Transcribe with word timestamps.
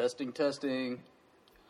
Testing, 0.00 0.32
testing. 0.32 0.98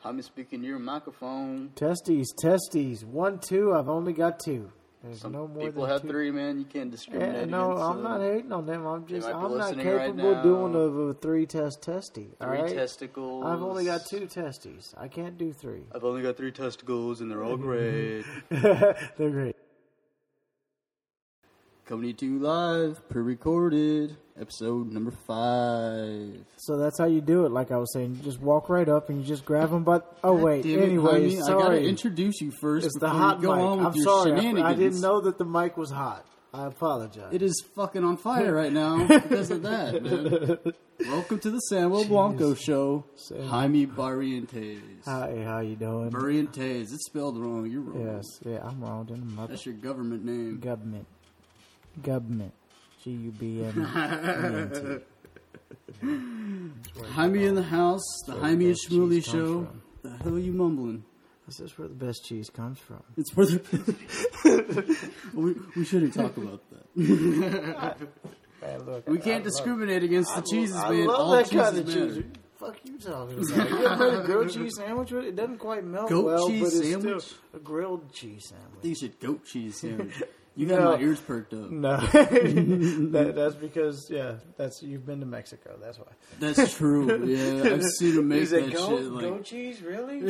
I'm 0.05 0.23
speaking 0.23 0.63
your 0.63 0.79
microphone. 0.79 1.73
Testes, 1.75 2.33
testes. 2.41 3.05
One, 3.05 3.41
two. 3.41 3.75
I've 3.75 3.89
only 3.89 4.13
got 4.13 4.39
two. 4.39 4.71
There's 5.03 5.21
Some 5.21 5.33
no 5.33 5.49
more 5.49 5.65
people 5.67 5.85
have 5.85 6.03
two. 6.03 6.09
three, 6.11 6.31
man. 6.31 6.61
You 6.61 6.65
can't 6.65 6.93
discriminate. 6.93 7.35
Yeah, 7.35 7.45
no, 7.47 7.73
against, 7.73 7.83
I'm 7.83 8.07
uh, 8.07 8.19
not 8.19 8.21
hating 8.21 8.53
on 8.53 8.67
them. 8.67 8.87
I'm 8.87 9.05
just, 9.09 9.27
I'm 9.27 9.59
not 9.59 9.75
right 9.75 9.83
capable 9.83 10.37
of 10.37 10.43
doing 10.45 10.75
of 10.77 10.97
a 10.97 11.15
three 11.15 11.45
test 11.45 11.83
testy. 11.83 12.29
All 12.41 12.47
Three 12.47 12.61
right. 12.61 12.73
testicles. 12.73 13.45
I've 13.47 13.63
only 13.63 13.85
got 13.87 14.03
two 14.09 14.27
testes. 14.27 14.95
I 14.97 15.09
can't 15.09 15.37
do 15.37 15.53
three. 15.53 15.83
I've 15.93 16.05
only 16.05 16.23
got 16.23 16.37
three 16.37 16.53
testicles, 16.53 17.21
and 17.23 17.29
they're 17.29 17.43
all 17.43 17.57
great. 17.57 18.25
They're 18.49 18.95
great. 19.19 19.57
Coming 21.91 22.15
to 22.15 22.25
you 22.25 22.39
live, 22.39 23.09
pre-recorded, 23.09 24.17
episode 24.41 24.93
number 24.93 25.11
five. 25.11 26.45
So 26.57 26.77
that's 26.77 26.97
how 26.97 27.07
you 27.07 27.21
do 27.21 27.47
it. 27.47 27.51
Like 27.51 27.73
I 27.73 27.79
was 27.79 27.93
saying, 27.93 28.15
you 28.15 28.23
just 28.23 28.41
walk 28.41 28.69
right 28.69 28.89
up 28.89 29.09
and 29.09 29.21
you 29.21 29.27
just 29.27 29.45
grab 29.45 29.71
them. 29.71 29.83
But 29.83 30.17
oh 30.23 30.35
wait, 30.35 30.65
it, 30.65 30.81
anyway, 30.81 31.35
honey, 31.37 31.43
I 31.43 31.49
gotta 31.49 31.83
introduce 31.83 32.41
you 32.41 32.53
first. 32.53 32.87
It's 32.87 32.97
the 33.01 33.09
hot 33.09 33.43
go 33.43 33.57
mic. 33.57 33.65
on 33.65 33.79
with 33.79 33.87
I'm 33.89 34.03
sorry. 34.03 34.63
I, 34.63 34.69
I 34.69 34.75
didn't 34.75 35.01
know 35.01 35.21
that 35.23 35.37
the 35.37 35.45
mic 35.45 35.77
was 35.77 35.91
hot. 35.91 36.25
I 36.55 36.67
apologize. 36.67 37.33
It 37.33 37.43
is 37.43 37.61
fucking 37.75 38.05
on 38.05 38.19
fire 38.19 38.55
right 38.55 38.73
now 38.73 39.05
because 39.09 39.51
of 39.51 39.63
that, 39.63 40.01
man. 40.01 40.75
Welcome 41.09 41.41
to 41.41 41.51
the 41.51 41.59
Samuel 41.59 42.05
Blanco 42.05 42.55
show. 42.55 43.05
Sam. 43.17 43.43
Jaime 43.49 43.87
Barrientos. 43.87 44.81
Hi, 45.07 45.43
how 45.45 45.59
you 45.59 45.75
doing? 45.75 46.13
Barrientos. 46.13 46.93
It's 46.93 47.07
spelled 47.07 47.37
wrong. 47.37 47.69
You're 47.69 47.83
wrong. 47.83 48.15
Yes, 48.17 48.27
yeah, 48.45 48.61
I'm 48.63 48.81
wrong. 48.81 49.47
That's 49.49 49.67
your 49.67 49.75
government 49.75 50.25
name. 50.25 50.61
government, 50.61 51.09
government, 52.03 52.53
G 53.03 53.11
U 53.11 53.31
B 53.33 53.65
M. 53.65 55.03
Jaime 57.15 57.45
in 57.45 57.55
the 57.55 57.63
house. 57.63 58.03
The 58.27 58.35
Jaime 58.35 58.67
and 58.67 58.77
Shmuley 58.77 59.25
show. 59.25 59.69
The 60.03 60.17
hell 60.19 60.35
are 60.35 60.39
you 60.39 60.53
mumbling? 60.53 61.05
This 61.47 61.61
is 61.61 61.77
where 61.79 61.89
the 61.89 61.95
best 61.95 62.25
cheese 62.25 62.49
comes 62.49 62.79
from. 62.79 63.03
It's 63.17 63.35
where 63.37 63.47
the. 63.47 63.61
we, 65.35 65.55
we 65.77 65.85
shouldn't 65.85 66.15
talk 66.15 66.37
about 66.37 66.63
that. 66.71 67.97
We 69.07 69.19
can't 69.19 69.43
discriminate 69.45 70.03
against 70.05 70.35
the 70.35 70.43
cheeses, 70.43 70.77
I 70.77 70.91
man. 70.91 71.07
love 71.07 71.21
All 71.21 71.31
that 71.33 71.47
cheeses 71.51 71.61
kind 71.61 71.79
of 71.79 71.87
matter. 71.89 72.15
cheese. 72.15 72.25
Fuck 72.59 72.77
you 72.85 72.99
talking 72.99 73.39
about? 73.39 73.71
You 73.71 73.87
ever 73.87 74.21
a 74.21 74.25
grilled 74.27 74.51
cheese 74.53 74.73
sandwich 74.77 75.11
with 75.13 75.25
it? 75.25 75.29
It 75.29 75.37
doesn't 75.37 75.59
quite 75.59 75.83
melt 75.83 76.11
Goat 76.11 76.25
well, 76.27 76.47
cheese 76.49 76.61
but 76.61 76.67
it's 76.67 76.89
sandwich? 76.91 77.23
still 77.25 77.39
a 77.55 77.59
grilled 77.59 78.13
cheese 78.13 78.45
sandwich. 78.51 78.85
You 78.85 78.95
should 78.95 79.19
goat 79.19 79.45
cheese 79.47 79.81
sandwich. 79.81 80.23
You 80.57 80.67
got 80.67 80.81
No. 80.81 80.97
my 80.97 81.01
ears 81.01 81.21
perked 81.21 81.55
up. 81.55 81.71
No, 81.71 81.97
that, 82.13 83.33
that's 83.37 83.55
because 83.55 84.09
yeah, 84.11 84.35
that's 84.57 84.83
you've 84.83 85.07
been 85.07 85.21
to 85.21 85.27
Mexico. 85.27 85.79
That's 85.81 85.99
why. 85.99 86.07
That's 86.41 86.75
true. 86.77 87.25
Yeah, 87.25 87.73
I've 87.75 87.85
seen 87.99 88.17
them 88.17 88.29
make 88.29 88.49
that 88.51 88.73
goat, 88.73 88.89
shit. 88.99 89.05
Like, 89.11 89.23
goat 89.25 89.45
cheese? 89.45 89.81
Really? 89.83 90.21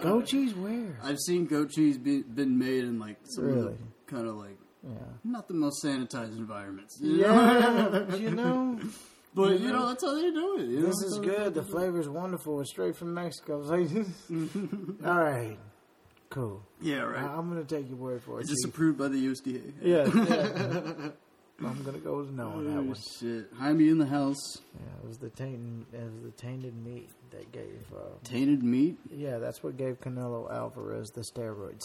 goat 0.00 0.26
cheese? 0.26 0.54
Where? 0.54 0.98
I've 1.02 1.18
seen 1.20 1.46
goat 1.46 1.70
cheese 1.70 1.96
be, 1.96 2.22
been 2.22 2.58
made 2.58 2.84
in 2.84 2.98
like 2.98 3.18
some 3.24 3.44
Really? 3.44 3.76
kind 4.06 4.26
of 4.26 4.34
like 4.36 4.58
Yeah. 4.82 4.90
not 5.24 5.46
the 5.48 5.54
most 5.54 5.82
sanitized 5.84 6.36
environments. 6.36 6.98
you 7.00 7.18
know? 7.18 8.06
Yeah, 8.10 8.16
you 8.16 8.30
know, 8.32 8.78
but 9.34 9.60
you 9.60 9.68
know 9.72 9.86
that's 9.88 10.02
how 10.04 10.14
they 10.14 10.30
do 10.30 10.58
it. 10.58 10.66
You 10.66 10.80
know? 10.80 10.86
this 10.86 11.02
is 11.04 11.18
good. 11.20 11.54
The 11.54 11.62
flavor 11.62 12.00
is 12.00 12.08
wonderful. 12.08 12.60
It's 12.60 12.70
straight 12.70 12.96
from 12.96 13.14
Mexico. 13.14 13.62
All 13.62 15.20
right, 15.22 15.56
cool. 16.30 16.62
Yeah, 16.80 17.00
right. 17.00 17.22
I'm 17.22 17.48
gonna 17.48 17.64
take 17.64 17.88
your 17.88 17.98
word 17.98 18.22
for 18.22 18.38
it. 18.38 18.42
it. 18.42 18.44
Is 18.44 18.48
this 18.50 18.64
approved 18.64 18.98
by 18.98 19.08
the 19.08 19.18
USDA? 19.26 19.72
Yeah, 19.82 20.06
yeah. 20.14 21.10
I'm 21.66 21.82
gonna 21.82 21.98
go 21.98 22.16
with 22.18 22.30
no 22.30 22.48
on 22.48 22.64
that 22.74 22.82
one. 22.82 22.96
shit. 23.18 23.48
Jaime 23.58 23.88
in 23.90 23.98
the 23.98 24.06
house. 24.06 24.38
Yeah, 24.74 24.86
it 25.02 25.06
was 25.08 25.18
the 25.18 25.28
tainted, 25.28 25.84
it 25.92 26.00
was 26.02 26.22
the 26.22 26.30
tainted 26.30 26.74
meat 26.82 27.10
that 27.32 27.52
gave. 27.52 27.84
Uh, 27.94 28.16
Tainted 28.24 28.62
meat. 28.62 28.96
yeah, 29.14 29.36
that's 29.38 29.62
what 29.62 29.76
gave 29.76 30.00
Canelo 30.00 30.50
Alvarez 30.50 31.10
the 31.10 31.20
steroids. 31.22 31.82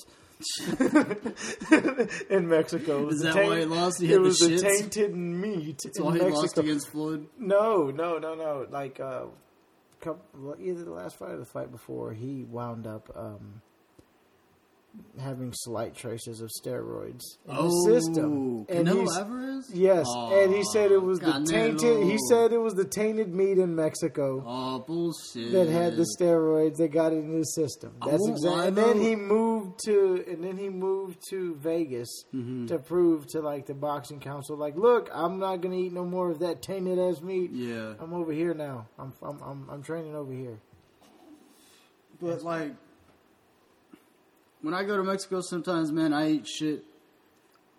In 2.30 2.48
Mexico, 2.50 3.08
Is 3.10 3.22
that 3.22 3.34
taint- 3.34 3.48
why 3.50 3.60
he 3.60 3.66
lost? 3.66 4.00
He 4.02 4.08
it 4.08 4.12
had 4.12 4.18
the 4.20 4.22
was 4.24 4.40
the 4.40 4.58
tainted 4.60 5.16
meat 5.16 5.80
That's 5.84 6.00
why 6.00 6.14
he 6.14 6.20
Mexico. 6.20 6.40
lost 6.40 6.58
against 6.58 6.90
Floyd. 6.90 7.28
No, 7.40 7.90
no, 7.92 8.18
no, 8.18 8.34
no. 8.36 8.68
Like 8.70 9.00
uh, 9.00 9.26
couple, 10.02 10.56
either 10.60 10.84
the 10.84 10.92
last 10.92 11.18
fight 11.18 11.32
or 11.32 11.38
the 11.38 11.46
fight 11.46 11.72
before, 11.72 12.14
he 12.14 12.44
wound 12.44 12.86
up 12.88 13.10
um, 13.16 13.62
having 15.20 15.54
slight 15.54 15.96
traces 15.96 16.42
of 16.42 16.50
steroids 16.62 17.22
in 17.48 17.56
Oh, 17.56 17.64
his 17.88 18.06
system. 18.06 18.66
And 18.70 18.88
Canelo 18.88 19.08
Alvarez. 19.18 19.72
Yes, 19.74 20.06
and 20.16 20.54
he 20.54 20.64
said 20.74 20.92
it 20.92 21.02
was 21.02 21.20
the 21.20 21.46
tainted. 21.50 22.04
He 22.06 22.18
said 22.30 22.52
it 22.52 22.58
was 22.60 22.74
the 22.74 22.84
tainted 22.86 23.34
meat 23.34 23.58
in 23.58 23.76
Mexico 23.76 24.44
"Oh 24.46 24.80
bullshit." 24.80 25.52
that 25.54 25.68
had 25.70 25.96
the 25.96 26.06
steroids 26.20 26.76
that 26.78 26.90
got 26.92 27.14
it 27.14 27.18
in 27.18 27.32
his 27.34 27.56
system. 27.56 27.96
That's 28.06 28.28
exactly. 28.28 28.68
And 28.68 28.78
then 28.78 29.00
he 29.00 29.16
moved 29.16 29.80
to, 29.86 30.24
and 30.28 30.44
then 30.44 30.58
he 30.58 30.70
moved 30.70 31.20
to 31.30 31.56
Vegas 31.56 32.24
Mm-hmm. 32.34 32.66
to 32.68 32.80
prove 32.80 33.26
to 33.28 33.40
like 33.42 33.66
the 33.66 33.74
boxing 33.74 34.20
council, 34.20 34.58
like, 34.58 34.76
look, 34.76 35.10
I'm 35.14 35.40
not 35.40 35.62
gonna 35.62 35.76
eat 35.78 35.94
no 35.94 36.06
more 36.06 36.30
of 36.32 36.40
that 36.40 36.62
tainted 36.62 37.00
ass 37.00 37.22
meat. 37.22 37.52
Yeah, 37.54 37.94
I'm 38.00 38.14
over 38.14 38.32
here 38.34 38.54
now. 38.54 38.88
I'm 39.00 39.14
I'm 39.24 39.42
I'm, 39.42 39.70
I'm 39.70 39.84
training 39.84 40.16
over 40.16 40.34
here. 40.34 40.60
but 42.22 42.44
like 42.44 42.74
when 44.66 44.74
I 44.74 44.84
go 44.84 44.98
to 44.98 45.04
Mexico, 45.04 45.42
sometimes 45.42 45.92
man, 45.92 46.12
I 46.12 46.32
eat 46.32 46.48
shit. 46.48 46.84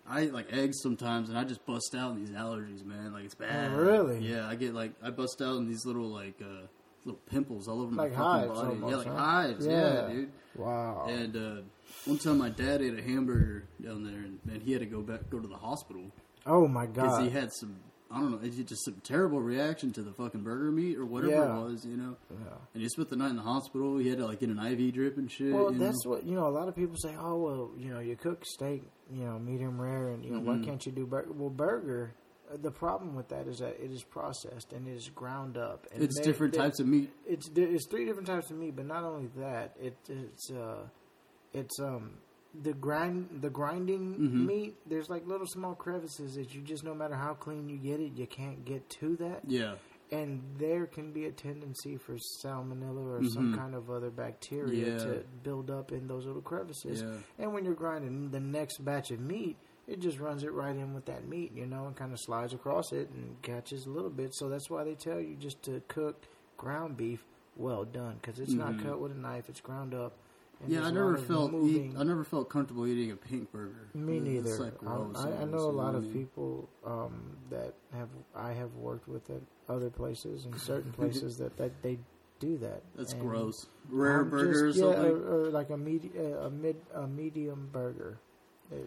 I 0.09 0.23
eat 0.23 0.33
like 0.33 0.53
eggs 0.53 0.79
sometimes, 0.81 1.27
and 1.27 1.37
I 1.37 1.43
just 1.43 1.65
bust 1.65 1.93
out 1.93 2.13
in 2.13 2.23
these 2.23 2.33
allergies, 2.33 2.85
man. 2.85 3.11
Like 3.11 3.25
it's 3.25 3.35
bad. 3.35 3.73
Oh, 3.73 3.75
really? 3.75 4.19
Yeah, 4.19 4.47
I 4.47 4.55
get 4.55 4.73
like 4.73 4.93
I 5.03 5.09
bust 5.09 5.41
out 5.41 5.57
in 5.57 5.67
these 5.67 5.85
little 5.85 6.07
like 6.07 6.41
uh 6.41 6.67
little 7.03 7.19
pimples 7.29 7.67
all 7.67 7.81
over 7.81 7.91
my 7.93 8.03
fucking 8.03 8.17
hives 8.17 8.47
body. 8.47 8.69
almost, 8.69 8.91
yeah, 8.91 8.97
like 8.97 9.07
huh? 9.07 9.15
hives. 9.15 9.65
Yeah, 9.65 9.71
Yeah. 9.71 10.13
dude. 10.13 10.31
Wow. 10.55 11.07
And 11.09 11.35
uh, 11.35 11.61
one 12.05 12.17
time, 12.19 12.37
my 12.37 12.49
dad 12.49 12.81
ate 12.81 12.97
a 12.97 13.01
hamburger 13.01 13.65
down 13.83 14.05
there, 14.05 14.19
and 14.21 14.39
man, 14.45 14.61
he 14.61 14.71
had 14.71 14.79
to 14.79 14.87
go 14.87 15.01
back, 15.01 15.29
go 15.29 15.39
to 15.39 15.47
the 15.47 15.57
hospital 15.57 16.03
oh 16.45 16.69
my 16.69 16.85
god! 16.85 16.95
because 16.95 17.23
he 17.23 17.29
had 17.29 17.51
some. 17.51 17.75
I 18.09 18.19
don't 18.21 18.31
know, 18.31 18.39
it's 18.41 18.55
just 18.55 18.85
some 18.85 19.01
terrible 19.03 19.41
reaction 19.41 19.91
to 19.93 20.01
the 20.01 20.13
fucking 20.13 20.41
burger 20.41 20.71
meat 20.71 20.97
or 20.97 21.05
whatever 21.05 21.33
Yeah. 21.33 21.57
it 21.57 21.61
was, 21.63 21.85
you 21.85 21.97
know. 21.97 22.15
Yeah. 22.31 22.53
And 22.73 22.81
he 22.83 22.87
spent 22.89 23.09
the 23.09 23.15
night 23.17 23.31
in 23.31 23.35
the 23.35 23.41
hospital. 23.41 23.97
He 23.97 24.07
had 24.07 24.19
to 24.19 24.25
like 24.25 24.39
get 24.39 24.49
an 24.49 24.59
IV 24.59 24.93
drip 24.93 25.17
and 25.17 25.29
shit. 25.29 25.53
Well, 25.53 25.71
you 25.73 25.77
that's 25.79 26.05
know? 26.05 26.11
what 26.11 26.23
you 26.23 26.35
know. 26.35 26.47
A 26.47 26.49
lot 26.49 26.67
of 26.69 26.75
people 26.75 26.95
say, 26.97 27.15
"Oh, 27.19 27.35
well, 27.37 27.71
you 27.77 27.89
know, 27.93 27.99
you 27.99 28.15
cook 28.15 28.45
steak, 28.45 28.83
you 29.11 29.25
know, 29.25 29.37
medium 29.39 29.79
rare, 29.81 30.09
and 30.09 30.23
you 30.23 30.31
know, 30.31 30.39
Mm-hmm. 30.39 30.59
why 30.61 30.65
can't 30.65 30.85
you 30.85 30.91
do 30.91 31.05
burger?" 31.05 31.31
Well, 31.33 31.49
burger. 31.49 32.13
uh, 32.49 32.55
The 32.61 32.71
problem 32.71 33.13
with 33.13 33.27
that 33.27 33.45
is 33.47 33.59
that 33.59 33.75
it 33.83 33.91
is 33.91 34.03
processed 34.05 34.71
and 34.71 34.87
it 34.87 34.93
is 34.95 35.09
ground 35.09 35.57
up. 35.57 35.85
And 35.91 36.01
it's 36.01 36.17
they- 36.17 36.23
different 36.23 36.53
they- 36.53 36.59
types 36.59 36.79
of 36.79 36.87
meat. 36.87 37.11
It's 37.25 37.49
there- 37.49 37.67
it's 37.67 37.87
three 37.87 38.05
different 38.05 38.27
types 38.27 38.49
of 38.51 38.57
meat, 38.57 38.73
but 38.75 38.85
not 38.85 39.03
only 39.03 39.27
that, 39.35 39.75
it 39.81 39.97
it's 40.07 40.49
uh, 40.49 40.87
it's 41.53 41.77
um 41.81 42.11
the 42.63 42.73
grind 42.73 43.39
the 43.41 43.49
grinding 43.49 44.15
Mm-hmm. 44.15 44.45
meat. 44.45 44.75
There's 44.85 45.09
like 45.09 45.27
little 45.27 45.47
small 45.47 45.75
crevices 45.75 46.35
that 46.35 46.53
you 46.55 46.61
just 46.61 46.83
no 46.83 46.93
matter 46.93 47.15
how 47.15 47.33
clean 47.33 47.69
you 47.69 47.77
get 47.77 47.99
it, 47.99 48.13
you 48.15 48.27
can't 48.27 48.65
get 48.65 48.89
to 49.01 49.15
that. 49.17 49.41
Yeah, 49.47 49.75
and 50.11 50.41
there 50.57 50.85
can 50.87 51.11
be 51.11 51.25
a 51.25 51.31
tendency 51.31 51.97
for 51.97 52.17
salmonella 52.43 53.19
or 53.19 53.23
some 53.29 53.55
kind 53.57 53.75
of 53.75 53.89
other 53.91 54.09
bacteria 54.09 54.85
Mm-hmm. 54.85 55.07
Yeah. 55.07 55.13
to 55.15 55.23
build 55.43 55.69
up 55.69 55.91
in 55.91 56.07
those 56.07 56.25
little 56.25 56.41
crevices. 56.41 57.01
Yeah. 57.01 57.17
And 57.43 57.53
when 57.53 57.65
you're 57.65 57.73
grinding 57.75 58.31
the 58.31 58.39
next 58.39 58.83
batch 58.83 59.11
of 59.11 59.19
meat, 59.19 59.57
it 59.87 59.99
just 59.99 60.19
runs 60.19 60.43
it 60.43 60.51
right 60.51 60.75
in 60.75 60.93
with 60.93 61.05
that 61.05 61.27
meat, 61.27 61.51
you 61.55 61.65
know, 61.65 61.85
and 61.85 61.95
kind 61.95 62.11
of 62.11 62.19
slides 62.19 62.53
across 62.53 62.91
it 62.91 63.09
and 63.09 63.41
catches 63.41 63.85
a 63.85 63.89
little 63.89 64.09
bit. 64.09 64.33
So 64.35 64.49
that's 64.49 64.69
why 64.69 64.83
they 64.83 64.95
tell 64.95 65.19
you 65.19 65.35
just 65.35 65.61
to 65.63 65.81
cook 65.87 66.23
ground 66.57 66.97
beef 66.97 67.23
well 67.55 67.85
done 67.85 68.17
because 68.21 68.39
it's 68.39 68.53
not 68.53 68.81
cut 68.83 68.99
with 68.99 69.11
a 69.11 69.15
knife; 69.15 69.47
it's 69.49 69.61
ground 69.61 69.93
up. 69.93 70.13
And 70.63 70.71
yeah. 70.71 70.79
there's 70.79 70.85
I 70.87 70.89
a 70.89 70.93
lot 70.93 71.11
never 71.11 71.17
felt. 71.19 71.53
Eat, 71.65 71.91
I 71.97 72.03
never 72.03 72.23
felt 72.23 72.49
comfortable 72.49 72.87
eating 72.87 73.11
a 73.11 73.15
pink 73.15 73.51
burger. 73.51 73.89
me 73.93 74.17
It's, 74.17 74.25
neither. 74.47 74.57
like, 74.63 74.73
Um, 74.85 75.13
I, 75.15 75.41
I 75.41 75.45
know 75.45 75.59
a 75.59 75.69
lot 75.71 75.93
of 75.95 76.11
people 76.11 76.67
um, 76.85 77.37
that 77.51 77.73
have 77.93 78.09
I 78.35 78.53
have 78.53 78.73
worked 78.75 79.07
with 79.07 79.29
at 79.29 79.41
other 79.69 79.89
places 79.89 80.45
and 80.45 80.59
certain 80.59 80.91
places 80.91 81.37
that, 81.37 81.55
that 81.57 81.81
they 81.83 81.99
do 82.39 82.57
that. 82.59 82.81
That's 82.95 83.13
And 83.13 83.21
gross. 83.21 83.67
Rare 83.89 84.21
I'm 84.21 84.29
burger 84.29 84.69
just- 84.71 84.81
or 84.81 84.91
yeah, 84.93 85.09
or, 85.09 85.45
or 85.45 85.49
like 85.49 85.69
a 85.69 85.77
medi- 85.77 86.11
uh, 86.17 86.45
a 86.45 86.49
mid 86.49 86.75
a 86.93 87.05
medium 87.07 87.69
burger. 87.71 88.17
Yeah, 88.71 88.77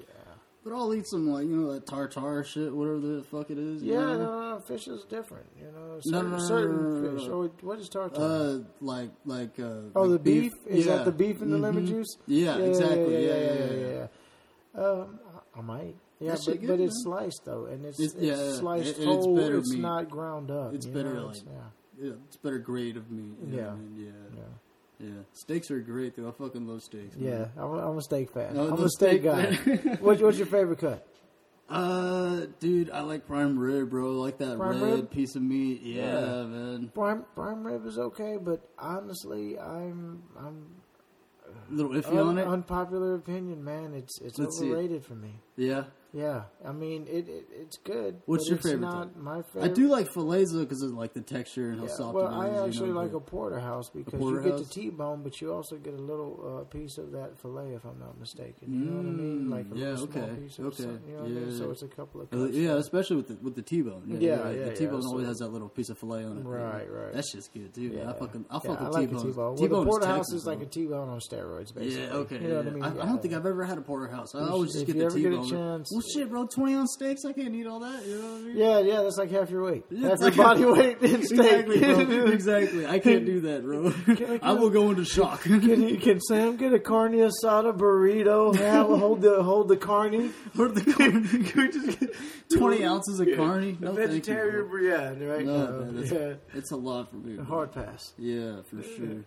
But 0.62 0.74
I'll 0.74 0.92
eat 0.94 1.06
some 1.06 1.26
like 1.30 1.46
you 1.46 1.56
know 1.56 1.72
that 1.72 1.86
tartar 1.86 2.44
shit, 2.44 2.70
whatever 2.74 2.98
the 3.00 3.22
fuck 3.22 3.50
it 3.50 3.56
is. 3.58 3.82
yeah. 3.82 3.94
know? 3.96 4.18
No, 4.18 4.50
no, 4.54 4.60
fish 4.60 4.88
is 4.88 5.04
different. 5.04 5.46
You 5.58 5.66
know, 5.72 5.94
No, 5.94 6.00
certain, 6.00 6.30
no, 6.30 6.36
no, 6.36 6.44
certain 6.46 7.02
no, 7.02 7.18
fish. 7.18 7.28
Or 7.28 7.44
what 7.62 7.78
is 7.78 7.88
tartar? 7.88 8.20
Uh, 8.20 8.58
like 8.82 9.10
like 9.24 9.58
uh. 9.58 9.80
oh, 9.96 10.02
like 10.02 10.10
the 10.10 10.18
beef. 10.18 10.52
Is 10.66 10.84
yeah. 10.86 10.96
that 10.96 11.04
the 11.06 11.12
beef 11.12 11.40
in 11.40 11.50
the 11.50 11.56
lemon 11.58 11.84
Mhm. 11.86 11.88
juice? 11.88 12.16
Yeah, 12.26 12.58
exactly. 12.58 13.14
Yeah, 13.14 13.18
Yeah, 13.20 13.36
yeah, 13.36 13.54
yeah, 13.54 13.64
yeah. 13.64 13.88
yeah. 13.88 14.06
yeah. 14.74 14.80
Um, 14.84 15.18
I 15.56 15.58
I 15.58 15.62
might. 15.62 15.96
Yeah, 16.20 16.32
That 16.32 16.42
but, 16.44 16.60
good, 16.60 16.68
but 16.68 16.80
it's 16.80 17.02
sliced 17.04 17.46
though, 17.46 17.64
and 17.64 17.86
it's, 17.86 17.98
It's- 17.98 18.22
it's, 18.22 18.58
sliced 18.58 18.98
And 18.98 19.08
it's 19.08 19.24
whole. 19.24 19.38
It's 19.58 19.70
meat. 19.72 19.80
not 19.80 20.10
ground 20.10 20.50
up. 20.50 20.74
It's 20.74 20.84
better, 20.84 21.18
like- 21.22 21.36
yeah, 21.46 22.06
Yeah, 22.08 22.12
it's 22.28 22.36
better 22.36 22.58
grade 22.58 22.98
of 22.98 23.10
meat. 23.10 23.36
Yeah. 23.48 23.70
I 23.70 23.74
mean? 23.76 24.12
yeah, 24.36 24.42
yeah. 25.00 25.10
Steaks 25.32 25.70
are 25.70 25.80
great 25.80 26.14
though. 26.16 26.28
I 26.28 26.32
fucking 26.32 26.66
love 26.66 26.82
steaks. 26.82 27.16
man. 27.16 27.30
Yeah, 27.56 27.62
I'm, 27.62 27.70
a- 27.72 27.90
I'm 27.90 27.98
a 27.98 28.02
steak 28.02 28.30
fan. 28.32 28.54
No, 28.54 28.68
I'm 28.68 28.82
a 28.84 28.88
steak 28.88 29.22
steak 29.22 29.22
guy. 29.24 29.54
what, 30.00 30.20
what's 30.20 30.36
your 30.38 30.46
favorite 30.46 30.78
cut? 30.78 31.06
Uh, 31.68 32.46
dude, 32.58 32.90
I 32.90 33.00
like 33.02 33.26
prime 33.28 33.56
rib, 33.58 33.90
bro. 33.90 34.06
I 34.08 34.16
like 34.24 34.38
that 34.38 34.58
Prime 34.58 34.82
red 34.82 34.92
rib? 34.92 35.10
piece 35.10 35.36
of 35.36 35.42
meat. 35.42 35.80
Yeah, 35.82 36.02
Yeah. 36.02 36.42
man. 36.44 36.90
Prime 36.92 37.24
prime 37.36 37.64
rib 37.64 37.86
is 37.86 37.96
okay, 37.96 38.38
but 38.42 38.60
honestly, 38.78 39.56
I'm 39.58 40.22
I'm 40.36 40.66
A 41.46 41.72
little 41.72 41.92
iffy 41.92 42.10
un- 42.18 42.26
on 42.28 42.38
it. 42.38 42.46
unpopular 42.46 43.14
opinion, 43.14 43.62
man. 43.62 43.94
It's 43.94 44.20
it's 44.20 44.38
Let's 44.38 44.58
see 44.58 44.66
it. 44.66 44.72
overrated 44.72 45.04
for 45.04 45.14
me. 45.14 45.40
yeah, 45.56 45.84
Yeah, 46.12 46.42
I 46.64 46.72
mean 46.72 47.06
it, 47.08 47.28
it 47.28 47.44
it's 47.52 47.78
good. 47.78 48.20
What's 48.26 48.48
your 48.48 48.56
it's 48.58 48.66
favorite, 48.66 48.80
Not 48.80 49.16
my 49.16 49.42
I 49.60 49.68
do 49.68 49.86
like 49.88 50.08
fillets 50.12 50.52
though 50.52 50.60
because 50.64 50.82
of 50.82 50.90
like 50.92 51.12
the 51.14 51.20
texture 51.20 51.70
and 51.70 51.78
how 51.78 51.86
Yeah, 51.86 51.92
soft 51.94 52.14
well, 52.14 52.26
it 52.26 52.46
is. 52.46 52.52
I 52.52 52.60
you 52.62 52.66
actually 52.68 52.88
know, 52.90 52.94
like 53.00 53.12
a 53.12 53.20
porterhouse 53.20 53.90
because 53.90 54.20
you 54.20 54.40
get 54.42 54.56
the 54.58 54.64
T-bone, 54.64 55.22
but 55.22 55.40
you 55.40 55.52
also 55.52 55.76
get 55.76 55.94
a 55.94 56.02
little 56.02 56.60
uh, 56.60 56.64
piece 56.64 56.98
of 56.98 57.12
that 57.12 57.40
fillet, 57.40 57.74
if 57.74 57.84
I'm 57.84 57.98
not 58.00 58.18
mistaken. 58.18 58.54
You 58.72 58.78
know 58.90 58.96
what 58.96 59.06
I 59.06 59.10
mean? 59.10 59.40
Mm, 59.46 59.50
Like 59.50 59.66
a 59.72 59.78
yeah, 59.78 59.90
little 59.92 60.10
small 60.10 60.28
piece 60.36 60.58
of 60.58 60.66
okay, 60.66 60.82
You 60.82 60.88
know 60.88 60.96
what 61.20 61.24
I 61.24 61.28
mean? 61.28 61.50
yeah. 61.52 61.58
So 61.58 61.70
it's 61.70 61.82
a 61.82 61.88
couple 61.88 62.20
of 62.22 62.30
cuts. 62.30 62.52
yeah, 62.56 62.72
especially 62.74 63.16
with 63.16 63.28
the 63.28 63.34
with 63.36 63.54
the 63.54 63.62
T-bone. 63.62 64.02
Yeah, 64.06 64.18
Yeah, 64.18 64.34
right. 64.40 64.58
yeah, 64.58 64.64
the 64.64 64.74
T-bone 64.74 65.00
yeah, 65.02 65.06
always 65.08 65.24
so- 65.24 65.28
has 65.28 65.38
that 65.38 65.52
little 65.52 65.68
piece 65.68 65.90
of 65.90 65.98
fillet 65.98 66.24
on 66.24 66.38
it. 66.38 66.44
Right, 66.44 66.90
right. 66.90 67.12
That 67.12 67.24
shit's 67.24 67.48
good 67.48 67.72
too. 67.72 67.82
Yeah. 67.82 68.10
I 68.10 68.14
fucking 68.14 68.46
I 68.50 68.54
Yeah, 68.54 68.60
fuck 68.60 68.80
with 68.80 68.96
T-bone. 68.96 69.16
a 69.16 69.22
T-bone. 69.26 69.36
Well, 69.36 69.54
T-bone 69.56 69.80
the 69.84 69.86
porterhouse 69.90 70.32
is 70.32 70.44
like 70.46 70.60
a 70.60 70.66
T-bone 70.66 71.08
on 71.08 71.20
steroids, 71.20 71.72
basically. 71.72 72.02
Yeah, 72.02 72.12
okay. 72.14 72.40
You 72.42 72.48
know 72.48 72.56
what 72.56 72.66
I 72.66 72.70
mean? 72.70 72.82
I, 72.82 73.06
don't 73.06 73.22
think 73.22 73.34
I've 73.34 73.46
ever 73.46 73.64
had 73.64 73.78
a 73.78 73.82
porterhouse. 73.82 74.34
I 74.34 74.48
always 74.48 74.72
just 74.72 74.86
get 74.86 74.98
the 74.98 75.04
ever 75.04 75.16
get 75.18 75.32
a 75.32 75.42
T-bone. 75.42 75.84
Well, 76.00 76.22
shit, 76.22 76.30
bro, 76.30 76.46
twenty 76.46 76.74
ounce 76.74 76.94
steaks. 76.94 77.24
I 77.24 77.32
can't 77.32 77.54
eat 77.54 77.66
all 77.66 77.80
that. 77.80 78.04
You 78.06 78.18
know 78.18 78.32
what 78.32 78.36
I 78.36 78.40
mean? 78.40 78.56
Yeah, 78.56 78.78
yeah, 78.80 79.02
that's 79.02 79.16
like 79.16 79.30
half 79.30 79.50
your 79.50 79.64
weight. 79.64 79.84
Half 80.00 80.12
it's 80.12 80.20
your 80.22 80.30
like- 80.30 80.36
body 80.36 80.64
weight 80.66 81.02
in 81.02 81.22
steak. 81.24 81.38
Exactly, 81.68 81.78
bro. 81.80 82.26
exactly. 82.32 82.86
I 82.86 82.98
can't 82.98 83.26
do 83.26 83.40
that, 83.42 83.62
bro. 83.62 83.92
I 84.42 84.52
will 84.52 84.70
go 84.70 84.90
into 84.90 85.04
shock. 85.04 85.42
Can, 85.50 85.88
you, 85.88 85.96
can 85.98 86.20
Sam 86.20 86.56
get 86.56 86.72
a 86.72 86.78
carne 86.78 87.12
asada 87.12 87.76
burrito? 87.76 88.56
Hold 88.98 89.20
the 89.20 89.42
hold 89.42 89.68
the 89.68 89.76
carne. 89.76 90.32
Or 90.58 90.68
the 90.68 90.92
carne. 90.92 92.08
Twenty 92.58 92.84
ounces 92.84 93.20
of 93.20 93.28
carne. 93.36 93.78
No, 93.80 93.92
you, 93.92 93.96
Vegetarian 93.96 94.66
biryani, 94.68 95.30
right? 95.30 95.44
No, 95.46 95.66
now. 95.66 95.78
man, 95.84 95.96
that's, 95.96 96.10
yeah, 96.12 96.34
it's 96.54 96.72
a 96.72 96.76
lot 96.76 97.10
for 97.10 97.16
me. 97.16 97.34
bro. 97.34 97.44
hard 97.44 97.72
pass. 97.72 98.12
Yeah, 98.18 98.62
for 98.62 98.82
sure. 98.82 99.24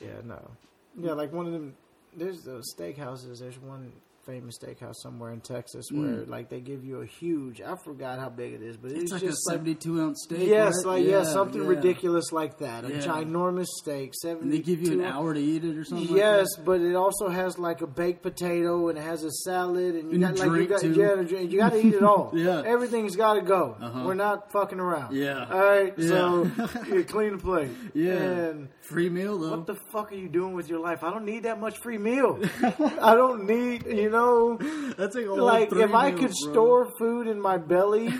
Yeah, 0.00 0.08
no. 0.24 0.50
Yeah, 0.98 1.12
like 1.12 1.32
one 1.32 1.46
of 1.46 1.52
them. 1.52 1.74
There's 2.16 2.42
those 2.42 2.74
steakhouses. 2.74 3.40
There's 3.40 3.58
one 3.58 3.92
famous 4.26 4.58
steakhouse 4.58 4.96
somewhere 4.96 5.30
in 5.32 5.40
Texas 5.40 5.86
where 5.92 6.24
like 6.26 6.48
they 6.50 6.60
give 6.60 6.84
you 6.84 7.00
a 7.00 7.06
huge. 7.06 7.60
I 7.60 7.76
forgot 7.76 8.18
how 8.18 8.28
big 8.28 8.52
it 8.54 8.62
is, 8.62 8.76
but 8.76 8.90
it's, 8.92 8.96
Mm. 8.96 9.02
It's 9.04 9.12
like 9.12 9.22
a 9.22 9.26
just 9.26 9.46
like 9.48 9.54
seventy-two 9.54 10.00
ounce 10.02 10.22
steak. 10.24 10.48
yes, 10.48 10.74
right? 10.84 10.98
like 10.98 11.06
yeah, 11.06 11.22
something 11.22 11.62
yeah. 11.62 11.68
ridiculous 11.68 12.32
like 12.32 12.58
that. 12.58 12.84
A 12.84 12.88
Yeah. 12.90 12.98
ginormous 13.00 13.66
steak. 13.82 14.12
Seventy. 14.14 14.42
And 14.44 14.52
they 14.52 14.58
give 14.58 14.82
you 14.82 14.92
an 14.94 15.04
hour 15.04 15.32
to 15.34 15.40
eat 15.40 15.64
it 15.64 15.76
or 15.76 15.84
something. 15.84 16.16
Yes, 16.16 16.46
like 16.56 16.66
but 16.66 16.80
it 16.80 16.94
also 16.96 17.28
has 17.28 17.58
like 17.58 17.82
a 17.82 17.86
baked 17.86 18.22
potato 18.22 18.88
and 18.88 18.98
it 18.98 19.02
has 19.02 19.22
a 19.22 19.30
salad 19.30 19.94
and 19.94 20.10
you 20.10 20.24
And 20.24 20.36
got 20.36 20.46
like 20.48 20.60
you 20.60 20.66
got 20.66 20.80
too. 20.80 20.92
yeah, 20.92 21.14
drink. 21.22 21.52
you 21.52 21.58
got 21.58 21.70
to 21.72 21.78
eat 21.86 21.94
it 21.94 22.02
all. 22.02 22.32
Yeah. 22.34 22.62
everything's 22.66 23.14
got 23.16 23.34
to 23.34 23.42
go. 23.42 23.76
Uh-huh. 23.80 24.02
We're 24.04 24.14
not 24.14 24.50
fucking 24.52 24.80
around. 24.80 25.14
Yeah. 25.14 25.46
All 25.50 25.58
right, 25.60 25.94
Yeah. 25.96 26.08
so 26.08 26.50
you 26.88 27.04
clean 27.04 27.32
the 27.32 27.38
plate. 27.38 27.70
Yeah. 27.94 28.12
And 28.16 28.68
free 28.80 29.08
meal 29.08 29.38
though. 29.38 29.50
what 29.50 29.66
the 29.66 29.74
fuck 29.92 30.12
are 30.12 30.16
you 30.16 30.28
doing 30.28 30.54
with 30.54 30.68
your 30.68 30.80
life? 30.80 31.02
I 31.04 31.10
don't 31.10 31.24
need 31.24 31.44
that 31.44 31.60
much 31.60 31.78
free 31.78 31.98
meal. 31.98 32.38
I 32.62 33.14
don't 33.14 33.46
need, 33.46 33.86
you 33.86 34.10
know, 34.10 34.15
That's 34.96 35.14
like 35.14 35.26
like 35.26 35.72
if 35.72 35.94
I 35.94 36.10
could 36.10 36.32
bro. 36.42 36.52
store 36.52 36.88
food 36.98 37.26
in 37.26 37.40
my 37.40 37.56
belly 37.58 38.12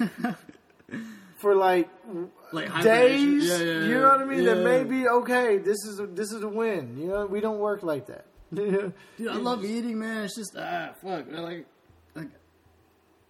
for 1.41 1.55
like 1.55 1.89
like 2.53 2.83
days, 2.83 3.45
Yeah, 3.49 3.59
yeah, 3.59 3.87
you 3.87 3.95
know 4.01 4.09
what 4.09 4.21
I 4.21 4.25
mean? 4.25 4.43
yeah. 4.45 4.55
Then 4.55 4.65
maybe 4.65 5.09
okay, 5.09 5.59
this 5.59 5.79
is 5.85 6.01
a, 6.01 6.07
this 6.07 6.33
is 6.33 6.43
a 6.43 6.49
win. 6.49 6.97
You 6.99 7.09
know, 7.09 7.27
we 7.27 7.41
don't 7.41 7.59
work 7.59 7.83
like 7.83 8.07
that. 8.07 8.27
Dude, 8.55 8.93
I 9.29 9.37
love 9.37 9.65
eating, 9.65 9.99
man. 9.99 10.25
It's 10.25 10.37
just 10.37 10.57
ah, 10.57 10.93
fuck. 11.03 11.27
I 11.35 11.41
like, 11.41 11.67
like, 12.15 12.29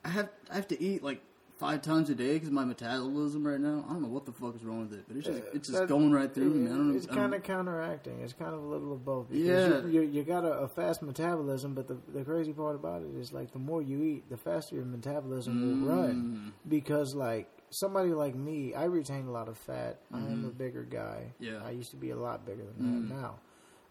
I 0.05 0.09
have 0.11 0.29
I 0.51 0.55
have 0.55 0.69
to 0.69 0.83
eat 0.83 1.03
like 1.03 1.23
five 1.59 1.81
times 1.83 2.11
a 2.11 2.15
day 2.15 2.35
because 2.35 2.51
my 2.51 2.65
metabolism 2.65 3.47
right 3.47 3.59
now. 3.61 3.85
I 3.89 3.93
don't 3.93 4.03
know 4.03 4.09
what 4.09 4.27
the 4.27 4.33
fuck 4.33 4.55
is 4.57 4.63
wrong 4.65 4.81
with 4.89 4.99
it, 4.99 5.05
but 5.09 5.17
it's 5.17 5.27
just 5.27 5.39
it's 5.55 5.69
just 5.69 5.81
That- 5.81 5.89
going 5.89 6.13
right 6.13 6.33
through 6.33 6.51
me. 6.51 6.67
I 6.71 6.75
don't 6.75 6.91
know. 6.91 6.97
It's 6.97 7.07
kind 7.07 7.35
of 7.35 7.43
counteracting. 7.43 8.21
It's 8.21 8.33
kind 8.33 8.55
of 8.55 8.63
a 8.63 8.67
little 8.67 8.93
of 8.93 9.05
both. 9.05 9.31
Because 9.31 9.47
Yeah. 9.47 9.87
you, 9.91 10.03
you, 10.03 10.09
you 10.09 10.23
got 10.23 10.45
a, 10.45 10.53
a 10.53 10.69
fast 10.69 11.03
metabolism, 11.03 11.75
but 11.75 11.89
the 11.89 11.97
the 12.13 12.25
crazy 12.25 12.53
part 12.53 12.75
about 12.77 13.03
it 13.03 13.15
is 13.17 13.33
like 13.33 13.53
the 13.53 13.59
more 13.59 13.81
you 13.83 14.03
eat, 14.03 14.29
the 14.29 14.37
faster 14.37 14.77
your 14.77 14.85
metabolism 14.85 15.61
will 15.61 15.77
Mm. 15.89 15.89
run. 15.97 16.53
Because 16.69 17.15
like 17.15 17.49
somebody 17.71 18.11
like 18.11 18.35
me, 18.35 18.75
I 18.75 18.85
retain 18.85 19.27
a 19.27 19.33
lot 19.33 19.49
of 19.49 19.57
fat. 19.59 19.99
I 20.13 20.19
am 20.19 20.45
a 20.45 20.51
bigger 20.51 20.85
guy. 20.85 21.33
Mm-hmm. 21.41 21.45
Yeah. 21.45 21.63
I 21.65 21.71
used 21.71 21.91
to 21.91 21.97
be 21.97 22.11
a 22.11 22.17
lot 22.17 22.45
bigger 22.47 22.65
than 22.77 23.09
that 23.09 23.15
Mm. 23.15 23.21
now. 23.21 23.39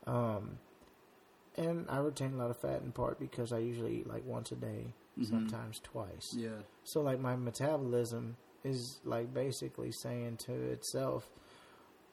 Um, 0.07 0.59
and 1.57 1.85
I 1.89 1.97
retain 1.97 2.33
a 2.33 2.37
lot 2.37 2.51
of 2.51 2.57
fat 2.57 2.81
in 2.83 2.91
part 2.91 3.19
because 3.19 3.51
I 3.53 3.59
usually 3.59 3.97
eat 3.99 4.07
like 4.07 4.25
once 4.25 4.51
a 4.51 4.55
day, 4.55 4.93
sometimes 5.23 5.79
twice. 5.83 6.33
Mm-hmm. 6.33 6.43
yeah, 6.43 6.61
So 6.83 7.01
like 7.01 7.19
my 7.19 7.35
metabolism 7.35 8.37
is 8.63 8.99
like 9.05 9.33
basically 9.33 9.91
saying 9.91 10.37
to 10.45 10.53
itself, 10.53 11.29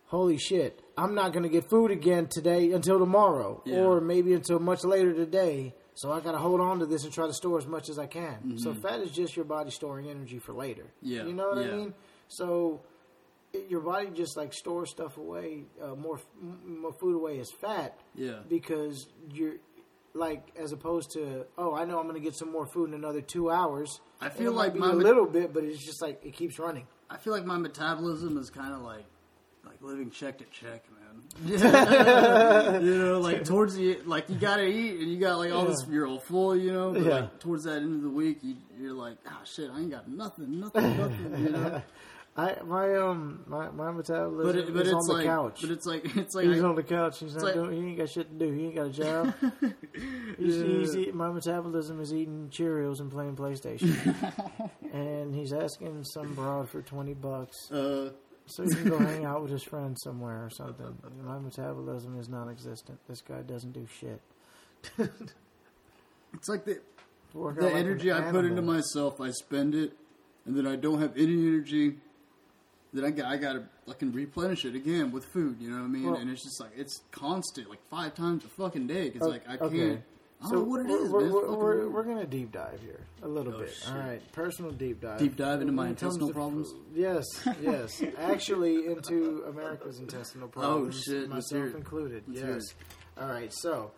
"Holy 0.06 0.36
shit, 0.38 0.82
I'm 0.96 1.14
not 1.14 1.32
gonna 1.32 1.48
get 1.48 1.68
food 1.70 1.90
again 1.90 2.28
today 2.28 2.72
until 2.72 2.98
tomorrow, 2.98 3.62
Yeah. 3.64 3.84
or 3.84 4.00
maybe 4.00 4.34
until 4.34 4.58
much 4.58 4.84
later 4.84 5.12
today." 5.14 5.74
So 5.94 6.10
I 6.10 6.20
gotta 6.20 6.38
hold 6.38 6.60
on 6.60 6.78
to 6.78 6.86
this 6.86 7.04
and 7.04 7.12
try 7.12 7.26
to 7.26 7.32
store 7.34 7.58
as 7.58 7.66
much 7.66 7.88
as 7.90 7.98
I 7.98 8.06
can. 8.06 8.34
Mm-hmm. 8.36 8.56
So 8.58 8.74
fat 8.74 9.00
is 9.00 9.10
just 9.10 9.36
your 9.36 9.44
body 9.44 9.70
storing 9.70 10.08
energy 10.08 10.38
for 10.38 10.52
later. 10.54 10.86
Yeah, 11.02 11.24
you 11.24 11.32
know 11.34 11.48
what 11.50 11.58
I 11.58 11.70
mean. 11.70 11.94
So 12.28 12.80
it, 13.52 13.68
your 13.68 13.80
body 13.80 14.08
just 14.14 14.36
like 14.36 14.54
stores 14.54 14.90
stuff 14.90 15.18
away, 15.18 15.64
uh, 15.82 15.94
more 15.94 16.18
more 16.64 16.92
food 16.94 17.14
away 17.16 17.40
as 17.40 17.50
fat 17.60 17.98
yeah, 18.14 18.40
because 18.48 19.06
you're 19.32 19.56
like 20.14 20.52
as 20.56 20.72
opposed 20.72 21.12
to 21.12 21.46
oh 21.56 21.74
I 21.74 21.84
know 21.84 21.98
I'm 21.98 22.04
going 22.04 22.14
to 22.16 22.20
get 22.20 22.34
some 22.34 22.50
more 22.52 22.66
food 22.66 22.88
in 22.88 22.94
another 22.94 23.20
two 23.20 23.50
hours. 23.50 24.00
I 24.20 24.28
feel 24.28 24.52
like 24.52 24.74
my 24.74 24.90
a 24.90 24.94
little 24.94 25.26
bit, 25.26 25.52
but 25.52 25.64
it's 25.64 25.84
just 25.84 26.02
like 26.02 26.24
it 26.24 26.34
keeps 26.34 26.58
running. 26.58 26.86
I 27.10 27.16
feel 27.16 27.32
like 27.32 27.44
my 27.44 27.58
metabolism 27.58 28.38
is 28.38 28.50
kind 28.50 28.72
of 28.74 28.80
like 28.82 29.04
like 29.64 29.80
living 29.80 30.10
check 30.10 30.38
to 30.38 30.44
check, 30.44 30.84
man. 30.90 30.98
you 32.84 32.98
know, 32.98 33.20
like 33.20 33.44
towards 33.44 33.74
the 33.76 33.98
like 34.04 34.28
you 34.28 34.36
gotta 34.36 34.64
eat 34.64 35.00
and 35.00 35.10
you 35.10 35.18
got 35.18 35.38
like 35.38 35.52
all 35.52 35.64
this. 35.64 35.84
You're 35.88 36.06
all 36.06 36.18
full, 36.18 36.56
you 36.56 36.72
know. 36.72 36.92
But 36.92 37.02
Yeah. 37.02 37.14
like 37.14 37.38
towards 37.40 37.64
that 37.64 37.76
end 37.76 37.96
of 37.96 38.02
the 38.02 38.10
week, 38.10 38.38
you, 38.42 38.56
you're 38.78 38.92
like, 38.92 39.16
ah, 39.26 39.40
shit, 39.44 39.70
I 39.70 39.78
ain't 39.80 39.90
got 39.90 40.08
nothing, 40.08 40.60
nothing, 40.60 40.96
nothing. 40.98 41.44
You 41.44 41.50
know. 41.50 41.82
I 42.34 42.56
my 42.64 42.94
um 42.96 43.44
my 43.46 43.68
my 43.70 43.90
metabolism 43.92 44.46
But 44.46 44.56
it, 44.56 44.72
but 44.72 44.86
is 44.86 44.88
it's 44.88 44.94
on 44.94 45.06
the 45.06 45.12
like, 45.12 45.26
couch. 45.26 45.58
but 45.60 45.70
it's 45.70 45.84
like 45.86 46.04
it's 46.16 46.34
like 46.34 46.46
He's 46.46 46.62
I- 46.62 46.66
on 46.66 46.74
the 46.76 46.82
couch. 46.82 47.18
He's 47.20 47.34
not 47.34 47.44
like- 47.44 47.54
doing. 47.54 47.82
He 47.82 47.88
ain't 47.90 47.98
got 47.98 48.08
shit 48.08 48.28
to 48.38 48.46
do. 48.46 48.52
He 48.52 48.64
ain't 48.66 48.74
got 48.74 48.86
a 48.86 48.90
job. 48.90 49.34
he's, 50.38 50.56
Yeah. 50.56 50.64
he's 50.66 50.96
eat, 50.96 51.14
my 51.14 51.30
metabolism 51.30 52.00
is 52.00 52.14
eating 52.14 52.48
Cheerios 52.50 53.00
and 53.00 53.10
playing 53.10 53.36
PlayStation. 53.36 54.70
and 54.94 55.34
he's 55.34 55.52
asking 55.52 56.04
some 56.04 56.32
broad 56.34 56.70
for 56.70 56.80
twenty 56.80 57.12
bucks 57.12 57.56
uh, 57.70 58.10
so 58.46 58.62
he 58.64 58.70
can 58.74 58.88
go 58.88 58.98
hang 58.98 59.26
out 59.26 59.42
with 59.42 59.50
his 59.50 59.62
friends 59.62 60.00
somewhere 60.02 60.44
or 60.44 60.50
something. 60.50 60.96
My 61.22 61.38
metabolism 61.38 62.18
is 62.18 62.30
non-existent. 62.30 62.98
This 63.08 63.20
guy 63.20 63.42
doesn't 63.42 63.72
do 63.72 63.86
shit. 64.00 64.20
it's 66.34 66.48
like 66.48 66.64
the 66.64 66.80
the 67.34 67.38
like 67.38 67.74
energy 67.74 68.10
I 68.12 68.22
put 68.30 68.44
into 68.44 68.62
myself, 68.62 69.20
I 69.20 69.30
spend 69.30 69.74
it, 69.74 69.92
and 70.46 70.56
then 70.56 70.66
I 70.66 70.76
don't 70.76 71.00
have 71.00 71.12
any 71.16 71.46
energy. 71.46 71.96
Then 72.94 73.04
I 73.04 73.10
got 73.10 73.26
I 73.26 73.36
gotta 73.38 73.64
fucking 73.86 74.12
replenish 74.12 74.64
it 74.64 74.74
again 74.74 75.12
with 75.12 75.24
food. 75.32 75.56
You 75.60 75.70
know 75.70 75.76
what 75.76 75.84
I 75.84 75.88
mean? 75.88 76.04
Well- 76.10 76.16
and 76.16 76.30
it's 76.30 76.42
just 76.42 76.60
like 76.60 76.72
it's 76.76 77.00
constant, 77.10 77.70
like 77.70 77.82
five 77.90 78.14
times 78.14 78.44
a 78.44 78.48
fucking 78.48 78.86
day. 78.86 79.08
Because 79.10 79.26
O- 79.26 79.30
like 79.30 79.48
I 79.48 79.56
can't. 79.56 80.02
I 80.44 80.46
don't 80.46 80.50
So 80.50 80.56
know 80.56 80.62
what 80.64 80.80
it 80.80 80.86
we're, 80.88 81.04
is, 81.04 81.10
we're, 81.12 81.20
man. 81.20 81.32
We're, 81.32 81.56
we're, 81.56 81.88
we're 81.88 82.02
gonna 82.02 82.26
deep 82.26 82.50
dive 82.50 82.80
here 82.82 82.98
a 83.22 83.28
little 83.28 83.54
Oh, 83.54 83.60
bit. 83.60 83.72
shit. 83.74 83.88
All 83.88 83.96
right, 83.98 84.32
personal 84.32 84.72
deep 84.72 85.00
dive. 85.00 85.20
Deep 85.20 85.36
dive 85.36 85.60
into 85.60 85.72
my 85.72 85.84
When 85.84 85.92
it 85.92 86.00
comes 86.00 86.14
intestinal 86.16 86.32
problems? 86.32 86.72
food- 86.72 86.80
Yes, 86.96 87.24
yes. 87.62 88.02
Actually, 88.18 88.86
into 88.86 89.44
America's 89.48 90.00
intestinal 90.00 90.48
problems, 90.48 90.96
Oh, 91.08 91.12
shit, 91.12 91.28
myself 91.28 91.74
included. 91.76 92.24
Let's 92.26 92.40
yes. 92.40 92.74
All 93.16 93.28
right, 93.28 93.52
so. 93.54 93.92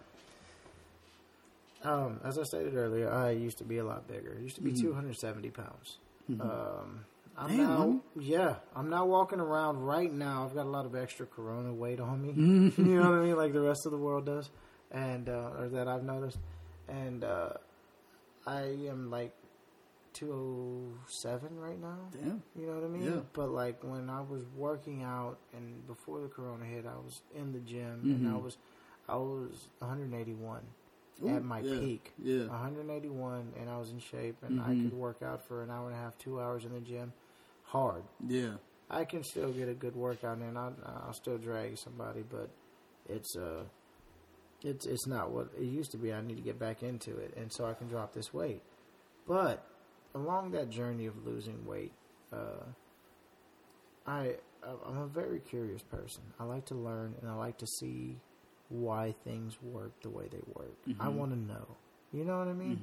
Um, 1.83 2.21
as 2.25 2.39
I 2.39 2.43
stated 2.45 2.75
earlier, 2.75 3.11
I 3.11 3.31
used 3.31 3.59
to 3.59 3.65
be 3.65 3.79
a 3.79 3.85
lot 3.85 4.07
bigger. 4.09 4.35
I 4.39 4.43
used 4.43 4.57
to 4.57 4.63
be 4.63 4.73
270 4.73 5.51
pounds. 5.51 5.99
Um, 6.41 7.05
I'm 7.37 7.51
Mm-hmm. 7.51 7.57
Damn, 7.59 7.69
homie. 7.69 8.01
yeah, 8.17 8.55
I'm 8.77 8.89
not 8.91 9.09
walking 9.09 9.41
around 9.41 9.79
right 9.83 10.13
now. 10.13 10.45
I've 10.45 10.55
got 10.55 10.67
a 10.67 10.69
lot 10.71 10.87
of 10.87 10.95
extra 10.95 11.27
Corona 11.27 11.73
weight 11.73 11.99
on 12.01 12.23
me. 12.23 12.33
you 12.79 12.97
know 13.01 13.11
what 13.11 13.19
I 13.19 13.23
mean, 13.25 13.37
like 13.37 13.53
the 13.53 13.61
rest 13.61 13.87
of 13.87 13.93
the 13.93 13.99
world 13.99 14.27
does, 14.27 14.51
and 14.93 15.29
uh, 15.29 15.51
or 15.59 15.69
that 15.71 15.89
I've 15.89 16.05
noticed. 16.05 16.39
And 16.89 17.25
uh, 17.25 17.55
I 18.47 18.61
am 18.89 19.11
like 19.11 19.35
207 20.13 21.59
right 21.59 21.81
now. 21.81 21.99
Damn. 22.13 22.43
You 22.57 22.67
know 22.67 22.75
what 22.75 22.85
I 22.85 22.89
mean? 22.89 23.03
Yeah. 23.05 23.21
But 23.33 23.51
like 23.51 23.83
when 23.83 24.09
I 24.11 24.21
was 24.21 24.43
working 24.57 25.03
out 25.03 25.39
and 25.53 25.87
before 25.87 26.21
the 26.21 26.29
corona 26.29 26.65
hit, 26.65 26.87
I 26.87 26.97
was 26.97 27.21
in 27.35 27.53
the 27.53 27.61
gym 27.61 28.01
and 28.05 28.27
I 28.29 28.33
Mhm. 28.33 28.43
was 28.43 28.59
I 29.09 29.17
was 29.17 29.69
181 29.81 30.63
Ooh, 31.25 31.29
at 31.29 31.45
my 31.45 31.61
yeah, 31.61 31.79
peak. 31.79 32.13
yeah. 32.19 32.47
181 32.47 33.53
and 33.61 33.69
I 33.69 33.77
was 33.79 33.91
in 33.91 33.99
shape 33.99 34.37
and 34.43 34.61
I 34.61 34.71
Mhm. 34.75 34.85
could 34.85 34.95
work 34.95 35.23
out 35.23 35.43
for 35.47 35.63
an 35.63 35.71
hour 35.71 35.87
and 35.89 35.95
a 35.95 35.99
half, 35.99 36.17
2 36.19 36.41
hours 36.41 36.65
in 36.65 36.73
the 36.73 36.81
gym 36.81 37.13
hard. 37.75 38.05
Yeah. 38.27 38.55
I 38.89 39.05
can 39.05 39.23
still 39.25 39.53
get 39.53 39.69
a 39.69 39.75
good 39.75 39.97
workout 39.97 40.39
in. 40.39 40.57
I'll, 40.57 40.75
I'll 40.85 41.13
still 41.15 41.39
drag 41.39 41.77
somebody, 41.79 42.23
but 42.23 42.49
it's 43.09 43.37
uh, 43.37 43.65
it's 44.63 44.87
it's 44.87 45.07
not 45.07 45.31
what 45.31 45.49
it 45.59 45.65
used 45.65 45.91
to 45.93 45.99
be. 45.99 46.13
I 46.13 46.21
need 46.21 46.37
to 46.37 46.43
get 46.43 46.59
back 46.59 46.83
into 46.83 47.17
it, 47.19 47.35
and 47.37 47.53
so 47.53 47.65
I 47.67 47.75
can 47.75 47.89
drop 47.89 48.13
this 48.13 48.33
weight. 48.33 48.63
But 49.27 49.67
along 50.15 50.53
that 50.53 50.69
journey 50.71 51.07
of 51.07 51.27
losing 51.27 51.65
weight, 51.67 51.93
uh, 52.33 52.63
I 54.07 54.37
I'm 54.63 54.99
a 54.99 55.07
very 55.07 55.41
curious 55.41 55.83
person. 55.83 56.23
I 56.39 56.45
like 56.45 56.67
to 56.67 56.75
learn 56.75 57.15
and 57.21 57.31
I 57.31 57.35
like 57.35 57.59
to 57.59 57.67
see 57.67 58.17
why 58.69 59.15
things 59.25 59.59
work 59.63 59.93
the 60.03 60.09
way 60.11 60.29
they 60.31 60.41
work. 60.55 60.75
I 61.01 61.07
Mhm. 61.09 61.15
want 61.15 61.31
to 61.33 61.39
know. 61.39 61.67
You 62.13 62.25
know 62.25 62.39
what 62.39 62.49
I 62.49 62.53
mean? 62.55 62.77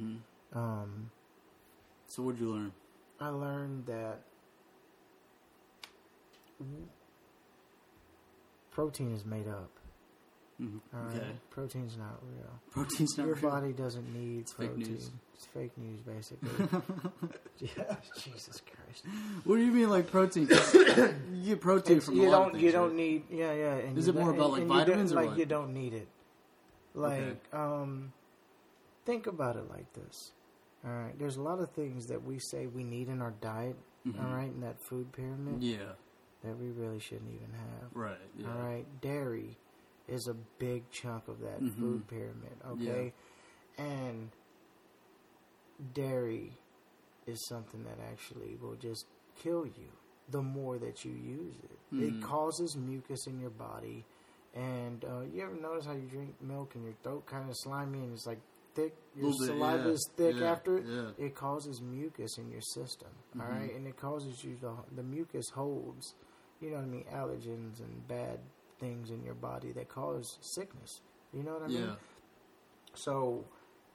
hmm 0.54 0.58
Um, 0.58 1.10
So 2.08 2.24
what'd 2.24 2.42
you 2.42 2.52
learn? 2.54 2.72
I 3.20 3.30
learned 3.30 3.86
that 3.86 4.20
protein 8.72 9.14
is 9.14 9.26
made 9.26 9.48
up. 9.48 9.70
hmm 10.58 10.78
All 10.94 11.02
right, 11.02 11.16
Okay. 11.18 11.32
protein's 11.50 11.98
not 11.98 12.20
real. 12.24 12.60
Protein's 12.72 13.18
not 13.18 13.26
Your 13.28 13.36
real. 13.36 13.50
body 13.52 13.74
doesn't 13.74 14.14
need 14.14 14.42
It's 14.42 14.54
fake 14.54 14.70
protein. 14.76 14.94
news. 14.94 15.12
It's 15.34 15.46
fake 15.48 15.78
news, 15.78 16.00
basically. 16.02 16.50
yeah, 17.60 17.96
Jesus 18.18 18.62
Christ. 18.62 19.06
What 19.44 19.56
do 19.58 19.66
you 19.66 19.72
mean, 19.72 19.90
like 19.90 20.10
protein? 20.12 20.48
you 20.74 21.16
get 21.46 21.62
protein 21.62 21.98
It's- 21.98 22.06
from 22.06 22.16
you 22.16 22.30
a 22.30 22.30
lot 22.30 22.38
don't 22.40 22.46
of 22.48 22.52
things, 22.54 22.64
you 22.64 22.72
don't 22.72 22.96
need 22.96 23.24
yeah 23.32 23.54
yeah. 23.54 23.74
And 23.76 23.98
Is 23.98 24.08
it 24.08 24.16
more 24.16 24.32
about, 24.32 24.52
like, 24.52 24.62
and 24.62 24.70
vitamins 24.70 25.12
or 25.12 25.16
like 25.16 25.30
what? 25.30 25.38
you 25.40 25.46
don't 25.46 25.74
need 25.74 25.94
it. 25.94 26.08
Like 26.94 27.22
Okay. 27.22 27.38
um, 27.54 28.14
think 29.06 29.26
about 29.28 29.56
it 29.56 29.68
like 29.70 29.92
this. 29.94 30.32
All 30.86 30.92
right, 30.92 31.18
there's 31.18 31.38
a 31.38 31.42
lot 31.42 31.60
of 31.60 31.72
things 31.72 32.08
that 32.08 32.24
we 32.24 32.38
say 32.40 32.68
we 32.68 32.84
need 32.84 33.08
in 33.08 33.22
our 33.22 33.32
diet. 33.42 33.78
Mhm. 34.08 34.20
All 34.24 34.36
right, 34.36 34.52
in 34.52 34.62
that 34.62 34.80
food 34.82 35.12
pyramid 35.12 35.62
Yeah. 35.64 35.94
That 36.44 36.58
we 36.58 36.70
really 36.72 37.00
shouldn't 37.00 37.30
even 37.34 37.52
have. 37.54 37.90
Right. 37.94 38.18
Yeah. 38.38 38.48
All 38.52 38.60
right, 38.60 38.86
dairy 39.02 39.58
is 40.08 40.28
a 40.28 40.34
big 40.60 40.90
chunk 40.92 41.28
of 41.28 41.40
that 41.42 41.62
Mhm. 41.62 41.76
food 41.80 42.08
pyramid. 42.08 42.58
Okay, 42.66 43.14
and 43.78 44.30
dairy 45.94 46.52
is 47.28 47.46
something 47.48 47.84
that 47.84 47.98
actually 48.12 48.56
will 48.62 48.76
just 48.76 49.06
kill 49.36 49.66
you 49.66 49.90
the 50.30 50.42
more 50.42 50.78
that 50.78 51.04
you 51.04 51.12
use 51.12 51.56
it. 51.64 51.96
Mhm. 51.96 52.02
It 52.02 52.22
causes 52.22 52.76
mucus 52.78 53.28
in 53.28 53.40
your 53.40 53.50
body, 53.50 54.06
and 54.54 55.04
uh, 55.06 55.22
you 55.22 55.42
ever 55.44 55.56
notice 55.56 55.86
how 55.86 55.94
you 55.94 56.08
drink 56.08 56.42
milk 56.42 56.76
and 56.76 56.84
your 56.86 56.94
throat 57.04 57.26
kind 57.26 57.50
of 57.50 57.56
slimy 57.58 58.00
and 58.00 58.14
it's 58.14 58.26
like 58.26 58.40
thick. 58.74 58.96
Your 59.16 59.30
bit, 59.32 59.48
saliva 59.48 59.84
yeah, 59.90 59.94
is 59.94 60.10
thick 60.16 60.40
yeah, 60.40 60.52
after 60.52 60.78
it. 60.78 60.86
yeah. 60.86 61.12
It 61.26 61.36
causes 61.36 61.82
mucus 61.82 62.38
in 62.38 62.50
your 62.50 62.62
system. 62.62 63.10
all 63.40 63.46
Mhm. 63.46 63.50
right, 63.50 63.76
and 63.76 63.88
it 63.88 63.98
causes 63.98 64.44
you 64.44 64.56
the 64.58 64.74
the 64.96 65.04
mucus 65.04 65.50
holds, 65.50 66.16
you 66.62 66.70
know 66.70 66.78
what 66.78 66.84
I 66.84 66.88
mean, 66.88 67.06
allergens 67.14 67.80
and 67.80 68.08
bad 68.08 68.40
things 68.80 69.10
in 69.10 69.24
your 69.24 69.34
body 69.34 69.72
that 69.74 69.90
cause 69.90 70.38
sickness. 70.42 71.02
You 71.34 71.44
know 71.44 71.54
what 71.54 71.64
I 71.64 71.68
mean? 71.68 71.84
Yeah. 71.84 71.96
So 72.94 73.46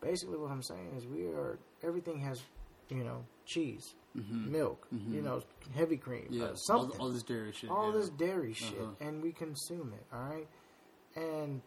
basically, 0.00 0.36
what 0.38 0.50
I'm 0.50 0.62
saying 0.62 0.92
is 0.96 1.06
we 1.06 1.26
are 1.26 1.58
everything 1.82 2.18
has, 2.20 2.42
you 2.88 3.04
know, 3.04 3.24
cheese, 3.44 3.94
Mhm. 4.16 4.50
milk, 4.50 4.86
Mhm. 4.92 5.12
you 5.12 5.22
know, 5.22 5.42
heavy 5.74 5.96
cream, 5.96 6.26
Yeah. 6.30 6.44
uh, 6.44 6.48
all, 6.50 6.56
something, 6.56 7.00
all 7.00 7.10
this 7.10 7.22
dairy 7.22 7.52
shit. 7.52 7.70
all 7.70 7.92
yeah. 7.92 7.98
this 7.98 8.08
dairy 8.10 8.52
shit, 8.54 8.78
Uh-huh. 8.80 8.92
and 9.00 9.22
we 9.22 9.32
consume 9.32 9.92
it. 9.92 10.04
All 10.12 10.20
right, 10.20 10.48
and 11.14 11.60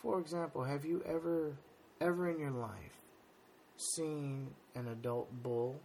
for 0.00 0.18
example, 0.20 0.64
have 0.64 0.84
you 0.84 1.02
ever, 1.04 1.56
ever 2.00 2.28
in 2.28 2.38
your 2.38 2.50
life, 2.52 3.00
seen 3.76 4.54
an 4.74 4.88
adult 4.88 5.30
bull, 5.42 5.80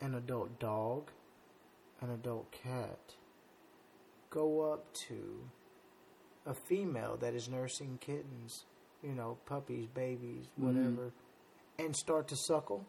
an 0.00 0.14
adult 0.14 0.58
dog, 0.58 1.10
an 2.02 2.10
adult 2.10 2.50
cat 2.52 3.16
go 4.30 4.72
up 4.72 4.92
to 5.08 5.48
a 6.46 6.54
female 6.54 7.16
that 7.18 7.34
is 7.34 7.48
nursing 7.48 7.98
kittens, 8.00 8.64
you 9.02 9.14
know, 9.14 9.38
puppies, 9.46 9.86
babies, 9.94 10.46
Mhm. 10.58 10.64
whatever, 10.64 11.12
and 11.78 11.94
start 11.94 12.28
to 12.28 12.36
suckle? 12.36 12.84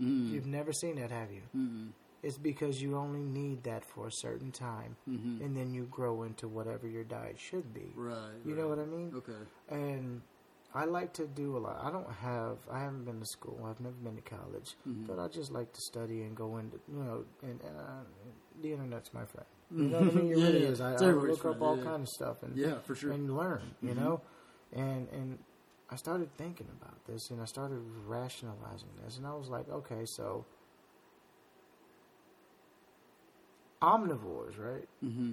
Mm. 0.00 0.30
You've 0.30 0.46
never 0.46 0.72
seen 0.72 0.96
that, 0.96 1.10
have 1.10 1.30
you? 1.32 1.42
Mm. 1.54 1.92
It's 2.22 2.36
because 2.36 2.82
you 2.82 2.96
only 2.96 3.22
need 3.22 3.62
that 3.62 3.84
for 3.84 4.06
a 4.08 4.12
certain 4.12 4.52
time, 4.52 4.96
Mhm. 5.08 5.40
and 5.40 5.56
then 5.56 5.72
you 5.72 5.84
grow 5.86 6.22
into 6.22 6.48
whatever 6.48 6.86
your 6.86 7.04
diet 7.04 7.38
should 7.38 7.72
be. 7.72 7.92
Right. 7.96 8.40
You 8.44 8.54
know 8.54 8.68
what 8.68 8.78
I 8.78 8.84
mean? 8.84 9.14
Okay. 9.14 9.46
And 9.68 10.20
I 10.72 10.84
like 10.84 11.12
to 11.14 11.26
do 11.26 11.56
a 11.56 11.58
lot. 11.58 11.80
I 11.82 11.90
don't 11.90 12.10
have, 12.12 12.58
I 12.70 12.80
haven't 12.80 13.04
been 13.04 13.18
to 13.20 13.26
school. 13.26 13.66
I've 13.68 13.80
never 13.80 13.96
been 13.96 14.16
to 14.16 14.22
college, 14.22 14.76
Mhm. 14.86 15.06
but 15.06 15.18
I 15.18 15.26
just 15.28 15.50
like 15.50 15.72
to 15.72 15.80
study 15.80 16.22
and 16.22 16.36
go 16.36 16.58
into, 16.58 16.78
you 16.88 17.02
know, 17.02 17.24
and, 17.42 17.60
and 17.62 17.76
uh, 17.76 18.02
the 18.62 18.72
internet's 18.72 19.12
my 19.12 19.24
friend. 19.24 19.46
You 19.76 19.88
know 19.88 19.98
what 20.00 20.08
I 20.08 20.10
mean? 20.12 20.30
It 20.32 20.36
Yeah, 20.38 20.44
really 20.44 20.64
is. 20.64 20.80
I, 20.80 20.94
I 20.94 21.10
look 21.12 21.44
up 21.44 21.60
all 21.62 21.76
yeah. 21.76 21.82
kind 21.84 22.02
of 22.02 22.08
stuff 22.08 22.42
and 22.42 22.56
Yeah, 22.56 22.78
for 22.80 22.94
sure. 22.94 23.12
and 23.12 23.36
learn. 23.36 23.74
You 23.82 23.94
Mhm. 23.94 23.96
know, 23.96 24.20
and 24.72 25.08
and 25.10 25.38
I 25.90 25.96
started 25.96 26.28
thinking 26.36 26.68
about 26.80 27.04
this 27.06 27.30
and 27.30 27.40
I 27.40 27.44
started 27.46 27.80
rationalizing 28.06 28.90
this, 29.02 29.16
and 29.16 29.26
I 29.26 29.34
was 29.34 29.48
like, 29.48 29.68
okay, 29.68 30.02
so 30.06 30.44
omnivores, 33.82 34.58
right? 34.58 34.88
Mm-hmm. 35.02 35.32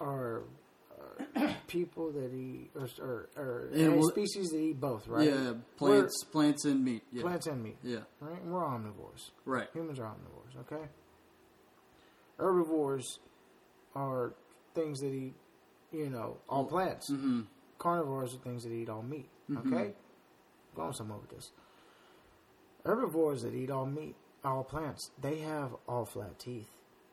are 0.00 0.38
uh, 0.38 0.40
people 1.66 2.12
that 2.12 2.32
eat 2.32 2.70
or 2.74 2.88
or, 3.00 3.28
or 3.36 3.68
Yeah, 3.72 3.86
any 3.86 3.94
well- 3.98 4.08
species 4.10 4.48
that 4.50 4.58
eat 4.58 4.80
both, 4.80 5.06
right? 5.08 5.26
Yeah, 5.28 5.54
plants, 5.76 6.24
plants 6.24 6.64
and 6.64 6.84
meat. 6.84 7.02
Yeah. 7.12 7.22
Plants 7.22 7.46
and 7.46 7.62
meat, 7.62 7.76
Yeah. 7.82 8.00
right? 8.20 8.40
And 8.42 8.52
we're 8.52 8.64
omnivores. 8.64 9.30
Right. 9.44 9.68
Humans 9.72 9.98
are 9.98 10.04
omnivores, 10.06 10.60
okay? 10.60 10.84
Herbivores 12.38 13.18
are 13.94 14.32
things 14.74 15.00
that 15.00 15.12
eat, 15.12 15.34
you 15.92 16.08
know, 16.08 16.36
all 16.48 16.64
plants. 16.64 17.10
Mm-hmm. 17.10 17.42
Carnivores 17.78 18.34
are 18.34 18.38
things 18.38 18.62
that 18.64 18.72
eat 18.72 18.88
all 18.88 19.02
meat, 19.02 19.28
Mhm. 19.50 19.66
okay? 19.72 19.94
Going 20.74 20.92
somewhere 20.92 21.18
with 21.18 21.30
this. 21.30 21.50
Herbivores 22.84 23.42
that 23.42 23.54
eat 23.54 23.70
all 23.70 23.86
meat, 23.86 24.14
all 24.44 24.62
plants, 24.64 25.10
they 25.20 25.38
have 25.38 25.74
all 25.88 26.04
flat 26.04 26.38
teeth. 26.38 26.70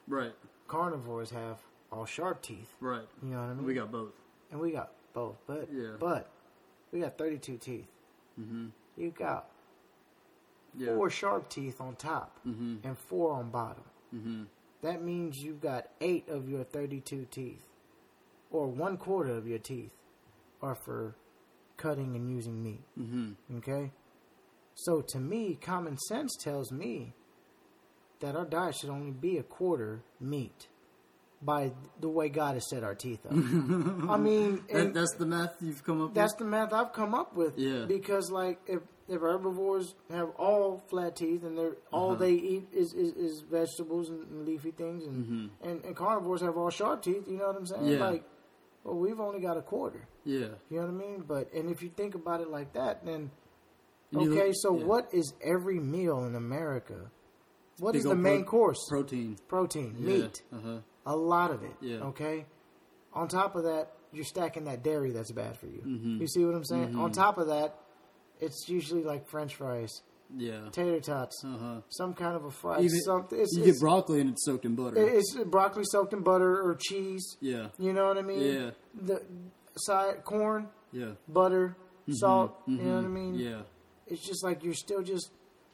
Right. 0.08 0.34
Carnivores 0.68 1.32
have 1.32 1.60
all 1.92 2.06
sharp 2.06 2.42
teeth. 2.42 2.70
Right. 2.80 3.08
You 3.24 3.30
know 3.30 3.38
what 3.42 3.50
I 3.50 3.54
mean? 3.54 3.66
We 3.66 3.74
got 3.74 3.92
both. 3.92 4.14
and 4.52 4.60
we 4.60 4.72
got 4.72 4.92
both, 5.14 5.38
but 5.48 5.68
Yeah. 5.72 5.96
but 6.00 6.30
we 6.92 7.00
got 7.02 7.18
32 7.18 7.58
teeth. 7.58 7.88
Mm-hmm. 8.40 8.68
You 8.98 9.12
got 9.12 9.50
Yeah. 10.78 10.96
four 10.96 11.10
sharp 11.10 11.50
teeth 11.50 11.80
on 11.82 11.96
top 11.96 12.40
Mm-hmm. 12.46 12.88
and 12.88 12.98
four 12.98 13.32
on 13.34 13.50
bottom. 13.50 13.84
Mm-hmm. 14.14 14.44
That 14.82 15.02
means 15.04 15.38
you've 15.40 15.62
got 15.62 15.88
eight 16.02 16.28
of 16.30 16.48
your 16.50 16.64
32 16.64 17.26
teeth, 17.32 17.66
or 18.52 18.68
one 18.68 18.98
quarter 18.98 19.32
of 19.36 19.48
your 19.48 19.60
teeth, 19.60 19.92
are 20.62 20.76
for 20.76 21.16
cutting 21.78 22.16
and 22.16 22.30
using 22.30 22.62
meat. 22.64 22.84
Mm-hmm. 23.00 23.58
Okay? 23.58 23.92
So 24.76 25.02
to 25.02 25.20
me, 25.20 25.56
common 25.56 25.98
sense 25.98 26.36
tells 26.36 26.72
me 26.72 27.14
that 28.20 28.36
our 28.36 28.46
diet 28.46 28.76
should 28.76 28.90
only 28.90 29.12
be 29.12 29.38
a 29.38 29.44
quarter 29.44 30.04
meat 30.20 30.68
by 31.42 31.72
the 32.00 32.10
way 32.10 32.30
God 32.30 32.56
has 32.56 32.70
set 32.70 32.84
our 32.84 32.96
teeth 32.96 33.26
up. 33.26 33.32
I 33.34 34.18
mean, 34.18 34.64
That, 34.72 34.94
that's 34.94 35.14
the 35.16 35.26
math 35.26 35.56
you've 35.62 35.84
come 35.84 36.02
up 36.02 36.14
that's 36.14 36.34
with. 36.34 36.40
the 36.40 36.46
math 36.46 36.74
I've 36.74 36.94
come 36.94 37.14
up 37.14 37.36
with. 37.36 37.58
Yeah. 37.58 37.86
Because 37.88 38.32
like 38.32 38.60
if 38.68 38.82
if 39.08 39.22
herbivores 39.22 39.94
have 40.10 40.30
all 40.40 40.82
flat 40.90 41.16
teeth 41.16 41.44
and 41.44 41.56
they're 41.58 41.76
all 41.92 42.12
Uh-huh. 42.12 42.20
they 42.22 42.32
eat 42.34 42.68
is, 42.74 42.94
is, 42.94 43.14
is 43.14 43.42
vegetables 43.42 44.10
and, 44.10 44.24
and 44.32 44.46
leafy 44.48 44.72
things 44.72 45.06
and, 45.06 45.26
Mhm. 45.26 45.50
and 45.70 45.86
and 45.86 45.96
carnivores 45.96 46.42
have 46.42 46.58
all 46.58 46.72
sharp 46.72 47.04
teeth, 47.04 47.28
you 47.28 47.38
know 47.38 47.48
what 47.48 47.56
I'm 47.58 47.66
saying? 47.68 47.86
Yeah. 47.86 48.00
Like 48.10 48.24
well 48.84 48.96
we've 48.98 49.20
only 49.20 49.40
got 49.42 49.58
a 49.58 49.62
quarter. 49.62 50.08
Yeah. 50.24 50.48
You 50.72 50.78
know 50.80 50.88
what 50.88 50.90
I 50.90 50.92
mean? 51.08 51.24
But 51.28 51.54
and 51.54 51.70
if 51.70 51.84
you 51.84 51.90
think 51.90 52.16
about 52.16 52.42
it 52.42 52.50
like 52.50 52.74
that, 52.74 53.06
then 53.06 53.30
okay, 54.16 54.52
so 54.54 54.76
yeah. 54.78 54.86
what 54.86 55.14
is 55.14 55.34
every 55.44 55.80
meal 55.80 56.26
in 56.26 56.34
America? 56.36 57.12
What 57.80 57.92
Big 57.92 58.00
is 58.00 58.06
the 58.06 58.16
main 58.16 58.44
pro- 58.44 58.52
course? 58.52 58.88
Protein. 58.90 59.38
Protein, 59.48 59.96
Yeah. 60.00 60.08
meat, 60.08 60.42
Uh-huh. 60.52 60.78
A 61.06 61.16
lot 61.16 61.52
of 61.52 61.64
it. 61.64 61.76
Yeah. 61.82 61.98
Okay. 61.98 62.46
On 63.14 63.28
top 63.28 63.56
of 63.56 63.64
that, 63.64 63.92
you're 64.12 64.26
stacking 64.26 64.66
that 64.66 64.84
dairy 64.84 65.12
that's 65.12 65.32
bad 65.32 65.58
for 65.58 65.68
you. 65.68 65.82
Mhm. 65.86 66.20
You 66.20 66.28
see 66.28 66.46
what 66.46 66.56
I'm 66.56 66.64
saying? 66.66 66.94
Mhm. 66.94 67.00
On 67.00 67.12
top 67.12 67.38
of 67.38 67.48
that, 67.48 67.80
it's 68.40 68.68
usually 68.70 69.04
like 69.04 69.28
French 69.28 69.56
fries, 69.56 70.02
Yeah. 70.36 70.70
tater 70.72 71.00
tots, 71.00 71.44
Uh-huh. 71.46 71.82
some 71.90 72.14
kind 72.14 72.36
of 72.36 72.46
a 72.46 72.52
fry. 72.52 72.80
Even- 72.80 73.00
something. 73.02 73.40
It's, 73.40 73.54
you 73.56 73.64
it's, 73.64 73.74
get 73.74 73.80
broccoli 73.82 74.22
and 74.22 74.30
it's 74.32 74.46
soaked 74.46 74.66
in 74.66 74.76
butter. 74.76 74.98
it's 74.98 75.36
broccoli 75.46 75.84
soaked 75.86 76.14
in 76.14 76.22
butter 76.22 76.62
or 76.62 76.76
cheese. 76.76 77.38
yeah. 77.40 77.70
You 77.78 77.94
know 77.94 78.08
what 78.08 78.18
I 78.18 78.22
mean? 78.22 78.42
Yeah. 78.42 78.72
The 79.02 79.22
side 79.78 80.24
corn, 80.24 80.70
Yeah. 80.92 81.12
butter, 81.28 81.76
salt. 82.10 82.56
You 82.68 82.78
know 82.78 82.96
what 82.98 83.06
I 83.06 83.10
mean? 83.10 83.36
Yeah. 83.36 83.62
it's 84.08 84.22
just 84.24 84.44
like 84.44 84.64
you're 84.64 84.76
still 84.76 85.02
just 85.02 85.32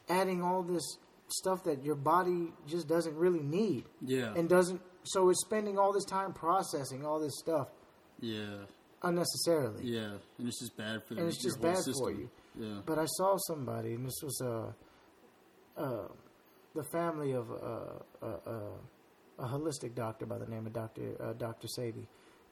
adding 0.08 0.42
all 0.42 0.64
this 0.64 0.98
stuff 1.28 1.66
that 1.66 1.84
your 1.84 1.96
body 1.96 2.54
just 2.66 2.88
doesn't 2.88 3.16
really 3.18 3.42
need 3.44 3.84
Yeah. 4.00 4.34
and 4.36 4.48
doesn't 4.48 4.82
so 5.04 5.30
it's 5.30 5.42
spending 5.46 5.78
all 5.78 5.92
this 5.94 6.06
time 6.06 6.34
processing 6.34 7.06
all 7.06 7.20
this 7.20 7.38
stuff 7.40 7.68
yeah. 8.20 8.66
unnecessarily 9.04 9.84
Yeah. 9.84 10.18
And 10.38 10.48
it's 10.48 10.60
just 10.60 10.78
bad 10.78 11.04
for 11.08 11.16
the 11.16 11.22
and 11.22 11.30
it's 11.30 11.42
just 11.42 11.58
whole 11.58 11.72
bad 11.72 11.78
system. 11.84 12.04
for 12.06 12.12
you 12.12 12.30
Yeah. 12.60 12.82
but 12.86 13.00
i 13.00 13.06
saw 13.06 13.38
somebody 13.48 13.94
and 13.96 14.06
this 14.06 14.20
was 14.24 14.42
uh, 14.42 15.82
uh, 15.82 16.08
the 16.76 16.84
family 16.92 17.32
of 17.34 17.50
uh, 17.52 17.56
uh, 18.22 18.26
uh, 18.46 18.60
a 19.40 19.46
holistic 19.48 19.96
doctor 19.96 20.26
by 20.26 20.38
the 20.38 20.46
name 20.48 20.66
of 20.68 20.74
dr 20.74 21.02
uh, 21.20 21.34
dr 21.34 21.68
Sebi 21.78 22.06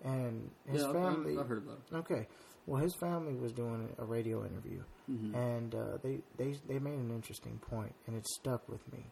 and 0.03 0.49
his 0.65 0.81
yeah, 0.81 0.93
family. 0.93 1.33
I've, 1.33 1.39
I've 1.41 1.47
heard 1.47 1.57
about 1.57 1.79
it. 1.91 1.95
Okay, 1.97 2.27
well, 2.65 2.81
his 2.81 2.95
family 3.01 3.35
was 3.35 3.51
doing 3.51 3.93
a 3.97 4.05
radio 4.05 4.45
interview, 4.45 4.81
Mhm. 5.11 5.35
and 5.35 5.75
uh, 5.75 5.97
they 6.01 6.21
they 6.37 6.53
they 6.69 6.79
made 6.79 6.93
an 6.97 7.11
interesting 7.11 7.59
point, 7.59 7.93
and 8.07 8.15
it 8.15 8.25
stuck 8.25 8.69
with 8.69 8.79
me. 8.93 9.05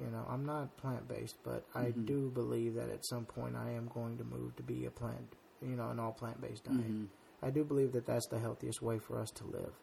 You 0.00 0.10
know, 0.10 0.24
I'm 0.28 0.44
not 0.44 0.76
plant 0.76 1.08
based, 1.08 1.36
but 1.42 1.64
I 1.74 1.92
Mhm. 1.92 2.06
do 2.06 2.30
believe 2.30 2.74
that 2.74 2.88
at 2.90 3.04
some 3.06 3.24
point 3.26 3.56
I 3.56 3.70
am 3.70 3.88
going 3.88 4.18
to 4.18 4.24
move 4.24 4.56
to 4.56 4.62
be 4.62 4.84
a 4.86 4.90
plant, 4.90 5.36
you 5.62 5.76
know, 5.76 5.90
an 5.90 5.98
all 5.98 6.12
plant 6.12 6.40
based 6.40 6.64
diet. 6.64 6.78
Mhm. 6.78 7.08
I 7.42 7.50
do 7.50 7.64
believe 7.64 7.92
that 7.92 8.06
that's 8.06 8.26
the 8.28 8.38
healthiest 8.38 8.82
way 8.82 8.98
for 8.98 9.18
us 9.18 9.30
to 9.32 9.46
live. 9.46 9.74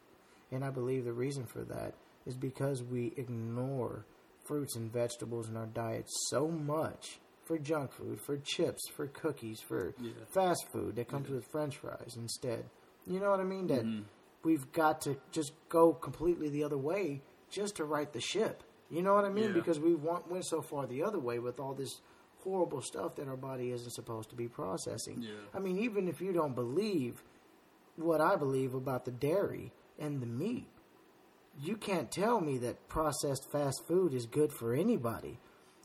And 0.52 0.64
I 0.64 0.70
believe 0.70 1.06
the 1.06 1.14
reason 1.14 1.46
for 1.46 1.64
that 1.66 1.96
is 2.26 2.38
because 2.38 2.84
we 2.84 3.14
ignore 3.18 4.06
fruits 4.48 4.76
and 4.76 4.92
vegetables 4.92 5.50
in 5.50 5.58
our 5.58 5.66
diet 5.68 6.06
so 6.30 6.48
much 6.48 7.20
for 7.44 7.58
junk 7.58 7.92
food, 7.92 8.20
for 8.22 8.38
chips, 8.38 8.82
for 8.90 9.08
cookies, 9.08 9.60
for 9.62 9.94
Yeah. 10.00 10.12
fast 10.34 10.68
food 10.72 10.96
that 10.96 11.08
comes 11.08 11.30
Yeah. 11.30 11.36
with 11.36 11.46
french 11.46 11.78
fries 11.78 12.16
instead. 12.18 12.70
You 13.06 13.20
know 13.20 13.32
what 13.32 13.40
I 13.40 13.44
mean? 13.46 13.68
That 13.68 13.86
Mhm. 13.86 14.04
we've 14.44 14.72
got 14.72 15.02
to 15.02 15.18
just 15.32 15.54
go 15.70 15.94
completely 15.94 16.50
the 16.50 16.64
other 16.64 16.78
way 16.78 17.22
just 17.50 17.78
to 17.78 17.86
right 17.86 18.12
the 18.12 18.20
ship. 18.22 18.64
You 18.90 19.02
know 19.02 19.14
what 19.14 19.26
I 19.26 19.30
mean? 19.30 19.50
Yeah. 19.50 19.54
Because 19.54 19.80
we 19.80 19.96
want, 19.96 20.30
went 20.32 20.46
so 20.46 20.62
far 20.62 20.88
the 20.88 21.04
other 21.04 21.20
way 21.20 21.40
with 21.40 21.60
all 21.60 21.74
this 21.74 22.02
horrible 22.44 22.82
stuff 22.82 23.16
that 23.16 23.28
our 23.28 23.36
body 23.36 23.72
isn't 23.72 23.92
supposed 23.92 24.30
to 24.30 24.36
be 24.36 24.48
processing. 24.48 25.22
Yeah. 25.22 25.32
I 25.54 25.60
mean, 25.60 25.78
even 25.80 26.08
if 26.08 26.22
you 26.22 26.32
don't 26.32 26.56
believe 26.56 27.22
what 27.98 28.22
I 28.22 28.36
believe 28.36 28.74
about 28.74 29.06
the 29.06 29.12
dairy 29.12 29.72
and 30.00 30.22
the 30.22 30.28
meat, 30.28 30.68
you 31.62 31.76
can't 31.76 32.12
tell 32.12 32.40
me 32.40 32.60
that 32.60 32.88
processed 32.88 33.52
fast 33.52 33.82
food 33.88 34.14
is 34.14 34.26
good 34.26 34.54
for 34.54 34.74
anybody. 34.74 35.40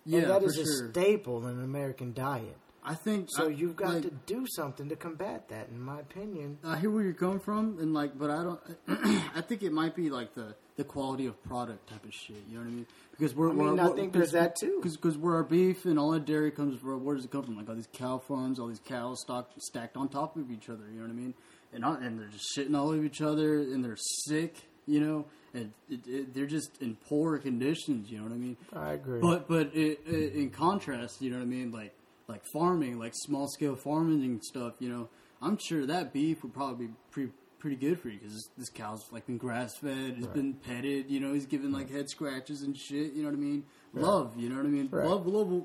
Yeah, 0.04 0.20
and 0.20 0.30
that 0.30 0.42
is 0.42 0.58
a 0.58 0.64
sure. 0.64 0.90
staple 0.90 1.46
in 1.46 1.58
an 1.58 1.64
American 1.64 2.12
diet. 2.12 2.58
I 2.84 2.94
think 2.94 3.28
So 3.30 3.46
I- 3.46 3.50
you've 3.50 3.76
got 3.76 3.94
like, 3.94 4.02
to 4.02 4.10
do 4.26 4.46
something 4.46 4.88
to 4.88 4.96
combat 4.96 5.48
that, 5.50 5.68
in 5.68 5.80
my 5.80 6.00
opinion. 6.00 6.58
Uh, 6.64 6.70
I 6.70 6.78
hear 6.78 6.90
where 6.90 7.04
you're 7.04 7.12
coming 7.12 7.38
from, 7.38 7.78
and 7.80 7.94
like, 7.94 8.18
but 8.18 8.30
I 8.30 8.42
don't. 8.42 8.60
I 9.36 9.40
think 9.40 9.62
it 9.62 9.72
might 9.72 9.94
be 9.94 10.10
like 10.10 10.34
the 10.34 10.54
the 10.76 10.84
quality 10.84 11.26
of 11.26 11.40
product 11.44 11.88
type 11.88 12.04
of 12.04 12.12
shit. 12.12 12.36
You 12.48 12.54
know 12.56 12.60
what 12.62 12.68
I 12.68 12.72
mean? 12.72 12.86
Because 13.10 13.34
we're, 13.34 13.50
I 13.50 13.52
mean, 13.52 13.76
we're, 13.76 13.92
I 13.92 13.94
think 13.94 14.12
there's 14.14 14.32
that 14.32 14.56
too. 14.56 14.80
Because 14.82 15.16
where 15.18 15.34
our 15.36 15.44
beef 15.44 15.84
and 15.84 15.98
all 15.98 16.12
our 16.14 16.18
dairy 16.18 16.50
comes 16.50 16.80
from, 16.80 17.04
where 17.04 17.14
does 17.14 17.26
it 17.26 17.30
come 17.30 17.42
from? 17.44 17.56
Like 17.56 17.68
all 17.68 17.74
these 17.74 17.88
cow 17.92 18.18
farms, 18.18 18.58
all 18.58 18.68
these 18.68 18.80
cows 18.80 19.20
stocked, 19.20 19.60
stacked 19.62 19.96
on 19.96 20.08
top 20.08 20.36
of 20.36 20.50
each 20.50 20.68
other. 20.70 20.84
You 20.90 21.00
know 21.00 21.06
what 21.06 21.10
I 21.12 21.14
mean? 21.14 21.34
And 21.74 21.84
all, 21.84 21.94
and 21.94 22.18
they're 22.18 22.28
just 22.28 22.46
shitting 22.56 22.76
all 22.76 22.88
over 22.88 23.04
each 23.04 23.20
other, 23.20 23.58
and 23.60 23.84
they're 23.84 23.96
sick. 23.96 24.56
You 24.86 24.98
know, 25.00 25.26
and 25.54 25.72
it, 25.88 26.00
it, 26.08 26.34
they're 26.34 26.46
just 26.46 26.82
in 26.82 26.96
poor 26.96 27.38
conditions. 27.38 28.10
You 28.10 28.18
know 28.18 28.24
what 28.24 28.32
I 28.32 28.36
mean? 28.36 28.56
I 28.74 28.92
agree. 28.94 29.20
But 29.20 29.46
but 29.46 29.70
it, 29.76 30.04
in 30.06 30.50
contrast, 30.50 31.22
you 31.22 31.30
know 31.30 31.36
what 31.36 31.44
I 31.44 31.46
mean, 31.46 31.70
like 31.70 31.94
like 32.32 32.42
farming, 32.52 32.98
like 32.98 33.12
small 33.14 33.46
scale 33.48 33.76
farming 33.76 34.22
and 34.24 34.42
stuff. 34.44 34.72
You 34.80 34.88
know, 34.88 35.08
I'm 35.40 35.56
sure 35.58 35.86
that 35.86 36.12
beef 36.12 36.42
would 36.42 36.52
probably 36.54 36.86
be 36.86 36.92
pretty 37.12 37.32
pretty 37.60 37.76
good 37.76 38.00
for 38.00 38.08
you 38.08 38.18
because 38.18 38.48
this 38.58 38.68
cow's 38.70 39.04
like 39.12 39.26
been 39.26 39.38
grass 39.38 39.76
fed, 39.76 40.14
it's 40.18 40.26
Right. 40.26 40.34
been 40.34 40.54
petted. 40.54 41.08
You 41.08 41.20
know, 41.20 41.32
he's 41.32 41.46
given 41.46 41.70
like 41.70 41.90
head 41.90 42.10
scratches 42.10 42.62
and 42.62 42.76
shit. 42.76 43.12
You 43.12 43.22
know 43.22 43.28
what 43.28 43.36
I 43.36 43.40
mean? 43.40 43.64
Love. 43.94 44.32
You 44.36 44.48
know 44.48 44.56
what 44.56 44.66
I 44.66 44.68
mean? 44.70 44.88
Right. 44.90 45.06
Love 45.06 45.26
love. 45.28 45.62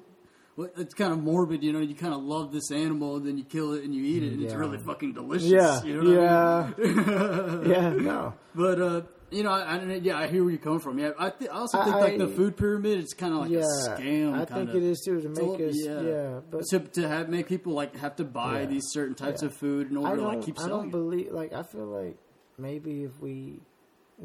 Well, 0.57 0.69
it's 0.77 0.93
kind 0.95 1.13
of 1.13 1.23
morbid, 1.23 1.63
you 1.63 1.71
know. 1.71 1.79
You 1.79 1.93
kind 1.95 2.13
of 2.15 2.21
love 2.23 2.51
this 2.51 2.71
animal, 2.71 3.17
and 3.17 3.25
then 3.27 3.37
you 3.37 3.43
kill 3.43 3.73
it 3.73 3.83
and 3.83 3.93
you 3.93 4.03
eat 4.03 4.23
it, 4.23 4.33
and 4.33 4.43
it's 4.43 4.55
really 4.55 4.79
fucking 4.79 5.13
delicious. 5.13 5.49
yeah, 5.49 5.83
you 5.83 6.01
know 6.01 6.19
what 6.19 6.29
I 6.29 6.79
mean? 6.79 7.69
yeah, 7.69 7.73
yeah. 7.81 7.89
No, 7.93 8.33
But 8.55 8.81
uh, 8.81 9.01
you 9.31 9.43
know, 9.43 9.49
I, 9.51 9.77
I 9.77 9.83
yeah, 9.95 10.17
I 10.17 10.27
hear 10.27 10.43
where 10.43 10.51
you 10.51 10.57
come 10.57 10.79
from. 10.79 10.99
Yeah, 10.99 11.11
I, 11.19 11.29
th- 11.31 11.49
I 11.51 11.53
also 11.55 11.83
think 11.83 11.95
I- 11.95 11.99
like 11.99 12.17
the 12.17 12.27
food 12.27 12.55
pyramid 12.57 12.99
is 12.99 13.13
kind 13.13 13.33
of 13.33 13.39
like 13.41 13.49
yeah. 13.51 13.59
a 13.59 13.89
scam. 13.99 14.33
I 14.33 14.45
think 14.45 14.69
it 14.73 14.83
is 14.83 15.01
too 15.05 15.21
to 15.21 15.29
make 15.29 15.37
little- 15.37 15.69
us. 15.69 15.75
yeah. 15.85 16.01
Yeah, 16.01 16.39
but 16.49 16.63
to 16.69 16.79
to 16.79 17.07
have 17.07 17.29
make 17.29 17.47
people 17.47 17.73
like 17.73 17.95
have 17.97 18.15
to 18.17 18.23
buy 18.23 18.61
Yeah. 18.61 18.65
these 18.67 18.85
certain 18.91 19.15
types 19.15 19.41
of 19.43 19.53
food 19.53 19.91
in 19.91 19.97
order 19.97 20.15
to 20.17 20.21
like 20.27 20.41
keep 20.43 20.57
I 20.59 20.63
don't 20.63 20.69
selling. 20.69 20.91
believe. 20.91 21.31
Like 21.31 21.53
I 21.53 21.63
feel 21.63 21.85
like 21.85 22.17
maybe 22.57 23.03
if 23.03 23.19
we 23.21 23.59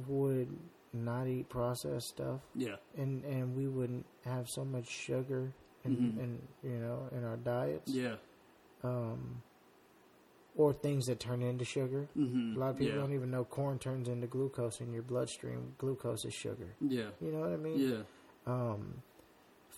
would 0.08 0.48
not 0.92 1.26
eat 1.26 1.48
processed 1.48 2.08
stuff, 2.08 2.40
Yeah, 2.54 2.76
and 2.96 3.24
and 3.24 3.56
we 3.56 3.66
wouldn't 3.66 4.06
have 4.24 4.46
so 4.48 4.64
much 4.64 4.88
sugar 4.88 5.52
in, 5.84 5.96
Mhm. 5.96 6.18
in 6.22 6.38
you 6.62 6.78
know 6.78 7.08
in 7.12 7.24
our 7.24 7.36
diets, 7.38 7.90
yeah, 7.92 8.16
um, 8.84 9.42
or 10.54 10.72
things 10.72 11.06
that 11.06 11.18
turn 11.20 11.42
into 11.42 11.64
sugar. 11.64 12.08
hmm 12.14 12.54
A 12.56 12.58
lot 12.58 12.70
of 12.70 12.78
people 12.78 12.94
yeah. 12.94 13.00
don't 13.00 13.14
even 13.14 13.30
know 13.30 13.44
corn 13.44 13.78
turns 13.78 14.08
into 14.08 14.26
glucose 14.26 14.80
in 14.80 14.92
your 14.92 15.02
bloodstream. 15.02 15.74
Glucose 15.78 16.24
is 16.24 16.34
sugar. 16.34 16.74
Yeah, 16.80 17.08
You 17.20 17.32
know 17.32 17.40
what 17.40 17.52
I 17.52 17.56
mean? 17.56 17.78
yeah, 17.78 18.02
Um, 18.46 19.02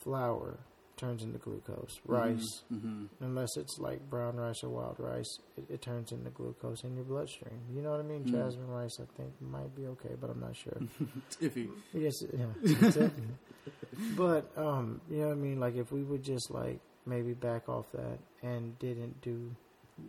flour 0.02 0.58
turns 0.96 1.22
into 1.22 1.38
glucose. 1.38 2.00
Rice, 2.06 2.62
hmm 2.68 3.06
unless 3.20 3.56
it's 3.56 3.78
like 3.78 4.08
brown 4.10 4.36
rice 4.36 4.62
or 4.64 4.68
wild 4.70 4.96
rice, 4.98 5.38
it, 5.56 5.64
it 5.70 5.80
turns 5.82 6.12
into 6.12 6.30
glucose 6.30 6.82
in 6.84 6.94
your 6.96 7.04
bloodstream. 7.04 7.60
You 7.72 7.80
know 7.82 7.90
what 7.92 8.00
I 8.00 8.02
mean? 8.02 8.24
Mhm. 8.24 8.30
Jasmine 8.30 8.68
rice, 8.68 8.98
I 9.00 9.04
think, 9.16 9.32
might 9.40 9.74
be 9.74 9.86
okay, 9.86 10.14
but 10.20 10.30
I'm 10.30 10.40
not 10.40 10.56
sure. 10.56 10.76
It's 11.26 11.36
iffy. 11.36 11.68
yes, 11.92 12.14
yeah. 12.32 13.08
but 14.16 14.50
um, 14.58 15.00
you 15.10 15.18
know 15.18 15.26
what 15.28 15.32
I 15.32 15.36
mean? 15.36 15.60
Like 15.60 15.76
if 15.76 15.92
we 15.92 16.02
would 16.02 16.22
just 16.22 16.50
like 16.50 16.80
maybe 17.06 17.32
back 17.34 17.68
off 17.68 17.86
that 17.92 18.18
and 18.42 18.78
didn't 18.78 19.20
do, 19.20 19.54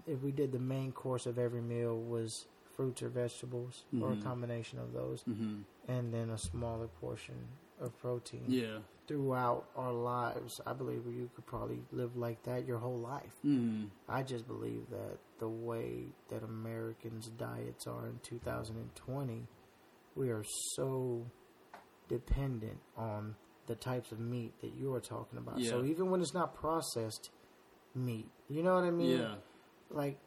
if 0.07 0.21
we 0.21 0.31
did 0.31 0.51
the 0.51 0.59
main 0.59 0.91
course 0.91 1.25
of 1.25 1.37
every 1.37 1.61
meal 1.61 1.97
was 1.99 2.47
fruits 2.75 3.01
or 3.03 3.09
vegetables 3.09 3.85
or 4.01 4.11
a 4.11 4.15
Mhm. 4.15 4.21
combination 4.23 4.79
of 4.79 4.91
those, 4.93 5.21
hmm 5.23 5.61
and 5.87 6.11
then 6.13 6.29
a 6.31 6.37
smaller 6.37 6.87
portion 6.87 7.47
of 7.79 7.95
protein 7.99 8.45
Yeah. 8.49 8.79
throughout 9.07 9.69
our 9.75 9.93
lives, 9.93 10.59
I 10.65 10.73
believe 10.73 11.05
you 11.05 11.29
could 11.35 11.45
probably 11.45 11.83
live 11.91 12.17
like 12.17 12.41
that 12.43 12.65
your 12.65 12.79
whole 12.79 12.97
life. 12.99 13.37
hmm 13.43 13.85
I 14.09 14.23
just 14.23 14.47
believe 14.47 14.89
that 14.89 15.19
the 15.39 15.47
way 15.49 16.07
that 16.29 16.41
Americans' 16.43 17.29
diets 17.29 17.85
are 17.87 18.07
in 18.07 18.19
2020, 18.23 19.47
we 20.15 20.29
are 20.31 20.43
so 20.73 21.27
dependent 22.07 22.79
on 22.97 23.35
the 23.67 23.75
types 23.75 24.11
of 24.11 24.19
meat 24.19 24.59
that 24.61 24.73
you're 24.75 24.99
talking 25.01 25.37
about. 25.39 25.59
Yeah. 25.59 25.69
So 25.71 25.83
even 25.83 26.09
when 26.11 26.21
it's 26.21 26.33
not 26.33 26.53
processed 26.55 27.29
meat, 27.93 28.29
you 28.47 28.61
know 28.63 28.75
what 28.75 28.83
I 28.83 28.91
mean? 28.91 29.17
Yeah. 29.19 29.35
Like 29.91 30.17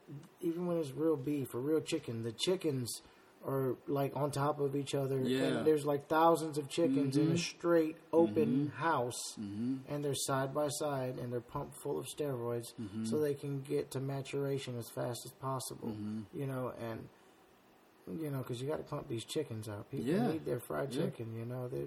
even 0.41 0.67
when 0.67 0.79
it's 0.79 0.91
real 0.93 1.17
beef 1.17 1.55
or 1.55 1.61
real 1.61 1.81
chicken, 1.81 2.23
the 2.23 2.33
chickens 2.33 3.03
are 3.47 3.77
like 3.87 4.17
on 4.17 4.31
top 4.31 4.61
of 4.61 4.75
each 4.75 4.95
other. 4.95 5.21
Yeah. 5.21 5.43
And 5.45 5.67
there's 5.67 5.85
like 5.85 6.09
thousands 6.09 6.59
of 6.59 6.69
chickens 6.69 7.17
in 7.17 7.29
a 7.31 7.35
Mhm. 7.35 7.39
straight 7.39 7.97
open 8.13 8.73
house 8.77 9.35
hmm 9.37 9.77
and 9.89 10.05
they're 10.05 10.15
side 10.15 10.53
by 10.53 10.69
side 10.69 11.19
and 11.19 11.33
they're 11.33 11.41
pumped 11.41 11.75
full 11.77 11.99
of 11.99 12.07
steroids 12.07 12.73
Mhm. 12.81 13.07
so 13.07 13.19
they 13.21 13.35
can 13.35 13.61
get 13.63 13.91
to 13.93 14.01
maturation 14.01 14.77
as 14.77 14.89
fast 14.89 15.25
as 15.25 15.33
possible. 15.33 15.89
Mhm. 15.89 16.25
You 16.35 16.47
know, 16.47 16.73
and 16.81 17.09
you 18.21 18.31
know, 18.31 18.39
because 18.39 18.61
you 18.63 18.67
got 18.69 18.79
to 18.79 18.85
pump 18.85 19.07
these 19.07 19.25
chickens 19.25 19.69
out. 19.69 19.91
People 19.91 20.07
Yeah. 20.07 20.29
need 20.33 20.45
their 20.47 20.61
fried 20.61 20.93
Yeah. 20.95 21.03
chicken. 21.05 21.35
You 21.37 21.45
know, 21.45 21.69
they, 21.69 21.87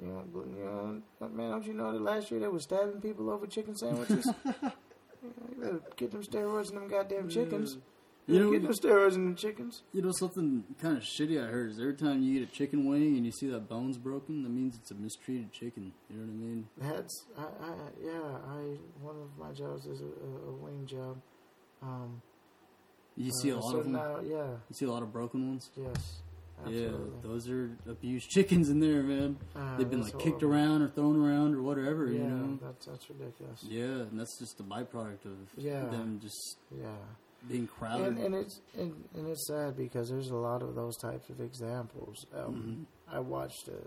you 0.00 0.06
know, 0.06 0.24
you 0.34 0.64
know, 0.64 1.28
man, 1.28 1.50
don't 1.50 1.66
you 1.66 1.74
know 1.74 1.92
that 1.92 2.00
last 2.00 2.30
year 2.30 2.40
they 2.40 2.48
were 2.48 2.58
stabbing 2.58 3.00
people 3.02 3.28
over 3.30 3.46
chicken 3.46 3.74
sandwiches? 3.76 4.26
you, 5.22 5.60
better 5.62 5.80
get 5.96 6.10
them 6.10 6.22
steroids 6.22 6.68
in 6.70 6.74
them 6.76 6.88
goddamn 6.88 7.28
chickens. 7.28 7.78
You 8.26 8.40
know- 8.40 8.50
get 8.52 8.62
them 8.62 8.72
steroids 8.74 9.14
in 9.14 9.30
the 9.30 9.34
chickens. 9.36 9.82
You 9.94 10.02
know 10.02 10.12
something 10.12 10.64
kind 10.80 10.98
of 10.98 11.02
shitty 11.02 11.42
I 11.42 11.46
heard 11.50 11.70
is 11.70 11.78
every 11.80 11.94
time 11.94 12.22
you 12.22 12.40
eat 12.40 12.42
a 12.42 12.52
chicken 12.52 12.84
wing 12.84 13.16
and 13.16 13.24
you 13.24 13.32
see 13.32 13.46
that 13.48 13.68
bone's 13.70 13.96
broken, 13.96 14.42
that 14.42 14.50
means 14.50 14.76
it's 14.76 14.90
a 14.90 14.94
mistreated 14.94 15.50
chicken. 15.52 15.92
You 16.10 16.16
know 16.18 16.22
what 16.26 16.30
I 16.30 16.36
mean? 16.36 16.68
That's 16.76 17.24
I, 17.38 17.42
I 17.42 17.74
yeah. 18.04 18.20
I 18.46 18.76
one 19.02 19.16
of 19.16 19.30
my 19.38 19.52
jobs 19.52 19.86
is 19.86 20.02
a, 20.02 20.04
a, 20.04 20.50
a 20.50 20.52
wing 20.52 20.84
job. 20.86 21.16
Um, 21.82 22.20
You 23.16 23.30
see 23.42 23.48
a 23.50 23.56
uh, 23.56 23.60
lot 23.60 23.70
so 23.72 23.78
of 23.78 23.84
them. 23.84 23.92
now, 23.94 24.20
yeah, 24.20 24.46
You 24.68 24.74
see 24.74 24.84
a 24.84 24.90
lot 24.90 25.02
of 25.02 25.10
broken 25.12 25.48
ones. 25.48 25.70
yes, 25.76 26.20
absolutely. 26.64 27.10
Yeah, 27.14 27.20
those 27.22 27.48
are 27.48 27.70
abused 27.88 28.28
chickens 28.34 28.68
in 28.68 28.80
there, 28.80 29.02
man. 29.02 29.36
Ah, 29.56 29.76
They've 29.76 29.88
been 29.88 30.00
that's 30.00 30.14
like 30.14 30.22
kicked 30.22 30.42
around 30.42 30.82
or 30.82 30.88
thrown 30.88 31.16
around 31.22 31.54
or 31.54 31.62
whatever. 31.62 32.06
Yeah, 32.06 32.18
You 32.22 32.28
know. 32.28 32.58
that's 32.62 32.86
that's 32.86 33.08
ridiculous. 33.10 33.62
Yeah, 33.62 33.84
and 33.84 34.18
that's 34.18 34.38
just 34.38 34.60
a 34.60 34.62
byproduct 34.62 35.24
of 35.24 35.36
Yeah. 35.56 35.86
them 35.86 36.18
just 36.22 36.58
Yeah, 36.70 36.88
being 37.48 37.66
crowded. 37.66 38.06
and 38.06 38.18
and 38.18 38.34
it's 38.34 38.60
and, 38.76 38.92
and 39.14 39.28
it's 39.28 39.46
sad 39.46 39.76
because 39.76 40.08
there's 40.10 40.30
a 40.30 40.36
lot 40.36 40.62
of 40.62 40.74
those 40.74 40.96
types 40.96 41.28
of 41.30 41.40
examples. 41.40 42.26
Um, 42.34 42.86
Mm-hmm. 43.08 43.16
I 43.16 43.20
watched 43.20 43.68
a 43.68 43.80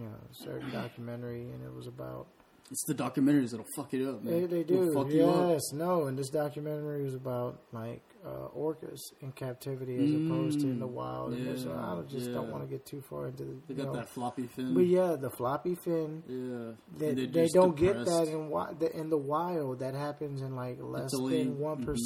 you 0.00 0.04
know 0.06 0.20
certain 0.32 0.70
documentary 0.70 1.42
and 1.50 1.64
it 1.64 1.74
was 1.74 1.86
about 1.88 2.26
it's 2.70 2.84
the 2.86 2.94
documentaries 2.94 3.50
that'll 3.52 3.66
fuck 3.76 3.92
it 3.94 4.06
up. 4.06 4.22
Man. 4.22 4.32
they 4.40 4.46
they 4.46 4.62
do 4.64 4.92
fuck 4.92 5.10
you 5.10 5.24
up. 5.26 5.50
yes 5.50 5.72
no 5.72 6.06
and 6.06 6.18
this 6.18 6.28
documentary 6.30 7.02
was 7.04 7.14
about 7.14 7.60
like 7.72 8.02
uh, 8.26 8.48
orcas 8.56 8.98
in 9.20 9.30
captivity 9.32 9.94
as 9.96 10.12
opposed 10.14 10.60
to 10.60 10.66
in 10.66 10.80
the 10.80 10.86
Mm, 10.88 10.92
wild. 10.92 11.38
yeah, 11.38 11.52
I 11.52 11.94
don't- 11.94 12.08
just 12.08 12.32
don't 12.32 12.50
want 12.50 12.62
to 12.64 12.68
get 12.68 12.84
too 12.84 13.00
far 13.08 13.28
into 13.28 13.44
the 13.44 13.54
They 13.68 13.74
got 13.74 13.86
know. 13.86 13.92
that 14.00 14.08
floppy 14.10 14.46
fin. 14.48 14.74
But 14.74 14.86
yeah, 14.86 15.16
the 15.16 15.30
floppy 15.30 15.76
fin. 15.76 16.22
yeah, 16.26 16.72
They, 16.98 17.26
they, 17.26 17.46
don't 17.48 17.76
get 17.76 17.94
that 18.04 18.26
in 18.28 18.48
wi- 18.50 18.74
the, 18.78 18.94
in 18.94 19.08
the 19.08 19.16
wild. 19.18 19.78
That 19.78 19.94
happens 19.94 20.42
in 20.42 20.54
like 20.56 20.78
less 20.80 21.12
Italy. 21.14 21.44
than 21.44 21.58
one 21.58 21.82
of 21.88 21.96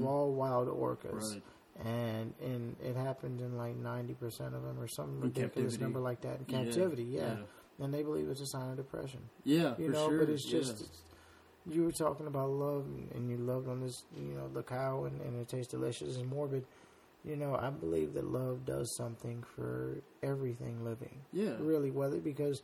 Mhm. 0.00 0.06
all 0.06 0.32
wild 0.34 0.68
orcas, 0.68 1.12
Right. 1.32 1.42
and 1.84 2.32
and 2.40 2.76
it 2.80 2.96
happens 2.96 3.42
in 3.42 3.56
like 3.56 3.76
ninety 3.76 4.14
percent 4.14 4.54
of 4.54 4.62
them, 4.62 4.78
or 4.78 4.86
some 4.88 5.20
ridiculous 5.20 5.78
number 5.80 5.98
like 6.00 6.20
that 6.22 6.38
in 6.38 6.44
captivity. 6.44 7.04
Yeah, 7.04 7.38
yeah. 7.38 7.44
And 7.80 7.92
they 7.92 8.02
believe 8.02 8.28
it's 8.28 8.40
a 8.40 8.46
sign 8.46 8.70
of 8.70 8.76
depression. 8.76 9.20
Yeah, 9.44 9.74
You 9.78 9.86
for 9.86 9.92
know, 9.92 10.08
sure. 10.08 10.18
but 10.20 10.30
it's 10.30 10.46
yeah. 10.46 10.58
just 10.60 10.80
it's, 10.80 11.02
you 11.66 11.84
were 11.84 11.92
talking 11.92 12.26
about 12.26 12.50
love, 12.50 12.86
and, 13.14 13.30
you 13.30 13.38
loved 13.38 13.68
on 13.68 13.80
this, 13.80 14.04
you 14.16 14.34
know, 14.34 14.48
the 14.52 14.62
cow, 14.62 15.04
and, 15.04 15.20
and 15.22 15.40
it 15.40 15.48
tastes 15.48 15.70
delicious 15.70 16.16
and 16.16 16.28
morbid. 16.28 16.66
You 17.24 17.36
know, 17.36 17.54
I 17.54 17.70
believe 17.70 18.12
that 18.14 18.26
love 18.26 18.66
does 18.66 18.94
something 18.96 19.42
for 19.56 19.96
everything 20.22 20.84
living. 20.84 21.22
Yeah. 21.32 21.54
Really, 21.58 21.90
whether 21.90 22.18
because 22.18 22.60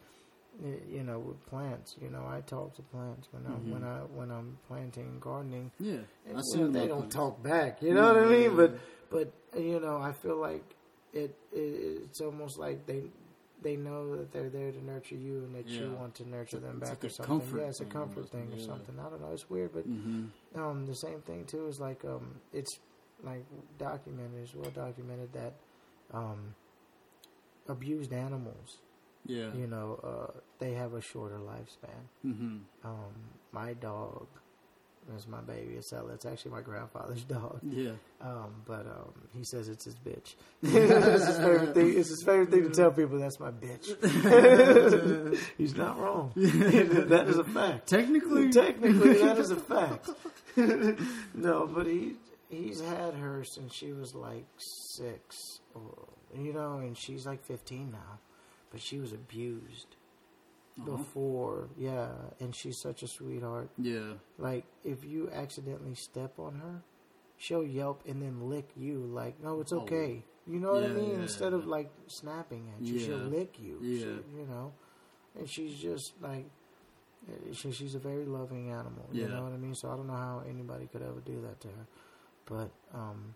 you 0.91 1.03
know 1.03 1.19
with 1.19 1.45
plants, 1.47 1.97
you 2.01 2.11
know, 2.11 2.27
I 2.29 2.41
talk 2.43 2.75
to 2.77 2.83
plants 2.83 3.29
when 3.31 3.47
I 3.47 3.51
when 3.51 3.85
I 3.85 3.99
when 4.01 4.31
I'm 4.31 4.59
planting 4.69 5.07
and 5.07 5.21
gardening. 5.21 5.71
Yeah. 5.79 6.01
And, 6.29 6.37
I 6.39 6.43
them 6.59 6.73
they 6.73 6.87
don't 6.87 7.09
that. 7.09 7.11
talk 7.11 7.43
back. 7.43 7.83
You 7.83 7.95
know 7.95 8.13
what 8.13 8.23
I 8.23 8.27
mean? 8.27 8.43
Yeah. 8.43 8.49
But 8.57 8.79
but 9.11 9.33
you 9.59 9.81
know, 9.81 9.97
I 9.97 10.13
feel 10.13 10.37
like 10.37 10.65
it, 11.13 11.35
it 11.53 12.03
it's 12.05 12.21
almost 12.21 12.59
like 12.59 12.87
they 12.87 13.05
they 13.63 13.77
know 13.77 14.17
that 14.17 14.33
they're 14.33 14.49
there 14.51 14.73
to 14.73 14.85
nurture 14.85 15.17
you 15.17 15.39
and 15.45 15.55
that 15.55 15.67
you 15.69 15.91
want 15.93 16.15
to 16.17 16.29
nurture 16.29 16.59
them 16.59 16.79
it's 16.81 16.91
back 16.91 17.03
like 17.03 17.11
or 17.13 17.15
something. 17.15 17.59
yeah, 17.59 17.65
it's 17.67 17.81
a 17.81 17.85
comfort 17.85 18.17
almost, 18.17 18.33
thing 18.33 18.49
or 18.53 18.57
yeah. 18.57 18.67
something. 18.67 18.99
I 18.99 19.09
don't 19.11 19.21
know. 19.21 19.33
It's 19.33 19.49
weird, 19.51 19.73
but 19.73 19.89
Mhm. 19.89 20.29
um, 20.57 20.87
the 20.87 20.95
same 20.95 21.21
thing 21.23 21.45
too 21.45 21.67
is 21.69 21.79
like 21.81 22.05
um, 22.05 22.41
it's 22.53 22.79
like 23.23 23.45
documented, 23.79 24.43
it's 24.43 24.55
well 24.55 24.71
documented 24.71 25.33
that 25.35 25.55
um, 26.13 26.55
abused 27.69 28.13
animals, 28.13 28.79
Yeah. 29.27 29.53
you 29.55 29.67
know, 29.67 30.01
uh, 30.03 30.41
they 30.59 30.73
have 30.75 30.95
a 30.95 31.01
shorter 31.01 31.39
lifespan. 31.39 32.03
Mm-hmm. 32.25 32.57
Um, 32.85 33.15
my 33.53 33.75
dog 33.75 34.27
is 35.17 35.27
my 35.27 35.41
baby, 35.41 35.79
Acela. 35.79 36.15
It's 36.15 36.27
actually 36.27 36.53
my 36.53 36.61
grandfather's 36.61 37.25
dog. 37.25 37.61
Yeah. 37.63 37.93
Um, 38.21 38.63
but 38.67 38.87
um, 38.87 39.13
he 39.37 39.45
says 39.45 39.69
it's 39.69 39.85
his 39.85 39.97
bitch. 39.97 40.35
it's 40.63 41.27
his 41.27 41.37
favorite 41.39 41.75
thing. 41.75 41.99
It's 41.99 42.09
his 42.09 42.23
favorite 42.25 42.51
thing 42.51 42.63
to 42.65 42.71
tell 42.71 42.91
people 42.91 43.19
that's 43.19 43.41
my 43.41 43.51
bitch. 43.51 45.39
He's 45.59 45.75
not 45.75 45.99
wrong. 45.99 46.33
that 46.37 47.25
is 47.29 47.39
a 47.39 47.45
fact. 47.45 47.89
Technically, 47.89 48.51
Technically, 48.51 49.15
that 49.15 49.39
is 49.39 49.51
a 49.51 49.57
fact. 49.57 50.11
no, 51.35 51.67
but 51.67 51.87
he 51.87 52.15
he's 52.49 52.81
had 52.81 53.15
her 53.15 53.45
since 53.45 53.75
she 53.75 53.93
was 53.93 54.15
like 54.15 54.47
six, 54.59 55.61
or, 55.75 56.09
you 56.37 56.53
know, 56.53 56.79
and 56.79 56.97
she's 56.97 57.27
like 57.27 57.43
fifteen 57.45 57.91
now. 57.93 58.19
But 58.71 58.81
she 58.81 58.99
was 58.99 59.13
abused 59.13 59.97
Uh-huh. 60.83 60.97
before, 60.97 61.69
yeah, 61.77 62.09
and 62.41 62.55
she's 62.55 62.79
such 62.79 63.03
a 63.03 63.07
sweetheart. 63.09 63.71
Yeah. 63.79 64.15
Like 64.39 64.65
if 64.85 65.05
you 65.05 65.31
accidentally 65.31 65.95
step 65.95 66.39
on 66.39 66.55
her, 66.57 66.83
she'll 67.37 67.65
yelp 67.65 68.03
and 68.07 68.21
then 68.23 68.49
lick 68.49 68.69
you. 68.77 68.99
Like, 69.01 69.43
no, 69.43 69.61
it's 69.61 69.73
Oh. 69.73 69.81
okay. 69.81 70.25
You 70.47 70.59
know 70.59 70.73
what 70.73 70.85
I 70.85 70.89
mean? 70.89 71.11
yeah, 71.11 71.23
Instead 71.23 71.53
of 71.53 71.67
like 71.67 71.91
snapping 72.07 72.71
at 72.75 72.83
you, 72.85 72.99
she'll 72.99 73.19
lick 73.19 73.61
you. 73.61 73.79
Yeah. 73.83 73.99
She- 73.99 74.39
you 74.39 74.47
know, 74.49 74.73
and 75.39 75.49
she's 75.49 75.79
just 75.79 76.15
like, 76.21 76.47
eh, 77.29 77.53
she, 77.53 77.71
she's 77.73 77.95
a 77.95 77.99
very 78.01 78.25
loving 78.25 78.71
animal. 78.71 79.07
You 79.13 79.29
know 79.29 79.43
what 79.45 79.53
I 79.53 79.57
mean? 79.59 79.75
So 79.75 79.91
I 79.91 79.97
don't 79.97 80.07
know 80.07 80.15
how 80.15 80.43
anybody 80.49 80.87
could 80.87 81.03
ever 81.03 81.21
do 81.21 81.41
that 81.43 81.61
to 81.61 81.69
her, 81.69 81.87
but 82.47 82.71
um, 82.95 83.35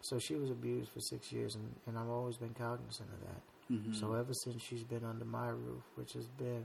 so 0.00 0.18
she 0.18 0.34
was 0.34 0.50
abused 0.50 0.90
for 0.90 1.00
six 1.00 1.30
years, 1.32 1.54
and 1.54 1.74
and 1.86 1.98
I've 1.98 2.08
always 2.08 2.36
been 2.36 2.54
cognizant 2.54 3.10
of 3.12 3.20
that. 3.28 3.42
Mm-hmm. 3.70 3.94
So 3.94 4.14
ever 4.14 4.34
since 4.34 4.62
she's 4.62 4.84
been 4.84 5.04
under 5.04 5.24
my 5.24 5.48
roof, 5.48 5.82
which 5.94 6.12
has 6.14 6.26
been, 6.26 6.64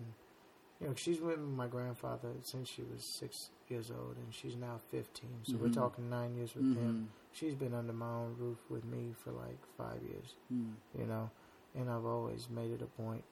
you 0.81 0.87
know, 0.87 0.93
she's 0.95 1.19
with 1.21 1.39
my 1.39 1.67
grandfather 1.67 2.29
since 2.41 2.67
she 2.69 2.81
was 2.83 3.03
six 3.03 3.49
years 3.69 3.91
old, 3.91 4.15
and 4.17 4.33
she's 4.33 4.55
now 4.55 4.79
15. 4.91 5.29
So 5.43 5.57
we're 5.57 5.69
Mhm. 5.69 5.73
talking 5.73 6.09
nine 6.09 6.35
years 6.35 6.53
with 6.55 6.65
Mm-hmm. 6.65 6.79
him. 6.81 7.09
She's 7.31 7.55
been 7.55 7.73
under 7.73 7.93
my 7.93 8.11
own 8.11 8.35
roof 8.37 8.57
with 8.69 8.83
me 8.85 9.13
for 9.13 9.31
like 9.31 9.59
five 9.77 10.01
years, 10.03 10.35
Mm. 10.51 10.73
you 10.97 11.05
know, 11.05 11.29
and 11.75 11.89
I've 11.89 12.05
always 12.05 12.49
made 12.49 12.71
it 12.71 12.81
a 12.81 12.87
point 12.87 13.23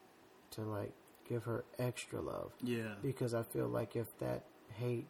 to 0.51 0.61
like 0.61 0.93
give 1.25 1.43
her 1.45 1.65
extra 1.77 2.21
love 2.21 2.53
Yeah. 2.61 2.95
because 3.01 3.33
I 3.33 3.43
feel 3.43 3.67
like 3.67 3.95
if 3.95 4.17
that 4.19 4.43
hate 4.77 5.07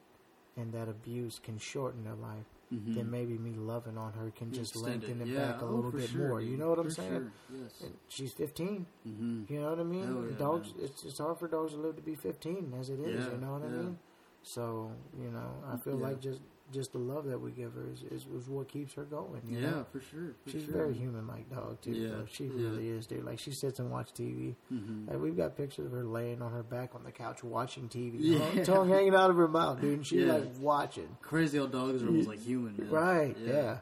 and 0.55 0.73
that 0.73 0.87
abuse 0.89 1.37
can 1.37 1.59
shorten 1.59 2.05
her 2.05 2.15
life, 2.15 2.45
Mm-hmm. 2.73 2.95
then 2.95 3.09
maybe 3.09 3.37
me 3.37 3.53
loving 3.55 3.97
on 3.97 4.11
her 4.11 4.29
can 4.35 4.51
just 4.51 4.75
lengthen 4.75 5.21
it, 5.21 5.27
Yeah. 5.27 5.53
back 5.53 5.61
a 5.61 5.65
Oh, 5.65 5.75
little 5.75 5.91
bit 5.91 6.09
sure, 6.09 6.27
more. 6.27 6.41
You 6.41 6.57
know 6.57 6.67
what 6.69 6.79
I'm 6.79 6.85
For 6.89 6.95
saying? 6.95 7.09
sure. 7.11 7.31
Yes. 7.63 7.81
And 7.81 7.93
she's 8.09 8.33
15. 8.33 8.85
Mm-hmm. 9.07 9.53
You 9.53 9.61
know 9.61 9.69
what 9.69 9.79
I 9.79 9.83
mean? 9.83 10.05
Hell 10.05 10.25
yeah, 10.29 10.37
dogs. 10.37 10.73
man. 10.75 10.83
It's 10.85 11.03
it's 11.05 11.17
hard 11.19 11.37
for 11.39 11.47
dogs 11.47 11.71
to 11.71 11.77
live 11.77 11.95
to 11.95 12.01
be 12.01 12.15
15 12.15 12.73
as 12.77 12.89
it 12.89 12.99
is. 12.99 13.23
Yeah, 13.25 13.31
you 13.31 13.37
know 13.37 13.53
what 13.53 13.63
I 13.63 13.69
mean? 13.69 13.97
So 14.43 14.91
you 15.17 15.31
know, 15.31 15.49
I 15.71 15.77
feel 15.77 15.95
like 15.95 16.19
just 16.19 16.41
just 16.73 16.91
the 16.91 16.97
love 16.97 17.25
that 17.25 17.39
we 17.39 17.51
give 17.51 17.73
her 17.73 17.85
is, 17.93 18.03
is, 18.11 18.25
is 18.35 18.49
what 18.49 18.67
keeps 18.67 18.93
her 18.95 19.03
going. 19.03 19.41
Yeah, 19.47 19.59
know? 19.61 19.85
for 19.91 20.01
sure. 20.01 20.35
For 20.43 20.49
she's 20.51 20.65
sure. 20.65 20.73
very 20.73 20.93
human 20.93 21.27
like 21.27 21.49
dog 21.49 21.81
too. 21.81 21.91
Yeah, 21.91 22.09
bro. 22.09 22.25
she 22.31 22.45
yeah. 22.45 22.51
really 22.69 22.89
is, 22.89 23.07
dude. 23.07 23.23
Like 23.25 23.39
she 23.39 23.51
sits 23.51 23.79
and 23.79 23.89
watches 23.89 24.13
TV. 24.13 24.55
Mm-hmm. 24.73 25.09
Like 25.09 25.21
we've 25.21 25.37
got 25.37 25.55
pictures 25.55 25.85
of 25.85 25.91
her 25.93 26.03
laying 26.03 26.41
on 26.41 26.51
her 26.51 26.63
back 26.63 26.93
on 26.95 27.03
the 27.03 27.11
couch 27.11 27.43
watching 27.43 27.87
TV, 27.89 28.15
Yeah. 28.19 28.63
tongue 28.63 28.89
hanging 28.89 29.15
out 29.15 29.29
of 29.29 29.37
her 29.37 29.47
mouth, 29.47 29.79
dude. 29.81 29.93
And 29.97 30.05
she's 30.07 30.21
Yeah. 30.27 30.33
like 30.33 30.51
watching. 30.59 31.07
Crazy 31.21 31.57
old 31.59 31.71
dogs 31.71 32.03
are 32.03 32.07
almost 32.07 32.27
like 32.27 32.39
human, 32.43 32.75
man. 32.77 32.89
Right? 32.89 33.37
Yeah. 33.39 33.77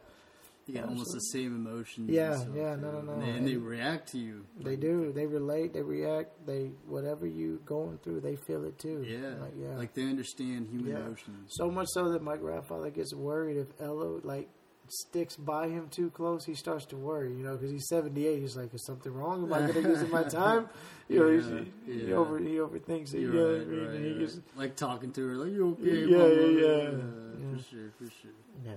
You 0.67 0.73
get 0.73 0.85
almost 0.85 1.13
the 1.13 1.19
same 1.19 1.55
emotions. 1.55 2.09
Yeah, 2.09 2.43
yeah, 2.55 2.75
no, 2.75 2.91
no, 2.91 3.01
no. 3.01 3.11
And 3.13 3.21
they, 3.21 3.29
and 3.29 3.47
they 3.47 3.55
react 3.55 4.11
to 4.13 4.17
you. 4.17 4.45
They 4.59 4.75
do. 4.75 5.11
They 5.13 5.27
relate. 5.27 5.73
They 5.73 5.83
react. 5.83 6.45
They 6.47 6.71
whatever 6.87 7.27
you 7.27 7.61
going 7.65 7.99
through, 7.99 8.21
they 8.21 8.35
feel 8.35 8.65
it 8.65 8.79
too. 8.79 9.05
Yeah. 9.07 9.35
Like 9.41 9.53
yeah. 9.61 9.77
Like 9.77 9.93
they 9.93 10.03
understand 10.03 10.67
human 10.71 10.91
Yeah. 10.93 11.05
emotions. 11.05 11.49
So 11.55 11.69
much 11.69 11.87
so 11.89 12.09
that 12.13 12.23
my 12.23 12.37
grandfather 12.37 12.89
gets 12.89 13.13
worried 13.13 13.57
if 13.57 13.67
Ella 13.79 14.19
like 14.23 14.49
sticks 14.87 15.35
by 15.35 15.67
him 15.67 15.87
too 15.89 16.09
close. 16.09 16.45
He 16.45 16.55
starts 16.55 16.85
to 16.87 16.95
worry, 16.95 17.31
you 17.35 17.43
know, 17.43 17.53
because 17.57 17.69
he's 17.71 17.87
seventy 17.87 18.25
eight. 18.25 18.39
He's 18.39 18.57
like, 18.57 18.73
"Is 18.73 18.83
something 18.85 19.13
wrong? 19.13 19.43
Am 19.43 19.53
I 19.53 19.59
going 19.71 19.73
to 19.83 19.89
use 19.89 20.09
my 20.09 20.23
time?" 20.23 20.67
You 21.07 21.19
know, 21.19 21.29
Yeah, 21.29 21.61
he's, 21.85 22.05
he 22.05 22.13
over 22.13 22.39
he 22.39 22.55
overthinks 22.55 23.13
it. 23.13 23.19
You're 23.19 23.33
you 23.35 23.39
know 23.39 23.57
right, 23.59 23.67
what 23.67 23.89
I 23.95 23.99
mean? 23.99 24.11
right, 24.13 24.19
gets- 24.19 24.39
Like 24.55 24.75
talking 24.75 25.11
to 25.11 25.27
her, 25.27 25.35
like 25.35 25.51
you 25.53 25.77
okay? 25.79 26.05
Yeah, 26.05 26.17
yeah, 26.17 26.67
yeah. 26.67 26.89
Yeah. 26.89 27.57
For 27.57 27.63
sure, 27.69 27.91
for 27.99 28.05
sure. 28.23 28.31
yeah. 28.65 28.71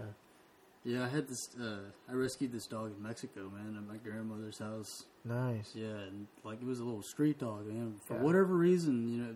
Yeah, 0.84 1.04
I 1.04 1.08
had 1.08 1.28
this. 1.28 1.48
Uh, 1.60 1.80
I 2.08 2.12
rescued 2.14 2.52
this 2.52 2.66
dog 2.66 2.92
in 2.96 3.02
Mexico, 3.02 3.50
man, 3.54 3.76
at 3.76 3.86
my 3.86 3.96
grandmother's 3.98 4.58
house. 4.58 5.04
Nice. 5.24 5.72
Yeah, 5.74 5.86
and 6.08 6.26
like 6.44 6.60
it 6.62 6.66
was 6.66 6.80
a 6.80 6.84
little 6.84 7.02
street 7.02 7.38
dog, 7.38 7.66
man. 7.66 7.96
For 8.06 8.14
Yeah. 8.14 8.22
whatever 8.22 8.54
reason, 8.56 9.08
you 9.08 9.18
know, 9.22 9.34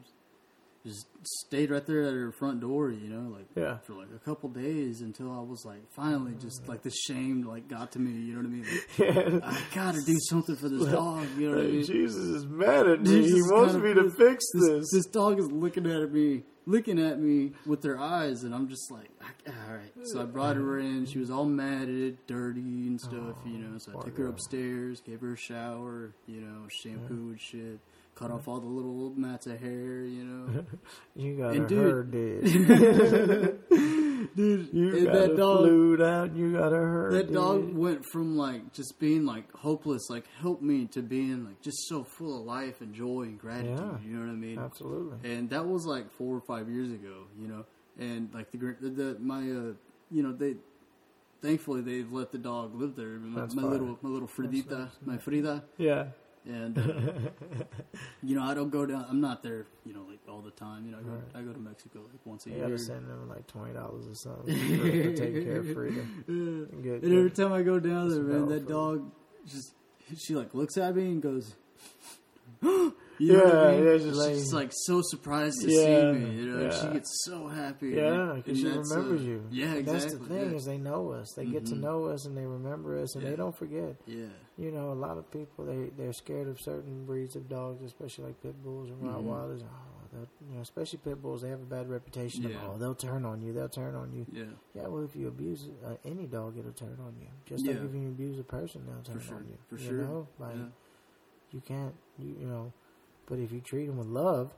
just 0.84 1.06
stayed 1.22 1.70
right 1.70 1.86
there 1.86 2.02
at 2.02 2.12
her 2.12 2.32
front 2.32 2.60
door, 2.60 2.90
you 2.90 3.08
know, 3.08 3.30
like 3.30 3.46
Yeah. 3.54 3.78
for 3.78 3.92
like 3.94 4.08
a 4.14 4.18
couple 4.18 4.48
days 4.48 5.00
until 5.00 5.30
I 5.30 5.40
was 5.40 5.64
like 5.64 5.88
finally 5.94 6.32
just 6.40 6.66
like 6.68 6.82
the 6.82 6.90
shame 6.90 7.42
like 7.46 7.68
got 7.68 7.92
to 7.92 7.98
me, 7.98 8.10
you 8.10 8.34
know 8.34 8.40
what 8.40 8.46
I 8.46 8.50
mean? 8.50 8.64
Like, 8.64 8.98
Yeah. 9.42 9.48
I 9.48 9.60
gotta 9.74 10.02
do 10.02 10.16
something 10.28 10.56
for 10.56 10.68
this 10.68 10.86
dog, 10.88 11.26
you 11.38 11.50
know 11.50 11.56
what 11.56 11.66
I 11.66 11.68
mean? 11.68 11.84
Jesus 11.84 12.16
is 12.16 12.46
mad 12.46 12.86
at 12.88 13.00
me. 13.02 13.22
Jesus 13.22 13.46
he 13.46 13.52
wants 13.52 13.74
me 13.74 13.94
to 13.94 14.10
fix 14.10 14.44
This, 14.54 14.68
this. 14.68 14.90
this 14.92 15.06
dog 15.06 15.38
is 15.38 15.50
looking 15.52 15.86
at 15.86 16.12
me, 16.12 16.42
looking 16.66 16.98
at 16.98 17.20
me 17.20 17.52
with 17.66 17.82
their 17.82 17.98
eyes, 17.98 18.42
and 18.42 18.54
I'm 18.54 18.68
just 18.68 18.90
like, 18.90 19.08
all 19.46 19.74
right. 19.74 19.92
So 20.06 20.20
I 20.22 20.24
brought 20.24 20.56
her 20.56 20.78
in. 20.78 21.06
She 21.06 21.18
was 21.18 21.30
all 21.30 21.44
matted, 21.44 22.18
dirty, 22.26 22.60
and 22.60 23.00
stuff, 23.00 23.36
you 23.44 23.54
oh, 23.56 23.70
know. 23.72 23.78
So 23.78 23.98
I 23.98 24.04
took 24.04 24.18
her 24.18 24.26
upstairs, 24.26 25.00
gave 25.00 25.20
her 25.20 25.34
a 25.34 25.36
shower, 25.36 26.12
you 26.26 26.40
know, 26.40 26.68
shampoo 26.68 27.30
and 27.30 27.40
shit, 27.40 27.78
cut 28.14 28.30
off 28.30 28.46
all 28.48 28.60
the 28.60 28.66
little 28.66 29.10
mats 29.16 29.46
of 29.46 29.58
hair, 29.60 30.04
you 30.04 30.24
know. 30.24 30.64
You 31.16 31.36
got 31.36 31.54
And 31.56 31.68
dude- 31.68 32.10
dead. 32.10 32.44
Dude, 34.36 34.68
You 34.72 35.04
got 35.04 35.12
that 35.14 35.36
dog, 35.36 35.58
flued 35.60 36.00
out. 36.00 36.34
You 36.36 36.52
got 36.52 36.72
her. 36.72 37.10
that 37.12 37.32
dog 37.32 37.74
went 37.74 38.04
from 38.12 38.36
like 38.36 38.72
just 38.72 38.98
being 38.98 39.24
like 39.26 39.50
hopeless, 39.52 40.08
like 40.08 40.24
help 40.40 40.62
me, 40.62 40.86
to 40.92 41.02
being 41.02 41.44
like 41.44 41.60
just 41.62 41.88
so 41.88 42.04
full 42.04 42.40
of 42.40 42.46
life 42.46 42.80
and 42.80 42.94
joy 42.94 43.22
and 43.22 43.38
gratitude. 43.38 43.78
Yeah. 43.78 43.98
You 44.06 44.14
know 44.16 44.26
what 44.26 44.32
I 44.32 44.36
mean? 44.36 44.58
Absolutely. 44.58 45.30
and 45.30 45.50
that 45.50 45.66
was 45.66 45.84
like 45.86 46.10
four 46.12 46.36
or 46.36 46.40
five 46.40 46.68
years 46.68 46.90
ago, 46.90 47.24
you 47.38 47.48
know. 47.48 47.64
And 47.98 48.30
like 48.32 48.50
the 48.52 48.58
the, 48.80 48.88
the 48.88 49.16
my 49.20 49.40
uh, 49.40 49.72
you 50.10 50.22
know 50.22 50.32
they 50.32 50.54
thankfully 51.42 51.82
they've 51.82 52.10
let 52.10 52.32
the 52.32 52.38
dog 52.38 52.74
live 52.74 52.96
there. 52.96 53.18
My, 53.18 53.46
my 53.52 53.62
little 53.68 53.98
my 54.00 54.08
little 54.08 54.28
Fridita, 54.28 54.88
my 55.04 55.18
Frida, 55.18 55.64
Yeah. 55.76 56.06
And 56.46 56.76
uh, 56.78 56.82
you 58.22 58.34
know 58.36 58.42
I 58.42 58.54
don't 58.54 58.70
go 58.70 58.84
down. 58.86 59.06
I'm 59.08 59.20
not 59.20 59.42
there, 59.42 59.66
you 59.84 59.92
know, 59.94 60.04
like 60.08 60.18
all 60.28 60.40
the 60.40 60.50
time. 60.50 60.84
You 60.86 60.92
know, 60.92 60.98
I 60.98 61.02
go, 61.02 61.10
Right. 61.10 61.22
I 61.36 61.42
go 61.42 61.52
to 61.52 61.58
Mexico 61.58 62.00
like 62.00 62.20
once 62.24 62.46
a 62.46 62.50
You 62.50 62.56
year. 62.56 62.64
gotta 62.64 62.78
send 62.78 63.08
them 63.08 63.28
like 63.28 63.46
twenty 63.46 63.72
dollars 63.74 64.06
or 64.08 64.14
something 64.14 64.54
for, 64.54 64.76
for 65.10 65.16
taking 65.16 65.44
care 65.44 65.58
of 65.60 65.72
Frida. 65.72 66.00
Yeah. 66.28 66.82
Good, 66.82 67.02
And 67.04 67.12
every 67.18 67.30
time 67.30 67.52
I 67.52 67.62
go 67.62 67.78
down 67.78 68.08
there, 68.08 68.22
man, 68.22 68.48
that 68.48 68.60
food. 68.60 68.68
dog 68.68 69.12
just 69.46 69.72
she 70.16 70.34
like 70.34 70.52
looks 70.54 70.76
at 70.76 70.94
me 70.96 71.04
and 71.06 71.22
goes. 71.22 71.54
You 73.18 73.34
Yeah, 73.34 73.38
know 73.38 73.44
what 73.44 73.54
I 73.56 73.76
mean? 73.76 73.84
yeah, 73.86 73.98
she's 73.98 74.16
like- 74.16 74.34
just 74.34 74.52
like 74.52 74.70
so 74.72 75.00
surprised 75.04 75.60
to 75.60 75.70
Yeah, 75.70 76.12
see 76.12 76.18
me. 76.18 76.34
You 76.34 76.46
know, 76.46 76.62
yeah. 76.64 76.70
she 76.70 76.86
gets 76.94 77.22
so 77.24 77.46
happy. 77.46 77.90
Yeah, 77.90 78.32
because 78.36 78.58
she 78.58 78.66
uh, 78.68 78.78
remembers 78.78 79.22
you. 79.22 79.44
Yeah, 79.50 79.74
exactly. 79.74 79.92
That's 79.92 80.12
the 80.14 80.26
thing 80.26 80.50
yeah. 80.50 80.56
is 80.56 80.64
they 80.64 80.78
know 80.78 81.12
us. 81.12 81.32
They 81.36 81.44
get 81.44 81.66
to 81.66 81.74
Mhm. 81.74 81.80
know 81.80 82.04
us 82.06 82.26
and 82.26 82.36
they 82.36 82.46
remember 82.46 82.98
us 82.98 83.14
and 83.14 83.22
Yeah. 83.22 83.30
they 83.30 83.36
don't 83.36 83.54
forget. 83.56 83.96
yeah, 84.06 84.26
You 84.56 84.72
know, 84.72 84.90
a 84.92 84.94
lot 85.06 85.18
of 85.18 85.30
people 85.30 85.66
they 85.66 85.90
they're 85.96 86.12
scared 86.14 86.48
of 86.48 86.58
certain 86.60 87.04
breeds 87.04 87.36
of 87.36 87.48
dogs, 87.48 87.82
especially 87.84 88.24
like 88.28 88.42
pit 88.42 88.60
bulls 88.64 88.88
and 88.90 89.00
Mhm. 89.02 89.12
Rottweilers. 89.14 89.62
Oh, 89.62 90.08
they'll- 90.12 90.48
you 90.48 90.54
know, 90.56 90.62
especially 90.62 90.98
pit 91.04 91.22
bulls, 91.22 91.42
they 91.42 91.50
have 91.50 91.62
a 91.62 91.66
bad 91.76 91.88
reputation. 91.90 92.42
Yeah. 92.44 92.56
Of, 92.64 92.70
oh, 92.74 92.78
they'll 92.78 92.94
turn 92.94 93.24
on 93.24 93.40
you. 93.42 93.52
They'll 93.52 93.68
turn 93.68 93.94
on 93.94 94.12
you. 94.14 94.26
yeah, 94.32 94.44
Yeah, 94.74 94.88
well, 94.88 95.04
if 95.04 95.14
you 95.14 95.28
abuse 95.28 95.68
uh, 95.86 95.94
any 96.04 96.26
dog, 96.26 96.56
it'll 96.58 96.72
turn 96.72 96.98
on 97.06 97.14
you. 97.20 97.28
Just 97.44 97.66
like 97.66 97.76
if 97.76 97.94
you 97.94 98.08
abuse 98.08 98.38
a 98.38 98.44
person, 98.44 98.84
they'll 98.86 99.02
turn 99.02 99.20
sure, 99.20 99.36
on 99.36 99.46
you. 99.46 99.58
for 99.68 99.76
you 99.76 99.84
sure. 99.86 100.02
Know? 100.02 100.28
Like 100.40 100.56
yeah. 100.56 100.64
You 101.52 101.60
can't, 101.60 101.94
you 102.18 102.36
you 102.40 102.46
know. 102.46 102.72
But 103.26 103.38
if 103.38 103.52
you 103.52 103.60
treat 103.60 103.86
them 103.86 103.98
with 103.98 104.08
love, 104.08 104.50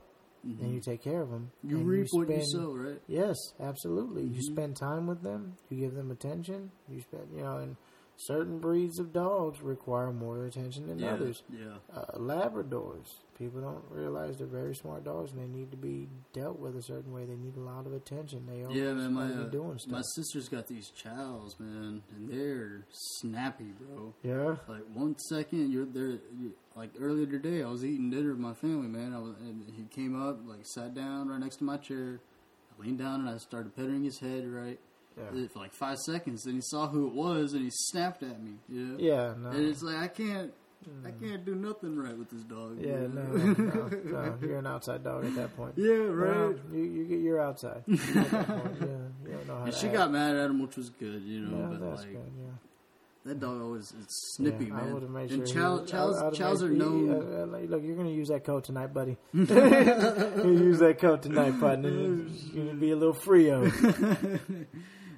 and 0.60 0.74
you 0.74 0.80
take 0.80 1.02
care 1.02 1.22
of 1.22 1.30
them. 1.30 1.50
You 1.62 1.78
reap 1.78 2.06
what 2.10 2.28
you 2.28 2.42
sow, 2.44 2.74
right? 2.74 3.00
Yes, 3.08 3.34
absolutely. 3.60 4.22
You 4.24 4.28
Mm-hmm. 4.42 4.52
spend 4.52 4.76
time 4.76 5.06
with 5.06 5.22
them. 5.22 5.54
You 5.70 5.78
give 5.78 5.94
them 5.94 6.10
attention. 6.10 6.70
You 6.88 7.00
spend, 7.00 7.28
you 7.34 7.42
know, 7.42 7.56
and 7.56 7.76
certain 8.16 8.58
breeds 8.58 8.98
of 8.98 9.12
dogs 9.12 9.62
require 9.62 10.12
more 10.12 10.44
attention 10.44 10.86
than 10.86 11.00
Yeah, 11.00 11.12
others. 11.14 11.42
yeah. 11.50 11.76
Uh, 11.94 12.18
Labradors, 12.18 13.06
people 13.38 13.60
don't 13.62 13.84
realize 13.90 14.36
they're 14.36 14.46
very 14.46 14.74
smart 14.74 15.04
dogs, 15.04 15.32
and 15.32 15.40
they 15.40 15.46
need 15.46 15.70
to 15.70 15.76
be 15.78 16.08
dealt 16.34 16.58
with 16.58 16.76
a 16.76 16.82
certain 16.82 17.12
way. 17.12 17.24
They 17.24 17.36
need 17.36 17.56
a 17.56 17.60
lot 17.60 17.86
of 17.86 17.94
attention. 17.94 18.46
They 18.46 18.64
always 18.64 18.78
Yeah, 18.78 18.92
man, 18.92 19.12
my 19.14 19.26
uh, 19.32 19.44
doing 19.48 19.78
my 19.88 20.02
sister's 20.14 20.48
got 20.50 20.66
these 20.66 20.90
chows, 20.90 21.56
man, 21.58 22.02
and 22.14 22.28
they're 22.28 22.84
snappy, 22.90 23.72
bro. 23.80 24.12
yeah, 24.22 24.56
Like 24.68 24.84
one 24.92 25.16
second 25.18 25.72
you're 25.72 25.86
there, 25.86 26.18
you, 26.38 26.52
like 26.76 26.90
earlier 27.00 27.26
today, 27.26 27.62
I 27.62 27.68
was 27.68 27.84
eating 27.84 28.10
dinner 28.10 28.30
with 28.30 28.38
my 28.38 28.54
family, 28.54 28.88
man. 28.88 29.12
I 29.14 29.18
was, 29.18 29.34
and 29.40 29.64
he 29.76 29.84
came 29.94 30.20
up, 30.20 30.38
like 30.46 30.60
sat 30.64 30.94
down 30.94 31.28
right 31.28 31.38
next 31.40 31.56
to 31.56 31.64
my 31.64 31.76
chair. 31.76 32.20
I 32.78 32.82
leaned 32.82 32.98
down 32.98 33.20
and 33.20 33.28
I 33.28 33.38
started 33.38 33.76
petting 33.76 34.02
his 34.04 34.18
head, 34.18 34.46
right, 34.48 34.78
yeah, 35.16 35.46
for 35.52 35.60
like 35.60 35.72
five 35.72 35.98
seconds. 35.98 36.42
Then 36.44 36.54
he 36.54 36.60
saw 36.62 36.88
who 36.88 37.06
it 37.06 37.14
was 37.14 37.52
and 37.52 37.62
he 37.62 37.70
snapped 37.72 38.22
at 38.24 38.42
me. 38.42 38.52
You 38.68 38.80
know? 38.80 38.96
yeah. 38.98 39.34
No, 39.40 39.50
And 39.50 39.66
it's 39.66 39.82
like 39.82 39.96
I 39.96 40.08
can't, 40.08 40.52
I 41.04 41.10
mm. 41.12 41.20
can't 41.20 41.44
do 41.46 41.54
nothing 41.54 41.96
right 41.96 42.18
with 42.18 42.28
this 42.30 42.42
dog. 42.42 42.78
yeah, 42.80 43.02
you 43.02 43.08
no, 43.08 43.22
know? 43.22 43.54
no, 43.54 44.00
no. 44.04 44.38
You're 44.42 44.58
an 44.58 44.66
outside 44.66 45.04
dog 45.04 45.24
at 45.24 45.34
that 45.36 45.56
point. 45.56 45.74
yeah, 45.76 45.92
right. 45.94 46.36
No, 46.36 46.58
you, 46.72 46.82
you 46.82 47.04
get 47.04 47.20
you're 47.20 47.40
outside. 47.40 47.84
point. 47.86 48.00
Yeah, 48.00 48.08
you 48.10 49.32
don't 49.32 49.46
know 49.46 49.56
how 49.58 49.64
And 49.66 49.74
she 49.74 49.86
act. 49.86 49.94
got 49.96 50.10
mad 50.10 50.34
at 50.36 50.50
him, 50.50 50.60
which 50.60 50.76
was 50.76 50.90
good, 50.90 51.22
you 51.22 51.40
know. 51.42 51.56
Yeah, 51.58 51.66
but 51.78 51.80
that's 51.90 52.00
like 52.02 52.12
good. 52.12 52.32
Yeah. 52.36 52.50
That 53.24 53.40
dog 53.40 53.60
always 53.62 53.90
is 53.92 54.06
snippy, 54.34 54.66
Yeah, 54.66 54.74
I 54.74 54.82
man. 54.82 54.92
would 54.94 55.02
have 55.02 55.10
made 55.10 55.30
and 55.32 55.48
sure. 55.48 55.54
chow, 55.78 55.84
chows, 55.86 56.20
I- 56.22 56.30
chows 56.30 56.62
are 56.62 56.68
known. 56.68 57.10
uh, 57.10 57.42
uh, 57.42 57.46
like, 57.46 57.70
look, 57.70 57.82
you're 57.82 57.96
going 57.96 58.08
to 58.08 58.12
use 58.14 58.28
that 58.28 58.44
coat 58.44 58.64
tonight, 58.64 58.92
buddy. 58.92 59.16
you 59.32 59.44
use 59.44 60.78
that 60.80 60.96
coat 61.00 61.22
tonight, 61.22 61.58
partner. 61.58 61.88
You're 61.90 62.16
going 62.54 62.68
to 62.68 62.74
be 62.74 62.90
a 62.90 62.96
little 62.96 63.14
Frio. 63.14 63.70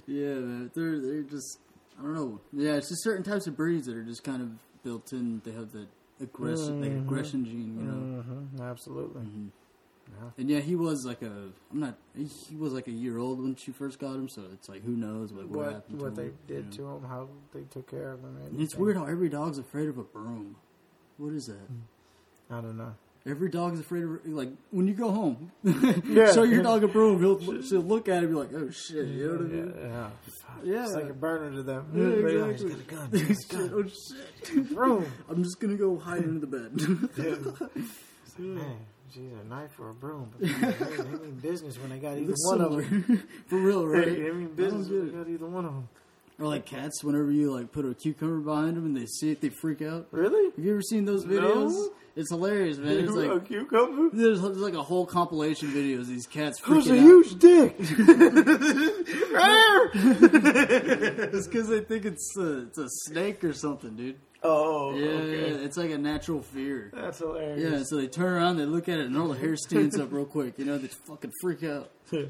Yeah, 0.09 0.35
man. 0.35 0.71
They're 0.73 1.01
they're 1.01 1.23
just 1.23 1.59
I 1.99 2.03
don't 2.03 2.15
know. 2.15 2.41
Yeah, 2.53 2.75
it's 2.77 2.89
just 2.91 3.03
certain 3.03 3.25
types 3.25 3.49
of 3.49 3.57
breeds 3.57 3.87
that 3.87 3.97
are 3.97 4.05
just 4.05 4.23
kind 4.23 4.41
of 4.41 4.51
built 4.85 5.13
in. 5.13 5.43
They 5.45 5.51
have 5.51 5.73
that 5.73 5.89
aggression, 6.21 6.81
that 6.81 6.91
Mhm. 6.93 7.01
aggression 7.01 7.45
gene, 7.45 7.77
you 7.77 7.85
know. 7.85 8.23
hmm 8.23 8.63
absolutely. 8.63 9.23
Mhm. 9.23 9.49
Yeah. 10.19 10.31
And 10.39 10.51
yeah, 10.51 10.61
he 10.61 10.75
was 10.77 11.05
like 11.05 11.23
a. 11.23 11.51
I'm 11.71 11.81
not. 11.81 11.97
He 12.17 12.57
was 12.57 12.73
like 12.73 12.87
a 12.89 12.93
year 12.93 13.19
old 13.19 13.43
when 13.43 13.55
she 13.57 13.71
first 13.73 13.99
got 13.99 14.15
him, 14.15 14.29
so 14.29 14.43
it's 14.53 14.69
like 14.69 14.83
who 14.85 14.93
knows 14.93 15.33
what 15.33 15.49
what, 15.49 15.59
What 15.59 15.73
happened 15.75 16.01
what 16.01 16.15
to 16.15 16.21
they 16.21 16.27
him. 16.29 16.39
did 16.47 16.65
you 16.75 16.85
to 16.85 16.89
him, 16.89 17.05
how 17.05 17.29
they 17.53 17.63
took 17.71 17.91
care 17.91 18.13
of 18.13 18.21
him. 18.21 18.37
And 18.45 18.61
it's 18.61 18.75
weird 18.75 18.97
how 18.97 19.05
every 19.05 19.29
dog's 19.29 19.59
afraid 19.59 19.89
of 19.89 19.99
a 19.99 20.05
broom. 20.05 20.57
What 21.19 21.33
is 21.35 21.47
that? 21.47 21.55
Hmm. 21.55 22.55
I 22.55 22.61
don't 22.61 22.77
know. 22.79 22.95
Every 23.29 23.49
dog 23.49 23.75
is 23.75 23.81
afraid 23.81 24.05
of 24.05 24.25
like 24.27 24.51
when 24.71 24.87
you 24.87 24.95
go 24.95 25.11
home. 25.11 25.51
Yeah. 26.07 26.33
show 26.33 26.45
your 26.45 26.63
dog 26.63 26.85
a 26.85 26.89
broom, 26.89 27.19
he'll 27.21 27.63
she'll 27.69 27.81
look 27.81 28.09
at 28.09 28.23
it 28.23 28.27
and 28.27 28.29
be 28.31 28.35
like, 28.39 28.55
"Oh 28.55 28.71
shit," 28.71 29.07
you 29.09 29.27
know 29.27 29.33
what 29.33 29.41
I 29.41 29.45
mean? 29.45 29.75
Yeah, 29.77 29.89
yeah. 29.89 30.11
Yeah. 30.65 30.85
It's 30.85 30.95
like 30.95 31.11
a 31.11 31.15
burner 31.15 31.51
to 31.57 31.63
them. 31.65 31.87
Yeah, 31.93 32.07
exactly. 32.29 32.71
He's 32.71 32.75
got 32.77 32.81
a 32.81 33.09
gun. 33.09 33.27
He's 33.27 33.45
got 33.47 33.73
oh 33.73 33.85
shit! 34.55 34.75
Broom. 34.75 35.07
I'm 35.29 35.43
just 35.43 35.59
gonna 35.61 35.75
go 35.77 35.99
hide 35.99 36.23
under 36.23 36.39
the 36.39 36.47
bed. 36.47 36.81
Like, 37.19 38.39
man, 38.39 38.77
she's 39.13 39.33
a 39.41 39.45
knife 39.49 39.79
or 39.79 39.91
a 39.91 39.95
broom. 39.95 40.31
But 40.39 40.49
they, 40.61 40.97
they 40.97 41.03
mean 41.19 41.39
business 41.43 41.79
when 41.79 41.91
they 41.91 41.99
got 41.99 42.19
either 42.19 42.35
one 42.45 42.61
of 42.61 42.73
them. 42.73 43.29
For 43.47 43.59
real, 43.59 43.87
right? 43.87 44.05
They 44.07 44.31
mean 44.31 44.55
business 44.55 44.89
when 44.89 45.07
they 45.07 45.13
got 45.13 45.29
either 45.29 45.47
one 45.47 45.65
of 45.65 45.73
them. 45.73 45.89
Or 46.39 46.47
like 46.49 46.67
cats, 46.67 47.03
whenever 47.03 47.31
you 47.31 47.51
like 47.55 47.73
put 47.73 47.87
a 47.87 47.95
cucumber 47.95 48.41
behind 48.41 48.77
them 48.77 48.85
and 48.85 48.95
they 48.97 49.07
see 49.07 49.31
it, 49.31 49.41
they 49.41 49.49
freak 49.49 49.81
out. 49.81 50.07
Really? 50.11 50.51
Have 50.57 50.65
you 50.65 50.73
ever 50.73 50.83
seen 50.83 51.07
those 51.07 51.25
videos? 51.25 51.71
No. 51.71 51.89
It's 52.15 52.31
hilarious, 52.31 52.77
man. 52.79 52.99
It's 52.99 53.13
like 53.15 53.31
a 53.31 53.41
cucumber? 53.41 54.11
there's, 54.15 54.41
there's 54.43 54.59
like 54.59 54.75
a 54.75 54.83
whole 54.83 55.07
compilation 55.07 55.69
videos. 55.71 56.01
of 56.01 56.09
These 56.09 56.27
cats 56.27 56.59
Who's 56.61 56.87
freaking 56.87 56.97
a 56.97 56.99
out. 56.99 57.03
huge 57.03 57.39
dick? 57.39 57.77
it's 61.35 61.47
because 61.47 61.69
they 61.69 61.81
think 61.81 62.05
it's 62.05 62.37
a, 62.39 62.63
it's 62.67 62.79
a 62.79 62.89
snake 62.89 63.43
or 63.45 63.53
something, 63.53 63.97
dude. 63.97 64.17
Oh, 64.47 64.95
Yeah, 64.95 65.07
okay. 65.09 65.51
yeah, 65.53 65.65
it's 65.65 65.77
like 65.77 65.91
a 65.91 65.99
natural 65.99 66.43
fear. 66.43 66.91
That's 66.95 67.19
hilarious. 67.19 67.71
Yeah, 67.73 67.83
so 67.85 67.97
they 67.97 68.07
turn 68.09 68.33
around, 68.33 68.57
they 68.57 68.65
look 68.67 68.89
at 68.89 68.99
it, 68.99 69.07
and 69.07 69.17
all 69.17 69.29
the 69.29 69.39
hair 69.39 69.57
stands 69.57 69.99
up 69.99 70.13
real 70.13 70.25
quick. 70.25 70.59
You 70.59 70.65
know, 70.65 70.79
they 70.79 70.89
fucking 70.89 71.33
freak 71.43 71.65
out. 71.65 71.91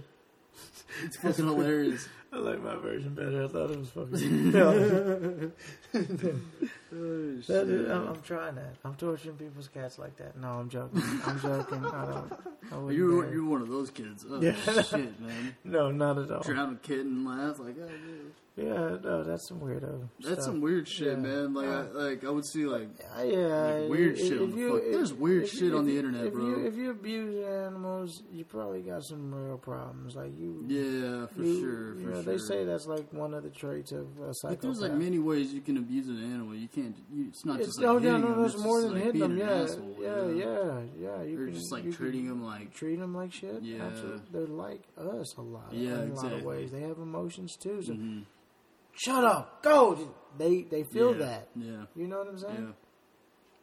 It's 1.04 1.18
fucking 1.18 1.44
hilarious. 1.44 2.08
I 2.32 2.36
like 2.38 2.62
my 2.62 2.76
version 2.76 3.12
better. 3.14 3.44
I 3.44 3.48
thought 3.48 3.70
it 3.70 3.78
was 3.78 3.90
fucking. 3.90 4.52
Oh, 6.92 7.36
That 7.48 7.68
is- 7.68 7.90
I'm, 7.90 8.08
I'm 8.08 8.22
trying 8.22 8.54
that. 8.54 8.74
I'm 8.84 8.94
torturing 8.94 9.36
people's 9.36 9.68
cats 9.68 9.98
like 9.98 10.16
that. 10.16 10.38
No, 10.38 10.48
I'm 10.48 10.68
joking. 10.70 11.02
I'm 11.26 11.40
joking. 11.40 11.84
I 11.84 12.06
don't. 12.06 12.32
I 12.72 12.90
You're 12.92 13.22
dare. 13.24 13.34
you're 13.34 13.44
one 13.44 13.60
of 13.60 13.68
those 13.68 13.90
kids. 13.90 14.24
Oh 14.28 14.40
Yeah. 14.40 14.54
shit, 14.82 15.20
man! 15.20 15.54
No, 15.64 15.90
not 15.90 16.18
at 16.18 16.30
all. 16.30 16.42
Drown 16.42 16.72
a 16.82 16.86
kid 16.86 17.00
and 17.00 17.26
laugh 17.26 17.58
like, 17.58 17.74
oh, 17.82 17.88
dude. 17.88 18.32
Yeah, 18.56 18.96
no, 19.04 19.22
that's 19.22 19.46
some 19.48 19.60
weirdo. 19.60 20.08
that's 20.18 20.32
stuff. 20.32 20.44
some 20.46 20.60
weird 20.62 20.88
shit, 20.88 21.08
Yeah. 21.08 21.16
man. 21.16 21.52
Like, 21.52 21.68
I, 21.68 21.80
like 21.90 22.24
I 22.24 22.30
would 22.30 22.46
see 22.46 22.64
like 22.64 22.88
Uh, 23.14 23.22
yeah, 23.22 23.80
Like, 23.80 23.90
weird 23.90 24.12
if- 24.16 24.18
shit 24.18 24.32
if 24.32 24.40
on 24.40 24.50
the 24.52 24.56
you- 24.56 24.76
if- 24.76 24.92
there's 24.94 25.12
weird 25.12 25.46
shit 25.46 25.74
on 25.74 25.84
the 25.84 25.98
internet, 25.98 26.32
bro. 26.32 26.42
You, 26.46 26.64
if 26.66 26.74
you 26.74 26.90
abuse 26.90 27.44
animals, 27.44 28.22
you 28.32 28.44
probably 28.46 28.80
got 28.80 29.04
some 29.04 29.34
real 29.34 29.58
problems. 29.58 30.16
Like 30.16 30.32
you, 30.38 30.64
yeah, 30.68 31.26
for 31.26 31.42
you- 31.42 31.60
sure, 31.60 31.92
for 31.96 32.00
you 32.00 32.06
know, 32.06 32.12
sure. 32.14 32.22
They 32.22 32.38
say 32.38 32.64
that's 32.64 32.86
like 32.86 33.12
one 33.12 33.34
of 33.34 33.42
the 33.42 33.50
traits 33.50 33.92
of 33.92 34.06
a 34.20 34.32
psychopath. 34.32 34.42
like 34.44 34.60
there's 34.62 34.80
like 34.80 34.94
many 34.94 35.18
ways 35.18 35.52
you 35.52 35.60
can 35.60 35.76
abuse 35.76 36.08
an 36.08 36.22
animal. 36.24 36.54
You 36.54 36.68
can't. 36.68 36.96
You, 37.12 37.26
it's 37.28 37.44
not 37.44 37.58
It's, 37.58 37.66
just 37.68 37.80
like 37.80 37.88
oh 37.88 37.98
hitting 37.98 38.10
yeah, 38.14 38.18
no, 38.20 38.28
them, 38.30 38.40
there's 38.40 38.54
it's 38.54 38.62
more 38.62 38.80
than 38.80 38.92
like, 38.94 39.02
hitting 39.02 39.20
them. 39.20 39.36
Yeah, 39.36 39.50
asshole, 39.50 39.96
yeah, 40.00 40.26
you 40.28 40.34
know? 40.44 40.86
yeah, 40.98 41.18
yeah. 41.18 41.22
You 41.24 41.40
are 41.42 41.50
just 41.50 41.70
like 41.72 41.92
treating 41.92 42.22
can 42.22 42.28
them 42.40 42.44
like 42.44 42.72
treat 42.72 42.98
them 42.98 43.14
like 43.14 43.34
shit. 43.34 43.60
Yeah. 43.60 43.82
Absolutely. 43.84 44.22
They're 44.32 44.46
like 44.46 44.80
us 44.96 45.34
a 45.36 45.42
lot. 45.42 45.72
Yeah, 45.72 46.00
in 46.04 46.12
a 46.12 46.14
lot 46.14 46.32
of 46.32 46.42
ways. 46.42 46.70
They 46.72 46.80
have 46.80 46.96
emotions 46.96 47.54
too. 47.56 47.82
So 48.96 49.12
shut 49.12 49.24
up, 49.24 49.62
go. 49.62 49.98
They 50.38 50.62
they 50.62 50.82
feel 50.84 51.12
yeah, 51.12 51.26
that. 51.26 51.48
Yeah. 51.56 51.84
You 51.94 52.06
know 52.08 52.18
what 52.18 52.28
I'm 52.28 52.38
saying? 52.38 52.74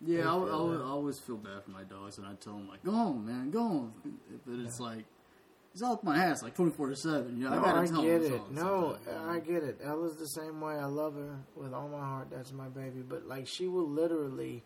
Yeah. 0.06 0.18
Yeah, 0.18 0.34
I, 0.34 0.36
I, 0.36 0.46
feel 0.46 0.68
would- 0.68 0.80
that. 0.80 0.84
I 0.84 0.88
always 0.90 1.20
feel 1.20 1.38
bad 1.38 1.64
for 1.64 1.72
my 1.72 1.84
dogs, 1.84 2.18
and 2.18 2.28
I 2.28 2.34
tell 2.36 2.54
them 2.54 2.68
like, 2.68 2.84
"Go 2.84 2.92
on, 2.92 3.26
man, 3.26 3.52
go 3.52 3.62
on." 3.62 3.94
But 4.46 4.60
it's 4.60 4.80
like 4.80 5.06
it's 5.74 5.82
off 5.82 6.04
my 6.04 6.18
ass 6.18 6.44
like 6.44 6.56
twenty 6.56 6.72
four 6.72 6.90
to 6.90 6.96
seven. 6.96 7.38
You 7.38 7.46
know, 7.46 7.52
No, 7.52 7.62
I 7.62 7.64
gotta 7.66 7.80
I 7.80 7.86
tell 7.88 8.02
get 8.02 8.22
them 8.24 8.34
it. 8.34 8.52
No, 8.52 8.98
sometimes, 9.06 9.30
I 9.30 9.40
get 9.40 9.64
it. 9.64 9.80
Ella's 9.84 10.18
the 10.18 10.26
same 10.28 10.60
way. 10.60 10.74
I 10.76 10.86
love 10.86 11.16
her 11.16 11.40
with 11.56 11.74
all 11.74 11.88
my 11.88 12.00
heart. 12.00 12.28
That's 12.32 12.52
my 12.52 12.68
baby. 12.68 13.02
But 13.08 13.28
like, 13.28 13.48
she 13.48 13.68
will 13.68 13.88
literally, 13.88 14.64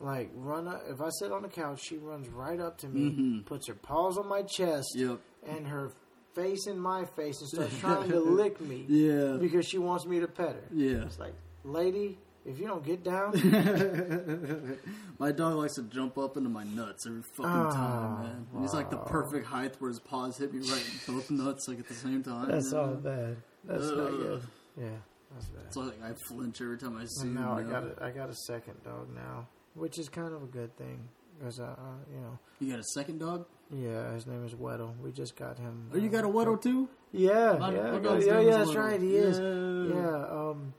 like, 0.00 0.30
run 0.34 0.66
up. 0.66 0.82
If 0.88 1.00
I 1.00 1.10
sit 1.10 1.30
on 1.30 1.42
the 1.42 1.48
couch, 1.48 1.80
she 1.82 1.98
runs 1.98 2.28
right 2.28 2.58
up 2.58 2.78
to 2.78 2.88
me, 2.88 3.10
Mhm. 3.12 3.46
puts 3.46 3.68
her 3.68 3.74
paws 3.74 4.18
on 4.18 4.26
my 4.28 4.42
chest, 4.42 4.88
Yep. 4.96 5.20
and 5.46 5.68
her 5.68 5.92
face 6.34 6.66
in 6.66 6.78
my 6.78 7.04
face, 7.04 7.40
and 7.40 7.48
starts 7.48 7.78
trying 7.80 8.08
to 8.10 8.20
lick 8.20 8.60
me 8.60 8.84
Yeah. 8.88 9.36
because 9.40 9.66
she 9.66 9.78
wants 9.78 10.06
me 10.06 10.20
to 10.20 10.28
pet 10.28 10.54
her. 10.56 10.64
Yeah. 10.72 11.02
It's 11.04 11.18
like, 11.18 11.34
lady, 11.64 12.18
if 12.44 12.58
you 12.58 12.66
don't 12.66 12.84
get 12.84 13.04
down, 13.04 13.32
my 15.18 15.32
dog 15.32 15.54
likes 15.54 15.74
to 15.74 15.82
jump 15.84 16.18
up 16.18 16.36
into 16.36 16.48
my 16.48 16.64
nuts 16.64 17.06
every 17.06 17.22
fucking 17.22 17.44
Ah, 17.50 17.72
time, 17.72 18.22
man. 18.22 18.46
And 18.52 18.62
he's 18.62 18.74
like 18.74 18.90
the 18.90 18.96
perfect 18.96 19.46
height 19.46 19.76
where 19.78 19.88
his 19.90 20.00
paws 20.00 20.38
hit 20.38 20.52
me 20.52 20.60
right 20.70 20.84
in 21.06 21.14
both 21.14 21.30
nuts 21.30 21.68
like 21.68 21.78
at 21.78 21.88
the 21.88 21.94
same 21.94 22.22
time. 22.22 22.48
that's 22.48 22.72
all 22.72 22.94
bad. 22.94 23.36
That's 23.64 23.84
not 23.90 23.98
Ugh. 23.98 24.10
good. 24.18 24.42
Yeah, 24.80 24.88
that's 25.32 25.46
bad. 25.46 25.72
So 25.74 25.80
like 25.82 26.02
I 26.02 26.12
flinch 26.28 26.60
every 26.60 26.78
time 26.78 26.96
I 26.96 27.04
see 27.04 27.28
And 27.28 27.36
him. 27.36 27.42
now 27.44 27.52
I 27.56 27.62
got 27.62 27.84
a, 27.84 28.04
I 28.04 28.10
got 28.10 28.28
a 28.30 28.34
second 28.34 28.82
dog 28.84 29.08
now, 29.14 29.46
which 29.74 29.98
is 29.98 30.08
kind 30.08 30.32
of 30.34 30.42
a 30.42 30.46
good 30.46 30.76
thing 30.76 31.08
because 31.38 31.60
I, 31.60 31.64
uh, 31.66 31.76
you 32.12 32.20
know, 32.20 32.38
You 32.60 32.70
got 32.70 32.80
a 32.80 32.84
second 32.94 33.18
dog? 33.20 33.46
Yeah, 33.72 34.12
his 34.12 34.26
name 34.26 34.44
is 34.44 34.54
Weddle. 34.54 34.96
We 35.00 35.12
just 35.12 35.34
got 35.36 35.58
him. 35.58 35.90
Oh, 35.92 35.96
you 35.98 36.08
got 36.08 36.24
a 36.24 36.28
Weddle 36.28 36.60
too? 36.60 36.88
Yeah, 37.12 37.56
My- 37.58 37.74
yeah, 37.74 37.90
my 37.92 37.98
got- 37.98 38.20
yeah, 38.24 38.40
yeah. 38.40 38.58
That's 38.58 38.70
Weddle. 38.70 38.76
right. 38.76 39.00
He 39.00 39.16
is. 39.16 39.38
Yeah. 39.38 39.96
Yeah. 40.00 40.26
Um, 40.26 40.74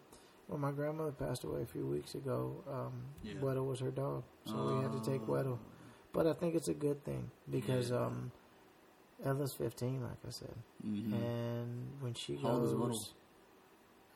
well, 0.47 0.59
my 0.59 0.71
grandmother 0.71 1.11
passed 1.11 1.43
away 1.43 1.61
a 1.61 1.65
few 1.65 1.85
weeks 1.85 2.15
ago. 2.15 2.63
Um, 2.69 2.93
Yeah. 3.23 3.33
Weddle 3.35 3.67
was 3.67 3.79
her 3.79 3.91
dog, 3.91 4.23
so 4.45 4.77
we 4.77 4.83
had 4.83 4.91
to 4.91 4.99
take 5.09 5.21
Oh. 5.27 5.31
Weddle. 5.31 5.57
But 6.11 6.27
I 6.27 6.33
think 6.33 6.53
it's 6.55 6.67
a 6.67 6.73
good 6.73 7.03
thing 7.03 7.31
because 7.49 7.89
Yeah. 7.89 8.05
um, 8.05 8.31
Ella's 9.23 9.53
15, 9.53 10.01
like 10.03 10.17
I 10.27 10.29
said, 10.29 10.55
Mhm. 10.85 11.13
and 11.13 11.87
when 12.01 12.13
she 12.13 12.35
How 12.37 12.53
old 12.53 12.63
is 12.65 12.73
goes. 12.73 12.79
Weddle? 12.81 13.13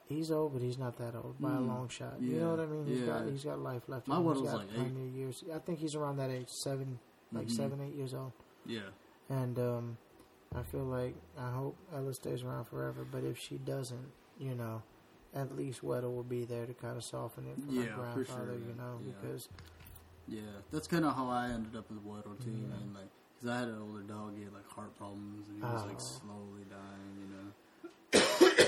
He's 0.09 0.31
old, 0.31 0.53
but 0.53 0.61
he's 0.61 0.77
not 0.77 0.95
that 0.97 1.15
old 1.15 1.35
by 1.39 1.53
a 1.55 1.59
Mm. 1.59 1.67
long 1.67 1.87
shot. 1.89 2.21
You 2.21 2.39
know 2.39 2.51
what 2.51 2.59
I 2.61 2.65
mean? 2.65 2.85
He's 2.85 3.01
got 3.01 3.25
he's 3.25 3.43
got 3.43 3.59
life 3.59 3.89
left. 3.89 4.07
My 4.07 4.17
him. 4.17 4.23
He's 4.23 4.37
Weddle's 4.37 4.47
got 4.51 4.57
like 4.57 4.67
eight. 4.87 5.11
years. 5.13 5.43
I 5.53 5.59
think 5.59 5.79
he's 5.79 5.95
around 5.95 6.17
that 6.17 6.29
age, 6.29 6.49
seven, 6.49 6.99
like 7.33 7.47
Mhm. 7.47 7.51
seven, 7.51 7.81
eight 7.81 7.93
years 7.95 8.13
old. 8.13 8.31
Yeah. 8.67 8.89
And 9.29 9.57
um, 9.59 9.97
I 10.55 10.61
feel 10.63 10.83
like 10.83 11.15
I 11.37 11.51
hope 11.51 11.75
Ella 11.93 12.13
stays 12.13 12.43
around 12.43 12.65
forever. 12.65 13.05
But 13.09 13.23
if 13.23 13.37
she 13.39 13.57
doesn't, 13.57 14.11
you 14.39 14.55
know, 14.55 14.81
at 15.35 15.55
least 15.57 15.83
Weddle 15.83 16.15
will 16.15 16.23
be 16.23 16.45
there 16.45 16.65
to 16.65 16.73
kind 16.73 16.97
of 16.97 17.03
soften 17.03 17.45
it 17.47 17.55
for 17.59 17.71
my 17.71 17.83
Yeah, 17.83 17.95
for 17.95 18.01
grandfather. 18.13 18.45
sure, 18.45 18.53
You 18.53 18.75
know, 18.77 18.99
yeah. 19.05 19.11
because 19.21 19.49
Yeah. 20.27 20.41
That's 20.71 20.87
kind 20.87 21.05
of 21.05 21.15
how 21.15 21.29
I 21.29 21.49
ended 21.49 21.75
up 21.75 21.89
with 21.89 22.03
Weddle 22.05 22.37
too, 22.43 22.51
man. 22.51 22.93
Like, 22.93 23.09
cause 23.39 23.49
I 23.49 23.59
had 23.59 23.67
an 23.69 23.79
older 23.81 24.01
dog, 24.03 24.35
he 24.37 24.43
had 24.43 24.53
like 24.53 24.67
heart 24.69 24.95
problems, 24.97 25.47
and 25.49 25.57
he 25.57 25.63
was 25.63 25.85
like 25.85 25.95
Oh. 25.95 25.99
slowly 25.99 26.65
dying, 26.69 27.15
you 27.21 27.27
know. 27.33 28.67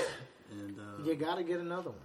and 0.50 0.78
uh, 0.78 1.04
you 1.04 1.14
got 1.14 1.36
to 1.36 1.42
get 1.42 1.60
another 1.60 1.90
one. 1.90 1.98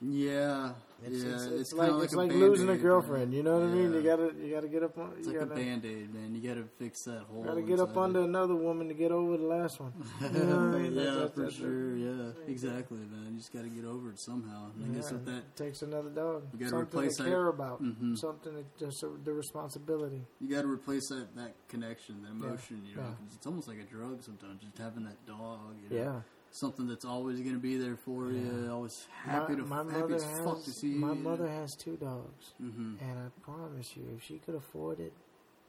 Yeah, 0.00 0.72
It's, 1.04 1.24
yeah. 1.24 1.34
it's, 1.34 1.44
It's, 1.44 1.54
it's 1.60 1.72
kinda 1.72 1.92
like, 1.94 2.04
it's 2.04 2.12
a 2.12 2.16
like 2.18 2.32
losing 2.32 2.68
a 2.68 2.76
girlfriend. 2.76 3.30
man. 3.30 3.32
You 3.32 3.42
know 3.42 3.54
what 3.60 3.62
I 3.68 3.72
mean? 3.72 3.94
You 3.94 4.02
gotta 4.02 4.30
you 4.38 4.54
gotta 4.54 4.68
get 4.68 4.82
up 4.82 4.98
on. 4.98 5.12
It's 5.18 5.26
You 5.26 5.32
like 5.32 5.42
a 5.42 5.46
gotta, 5.46 5.60
band 5.60 5.84
aid, 5.86 6.12
man. 6.14 6.34
You 6.34 6.46
gotta 6.46 6.64
fix 6.78 7.02
that 7.04 7.20
hole. 7.22 7.42
gotta 7.44 7.62
get 7.62 7.80
up 7.80 7.96
under 7.96 8.20
it. 8.20 8.24
another 8.24 8.54
woman 8.54 8.88
to 8.88 8.94
get 8.94 9.10
over 9.10 9.38
the 9.38 9.44
last 9.44 9.80
one. 9.80 9.92
You 10.20 10.28
know 10.44 10.56
what 10.68 10.76
I 10.76 10.78
mean? 10.80 10.92
yeah, 10.94 11.04
That's- 11.04 11.14
that's- 11.16 11.32
for 11.34 11.40
that's- 11.40 11.56
sure. 11.56 11.96
Yeah, 11.96 12.30
exactly, 12.46 12.98
man. 12.98 13.32
You 13.32 13.38
just 13.38 13.52
gotta 13.54 13.68
get 13.68 13.84
over 13.86 14.10
it 14.10 14.20
somehow. 14.20 14.66
And 14.76 14.84
I 14.92 14.94
guess 14.96 15.06
Yeah, 15.10 15.12
with 15.16 15.24
that, 15.26 15.36
it 15.38 15.56
takes 15.56 15.80
another 15.82 16.10
dog. 16.10 16.42
You 16.52 16.58
gotta 16.58 16.70
something 16.70 16.98
replace 17.00 17.16
to 17.16 17.22
that- 17.22 17.28
care 17.30 17.46
about. 17.48 17.82
Mhm. 17.82 18.18
Something 18.18 18.54
that 18.54 18.76
just 18.78 19.02
uh, 19.02 19.08
the 19.24 19.32
responsibility. 19.32 20.26
you 20.40 20.48
gotta 20.54 20.68
replace 20.68 21.08
that 21.08 21.34
that 21.36 21.54
connection, 21.68 22.20
that 22.22 22.32
emotion. 22.32 22.82
You 22.86 22.96
know, 22.96 23.02
yeah. 23.02 23.34
it's 23.34 23.46
almost 23.46 23.66
like 23.68 23.78
a 23.78 23.84
drug 23.84 24.22
sometimes. 24.22 24.60
Just 24.60 24.76
having 24.76 25.04
that 25.04 25.24
dog. 25.26 25.60
You 25.90 25.96
know? 25.98 26.04
Yeah. 26.04 26.20
Something 26.56 26.86
that's 26.88 27.04
always 27.04 27.38
gonna 27.40 27.58
be 27.58 27.76
there 27.76 27.96
for 27.96 28.30
you. 28.30 28.70
Always 28.72 29.06
happy 29.24 29.52
my, 29.52 29.58
to 29.58 29.64
my 29.66 29.76
happy 29.76 30.00
mother 30.00 30.14
as 30.14 30.24
fuck 30.42 30.58
to 30.60 30.64
has 30.64 30.76
see 30.76 30.88
you. 30.88 30.96
my 30.96 31.12
you 31.12 31.14
mother 31.16 31.46
has 31.46 31.74
two 31.74 31.96
dogs, 31.98 32.54
hmm 32.58 32.94
and 32.98 33.18
I 33.18 33.28
promise 33.42 33.94
you, 33.94 34.04
if 34.16 34.24
she 34.24 34.38
could 34.38 34.54
afford 34.54 34.98
it, 34.98 35.12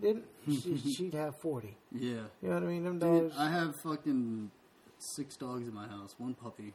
didn't 0.01 0.23
she, 0.49 0.77
she'd 0.93 1.13
have 1.13 1.35
forty. 1.35 1.75
Yeah. 1.91 2.29
You 2.41 2.47
know 2.47 2.53
what 2.53 2.63
I 2.63 2.67
mean? 2.67 2.83
Them 2.85 2.99
Dude, 2.99 3.23
dogs. 3.23 3.35
I 3.37 3.49
have 3.49 3.75
fucking 3.75 4.49
six 4.97 5.35
dogs 5.35 5.67
in 5.67 5.73
my 5.73 5.87
house. 5.89 6.15
One 6.17 6.35
puppy. 6.35 6.73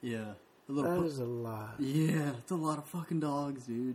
Yeah. 0.00 0.32
A 0.68 0.72
little 0.72 0.90
that 0.90 0.98
pu- 0.98 1.06
is 1.06 1.18
a 1.20 1.24
lot. 1.24 1.74
Yeah, 1.78 2.32
it's 2.38 2.50
a 2.50 2.56
lot 2.56 2.78
of 2.78 2.86
fucking 2.86 3.20
dogs, 3.20 3.66
dude. 3.66 3.94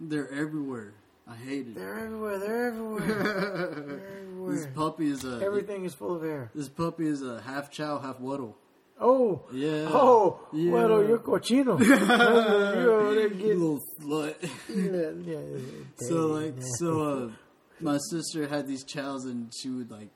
They're 0.00 0.28
everywhere. 0.32 0.94
I 1.28 1.36
hate 1.36 1.68
it. 1.68 1.74
They're 1.76 1.98
everywhere. 2.00 2.38
They're 2.38 2.66
everywhere. 2.66 3.04
They're 3.86 3.96
this 3.96 4.35
everywhere. 4.54 4.72
puppy 4.74 5.08
is 5.10 5.24
a 5.24 5.40
Everything 5.44 5.84
is 5.84 5.94
full 5.94 6.14
of 6.16 6.24
air. 6.24 6.50
This 6.54 6.68
puppy 6.68 7.06
is 7.06 7.22
a 7.22 7.40
half 7.42 7.70
chow, 7.70 7.98
half 7.98 8.20
waddle. 8.20 8.56
Oh, 8.98 9.42
Yeah. 9.52 9.88
oh, 9.90 10.40
Yeah. 10.52 10.70
bueno, 10.70 11.00
you're 11.06 11.18
cochino. 11.18 11.78
you 11.84 12.90
over 12.92 13.14
there 13.14 13.28
getting, 13.28 13.60
little 13.60 13.80
slut. 14.00 14.34
yeah, 14.70 15.10
yeah, 15.32 15.38
yeah, 15.40 15.58
so 16.08 16.28
like, 16.28 16.54
so 16.78 17.02
uh, 17.02 17.30
my 17.80 17.98
sister 18.10 18.46
had 18.48 18.66
these 18.66 18.84
chows, 18.84 19.26
and 19.26 19.52
she 19.54 19.68
would 19.68 19.90
like, 19.90 20.08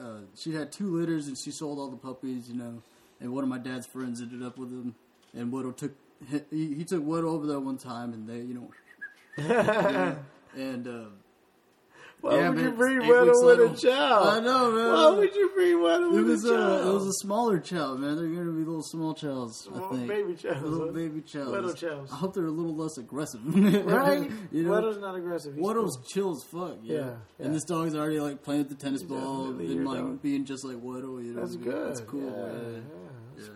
uh, 0.00 0.20
she 0.34 0.52
had 0.54 0.72
two 0.72 0.96
litters, 0.98 1.26
and 1.26 1.36
she 1.38 1.50
sold 1.50 1.78
all 1.78 1.90
the 1.90 1.98
puppies, 1.98 2.48
you 2.48 2.56
know. 2.56 2.82
And 3.20 3.32
one 3.34 3.44
of 3.44 3.50
my 3.50 3.58
dad's 3.58 3.86
friends 3.86 4.22
ended 4.22 4.42
up 4.42 4.56
with 4.58 4.70
them, 4.70 4.94
and 5.34 5.52
Widow 5.52 5.72
took 5.72 5.92
he, 6.50 6.74
he 6.74 6.84
took 6.84 7.04
Widow 7.04 7.28
over 7.28 7.46
there 7.46 7.60
one 7.60 7.76
time, 7.78 8.12
and 8.14 8.26
they, 8.26 8.38
you 8.38 8.54
know, 8.54 8.70
and. 10.56 10.88
Uh, 10.88 11.04
Why 12.20 12.34
yeah, 12.36 12.48
would 12.48 12.58
you 12.58 12.72
breed 12.72 12.96
eight 13.02 13.08
Weddle 13.10 13.44
with 13.44 13.72
a 13.72 13.86
child? 13.86 14.26
I 14.28 14.40
know, 14.40 14.72
man. 14.72 14.92
Why 14.92 15.10
would 15.10 15.34
you 15.36 15.50
breed 15.54 15.74
Weddle 15.74 16.08
It 16.12 16.16
with 16.16 16.26
was 16.26 16.44
a 16.46 16.54
a 16.54 16.90
it 16.90 16.92
was 16.94 17.06
a 17.06 17.12
smaller 17.12 17.60
child, 17.60 18.00
man. 18.00 18.16
They're 18.16 18.26
gonna 18.26 18.50
be 18.50 18.64
little 18.64 18.82
small 18.82 19.14
chows, 19.14 19.60
Small 19.64 19.84
I 19.86 19.96
think. 19.96 20.08
baby 20.08 20.34
chows, 20.34 20.62
little 20.62 20.92
baby 20.92 21.20
chows. 21.20 21.46
Weddle 21.48 21.76
chows. 21.76 22.08
I 22.12 22.16
hope 22.16 22.34
they're 22.34 22.46
a 22.46 22.50
little 22.50 22.74
less 22.74 22.98
aggressive, 22.98 23.40
right? 23.86 24.28
you 24.50 24.64
know, 24.64 24.70
Weddle's 24.72 24.98
not 24.98 25.14
aggressive. 25.14 25.54
He's 25.54 25.62
Waddle's 25.62 25.96
cool. 25.96 26.04
chill 26.06 26.32
as 26.32 26.42
fuck. 26.42 26.78
Yeah. 26.82 26.94
Yeah, 26.96 27.10
yeah. 27.38 27.46
and 27.46 27.54
this 27.54 27.64
dog's 27.64 27.94
already 27.94 28.18
like 28.18 28.42
playing 28.42 28.62
with 28.62 28.70
the 28.70 28.74
tennis 28.74 29.02
He's 29.02 29.10
ball 29.10 29.46
and 29.50 29.84
like 29.86 29.98
dog. 29.98 30.20
being 30.22 30.44
just 30.44 30.64
like 30.64 30.82
Waddle. 30.82 31.22
You 31.22 31.34
know, 31.34 31.40
That's 31.42 31.54
good. 31.56 31.88
That's 31.88 32.00
cool. 32.00 32.22
Yeah, 32.22 32.30
Yeah, 32.30 32.68
yeah, 32.68 32.80
that's 33.36 33.48
Yeah. 33.48 33.54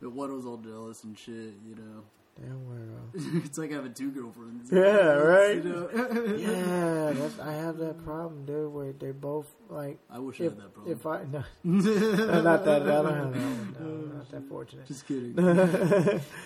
But 0.00 0.14
Waddle's 0.14 0.46
all 0.46 0.58
jealous 0.58 1.02
and 1.02 1.18
shit. 1.18 1.54
You 1.66 1.74
know, 1.74 2.04
Damn 2.38 2.60
weirdo. 2.66 3.44
it's 3.44 3.58
like 3.58 3.70
I 3.70 3.74
having 3.74 3.92
two 3.92 4.10
girlfriends. 4.10 4.70
Yeah, 4.72 4.80
right? 4.80 5.56
You 5.56 5.62
know? 5.62 5.88
yeah, 6.38 7.12
that's, 7.12 7.38
I 7.38 7.52
have 7.52 7.76
that 7.78 8.02
problem, 8.04 8.46
dude. 8.46 8.72
Where 8.72 8.92
they 8.92 9.10
both 9.10 9.46
like. 9.68 9.98
I 10.10 10.18
wish 10.20 10.40
I 10.40 10.44
If, 10.44 10.52
had 10.52 10.60
that 10.62 10.74
problem. 10.74 10.92
if 10.96 11.06
I 11.06 11.24
no, 11.30 11.44
no, 11.64 12.40
not 12.42 12.64
that, 12.64 12.82
I 12.82 12.86
don't 12.86 13.14
have 13.14 13.32
that 13.34 13.40
one. 13.42 13.76
No, 13.78 14.16
not 14.16 14.30
that 14.30 14.48
fortunate. 14.48 14.86
Just 14.86 15.06
kidding. 15.06 15.34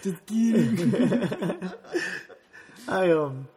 Just 0.02 0.26
kidding. 0.26 1.70
I 2.88 3.10
um 3.12 3.48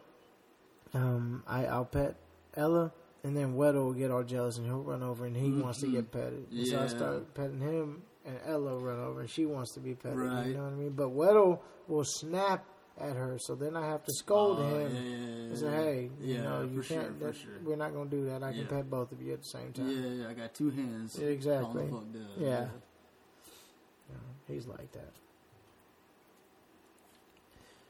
um 0.93 1.43
I 1.47 1.65
I'll 1.65 1.85
pet 1.85 2.15
Ella 2.55 2.91
and 3.23 3.35
then 3.35 3.55
Weddle 3.55 3.85
will 3.85 3.93
get 3.93 4.11
all 4.11 4.23
jealous 4.23 4.57
and 4.57 4.65
he'll 4.65 4.83
run 4.83 5.01
over 5.03 5.25
and 5.25 5.35
he 5.35 5.51
wants 5.51 5.79
to 5.81 5.87
get 5.91 6.11
petted. 6.11 6.47
And 6.51 6.67
So 6.67 6.77
I 6.77 6.81
Yeah. 6.83 6.87
start 6.87 7.33
petting 7.33 7.59
him 7.59 8.03
and 8.27 8.37
Ella 8.45 8.77
run 8.77 8.99
over 8.99 9.21
and 9.21 9.29
she 9.29 9.45
wants 9.47 9.73
to 9.73 9.79
be 9.79 9.95
petted. 9.95 10.17
Right. 10.19 10.47
You 10.47 10.53
know 10.55 10.63
what 10.65 10.73
I 10.73 10.75
mean? 10.75 10.91
But 10.91 11.09
Weddle 11.09 11.59
will 11.87 12.03
snap 12.05 12.65
at 12.99 13.15
her, 13.15 13.37
so 13.39 13.55
then 13.55 13.75
I 13.75 13.85
have 13.87 14.03
to 14.05 14.13
scold 14.13 14.57
Oh, 14.59 14.63
him 14.63 14.91
yeah, 14.93 14.99
yeah, 15.01 15.09
yeah, 15.09 15.25
and 15.25 15.57
say, 15.57 15.65
yeah. 15.65 15.71
"Hey, 15.83 16.09
you 16.21 16.37
know, 16.41 16.61
you 16.73 16.81
can't. 16.81 17.19
that, 17.19 17.35
sure. 17.35 17.51
We're 17.63 17.75
not 17.75 17.93
gonna 17.93 18.09
do 18.09 18.25
that. 18.25 18.43
I 18.43 18.51
can 18.51 18.61
Yeah. 18.61 18.67
pet 18.67 18.89
both 18.89 19.11
of 19.11 19.21
you 19.21 19.33
at 19.33 19.39
the 19.43 19.47
same 19.47 19.71
time." 19.71 19.89
Yeah, 19.89 20.07
yeah, 20.09 20.29
I 20.29 20.33
got 20.33 20.53
two 20.55 20.69
hands. 20.71 21.17
Exactly. 21.19 21.89
Yeah. 22.37 22.67
Yeah, 24.09 24.15
he's 24.47 24.65
like 24.67 24.91
that. 24.93 25.13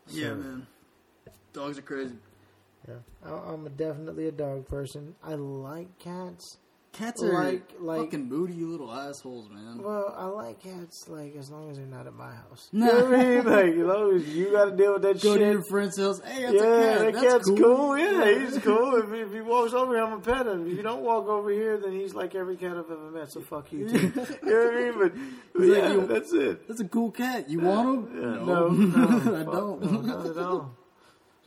Yeah, 0.07 0.29
So- 0.29 0.35
man. 0.35 0.67
Dogs 1.53 1.77
are 1.79 1.81
crazy. 1.81 2.17
Yeah, 2.87 2.95
I- 3.25 3.53
I'm 3.53 3.65
a, 3.65 3.69
definitely 3.69 4.27
a 4.27 4.31
dog 4.31 4.67
person. 4.67 5.15
I 5.23 5.35
like 5.35 5.97
cats. 5.99 6.57
Cats 6.97 7.21
are 7.21 7.31
Like- 7.31 7.69
like- 7.79 7.99
fucking 8.05 8.27
moody 8.27 8.63
little 8.63 8.91
assholes, 8.91 9.49
man. 9.51 9.77
Well, 9.83 10.15
I 10.17 10.25
like 10.25 10.59
cats 10.63 11.07
like 11.07 11.35
as 11.35 11.51
long 11.51 11.69
as 11.69 11.77
they're 11.77 11.85
not 11.85 12.07
at 12.07 12.13
my 12.15 12.31
house. 12.33 12.69
You 12.71 12.79
know 12.85 13.03
what 13.05 13.13
I 13.19 13.25
mean? 13.25 13.45
Like 13.45 13.73
as 13.75 13.85
long 13.85 14.15
as 14.15 14.35
you 14.35 14.51
got 14.51 14.65
to 14.65 14.71
deal 14.75 14.93
with 14.93 15.01
that 15.03 15.21
Go 15.21 15.33
to 15.35 15.39
shit. 15.39 15.51
your 15.53 15.63
friend's 15.69 15.99
house. 15.99 16.19
Hey, 16.21 16.41
that's 16.41 16.53
yeah, 16.55 16.61
a 16.61 16.63
cat. 16.63 16.99
that 16.99 17.13
That's 17.13 17.25
cat's 17.33 17.45
cool. 17.49 17.57
cool. 17.57 17.97
Yeah, 17.99 18.39
he's 18.39 18.57
cool. 18.59 18.95
If, 18.95 19.13
if 19.27 19.31
he 19.33 19.41
walks 19.41 19.73
over 19.73 19.93
here, 19.93 20.03
I'm 20.03 20.09
gonna 20.21 20.21
pet 20.37 20.47
him. 20.47 20.65
If 20.67 20.75
you 20.77 20.81
don't 20.81 21.03
walk 21.03 21.27
over 21.27 21.51
here, 21.51 21.77
then 21.77 21.91
he's 21.91 22.15
like 22.15 22.33
every 22.33 22.57
cat 22.57 22.71
I've 22.77 22.89
ever 22.89 23.11
met. 23.11 23.31
So 23.31 23.41
fuck 23.41 23.71
you. 23.71 23.87
Too. 23.89 23.97
you 23.99 24.11
know 24.15 24.65
what 24.65 24.73
I 24.73 24.81
mean? 24.81 24.93
But, 24.99 25.13
but 25.53 25.61
like, 25.61 25.77
yeah, 25.77 25.91
you- 25.93 26.07
that's 26.07 26.33
it. 26.33 26.67
That's 26.67 26.81
a 26.81 26.87
cool 26.87 27.11
cat. 27.11 27.47
You 27.49 27.59
want 27.59 28.09
him? 28.11 28.21
Yeah, 28.21 28.45
no, 28.45 28.67
no, 28.69 29.35
I 29.39 29.43
don't. 29.43 29.91
No, 29.91 30.01
not 30.01 30.25
at 30.25 30.37
all. 30.39 30.75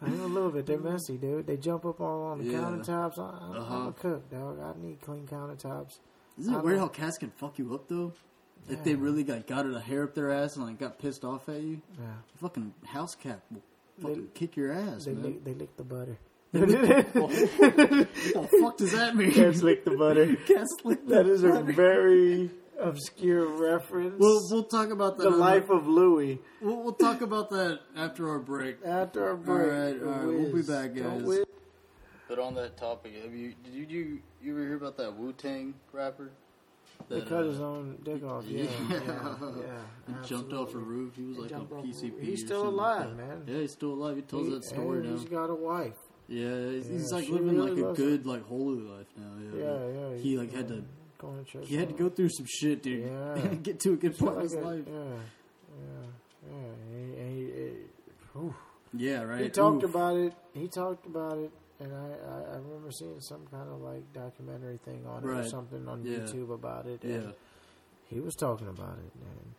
I 0.03 0.09
know 0.09 0.25
a 0.25 0.27
little 0.27 0.51
bit. 0.51 0.67
They're 0.67 0.79
messy, 0.79 1.17
dude. 1.19 1.47
They 1.47 1.57
jump 1.57 1.85
up 1.85 2.01
all 2.01 2.23
on 2.23 2.39
the 2.39 2.45
Yeah. 2.45 2.59
countertops. 2.61 3.19
I, 3.19 3.23
I'm, 3.45 3.53
I'm 3.53 3.57
Uh-huh. 3.63 3.89
a 3.89 3.93
cook, 3.93 4.31
dog. 4.31 4.59
I 4.61 4.73
need 4.81 5.01
clean 5.03 5.27
countertops. 5.27 5.99
Isn't 6.39 6.55
it 6.55 6.65
weird 6.65 6.79
how 6.79 6.89
cats 6.89 7.19
can 7.19 7.31
fuck 7.31 7.59
you 7.59 7.75
up 7.75 7.87
though? 7.89 8.13
If 8.69 8.83
they 8.85 8.95
really 8.95 9.25
got 9.25 9.47
got 9.47 9.67
a 9.67 9.81
hair 9.81 10.05
up 10.05 10.15
their 10.15 10.31
ass 10.31 10.57
and 10.57 10.65
like 10.67 10.79
got 10.79 10.99
pissed 10.99 11.25
off 11.25 11.49
at 11.49 11.61
you, 11.61 11.81
Yeah. 11.99 12.07
fucking 12.41 12.73
house 12.87 13.15
cat 13.15 13.41
will 13.51 13.61
They- 13.99 14.03
fucking 14.09 14.29
kick 14.35 14.57
your 14.57 14.73
ass, 14.73 15.05
They 15.05 15.13
man. 15.13 15.23
lick, 15.23 15.45
they 15.45 15.55
lick 15.55 15.77
the 15.77 15.85
butter. 15.85 16.19
what 16.51 16.61
the 17.31 18.49
fuck 18.61 18.77
does 18.77 18.93
that 18.93 19.15
mean? 19.17 19.33
Cats 19.33 19.63
lick 19.63 19.85
the 19.85 19.93
butter. 19.93 20.35
Cats 20.47 20.77
lick 20.85 21.07
the 21.07 21.15
That 21.17 21.27
is 21.27 21.45
a 21.45 21.63
very 21.63 22.51
obscure 22.81 23.47
reference. 23.47 24.15
We'll 24.19 24.41
we'll 24.51 24.65
talk 24.65 24.91
about 24.91 25.17
that. 25.19 25.25
the 25.25 25.31
on 25.31 25.39
life 25.39 25.71
of 25.71 25.87
Louis. 25.87 26.39
We'll, 26.61 26.83
we'll 26.83 26.93
talk 26.95 27.21
about 27.21 27.51
that 27.51 27.81
after 27.97 28.29
our 28.29 28.39
break. 28.39 28.79
After 28.85 29.29
our 29.29 29.37
break. 29.37 29.71
right, 29.73 30.03
all 30.03 30.13
right, 30.13 30.27
we'll 30.27 30.53
be 30.55 30.63
back, 30.63 30.95
Don't 30.95 31.25
guys. 31.27 31.45
But 32.29 32.39
on 32.39 32.55
that 32.55 32.77
topic, 32.77 33.23
have 33.23 33.35
you 33.35 33.55
did 33.65 33.75
you 33.75 33.87
you, 33.89 34.19
you 34.43 34.53
ever 34.53 34.61
hear 34.65 34.77
about 34.77 34.97
that 34.99 35.17
Wu 35.17 35.33
Tang 35.33 35.75
rapper? 35.93 36.31
They 37.09 37.21
That, 37.21 37.29
cut 37.29 37.45
uh, 37.45 37.49
his 37.49 37.61
own 37.61 37.99
dick 38.05 38.23
off. 38.23 38.45
Yeah, 38.49 38.65
yeah, 38.65 38.99
He 40.07 40.13
yeah. 40.13 40.23
jumped 40.25 40.53
off 40.53 40.75
a 40.75 40.79
roof. 40.79 41.17
He 41.17 41.23
was 41.25 41.37
He 41.37 41.43
like 41.43 41.53
on 41.53 41.61
a 41.63 41.65
PCP. 41.83 42.13
roof. 42.13 42.23
He's 42.23 42.45
still 42.45 42.69
alive, 42.69 43.09
like 43.09 43.17
man. 43.17 43.43
Yeah, 43.47 43.59
he's 43.59 43.73
still 43.73 43.95
alive. 43.95 44.17
He 44.17 44.23
tells 44.23 44.47
He- 44.47 44.53
that 44.55 44.65
story 44.65 44.99
and 44.99 45.07
now. 45.11 45.17
He's 45.19 45.29
got 45.29 45.51
a 45.51 45.55
wife. 45.55 45.95
Yeah, 46.29 46.71
he's, 46.71 46.87
he's 46.87 47.13
like 47.13 47.29
living 47.29 47.57
really 47.57 47.71
like 47.73 47.79
a 47.83 47.87
loves 47.87 47.99
good, 47.99 48.27
like 48.27 48.47
holy 48.47 48.79
life 48.83 49.07
now. 49.17 49.33
Yeah, 49.59 49.65
Yeah, 49.65 50.11
yeah. 50.13 50.17
He 50.19 50.39
like 50.39 50.53
had 50.55 50.69
to, 50.69 50.85
Going 51.21 51.45
to 51.45 51.51
church. 51.51 51.69
he 51.69 51.77
had 51.77 51.89
to 51.89 51.95
go 51.95 52.09
through 52.09 52.31
some 52.31 52.47
shit, 52.49 52.83
dude. 52.83 53.05
Yeah. 53.07 53.55
Get 53.63 53.79
to 53.81 53.93
a 53.93 53.97
good 53.97 54.17
part 54.19 54.37
of 54.39 54.43
his 54.45 54.55
a- 54.55 54.61
life. 54.61 54.85
Yeah, 54.87 54.95
yeah, 55.77 56.51
yeah. 56.51 57.25
He, 57.25 57.35
he, 57.35 57.45
he, 57.45 57.71
whew. 58.33 58.55
Yeah, 58.95 59.23
right. 59.23 59.43
he 59.43 59.49
talked 59.51 59.85
Oof. 59.85 59.91
about 59.91 60.17
it. 60.17 60.33
He 60.55 60.67
talked 60.67 61.07
about 61.07 61.37
it, 61.39 61.51
and 61.79 61.93
I, 61.95 61.99
I, 61.99 62.55
I 62.55 62.57
remember 62.57 62.91
seeing 62.91 63.21
some 63.21 63.47
kind 63.51 63.69
of 63.69 63.81
like 63.83 64.13
documentary 64.13 64.79
thing 64.85 65.05
on 65.07 65.23
it 65.23 65.27
or 65.29 65.45
something 65.49 65.87
on 65.87 66.05
Yeah. 66.05 66.19
YouTube 66.21 66.53
about 66.53 66.87
it. 66.87 67.01
Yeah, 67.05 67.15
And 67.17 67.35
he 68.09 68.19
was 68.21 68.35
talking 68.35 68.69
about 68.69 68.99
it, 68.99 69.13
man. 69.21 69.55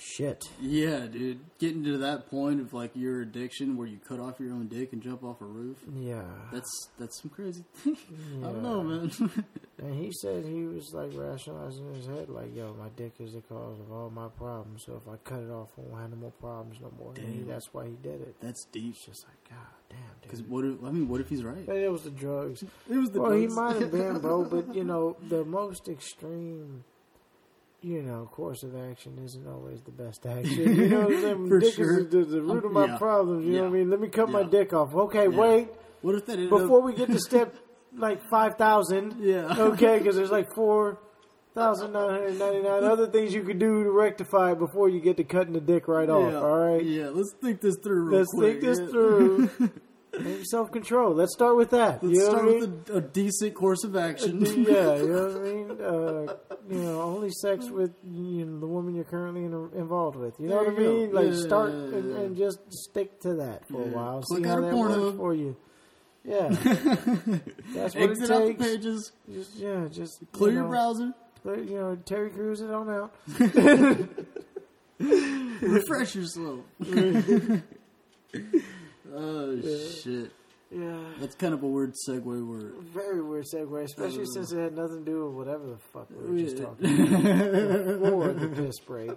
Shit. 0.00 0.48
yeah, 0.60 1.06
dude. 1.06 1.40
Getting 1.58 1.82
to 1.82 1.98
that 1.98 2.30
point 2.30 2.60
of 2.60 2.72
like 2.72 2.92
your 2.94 3.20
addiction 3.20 3.76
where 3.76 3.88
you 3.88 3.98
cut 3.98 4.20
off 4.20 4.38
your 4.38 4.52
own 4.52 4.68
dick 4.68 4.92
and 4.92 5.02
jump 5.02 5.24
off 5.24 5.40
a 5.40 5.44
roof. 5.44 5.78
Yeah. 5.92 6.22
That's 6.52 6.88
that's 7.00 7.20
some 7.20 7.30
crazy 7.30 7.64
thing. 7.74 7.96
I 8.44 8.52
don't 8.52 8.62
know, 8.62 8.82
man. 8.84 9.10
And 9.80 9.94
he 9.94 10.10
said 10.10 10.44
he 10.44 10.64
was 10.64 10.92
like 10.92 11.10
rationalizing 11.14 11.86
in 11.86 11.94
his 11.94 12.06
head, 12.06 12.28
like, 12.28 12.52
"Yo, 12.52 12.74
my 12.76 12.88
dick 12.96 13.12
is 13.20 13.34
the 13.34 13.40
cause 13.42 13.78
of 13.78 13.92
all 13.92 14.10
my 14.10 14.26
problems. 14.26 14.82
So 14.84 15.00
if 15.00 15.08
I 15.08 15.16
cut 15.18 15.40
it 15.40 15.50
off, 15.50 15.68
I 15.78 15.82
won't 15.82 16.00
have 16.00 16.10
no 16.10 16.16
more 16.16 16.32
problems 16.32 16.80
no 16.80 16.92
more." 16.98 17.12
And 17.16 17.28
he, 17.28 17.38
Damn. 17.38 17.46
that's 17.46 17.72
why 17.72 17.84
he 17.86 17.92
did 18.02 18.20
it. 18.22 18.34
that's 18.40 18.64
deep. 18.72 18.96
It's 18.96 19.06
just 19.06 19.24
like, 19.28 19.48
God 19.48 19.68
damn, 19.88 19.98
dude. 20.00 20.22
Because 20.22 20.42
what? 20.42 20.64
If, 20.64 20.82
I 20.84 20.90
mean, 20.90 21.06
what 21.08 21.20
if 21.20 21.28
he's 21.28 21.44
right? 21.44 21.68
It 21.68 21.92
was 21.92 22.02
the 22.02 22.10
drugs. 22.10 22.64
It 22.90 22.96
was 22.96 23.10
the 23.12 23.20
Well, 23.20 23.30
he 23.32 23.46
might 23.46 23.76
have 23.80 23.92
been, 23.92 24.18
bro. 24.18 24.44
But 24.44 24.74
you 24.74 24.82
know, 24.82 25.16
the 25.28 25.44
most 25.44 25.88
extreme, 25.88 26.82
you 27.80 28.02
know, 28.02 28.28
course 28.32 28.62
of 28.64 28.74
action 28.76 29.18
isn't 29.24 29.46
always 29.46 29.80
the 29.82 29.90
best 29.92 30.26
action. 30.26 30.76
You 30.76 30.88
know, 30.88 31.00
what 31.02 31.12
I'm 31.12 31.20
saying? 31.22 31.48
For 31.48 31.58
dick 31.60 31.74
sure. 31.74 31.98
is 32.00 32.08
the, 32.08 32.24
the 32.24 32.42
root 32.42 32.64
of 32.64 32.64
Um, 32.66 32.72
my 32.74 32.86
yeah. 32.86 32.98
problems. 32.98 33.44
You 33.46 33.52
know 33.52 33.62
what 33.62 33.68
I 33.68 33.72
mean? 33.72 33.90
Let 33.90 34.00
me 34.00 34.08
cut 34.08 34.28
my 34.30 34.42
dick 34.42 34.72
off. 34.72 34.94
Okay, 34.94 35.24
Yeah. 35.28 35.38
wait. 35.38 35.68
What 36.02 36.14
if 36.14 36.26
that 36.26 36.38
Before 36.48 36.78
up, 36.78 36.84
we 36.84 36.94
get 36.94 37.08
to 37.08 37.18
step 37.18 37.54
like 37.96 38.20
five 38.30 38.56
thousand, 38.56 39.16
Yeah. 39.20 39.54
okay, 39.58 39.98
because 39.98 40.16
there's 40.16 40.30
like 40.30 40.48
four 40.54 41.00
thousand 41.54 41.92
nine 41.92 42.10
hundred 42.10 42.38
ninety 42.38 42.60
nine 42.62 42.84
other 42.84 43.06
things 43.08 43.34
you 43.34 43.42
could 43.42 43.58
do 43.58 43.82
to 43.82 43.90
rectify 43.90 44.52
it 44.52 44.58
before 44.60 44.88
you 44.88 45.00
get 45.00 45.16
to 45.16 45.24
cutting 45.24 45.52
the 45.54 45.60
dick 45.60 45.88
right 45.88 46.08
off. 46.08 46.34
All 46.34 46.56
right, 46.56 46.84
Yeah, 46.84 47.08
let's 47.08 47.34
think 47.42 47.60
this 47.60 47.76
through. 47.82 48.08
Real 48.10 48.18
let's 48.18 48.30
quick. 48.32 48.60
think 48.60 48.64
this 48.64 48.78
yeah. 48.80 48.86
through. 48.88 49.50
Self 50.44 50.70
control. 50.72 51.14
Let's 51.14 51.32
start 51.34 51.56
with 51.56 51.70
that. 51.70 52.02
Let's 52.02 52.14
you 52.14 52.20
know 52.24 52.30
start 52.30 52.42
I 52.42 52.46
mean? 52.46 52.60
with 52.60 52.90
a, 52.90 52.96
a 52.96 53.00
decent 53.00 53.54
course 53.54 53.84
of 53.84 53.96
action. 53.96 54.40
yeah, 54.44 54.96
you 54.96 55.08
know 55.08 55.26
what 55.28 55.36
I 55.36 55.40
mean. 55.52 55.70
Uh, 55.80 56.34
you 56.70 56.78
know, 56.82 57.00
only 57.02 57.30
sex 57.30 57.66
with 57.70 57.92
you 58.04 58.44
know, 58.44 58.60
the 58.60 58.66
woman 58.66 58.94
you're 58.94 59.04
currently 59.04 59.44
in, 59.44 59.52
involved 59.74 60.16
with. 60.16 60.34
You 60.38 60.48
know 60.48 60.62
There 60.64 60.72
what 60.72 60.80
I 60.80 60.86
mean? 60.86 61.10
go. 61.10 61.20
Like 61.20 61.30
Yeah, 61.34 61.40
start 61.46 61.70
yeah, 61.70 61.76
and, 61.78 62.10
yeah. 62.12 62.18
and 62.20 62.36
just 62.36 62.58
stick 62.72 63.20
to 63.20 63.34
that 63.34 63.66
for 63.68 63.82
a 63.82 63.86
while. 63.86 64.22
Click 64.22 64.42
See 64.44 64.48
how 64.48 64.60
that 64.60 64.72
porno. 64.72 65.00
works 65.06 65.16
for 65.16 65.34
you. 65.34 65.56
Yeah, 66.24 66.48
that's 67.74 67.94
what 67.94 68.10
Exit 68.10 68.24
it 68.24 68.30
out 68.30 68.46
the 68.46 68.54
pages. 68.58 69.12
Just, 69.32 69.54
yeah, 69.56 69.86
just 69.90 70.20
Clear 70.32 70.50
you 70.50 70.54
your 70.56 70.64
know, 70.64 70.70
browser. 70.70 71.12
clear- 71.42 71.62
You 71.62 71.74
know, 71.76 71.96
Terry 72.04 72.30
Crews 72.30 72.60
it 72.60 72.70
on 72.70 72.90
out. 72.90 73.14
Refresh 75.60 76.14
yourself. 76.16 76.60
Oh 79.14 79.60
shit! 80.02 80.30
Yeah. 80.70 80.98
That's 81.20 81.34
kind 81.34 81.54
of 81.54 81.62
a 81.62 81.66
weird 81.66 81.94
segue 82.08 82.24
word. 82.46 82.74
Very 82.92 83.22
weird 83.22 83.46
segue, 83.52 83.84
especially 83.84 84.22
Uh, 84.22 84.26
since 84.26 84.52
it 84.52 84.58
had 84.58 84.76
nothing 84.76 85.04
to 85.04 85.10
do 85.10 85.26
with 85.26 85.34
whatever 85.34 85.66
the 85.66 85.78
fuck 85.78 86.08
we 86.10 86.30
were 86.30 86.38
just 86.38 86.58
talking 86.58 87.00
about 87.06 88.00
before 88.00 88.32
the 88.34 88.48
piss 88.48 88.78
break. 88.80 89.12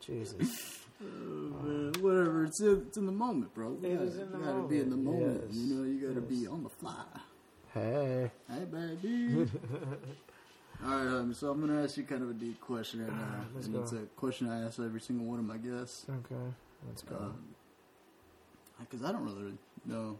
Jesus. 0.00 0.74
Man, 1.00 1.92
whatever. 2.00 2.44
It's 2.44 2.60
in, 2.60 2.84
it's 2.88 2.98
in 2.98 3.06
the 3.06 3.12
moment, 3.12 3.54
bro. 3.54 3.78
You 3.80 3.88
It 3.88 3.92
gotta, 3.94 4.04
is 4.08 4.16
in 4.18 4.30
the 4.32 4.38
you 4.38 4.44
gotta 4.44 4.62
be 4.68 4.80
in 4.80 4.90
the 4.90 4.96
moment, 4.96 5.22
moment. 5.26 5.44
yes. 5.48 5.56
You 5.56 5.74
know, 5.74 5.84
you 5.84 6.08
gotta 6.08 6.20
be 6.20 6.46
on 6.46 6.62
the 6.64 6.68
fly. 6.70 7.04
Hey. 7.72 8.30
Hey, 8.48 8.64
baby. 8.64 9.48
All 10.84 10.90
right, 10.90 11.06
um, 11.06 11.34
so 11.34 11.50
I'm 11.50 11.60
gonna 11.60 11.82
ask 11.82 11.96
you 11.96 12.04
kind 12.04 12.22
of 12.22 12.30
a 12.30 12.34
deep 12.34 12.60
question 12.60 13.04
right 13.04 13.12
now, 13.12 13.44
Let's 13.54 13.66
and 13.66 13.74
go. 13.76 13.82
it's 13.82 13.92
a 13.92 14.02
question 14.16 14.48
I 14.50 14.64
ask 14.64 14.78
every 14.78 15.00
single 15.00 15.26
one 15.26 15.38
of 15.38 15.44
my 15.44 15.56
guests. 15.56 16.04
Okay. 16.08 16.54
Let's 16.86 17.02
go. 17.02 17.32
Because 18.80 19.04
I 19.04 19.12
don't 19.12 19.24
really 19.24 19.54
know. 19.84 20.18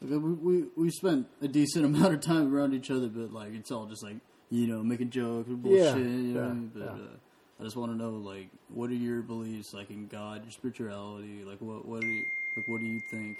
Like, 0.00 0.22
we, 0.22 0.32
we 0.32 0.64
we 0.76 0.90
spent 0.90 1.26
a 1.42 1.48
decent 1.48 1.84
amount 1.90 2.14
of 2.14 2.20
time 2.20 2.54
around 2.54 2.74
each 2.74 2.90
other, 2.90 3.08
but 3.08 3.32
like 3.32 3.54
it's 3.54 3.70
all 3.70 3.86
just 3.86 4.02
like 4.02 4.16
you 4.50 4.66
know 4.66 4.82
making 4.82 5.10
jokes 5.10 5.48
and 5.48 5.62
bullshit. 5.62 5.84
Yeah, 5.84 5.96
you 5.96 6.34
know 6.34 6.40
I 6.40 6.46
yeah, 6.46 6.52
mean? 6.52 6.70
But 6.74 6.82
yeah. 6.82 6.90
uh, 6.90 7.60
I 7.60 7.64
just 7.64 7.76
want 7.76 7.92
to 7.92 7.98
know 7.98 8.10
like 8.10 8.48
what 8.68 8.90
are 8.90 8.94
your 8.94 9.22
beliefs 9.22 9.74
like 9.74 9.90
in 9.90 10.06
God, 10.06 10.42
your 10.44 10.52
spirituality? 10.52 11.44
Like 11.44 11.60
what 11.60 11.86
what 11.86 12.00
do 12.00 12.06
you, 12.06 12.24
like 12.56 12.68
what 12.68 12.80
do 12.80 12.86
you 12.86 13.00
think? 13.10 13.38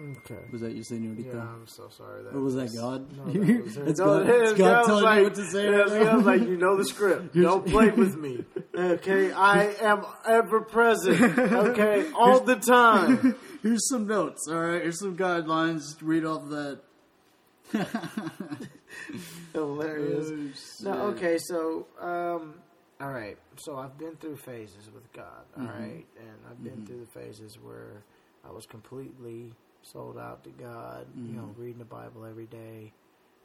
Okay. 0.00 0.40
Was 0.50 0.62
that 0.62 0.72
you 0.72 0.82
saying 0.82 1.02
Senorita? 1.02 1.36
Yeah, 1.36 1.42
I'm 1.42 1.66
so 1.66 1.88
sorry. 1.90 2.22
That 2.22 2.34
Or 2.34 2.40
was 2.40 2.54
that 2.54 2.74
God? 2.74 3.12
No, 3.16 3.24
that 3.32 3.62
was 3.64 3.74
That's 3.74 3.98
no, 3.98 4.04
God, 4.06 4.26
that- 4.26 4.40
it's 4.40 4.50
that 4.52 4.58
God 4.58 4.84
telling 4.86 5.04
like, 5.04 5.18
you 5.18 5.24
what 5.24 5.34
to 5.34 5.50
say 5.50 5.68
right 5.68 5.88
yeah, 5.88 6.04
now? 6.04 6.18
like 6.20 6.40
you 6.42 6.56
know 6.56 6.76
the 6.78 6.84
script. 6.86 7.34
Don't 7.40 7.66
play 7.66 7.90
with 8.02 8.16
me. 8.16 8.44
Okay, 8.74 9.30
I 9.32 9.74
am 9.80 10.06
ever 10.26 10.62
present. 10.62 11.38
Okay, 11.38 12.10
all 12.14 12.40
the 12.40 12.56
time. 12.56 13.34
Here's 13.62 13.86
some 13.90 14.06
notes, 14.06 14.46
all 14.48 14.58
right? 14.58 14.80
Here's 14.80 15.00
some 15.00 15.18
guidelines. 15.18 15.82
Read 16.00 16.24
off 16.24 16.48
that. 16.48 16.80
Hilarious. 19.52 20.82
Oh, 20.86 20.90
No, 20.90 20.92
okay, 21.08 21.36
so 21.38 21.86
um, 22.00 22.54
all 23.00 23.10
right. 23.12 23.36
So 23.56 23.76
I've 23.76 23.98
been 23.98 24.16
through 24.16 24.36
phases 24.36 24.90
with 24.92 25.12
God, 25.12 25.44
all 25.58 25.64
Mhm. 25.64 25.78
right, 25.78 26.06
and 26.18 26.36
I've 26.50 26.62
been 26.62 26.86
through 26.86 27.00
the 27.00 27.20
phases 27.20 27.58
where 27.60 28.02
I 28.48 28.50
was 28.50 28.64
completely 28.66 29.52
sold 29.82 30.18
out 30.18 30.44
to 30.44 30.50
God. 30.50 31.06
You 31.16 31.32
know, 31.36 31.42
Mhm. 31.54 31.58
reading 31.58 31.78
the 31.78 31.84
Bible 31.84 32.24
every 32.24 32.46
day, 32.46 32.92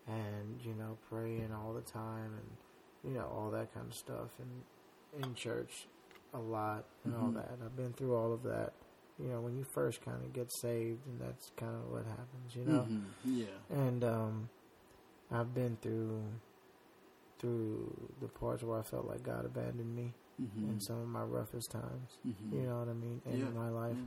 and 0.08 0.60
you 0.64 0.74
know, 0.74 0.98
praying 1.10 1.52
all 1.54 1.74
the 1.74 1.82
time, 1.82 2.34
and 2.34 2.58
you 3.04 3.12
know, 3.12 3.28
all 3.28 3.52
that 3.52 3.74
kind 3.74 3.88
of 3.88 3.94
stuff, 3.94 4.30
and 4.40 5.24
in 5.24 5.34
church 5.36 5.88
a 6.34 6.40
lot, 6.40 6.86
and 7.04 7.16
all 7.16 7.30
Mhm. 7.30 7.36
that. 7.36 7.60
I've 7.64 7.76
been 7.76 7.94
through 7.94 8.16
all 8.16 8.34
of 8.34 8.44
that. 8.44 8.74
You 9.18 9.28
know, 9.30 9.40
when 9.42 9.56
you 9.56 9.64
first 9.64 10.02
kind 10.02 10.22
of 10.26 10.34
get 10.34 10.52
saved, 10.52 11.06
and 11.08 11.20
that's 11.22 11.50
kind 11.56 11.74
of 11.76 11.90
what 11.92 12.06
happens. 12.06 12.56
You 12.56 12.66
know. 12.66 12.82
Mhm. 12.90 13.04
Yeah. 13.24 13.46
And 13.70 14.04
um, 14.04 14.50
I've 15.32 15.54
been 15.54 15.78
through 15.78 16.24
through 17.40 17.92
the 18.22 18.28
parts 18.28 18.64
where 18.64 18.80
I 18.80 18.82
felt 18.82 19.06
like 19.06 19.24
God 19.24 19.46
abandoned 19.46 19.96
me 19.96 20.14
Mhm. 20.42 20.70
in 20.70 20.80
some 20.80 20.98
of 21.00 21.08
my 21.08 21.24
roughest 21.24 21.70
times. 21.72 22.18
Mhm. 22.26 22.52
You 22.54 22.62
know 22.64 22.80
what 22.80 22.90
I 22.90 22.94
mean? 22.94 23.22
In 23.26 23.40
Yeah, 23.40 23.50
my 23.50 23.70
life, 23.70 23.98
yeah. 23.98 24.06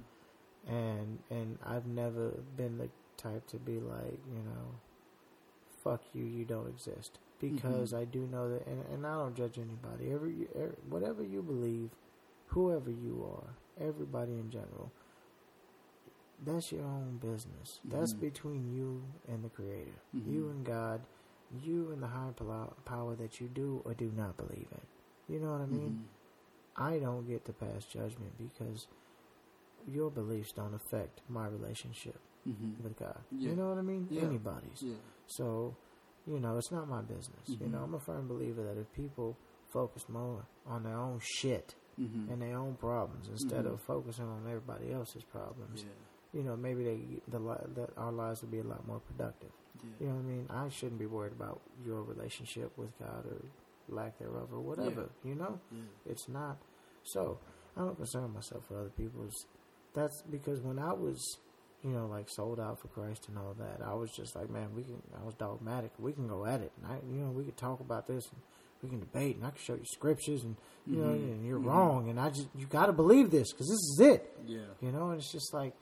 And 0.69 1.19
and 1.31 1.59
I've 1.67 1.87
never 1.87 2.31
been 2.57 2.79
the 2.79 2.89
type 3.17 3.47
to 3.49 3.57
be 3.59 3.81
like, 3.81 4.21
you 4.33 4.43
know, 4.45 4.75
fuck 5.83 6.03
you, 6.15 6.25
you 6.25 6.45
don't 6.45 6.69
exist. 6.69 7.19
Because 7.41 7.93
Mm-hmm. 7.93 8.03
I 8.03 8.05
do 8.05 8.27
know 8.27 8.51
that, 8.51 8.67
and, 8.67 8.85
and 8.93 9.07
I 9.07 9.15
don't 9.15 9.37
judge 9.37 9.59
anybody. 9.59 10.13
Every, 10.13 10.49
every 10.57 10.77
whatever 10.89 11.23
you 11.23 11.43
believe, 11.43 11.91
whoever 12.49 12.91
you 12.91 13.25
are, 13.33 13.55
everybody 13.87 14.33
in 14.33 14.51
general, 14.51 14.91
that's 16.45 16.73
your 16.73 16.85
own 16.85 17.19
business. 17.19 17.81
That's 17.85 18.15
Mhm. 18.15 18.21
between 18.21 18.73
you 18.77 19.03
and 19.29 19.45
the 19.45 19.49
Creator, 19.51 20.01
Mhm. 20.15 20.33
you 20.33 20.49
and 20.51 20.65
God, 20.65 21.01
you 21.63 21.91
and 21.93 22.03
the 22.03 22.09
higher 22.09 22.33
power 22.85 23.15
that 23.17 23.41
you 23.41 23.49
do 23.49 23.83
or 23.85 23.95
do 23.95 24.11
not 24.17 24.37
believe 24.37 24.69
in. 24.73 25.35
You 25.35 25.41
know 25.41 25.53
what 25.53 25.61
I 25.63 25.67
mean? 25.67 25.95
Mhm. 25.95 26.05
I 26.77 26.99
don't 26.99 27.27
get 27.27 27.45
to 27.47 27.53
pass 27.53 27.85
judgment 27.87 28.37
because 28.39 28.87
your 29.89 30.11
beliefs 30.11 30.53
don't 30.53 30.75
affect 30.75 31.21
my 31.29 31.47
relationship 31.47 32.19
Mhm. 32.47 32.81
with 32.83 32.97
God. 32.97 33.19
Yeah. 33.31 33.51
You 33.51 33.57
know 33.57 33.69
what 33.69 33.79
I 33.79 33.83
mean? 33.83 34.07
Yeah. 34.11 34.23
Anybody's. 34.23 34.83
Yeah. 34.83 34.97
So, 35.27 35.75
you 36.27 36.39
know, 36.41 36.57
it's 36.57 36.71
not 36.71 36.89
my 36.89 37.03
business. 37.03 37.49
You 37.49 37.57
Mhm. 37.57 37.71
know, 37.73 37.83
I'm 37.85 37.95
a 37.95 38.01
firm 38.01 38.29
believer 38.29 38.63
that 38.65 38.77
if 38.79 38.91
people 38.93 39.37
focus 39.69 40.09
more 40.09 40.47
on 40.67 40.83
their 40.85 40.97
own 40.97 41.19
shit 41.21 41.75
Mhm. 41.99 42.31
and 42.31 42.41
their 42.43 42.57
own 42.57 42.77
problems 42.77 43.29
instead 43.29 43.65
Mhm. 43.65 43.73
of 43.73 43.81
focusing 43.83 44.27
on 44.27 44.47
everybody 44.47 44.93
else's 44.93 45.25
problems, 45.25 45.85
you 46.33 46.43
know, 46.43 46.57
maybe 46.57 46.85
they 46.85 47.21
the 47.29 47.39
that 47.75 47.91
our 47.97 48.13
lives 48.13 48.43
would 48.43 48.51
be 48.51 48.59
a 48.59 48.65
lot 48.65 48.87
more 48.87 49.01
productive. 49.01 49.53
You 50.01 50.09
know 50.09 50.15
what 50.15 50.21
I 50.21 50.25
mean? 50.25 50.47
I 50.51 50.69
shouldn't 50.71 50.99
be 50.99 51.07
worried 51.07 51.33
about 51.33 51.61
your 51.85 52.03
relationship 52.03 52.77
with 52.77 52.97
God 52.99 53.25
or 53.27 53.41
lack 53.89 54.19
thereof 54.19 54.53
or 54.53 54.61
whatever. 54.61 55.09
You 55.25 55.35
know, 55.37 55.61
it's 56.05 56.29
not. 56.29 56.59
So 57.05 57.39
I 57.77 57.81
don't 57.83 57.97
concern 57.97 58.33
myself 58.33 58.69
with 58.71 58.79
other 58.81 58.91
people's. 58.91 59.47
That's 59.95 60.23
because 60.31 60.61
when 60.61 60.79
I 60.79 60.93
was, 60.93 61.39
you 61.83 61.91
know, 61.91 62.07
like 62.07 62.29
sold 62.29 62.61
out 62.61 62.81
for 62.81 62.89
Christ 62.89 63.29
and 63.29 63.39
all 63.39 63.55
that, 63.59 63.81
I 63.85 63.95
was 63.95 64.11
just 64.11 64.37
like, 64.37 64.49
man, 64.51 64.69
we 64.75 64.83
can. 64.85 65.03
I 65.21 65.25
was 65.25 65.35
dogmatic. 65.35 65.91
We 65.99 66.13
can 66.13 66.29
go 66.29 66.45
at 66.47 66.61
it. 66.61 66.73
And 66.77 66.87
I, 66.93 66.97
you 67.11 67.21
know, 67.25 67.31
we 67.31 67.45
could 67.45 67.57
talk 67.57 67.81
about 67.81 68.07
this 68.07 68.25
and 68.31 68.41
we 68.83 68.89
can 68.91 69.01
debate, 69.01 69.37
and 69.37 69.45
I 69.47 69.51
can 69.51 69.59
show 69.59 69.75
you 69.75 69.85
scriptures, 69.85 70.45
and 70.45 70.57
you 70.87 70.97
know, 70.99 71.09
Mhm. 71.09 71.33
and 71.33 71.47
you're 71.47 71.59
Mhm. 71.59 71.65
wrong, 71.67 72.09
and 72.11 72.21
I 72.21 72.31
just 72.31 72.49
you 72.55 72.67
got 72.67 72.87
to 72.87 72.93
believe 72.93 73.31
this 73.31 73.51
because 73.53 73.67
this 73.69 73.81
is 73.81 74.01
it. 74.01 74.39
Yeah. 74.47 74.67
You 74.81 74.93
know, 74.93 75.11
and 75.11 75.19
it's 75.21 75.33
just 75.33 75.53
like, 75.53 75.75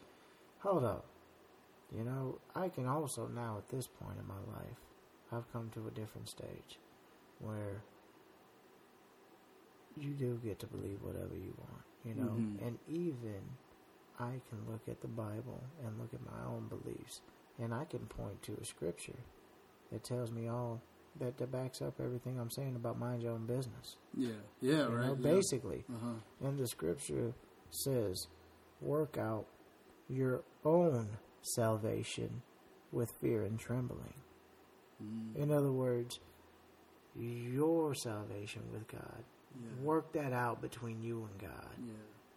hold 0.60 0.82
up. 0.84 1.04
You 1.92 2.04
know, 2.04 2.38
I 2.54 2.68
can 2.70 2.86
also 2.86 3.26
now 3.28 3.58
at 3.58 3.68
this 3.68 3.86
point 3.86 4.18
in 4.18 4.26
my 4.26 4.40
life, 4.56 4.80
I've 5.30 5.50
come 5.52 5.68
to 5.70 5.86
a 5.86 5.90
different 5.90 6.28
stage 6.28 6.78
where 7.38 7.82
you 9.96 10.10
do 10.14 10.38
get 10.42 10.58
to 10.60 10.66
believe 10.66 11.02
whatever 11.02 11.34
you 11.34 11.54
want, 11.58 11.84
you 12.04 12.14
know, 12.14 12.32
Mhm. 12.32 12.66
and 12.66 12.78
even 12.88 13.56
I 14.18 14.40
can 14.48 14.70
look 14.70 14.82
at 14.88 15.00
the 15.00 15.08
Bible 15.08 15.62
and 15.84 15.98
look 15.98 16.14
at 16.14 16.24
my 16.24 16.46
own 16.46 16.68
beliefs, 16.68 17.20
and 17.58 17.74
I 17.74 17.84
can 17.84 18.06
point 18.06 18.42
to 18.44 18.56
a 18.60 18.64
scripture 18.64 19.20
that 19.92 20.04
tells 20.04 20.30
me 20.30 20.48
all 20.48 20.80
that, 21.18 21.38
that 21.38 21.52
backs 21.52 21.80
up 21.80 22.00
everything 22.00 22.38
I'm 22.38 22.50
saying 22.50 22.76
about 22.76 22.98
mind 22.98 23.22
your 23.22 23.32
own 23.32 23.46
business. 23.46 23.96
Yeah. 24.16 24.30
Yeah. 24.60 24.88
You 24.88 24.88
right. 24.88 25.06
know, 25.06 25.14
basically. 25.14 25.84
Uh 25.90 25.98
huh. 26.02 26.46
And 26.48 26.58
the 26.58 26.66
scripture 26.66 27.32
says, 27.70 28.26
work 28.80 29.16
out 29.18 29.46
your 30.08 30.42
own 30.64 31.18
salvation 31.42 32.42
with 32.92 33.10
fear 33.20 33.42
and 33.42 33.58
trembling. 33.58 34.14
Mm. 35.02 35.36
In 35.36 35.50
other 35.50 35.72
words, 35.72 36.20
your 37.18 37.94
salvation 37.94 38.62
with 38.72 38.86
God. 38.88 39.24
Yeah. 39.54 39.84
Work 39.84 40.12
that 40.12 40.32
out 40.32 40.60
between 40.60 41.02
you 41.02 41.28
and 41.30 41.40
God. 41.40 41.70
Yeah. 41.78 41.92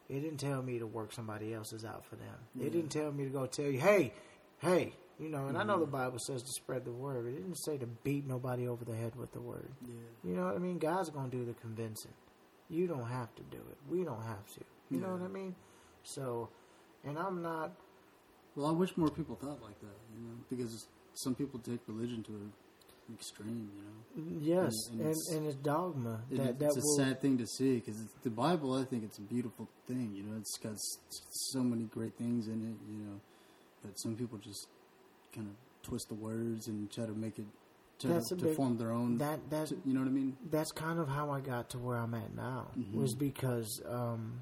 It 0.10 0.22
didn't 0.22 0.40
tell 0.40 0.62
me 0.64 0.80
to 0.80 0.88
work 0.88 1.14
somebody 1.14 1.54
else's 1.54 1.86
out 1.86 2.04
for 2.06 2.16
them. 2.16 2.36
Yeah. 2.56 2.66
It 2.66 2.72
didn't 2.74 2.90
tell 2.90 3.12
me 3.12 3.26
to 3.26 3.30
go 3.30 3.46
tell 3.46 3.66
you, 3.66 3.80
hey, 3.80 4.12
hey, 4.58 4.94
you 5.20 5.30
know, 5.30 5.46
and 5.48 5.58
I 5.58 5.64
know 5.64 5.80
the 5.80 5.86
Mhm. 5.86 5.92
Bible 5.92 6.20
says 6.20 6.42
to 6.42 6.52
spread 6.54 6.86
the 6.86 6.92
word. 6.92 7.28
It 7.28 7.36
didn't 7.36 7.56
say 7.58 7.78
to 7.78 7.86
beat 7.86 8.26
nobody 8.26 8.68
over 8.68 8.84
the 8.86 8.96
head 8.96 9.16
with 9.16 9.32
the 9.34 9.42
word. 9.42 9.72
Yeah. 9.88 9.94
You 10.24 10.36
know 10.36 10.46
what 10.46 10.56
I 10.56 10.60
mean? 10.60 10.80
God's 10.80 11.10
going 11.10 11.30
to 11.30 11.38
do 11.38 11.46
the 11.46 11.54
convincing. 11.54 12.14
You 12.70 12.88
don't 12.88 13.08
have 13.08 13.34
to 13.36 13.44
do 13.44 13.58
it. 13.58 13.78
We 13.88 14.04
don't 14.04 14.22
have 14.24 14.48
to. 14.54 14.62
You 14.90 15.00
know 15.00 15.12
what 15.14 15.22
I 15.22 15.28
mean? 15.28 15.56
So, 16.04 16.50
and 17.04 17.18
I'm 17.18 17.42
not. 17.42 17.72
Well, 18.56 18.68
I 18.68 18.72
wish 18.72 18.96
more 18.98 19.10
people 19.10 19.36
thought 19.36 19.62
like 19.62 19.80
that, 19.82 19.98
you 20.16 20.22
know, 20.28 20.36
because 20.50 20.88
some 21.14 21.36
people 21.36 21.60
take 21.60 21.80
religion 21.88 22.24
to 22.24 22.52
extreme, 23.14 23.70
you 23.76 23.84
know. 23.84 24.40
Yes, 24.40 24.74
And- 24.92 25.02
and, 25.02 25.10
and 25.10 25.18
and, 25.18 25.46
it's- 25.46 25.54
it's 25.54 25.64
dogma 25.64 26.22
It- 26.30 26.38
that 26.38 26.60
that 26.60 26.66
it's 26.68 26.78
a 26.78 26.82
sad 26.98 27.22
thing 27.22 27.38
to 27.38 27.48
see 27.48 27.76
because 27.76 27.98
the 28.24 28.30
Bible, 28.30 28.74
I 28.74 28.84
think 28.84 29.04
it's 29.04 29.18
a 29.18 29.22
beautiful 29.22 29.68
thing. 29.88 30.14
You 30.16 30.24
know, 30.24 30.38
it's 30.38 30.58
got 30.58 30.74
s- 30.74 30.98
so 31.52 31.64
many 31.64 31.84
great 31.86 32.16
things 32.18 32.48
in 32.48 32.62
it. 32.62 32.92
You 32.92 32.98
know, 33.06 33.20
but 33.84 33.98
some 34.00 34.16
people 34.16 34.38
just 34.40 34.68
kind 35.34 35.48
of 35.48 35.56
twist 35.84 36.10
the 36.10 36.16
words 36.16 36.68
and 36.68 36.92
try 36.92 37.06
to 37.06 37.14
make 37.14 37.40
it 37.40 37.46
to, 38.00 38.22
to 38.22 38.36
big- 38.36 38.56
form 38.56 38.78
their 38.78 38.92
own. 38.92 39.18
that 39.18 39.50
that 39.50 39.72
you 39.86 39.94
know 39.94 40.00
what 40.02 40.08
I 40.08 40.12
mean? 40.12 40.38
that's 40.50 40.72
kind 40.72 41.00
of 41.00 41.08
how 41.10 41.30
I 41.32 41.40
got 41.42 41.70
to 41.72 41.78
where 41.78 41.98
I'm 41.98 42.14
at 42.14 42.34
now 42.36 42.68
Mhm. 42.78 42.94
was 42.96 43.14
because 43.16 43.82
um 43.86 44.42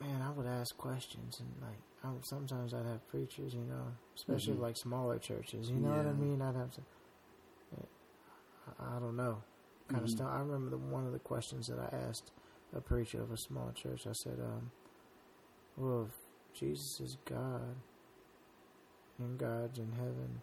man 0.00 0.22
I 0.22 0.30
would 0.30 0.46
ask 0.46 0.76
questions 0.76 1.40
and 1.40 1.48
like 1.62 1.78
I 2.04 2.10
sometimes 2.22 2.72
I'd 2.74 2.84
have 2.86 3.06
preachers 3.08 3.54
you 3.54 3.64
know 3.64 3.86
especially 4.14 4.54
Mhm. 4.54 4.60
like 4.60 4.76
smaller 4.76 5.18
churches 5.18 5.70
you 5.70 5.76
know 5.78 5.90
what 5.96 6.06
I 6.06 6.12
mean 6.12 6.40
I'd 6.42 6.54
have 6.54 6.70
to 6.72 6.82
I, 8.78 8.98
don't 8.98 9.16
know 9.16 9.42
kind 9.88 10.02
of 10.04 10.08
Mhm. 10.10 10.16
stuff 10.16 10.28
I 10.30 10.40
remember 10.40 10.70
the 10.70 10.78
one 10.78 11.06
of 11.06 11.12
the 11.12 11.18
questions 11.18 11.66
that 11.68 11.78
I 11.78 11.94
asked 11.96 12.30
a 12.76 12.80
preacher 12.80 13.22
of 13.22 13.30
a 13.30 13.36
small 13.36 13.72
church 13.72 14.06
I 14.06 14.12
said 14.12 14.38
um 14.40 14.70
well 15.76 16.08
if 16.08 16.58
Jesus 16.58 17.00
is 17.00 17.16
God 17.24 17.76
and 19.18 19.38
God's 19.38 19.78
in 19.78 19.92
heaven 19.92 20.42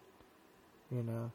you 0.92 1.04
know 1.04 1.32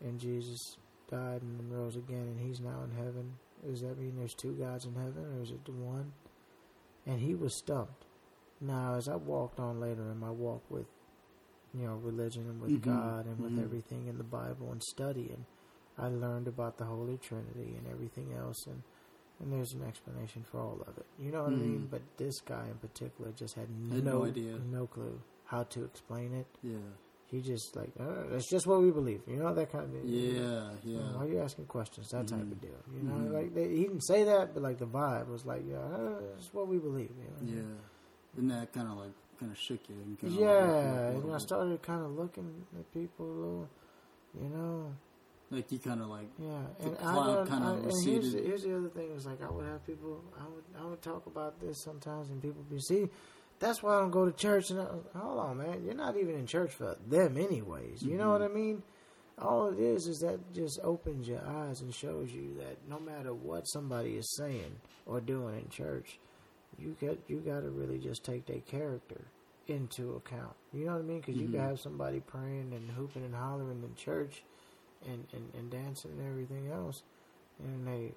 and 0.00 0.18
Jesus 0.18 0.76
died 1.10 1.42
and 1.42 1.58
then 1.58 1.70
rose 1.70 1.96
again 1.96 2.26
and 2.26 2.40
he's 2.40 2.60
now 2.60 2.82
in 2.84 2.90
heaven. 2.96 3.34
Does 3.64 3.82
that 3.82 3.98
mean 3.98 4.16
there's 4.16 4.34
two 4.34 4.52
gods 4.54 4.86
in 4.86 4.94
heaven 4.94 5.26
or 5.36 5.42
is 5.42 5.50
it 5.50 5.64
the 5.66 5.72
one? 5.72 6.12
And 7.06 7.20
he 7.20 7.34
was 7.34 7.54
stumped. 7.54 8.06
Now, 8.60 8.94
as 8.94 9.08
I 9.08 9.16
walked 9.16 9.60
on 9.60 9.78
later 9.78 10.10
in 10.10 10.18
my 10.18 10.30
walk 10.30 10.62
with, 10.70 10.86
you 11.74 11.86
know, 11.86 11.96
religion 11.96 12.48
and 12.48 12.60
with 12.62 12.72
Mhm, 12.80 12.82
God 12.82 13.26
and 13.26 13.38
with 13.40 13.52
mhm. 13.52 13.62
everything 13.62 14.06
in 14.06 14.16
the 14.18 14.24
Bible 14.24 14.72
and 14.72 14.82
studying, 14.82 15.44
I 16.04 16.08
learned 16.08 16.48
about 16.48 16.76
the 16.78 16.84
Holy 16.84 17.16
Trinity 17.28 17.70
and 17.78 17.86
everything 17.94 18.28
else 18.42 18.66
and 18.66 18.82
and 19.40 19.52
there's 19.52 19.72
an 19.72 19.82
explanation 19.82 20.44
for 20.50 20.60
all 20.60 20.78
of 20.86 20.96
it. 20.98 21.06
You 21.18 21.32
know 21.32 21.42
what 21.44 21.52
I 21.54 21.56
mean? 21.56 21.80
Mhm. 21.86 21.90
But 21.90 22.02
this 22.16 22.40
guy 22.42 22.64
in 22.70 22.78
particular 22.88 23.32
just 23.32 23.54
had, 23.54 23.66
Had 23.90 24.04
no, 24.04 24.18
no 24.18 24.24
idea. 24.24 24.54
no 24.70 24.86
clue 24.86 25.18
how 25.52 25.64
to 25.64 25.82
explain 25.84 26.32
it. 26.34 26.46
Yeah, 26.62 26.78
He 27.26 27.40
just 27.40 27.74
like, 27.74 27.90
uh, 27.98 28.28
that's 28.30 28.48
just 28.48 28.66
what 28.66 28.80
we 28.82 28.90
believe. 28.92 29.22
You 29.26 29.36
know, 29.42 29.52
that 29.54 29.72
kind 29.72 29.86
of 29.96 30.04
yeah, 30.04 30.70
yeah. 30.84 30.98
Oh, 31.00 31.16
why 31.16 31.24
are 31.24 31.28
you 31.28 31.40
asking 31.40 31.64
questions? 31.66 32.06
That 32.10 32.28
type 32.28 32.40
Mhm. 32.46 32.52
of 32.52 32.60
deal. 32.60 32.80
You 32.94 33.02
know, 33.08 33.18
Mhm. 33.18 33.32
like 33.32 33.54
they, 33.54 33.68
he 33.78 33.82
didn't 33.84 34.02
say 34.12 34.22
that, 34.24 34.52
but 34.54 34.62
like 34.62 34.78
the 34.78 34.86
vibe 34.86 35.26
was 35.28 35.44
like, 35.46 35.62
yeah, 35.66 35.78
uh, 35.78 36.20
that's 36.20 36.52
what 36.54 36.68
we 36.68 36.78
believe. 36.78 37.10
You 37.18 37.30
know? 37.32 37.56
Yeah, 37.56 38.38
and 38.38 38.50
that 38.50 38.72
kind 38.72 38.88
of 38.92 38.98
like 38.98 39.14
kind 39.40 39.50
of 39.50 39.58
shook 39.58 39.80
you. 39.88 39.96
Yeah, 40.22 40.28
like, 40.28 40.84
you 40.84 41.20
a 41.20 41.20
and 41.24 41.34
I 41.34 41.38
started 41.38 41.82
kind 41.82 42.02
of 42.04 42.12
looking 42.12 42.66
at 42.78 42.86
people 42.92 43.26
a 43.26 43.38
little, 43.42 43.68
you 44.40 44.48
know, 44.50 44.94
like 45.52 45.70
you 45.70 45.78
kind 45.78 46.00
of 46.00 46.08
like 46.08 46.28
yeah. 46.38 46.62
And 46.80 46.96
cloud 46.98 47.48
kinda 47.48 47.66
I, 47.66 47.72
and 47.74 47.84
here's, 48.04 48.32
the- 48.32 48.42
here's 48.42 48.62
the 48.62 48.76
other 48.76 48.88
thing: 48.88 49.12
was 49.14 49.26
like 49.26 49.42
I 49.42 49.50
would 49.50 49.66
have 49.66 49.86
people, 49.86 50.22
I 50.40 50.44
would, 50.44 50.64
I 50.84 50.88
would 50.88 51.02
talk 51.02 51.26
about 51.26 51.60
this 51.60 51.78
sometimes, 51.82 52.30
and 52.30 52.40
people 52.42 52.62
be 52.70 52.80
see. 52.80 53.08
That's 53.58 53.80
why 53.82 53.96
I 53.96 54.00
don't 54.00 54.10
go 54.10 54.24
to 54.24 54.32
church. 54.32 54.70
And 54.70 54.80
I, 54.80 54.86
hold 55.16 55.38
on, 55.38 55.58
man, 55.58 55.84
you're 55.84 55.94
not 55.94 56.16
even 56.16 56.34
in 56.34 56.46
church 56.46 56.72
for 56.72 56.96
them, 57.08 57.36
anyways. 57.36 58.02
You 58.02 58.16
know 58.18 58.26
Mhm. 58.28 58.32
what 58.32 58.42
I 58.42 58.48
mean? 58.48 58.82
All 59.38 59.68
it 59.68 59.78
is 59.78 60.08
is 60.08 60.18
that 60.20 60.52
just 60.52 60.80
opens 60.82 61.28
your 61.28 61.40
eyes 61.46 61.80
and 61.80 61.94
shows 61.94 62.32
you 62.32 62.54
that 62.58 62.76
no 62.88 62.98
matter 62.98 63.32
what 63.32 63.62
somebody 63.68 64.16
is 64.16 64.34
saying 64.36 64.80
or 65.06 65.20
doing 65.20 65.58
in 65.60 65.68
church, 65.68 66.18
you 66.78 66.96
get 67.00 67.20
you 67.28 67.38
got 67.40 67.60
to 67.60 67.70
really 67.70 67.98
just 67.98 68.24
take 68.24 68.46
their 68.46 68.60
character 68.60 69.20
into 69.68 70.14
account. 70.14 70.54
You 70.72 70.84
know 70.86 70.92
what 70.94 71.00
I 71.00 71.04
mean? 71.04 71.18
Because 71.20 71.36
you 71.36 71.46
Mhm. 71.48 71.52
can 71.52 71.60
have 71.60 71.80
somebody 71.80 72.18
praying 72.20 72.72
and 72.74 72.90
hooping 72.90 73.24
and 73.24 73.34
hollering 73.34 73.82
in 73.84 73.94
church, 73.94 74.42
and, 75.06 75.26
and, 75.32 75.50
and 75.58 75.70
dancing 75.70 76.12
and 76.18 76.28
everything 76.28 76.70
else, 76.70 77.02
and 77.58 77.86
they 77.86 78.12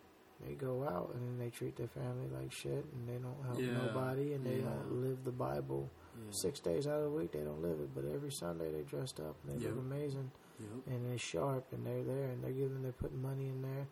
they 0.46 0.54
go 0.54 0.84
out 0.84 1.12
and 1.14 1.22
then 1.28 1.38
they 1.40 1.50
treat 1.50 1.78
their 1.78 1.88
family 1.88 2.28
like 2.40 2.52
shit, 2.52 2.86
and 2.94 3.08
they 3.08 3.14
don't 3.14 3.42
help 3.46 3.60
Yeah, 3.60 3.86
nobody, 3.88 4.34
and 4.34 4.46
they 4.46 4.58
yeah. 4.58 4.64
don't 4.66 5.02
live 5.02 5.24
the 5.24 5.32
Bible 5.32 5.90
yeah. 6.18 6.24
six 6.32 6.60
days 6.60 6.88
out 6.88 6.98
of 6.98 7.04
the 7.06 7.10
week. 7.18 7.32
They 7.32 7.40
don't 7.40 7.62
live 7.62 7.80
it, 7.80 7.96
but 7.96 8.04
every 8.14 8.32
Sunday 8.32 8.70
they 8.72 8.82
dressed 8.82 9.20
up 9.22 9.36
and 9.48 9.58
they 9.60 9.64
Yep. 9.66 9.76
look 9.76 9.86
amazing 9.86 10.32
Yep. 10.60 10.70
and 10.88 11.06
they're 11.10 11.18
sharp 11.18 11.66
and 11.72 11.86
they're 11.86 12.04
there 12.04 12.30
and 12.32 12.44
they're 12.44 12.52
giving 12.52 12.82
they're 12.84 12.92
putting 12.94 13.22
money 13.22 13.48
in 13.48 13.62
there 13.62 13.88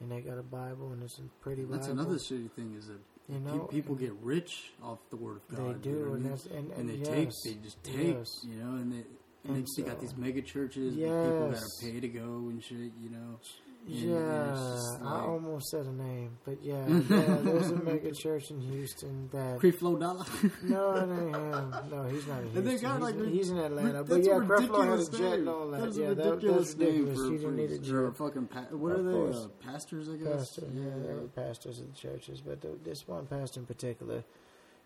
and 0.00 0.10
they 0.10 0.20
got 0.20 0.38
a 0.38 0.42
Bible 0.42 0.92
and 0.92 1.02
it's 1.02 1.18
a 1.18 1.22
pretty 1.42 1.64
That's 1.64 1.86
Bible. 1.88 2.00
another 2.00 2.16
shitty 2.16 2.50
thing 2.52 2.74
is 2.78 2.86
that 2.88 3.00
you 3.30 3.40
know 3.40 3.60
people 3.70 3.94
get 3.94 4.12
rich 4.22 4.72
off 4.82 4.98
the 5.10 5.16
word 5.16 5.40
of 5.50 5.56
God. 5.56 5.82
they 5.82 5.90
do 5.90 5.96
you 5.96 6.04
know 6.06 6.14
and 6.14 6.24
that's 6.30 6.46
and, 6.46 6.70
and 6.72 6.80
and 6.80 6.88
they 6.90 6.94
yes, 7.24 7.42
take, 7.42 7.54
they 7.56 7.62
just 7.62 7.82
take, 7.82 8.14
yes. 8.16 8.44
you 8.46 8.56
know, 8.56 8.76
and 8.76 8.92
they. 8.92 9.04
And, 9.44 9.56
And 9.56 9.66
they, 9.66 9.82
they 9.82 9.88
got 9.88 10.00
these 10.00 10.16
mega 10.16 10.42
churches, 10.42 10.94
but 10.94 11.00
people 11.00 11.38
gotta 11.40 11.52
Yes. 11.52 11.80
pay 11.82 12.00
to 12.00 12.08
go 12.08 12.22
and 12.50 12.62
shit, 12.62 12.92
you 13.00 13.08
know. 13.10 13.38
and- 13.86 13.94
Yeah, 13.94 14.16
and 14.18 14.74
it's 14.74 14.98
I 15.02 15.20
almost 15.20 15.68
said 15.70 15.86
a 15.86 15.92
name, 15.92 16.36
but 16.44 16.60
yeah, 16.62 16.86
yeah 16.88 17.38
there's 17.42 17.70
a 17.70 17.76
mega 17.76 18.12
church 18.12 18.50
in 18.50 18.60
Houston 18.60 19.28
that 19.32 19.60
Creflo 19.60 19.98
Dollar. 19.98 20.26
no, 20.64 20.90
it 20.96 21.02
ain't 21.02 21.36
him. 21.36 21.74
No, 21.90 22.02
he's 22.10 22.26
not 22.26 22.40
in 22.40 22.50
Houston. 22.50 22.64
they 22.64 22.76
got, 22.78 22.94
he's, 22.96 23.00
like, 23.02 23.28
he's 23.32 23.50
in 23.50 23.58
Atlanta, 23.58 24.04
but 24.04 24.22
yeah, 24.24 24.32
Creflo 24.34 24.84
had 24.84 24.98
a 24.98 25.16
jet 25.18 25.38
and 25.38 25.48
all 25.48 25.70
that. 25.70 25.80
That's 25.82 25.96
a 25.96 26.00
yeah, 26.02 26.08
that, 26.14 26.24
ridiculous 26.24 26.74
that's 26.74 26.78
name 26.80 27.06
ridiculous. 27.06 27.18
for, 27.18 27.32
you 27.32 27.38
didn't 27.38 27.56
need 27.56 27.70
a 27.70 27.78
jet. 27.78 28.16
fucking 28.18 28.46
pa- 28.48 28.76
what 28.76 28.92
Of 28.96 29.06
are 29.06 29.30
they? 29.32 29.38
Uh, 29.38 29.48
pastors, 29.64 30.08
I 30.10 30.16
guess. 30.16 30.32
pastor. 30.50 30.62
Yeah, 30.74 30.90
they 31.06 31.14
were 31.14 31.28
pastors 31.34 31.78
of 31.78 31.86
the 31.94 31.98
churches, 31.98 32.40
but 32.42 32.60
the, 32.60 32.76
this 32.84 33.06
one 33.08 33.26
pastor 33.26 33.60
in 33.60 33.66
particular, 33.66 34.24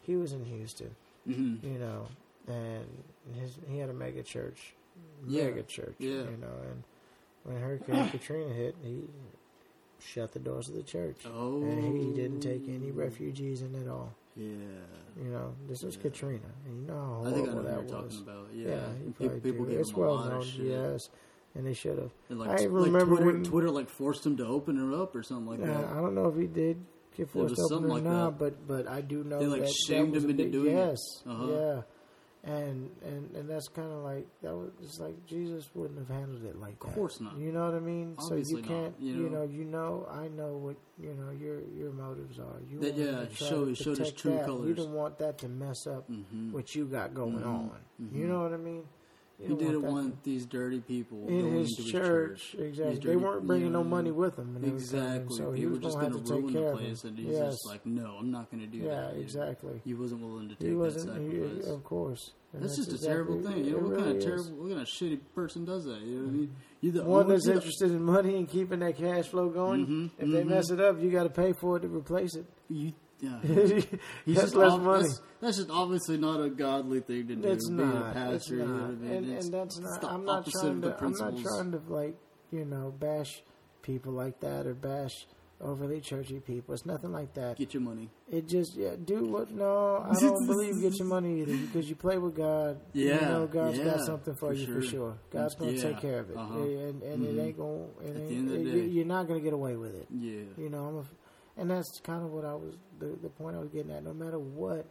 he 0.03 0.15
was 0.15 0.33
in 0.33 0.45
Houston, 0.45 0.95
hmm 1.25 1.57
you 1.63 1.79
know, 1.79 2.07
and 2.49 2.87
his 3.41 3.59
he 3.69 3.79
had 3.79 3.91
a 3.91 3.95
mega 3.95 4.23
church, 4.23 4.75
Yeah. 5.27 5.45
mega 5.45 5.63
church, 5.63 5.95
Yeah. 5.99 6.25
you 6.31 6.37
know, 6.41 6.57
and 6.71 6.83
when 7.45 7.61
Hurricane 7.61 8.09
Katrina 8.11 8.53
hit, 8.53 8.75
he 8.83 9.03
shut 10.01 10.33
the 10.33 10.39
doors 10.41 10.69
of 10.69 10.75
the 10.75 10.83
church, 10.83 11.17
Oh, 11.27 11.63
and 11.63 11.97
he 11.97 12.13
didn't 12.13 12.41
take 12.41 12.69
any 12.69 12.91
refugees 12.91 13.63
in 13.63 13.75
at 13.81 13.89
all. 13.89 14.13
Yeah, 14.37 14.47
You 15.23 15.29
know, 15.31 15.55
this 15.69 15.83
was 15.83 15.95
Yeah. 15.97 16.03
Katrina, 16.03 16.41
and 16.67 16.81
you 16.81 16.87
know 16.87 16.95
how 16.95 17.25
I 17.27 17.33
think 17.33 17.49
I 17.49 17.53
horrible 17.53 17.63
know 17.63 17.63
that 17.77 17.83
what 17.85 17.91
you're 17.93 18.03
was. 18.03 18.17
talking 18.17 18.33
about. 18.33 18.47
Yeah, 18.55 18.69
Yeah, 18.69 19.13
probably 19.17 19.41
people 19.41 19.65
gave 19.67 19.81
It's 19.81 19.95
well 19.95 20.25
known, 20.25 20.47
yes, 20.59 21.11
and 21.55 21.67
they 21.67 21.75
should 21.75 21.99
have. 21.99 22.11
And 22.31 22.39
like, 22.41 22.49
I 22.61 22.65
remember 22.65 22.99
like 22.99 23.07
Twitter, 23.07 23.25
when- 23.27 23.45
Twitter 23.45 23.71
like 23.71 23.89
forced 23.91 24.25
him 24.27 24.37
to 24.39 24.47
open 24.47 24.79
it 24.79 24.97
up 24.97 25.15
or 25.15 25.23
something 25.23 25.47
like 25.47 25.61
Uh, 25.61 25.67
that. 25.67 25.85
I 25.93 26.01
don't 26.01 26.15
know 26.15 26.29
if 26.29 26.37
he 26.37 26.47
did 26.47 26.79
get 27.15 27.29
forced 27.29 27.59
open 27.61 27.85
it 27.85 27.89
like 27.89 28.03
now, 28.05 28.31
that. 28.31 28.39
but 28.39 28.67
but 28.67 28.89
I 28.89 29.03
do 29.03 29.23
know 29.23 29.39
They, 29.39 29.47
like, 29.47 29.61
that 29.63 29.71
shamed 29.87 30.15
that 30.15 30.25
him 30.25 30.31
into 30.31 30.45
big- 30.45 30.53
doing 30.53 30.73
it. 30.73 30.77
yes, 30.77 30.99
Uh-huh. 31.27 31.47
yeah, 31.49 31.83
and 32.45 32.91
and 33.05 33.31
and 33.37 33.49
that's 33.49 33.69
kind 33.69 33.93
of 33.93 34.03
like 34.03 34.27
that 34.43 34.53
was 34.55 34.71
it's 34.83 34.99
like 34.99 35.15
Jesus 35.27 35.71
wouldn't 35.75 35.99
have 35.99 36.09
handled 36.09 36.45
it 36.45 36.59
like 36.59 36.75
Of 36.83 36.89
that. 36.89 36.95
course 36.97 37.21
not. 37.21 37.37
You 37.37 37.53
know 37.53 37.67
what 37.67 37.75
I 37.75 37.79
mean? 37.81 38.17
Obviously 38.19 38.45
so 38.45 38.57
you 38.57 38.63
not, 38.63 38.69
can't. 38.69 38.95
you 39.01 39.13
You 39.15 39.31
know? 39.31 39.39
know, 39.39 39.43
you 39.45 39.65
know. 39.65 40.09
I 40.11 40.27
know 40.29 40.57
what 40.57 40.77
you 41.01 41.15
know. 41.15 41.31
Your 41.31 41.61
your 41.79 41.93
motives 41.93 42.39
are. 42.41 42.59
You 42.69 42.81
That- 42.81 42.97
yeah, 42.97 43.25
show- 43.33 43.65
to 43.73 43.95
his 43.95 44.13
true 44.13 44.33
that. 44.33 44.49
You 44.49 44.75
don't 44.75 44.93
want 44.93 45.19
that 45.19 45.39
to 45.39 45.49
mess 45.49 45.87
up 45.87 46.07
hmm 46.09 46.53
what 46.53 46.75
you 46.75 46.85
got 46.87 47.15
going 47.15 47.39
Mhm. 47.39 47.47
on. 47.47 47.71
You 48.01 48.25
Mhm. 48.25 48.29
know 48.29 48.43
what 48.43 48.53
I 48.53 48.57
mean? 48.57 48.83
You 49.43 49.49
He 49.49 49.55
didn't 49.57 49.83
to- 49.83 49.91
want 49.91 50.23
these 50.23 50.47
dirty 50.47 50.81
people 50.81 51.27
in 51.27 51.41
going 51.41 51.55
his 51.59 51.77
into 51.79 51.91
church, 51.91 52.41
his 52.43 52.51
church. 52.53 52.61
exactly. 52.61 53.11
They 53.11 53.17
weren't 53.17 53.47
bringing 53.47 53.67
you 53.67 53.73
no 53.73 53.83
money 53.83 54.11
with 54.13 54.37
them. 54.37 54.55
When 54.55 54.63
they 54.63 54.69
were 54.71 54.79
coming, 54.79 54.83
Exactly. 54.83 55.37
so 55.37 55.53
he 55.53 55.67
was 55.67 55.79
just 55.81 55.99
going 55.99 56.13
to 56.13 56.19
gonna 56.19 56.19
have 56.19 56.27
to 56.27 56.33
take 56.49 56.55
ruin 56.55 56.65
the 56.73 56.77
place, 56.79 57.05
and 57.05 57.19
he's 57.19 57.29
yes. 57.33 57.51
just 57.53 57.67
like, 57.67 57.85
no, 57.87 58.17
I'm 58.21 58.31
not 58.31 58.51
going 58.51 58.61
to 58.63 58.67
do 58.69 58.79
yeah, 58.79 58.89
that. 59.01 59.15
Know? 59.17 59.21
exactly. 59.21 59.81
He 59.85 59.95
wasn't 59.95 60.21
willing 60.23 60.49
to 60.51 60.55
take 60.55 60.69
He 60.69 60.75
wasn't. 60.75 61.15
that 61.15 61.21
He, 61.23 61.31
sacrifice. 61.41 61.67
of 61.67 61.85
course. 61.85 62.31
And 62.53 62.63
that's 62.63 62.77
just 62.77 62.93
a 62.93 62.99
terrible 62.99 63.41
thing. 63.43 63.65
You 63.65 63.71
know 63.73 63.79
what 63.79 63.95
kind 63.95 63.97
really 63.97 64.11
of 64.11 64.17
is. 64.19 64.25
terrible, 64.25 64.51
what 64.53 64.69
kind 64.69 64.81
of 64.83 64.87
shitty 64.87 65.21
person 65.35 65.65
does 65.65 65.85
that? 65.87 66.01
You 66.03 66.17
know 66.19 66.23
what 66.25 66.29
I 66.29 66.33
mean? 66.33 66.57
You're 66.83 66.93
the 66.93 67.05
One 67.05 67.29
that's 67.29 67.47
interested 67.49 67.91
in 67.91 68.03
money 68.03 68.37
and 68.37 68.49
keeping 68.49 68.81
that 68.81 68.97
cash 68.99 69.29
flow 69.29 69.49
going. 69.49 69.87
Mhm, 69.87 70.11
If 70.19 70.31
they 70.31 70.43
mhm. 70.43 70.49
mess 70.49 70.71
it 70.71 70.81
up, 70.81 71.01
you 71.03 71.11
got 71.11 71.23
to 71.25 71.31
pay 71.31 71.53
for 71.53 71.77
it 71.79 71.81
to 71.81 71.89
replace 71.89 72.35
it. 72.37 72.45
You, 72.69 72.93
yeah. 73.23 73.39
He's 74.27 74.37
that's 74.37 74.41
just 74.43 74.55
less 74.57 74.73
ob- 74.73 74.83
money. 74.83 75.03
That's, 75.05 75.21
that's 75.41 75.57
just 75.57 75.71
obviously 75.71 76.19
not 76.19 76.41
a 76.43 76.51
godly 76.51 77.01
thing 77.01 77.29
to 77.29 77.37
do. 77.37 77.49
It's 77.49 77.69
not. 77.69 78.11
a 78.11 78.13
pastor, 78.13 78.35
it's 78.35 78.49
you 78.51 78.57
know 78.59 78.67
not. 78.67 78.85
I 78.85 78.89
mean? 78.91 79.13
And, 79.13 79.27
It's- 79.29 79.45
and 79.47 79.55
that's 79.55 79.79
not. 79.79 80.05
I'm 80.05 80.25
not 80.25 80.47
trying 80.51 80.83
to. 80.83 80.97
I'm 81.03 81.13
not 81.13 81.39
trying 81.43 81.71
to 81.73 81.81
like 81.89 82.17
you 82.51 82.65
know 82.67 82.93
bash 82.99 83.43
people 83.83 84.13
like 84.13 84.41
that 84.41 84.67
or 84.67 84.75
bash 84.75 85.13
overly 85.61 86.01
churchy 86.01 86.41
people. 86.41 86.75
It's 86.75 86.85
nothing 86.85 87.13
like 87.13 87.35
that. 87.35 87.57
Get 87.57 87.73
your 87.73 87.83
money. 87.85 88.11
It 88.29 88.49
just 88.49 88.75
yeah, 88.77 88.97
do 89.05 89.25
what? 89.27 89.51
No, 89.53 90.05
I 90.11 90.13
don't 90.21 90.45
believe 90.47 90.81
get 90.81 90.95
your 90.99 91.07
money 91.07 91.43
either 91.43 91.57
because 91.57 91.89
you 91.89 91.95
play 91.95 92.19
with 92.19 92.35
God. 92.35 92.81
Yeah, 92.93 93.05
you 93.05 93.11
Yeah, 93.21 93.29
know 93.29 93.47
God's 93.47 93.79
got 93.79 94.01
something 94.01 94.35
for, 94.35 94.47
for 94.49 94.53
you 94.55 94.67
for 94.67 94.83
sure. 94.83 94.91
sure. 94.91 95.19
God's 95.31 95.55
gonna 95.55 95.71
Yeah, 95.73 95.83
take 95.83 96.01
care 96.01 96.19
of 96.19 96.31
it, 96.31 96.37
uh-huh. 96.37 96.59
and 96.59 97.03
and 97.05 97.25
it 97.27 97.37
Mhm. 97.37 97.45
ain't 97.45 97.57
gonna. 97.57 97.85
It 98.03 98.07
At 98.09 98.15
the 98.15 98.21
ain't, 98.23 98.33
end 98.33 98.49
of 98.49 98.55
the 98.55 98.61
it- 98.71 98.73
day. 98.73 98.87
you're 98.89 99.05
not 99.07 99.29
gonna 99.29 99.41
get 99.41 99.53
away 99.53 99.77
with 99.77 99.95
it. 99.95 100.07
Yeah. 100.11 100.41
You 100.59 100.69
know, 100.69 100.85
I'm 100.85 100.97
a, 100.97 101.05
and 101.57 101.71
that's 101.71 102.01
kind 102.01 102.25
of 102.25 102.31
what 102.31 102.45
I 102.45 102.55
was 102.55 102.77
the 102.99 103.17
the 103.23 103.29
point 103.29 103.57
I 103.57 103.61
was 103.61 103.69
getting 103.71 103.91
at. 103.93 104.05
No 104.05 104.15
matter 104.15 104.39
what 104.39 104.87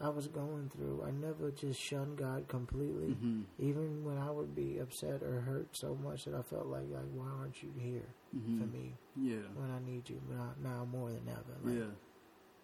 I 0.00 0.08
was 0.08 0.26
going 0.26 0.68
through, 0.68 1.04
I 1.06 1.10
never 1.12 1.50
just 1.52 1.80
shunned 1.80 2.16
God 2.18 2.48
completely. 2.48 3.12
hmm 3.14 3.42
Even 3.58 4.04
when 4.04 4.18
I 4.18 4.30
would 4.30 4.54
be 4.54 4.78
upset 4.78 5.22
or 5.22 5.40
hurt 5.42 5.68
so 5.76 5.94
much 6.02 6.24
that 6.24 6.34
I 6.34 6.42
felt 6.42 6.66
like 6.66 6.88
like 6.90 7.06
why 7.14 7.26
aren't 7.38 7.62
you 7.62 7.70
here 7.78 8.08
hmm 8.32 8.58
for 8.58 8.66
me 8.66 8.96
Yeah. 9.16 9.46
when 9.54 9.70
I 9.70 9.78
need 9.84 10.08
you 10.10 10.20
now, 10.28 10.54
now 10.62 10.84
more 10.90 11.10
than 11.10 11.28
ever? 11.28 11.54
Like, 11.62 11.78
Yeah. 11.78 11.92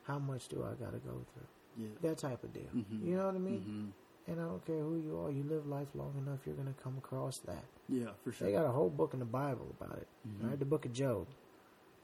How 0.04 0.18
much 0.18 0.48
do 0.48 0.64
I 0.64 0.72
got 0.82 0.92
to 0.92 0.98
go 0.98 1.24
through? 1.32 1.46
Yeah. 1.84 1.94
That 2.02 2.18
type 2.18 2.42
of 2.42 2.52
deal. 2.52 2.70
Mhm. 2.74 3.06
You 3.06 3.16
know 3.16 3.26
what 3.26 3.34
I 3.34 3.38
mean? 3.38 3.60
hmm 3.62 4.30
And 4.32 4.40
I 4.40 4.44
don't 4.44 4.64
care 4.66 4.80
who 4.80 4.96
you 4.96 5.18
are. 5.20 5.30
You 5.30 5.42
live 5.44 5.66
life 5.66 5.88
long 5.94 6.14
enough, 6.18 6.40
you're 6.46 6.54
going 6.56 6.72
to 6.74 6.82
come 6.82 6.96
across 6.98 7.38
that. 7.40 7.64
Yeah, 7.88 8.10
for 8.24 8.32
sure. 8.32 8.46
They 8.46 8.52
got 8.52 8.66
a 8.66 8.72
whole 8.72 8.90
book 8.90 9.12
in 9.14 9.20
the 9.20 9.24
Bible 9.42 9.74
about 9.80 9.96
it. 9.98 10.08
Mhm. 10.26 10.48
Right, 10.48 10.58
the 10.58 10.64
book 10.64 10.84
of 10.86 10.92
Job. 10.92 11.26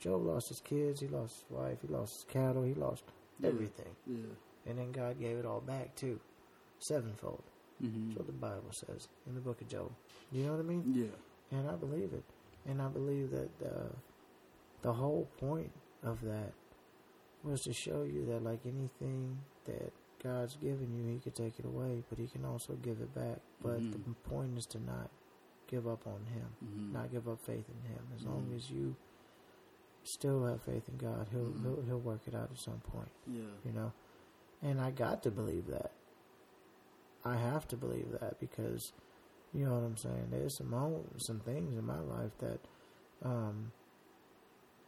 Job 0.00 0.22
lost 0.24 0.48
his 0.48 0.60
kids, 0.60 1.00
he 1.00 1.08
lost 1.08 1.34
his 1.42 1.50
wife, 1.50 1.78
he 1.82 1.88
lost 1.88 2.14
his 2.14 2.24
cattle, 2.24 2.62
he 2.62 2.74
lost 2.74 3.04
Yeah. 3.38 3.48
everything. 3.48 3.94
Yeah. 4.06 4.16
And 4.66 4.78
then 4.78 4.92
God 4.92 5.18
gave 5.18 5.36
it 5.38 5.46
all 5.46 5.60
back 5.60 5.94
too, 5.96 6.20
sevenfold. 6.78 7.42
hmm 7.80 8.08
That's 8.08 8.18
what 8.18 8.26
the 8.26 8.32
Bible 8.32 8.72
says 8.72 9.08
in 9.26 9.34
the 9.34 9.40
book 9.40 9.60
of 9.60 9.68
Job. 9.68 9.90
You 10.32 10.44
know 10.44 10.52
what 10.52 10.60
I 10.60 10.64
mean? 10.64 10.92
Yeah. 10.94 11.56
and 11.58 11.68
I 11.68 11.74
believe 11.76 12.12
it, 12.12 12.24
and 12.66 12.80
I 12.82 12.88
believe 12.88 13.30
that 13.30 13.50
uh, 13.64 13.92
the 14.82 14.92
whole 14.92 15.28
point 15.38 15.70
of 16.02 16.20
that 16.22 16.52
was 17.42 17.62
to 17.62 17.72
show 17.72 18.02
you 18.02 18.24
that 18.26 18.42
like 18.42 18.60
anything 18.66 19.38
that 19.66 19.92
God's 20.22 20.56
given 20.56 20.94
you, 20.94 21.12
He 21.12 21.18
could 21.20 21.34
take 21.34 21.58
it 21.58 21.64
away, 21.66 22.02
but 22.08 22.18
He 22.18 22.26
can 22.26 22.44
also 22.44 22.72
give 22.74 23.00
it 23.00 23.14
back. 23.14 23.38
But 23.62 23.80
Mhm. 23.80 23.92
the 24.04 24.28
point 24.28 24.56
is 24.58 24.66
to 24.68 24.78
not 24.80 25.10
give 25.66 25.86
up 25.86 26.06
on 26.06 26.24
Him, 26.26 26.56
Mhm. 26.64 26.92
not 26.92 27.10
give 27.12 27.28
up 27.28 27.40
faith 27.40 27.68
in 27.68 27.80
Him. 27.90 28.08
As 28.16 28.24
long 28.24 28.46
Mhm. 28.50 28.56
as 28.56 28.70
you 28.70 28.96
still 30.04 30.44
have 30.46 30.62
faith 30.62 30.88
in 30.88 30.96
God, 30.98 31.28
He'll 31.32 31.46
Mhm. 31.46 31.62
He'll 31.62 31.82
He'll 31.82 32.00
work 32.00 32.20
it 32.26 32.34
out 32.34 32.50
at 32.50 32.58
some 32.58 32.80
point. 32.80 33.10
Yeah. 33.26 33.42
You 33.64 33.72
know, 33.72 33.92
and 34.62 34.80
I 34.80 34.90
got 34.90 35.22
to 35.24 35.30
believe 35.30 35.66
that. 35.68 35.92
I 37.24 37.36
have 37.36 37.66
to 37.68 37.76
believe 37.76 38.10
that 38.20 38.38
because, 38.38 38.92
you 39.52 39.64
know 39.64 39.72
what 39.74 39.84
I'm 39.84 39.96
saying. 39.96 40.28
There's 40.30 40.56
some 40.58 40.70
moments, 40.70 41.26
some 41.26 41.40
things 41.40 41.76
in 41.76 41.84
my 41.86 41.98
life 42.00 42.36
that, 42.38 42.60
um, 43.22 43.72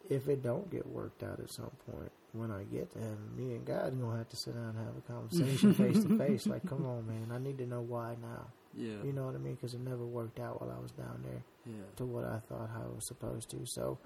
if 0.09 0.27
it 0.29 0.41
don't 0.43 0.69
get 0.71 0.85
worked 0.87 1.23
out 1.23 1.39
at 1.39 1.49
some 1.51 1.71
point, 1.91 2.11
when 2.33 2.51
I 2.51 2.63
get 2.63 2.91
to 2.91 2.99
heaven, 2.99 3.35
me 3.35 3.55
and 3.55 3.65
God 3.65 3.99
gonna 3.99 4.17
have 4.17 4.29
to 4.29 4.35
sit 4.37 4.53
down 4.53 4.75
and 4.75 4.77
have 4.77 4.97
a 4.97 5.01
conversation 5.01 5.73
face 5.73 6.03
to 6.03 6.17
face. 6.17 6.45
Like, 6.47 6.65
come 6.67 6.85
on, 6.85 7.07
man, 7.07 7.31
I 7.31 7.39
need 7.39 7.57
to 7.57 7.65
know 7.65 7.81
why 7.81 8.15
now. 8.21 8.47
Yeah. 8.73 9.01
You 9.03 9.11
know 9.13 9.25
what 9.25 9.33
I 9.35 9.39
mean? 9.39 9.55
Because 9.55 9.73
it 9.73 9.79
never 9.81 10.05
worked 10.05 10.39
out 10.39 10.61
while 10.61 10.71
I 10.71 10.79
was 10.79 10.91
down 10.91 11.23
there 11.23 11.43
Yeah. 11.65 11.83
to 11.95 12.05
what 12.05 12.23
I 12.25 12.39
thought 12.39 12.69
I 12.75 12.85
was 12.93 13.07
supposed 13.07 13.49
to. 13.49 13.65
So 13.65 13.97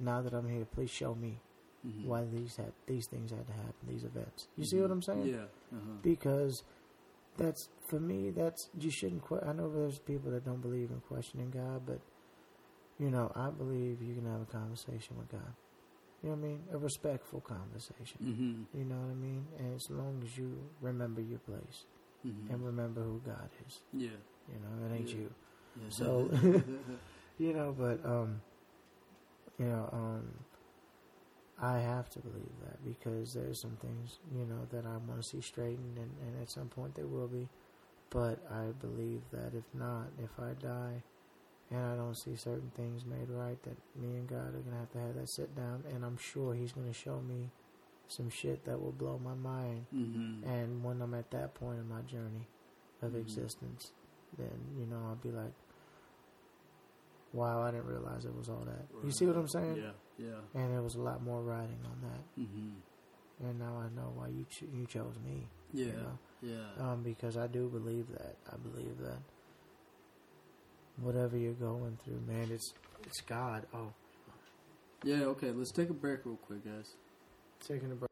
now 0.00 0.22
that 0.22 0.32
I'm 0.32 0.48
here, 0.48 0.64
please 0.64 0.90
show 0.90 1.14
me 1.14 1.40
Mhm. 1.86 2.06
why 2.06 2.24
these 2.24 2.56
had 2.56 2.72
these 2.86 3.06
things 3.06 3.30
had 3.30 3.46
to 3.46 3.52
happen, 3.52 3.86
these 3.88 4.04
events. 4.04 4.48
You 4.56 4.64
see 4.64 4.80
what 4.80 4.90
I'm 4.90 5.02
saying? 5.02 5.26
Yeah. 5.26 5.44
Uh-huh. 5.72 5.96
Because 6.02 6.62
that's 7.36 7.68
for 7.88 8.00
me. 8.00 8.30
That's 8.30 8.68
you 8.78 8.90
shouldn't. 8.90 9.24
Que- 9.26 9.40
I 9.46 9.52
know 9.52 9.70
there's 9.70 9.98
people 9.98 10.30
that 10.32 10.44
don't 10.44 10.60
believe 10.60 10.90
in 10.90 11.00
questioning 11.00 11.50
God, 11.50 11.86
but 11.86 12.00
you 12.98 13.10
know, 13.10 13.32
I 13.34 13.48
believe 13.50 14.02
you 14.02 14.14
can 14.14 14.26
have 14.26 14.42
a 14.42 14.46
conversation 14.46 15.16
with 15.16 15.30
God. 15.30 15.54
You 16.22 16.28
know 16.30 16.36
what 16.36 16.44
I 16.44 16.48
mean? 16.48 16.64
A 16.72 16.76
respectful 16.78 17.40
conversation. 17.40 18.18
Mm-hmm. 18.22 18.78
You 18.78 18.84
know 18.84 18.96
what 19.00 19.10
I 19.12 19.14
mean? 19.14 19.46
And 19.58 19.74
as 19.74 19.88
long 19.88 20.22
as 20.22 20.36
you 20.36 20.58
remember 20.82 21.20
your 21.22 21.38
place 21.38 21.86
Mm-hmm. 22.26 22.52
and 22.52 22.62
remember 22.66 23.02
who 23.02 23.18
God 23.24 23.48
is, 23.66 23.80
Yeah. 23.94 24.10
you 24.52 24.58
know, 24.60 24.84
it 24.86 24.92
ain't 24.98 25.08
Yeah. 25.08 25.16
you. 25.16 25.34
yeah. 25.80 25.88
So- 25.88 26.28
You 27.38 27.54
know, 27.54 27.72
but 27.72 28.04
um, 28.04 28.42
you 29.60 29.66
know, 29.66 29.88
um, 29.92 30.22
I 31.62 31.78
have 31.78 32.08
to 32.10 32.18
believe 32.20 32.56
that 32.64 32.82
because 32.84 33.34
there's 33.34 33.60
some 33.60 33.76
things 33.82 34.18
you 34.34 34.46
know 34.46 34.66
that 34.72 34.86
I 34.86 34.96
want 34.96 35.20
to 35.22 35.28
see 35.28 35.42
straightened, 35.42 35.98
and, 35.98 36.10
and 36.26 36.40
at 36.42 36.50
some 36.50 36.68
point 36.68 36.94
they 36.94 37.04
will 37.04 37.28
be. 37.28 37.48
But 38.08 38.38
I 38.50 38.72
believe 38.80 39.20
that 39.32 39.52
if 39.54 39.64
not, 39.74 40.06
if 40.18 40.30
I 40.40 40.54
die, 40.60 41.02
and 41.70 41.78
I 41.80 41.94
don't 41.96 42.16
see 42.16 42.34
certain 42.34 42.72
things 42.74 43.04
made 43.04 43.28
right, 43.28 43.62
that 43.64 43.76
me 44.00 44.16
and 44.16 44.26
God 44.28 44.54
are 44.54 44.60
gonna 44.64 44.78
have 44.80 44.92
to 44.92 44.98
have 44.98 45.14
that 45.16 45.28
sit 45.28 45.54
down, 45.54 45.84
and 45.94 46.04
I'm 46.04 46.16
sure 46.16 46.54
He's 46.54 46.72
gonna 46.72 46.92
show 46.94 47.20
me 47.20 47.50
some 48.08 48.30
shit 48.30 48.64
that 48.64 48.80
will 48.82 48.90
blow 48.92 49.20
my 49.22 49.34
mind. 49.34 49.86
mm-hmm. 49.94 50.48
And 50.48 50.82
when 50.82 51.00
I'm 51.02 51.14
at 51.14 51.30
that 51.32 51.54
point 51.54 51.78
in 51.78 51.88
my 51.88 52.00
journey 52.00 52.48
of 53.02 53.12
Mhm. 53.12 53.20
existence, 53.20 53.92
then 54.38 54.58
you 54.78 54.86
know 54.86 55.00
I'll 55.08 55.14
be 55.16 55.30
like, 55.30 55.52
"Wow, 57.32 57.62
I 57.62 57.70
didn't 57.70 57.86
realize 57.86 58.24
it 58.24 58.34
was 58.34 58.48
all 58.48 58.64
that." 58.66 58.86
You 59.04 59.10
see 59.10 59.26
what 59.26 59.36
I'm 59.36 59.48
saying? 59.48 59.76
Yeah. 59.76 59.92
Yeah. 60.18 60.40
And 60.60 60.72
there 60.72 60.82
was 60.82 60.96
a 60.96 61.00
lot 61.00 61.22
more 61.22 61.42
writing 61.42 61.78
on 61.84 62.00
that, 62.02 62.40
Mm-hmm. 62.42 63.46
and 63.46 63.58
now 63.58 63.78
I 63.78 63.88
know 63.94 64.12
why 64.14 64.28
you 64.28 64.44
cho- 64.50 64.66
you 64.72 64.86
chose 64.86 65.14
me. 65.24 65.46
Yeah. 65.72 65.86
You 65.86 65.92
know? 65.92 66.18
Yeah. 66.42 66.90
Um, 66.92 67.02
because 67.02 67.36
I 67.36 67.46
do 67.46 67.68
believe 67.68 68.08
that. 68.12 68.36
I 68.52 68.56
believe 68.56 68.98
that 68.98 69.18
whatever 71.00 71.36
you're 71.36 71.52
going 71.54 71.98
through, 72.04 72.20
man, 72.26 72.50
it's 72.50 72.74
it's 73.04 73.20
God. 73.22 73.66
Oh, 73.74 73.92
yeah. 75.04 75.22
Okay. 75.24 75.50
Let's 75.52 75.70
take 75.72 75.88
a 75.90 75.94
break 75.94 76.24
real 76.26 76.36
quick, 76.36 76.64
guys. 76.64 76.94
taking 77.66 77.92
a 77.92 77.94
break. 77.94 78.08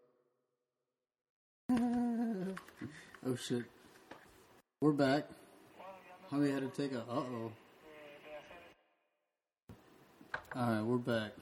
Oh 3.26 3.34
shit. 3.34 3.64
We're 4.80 4.92
back. 4.92 5.24
Honey 6.30 6.50
had 6.50 6.60
to 6.60 6.68
take 6.82 6.92
a. 6.96 7.00
Uh 7.00 7.04
oh. 7.16 7.52
All 10.54 10.66
right, 10.70 10.82
we're 10.82 10.96
back. 10.98 11.32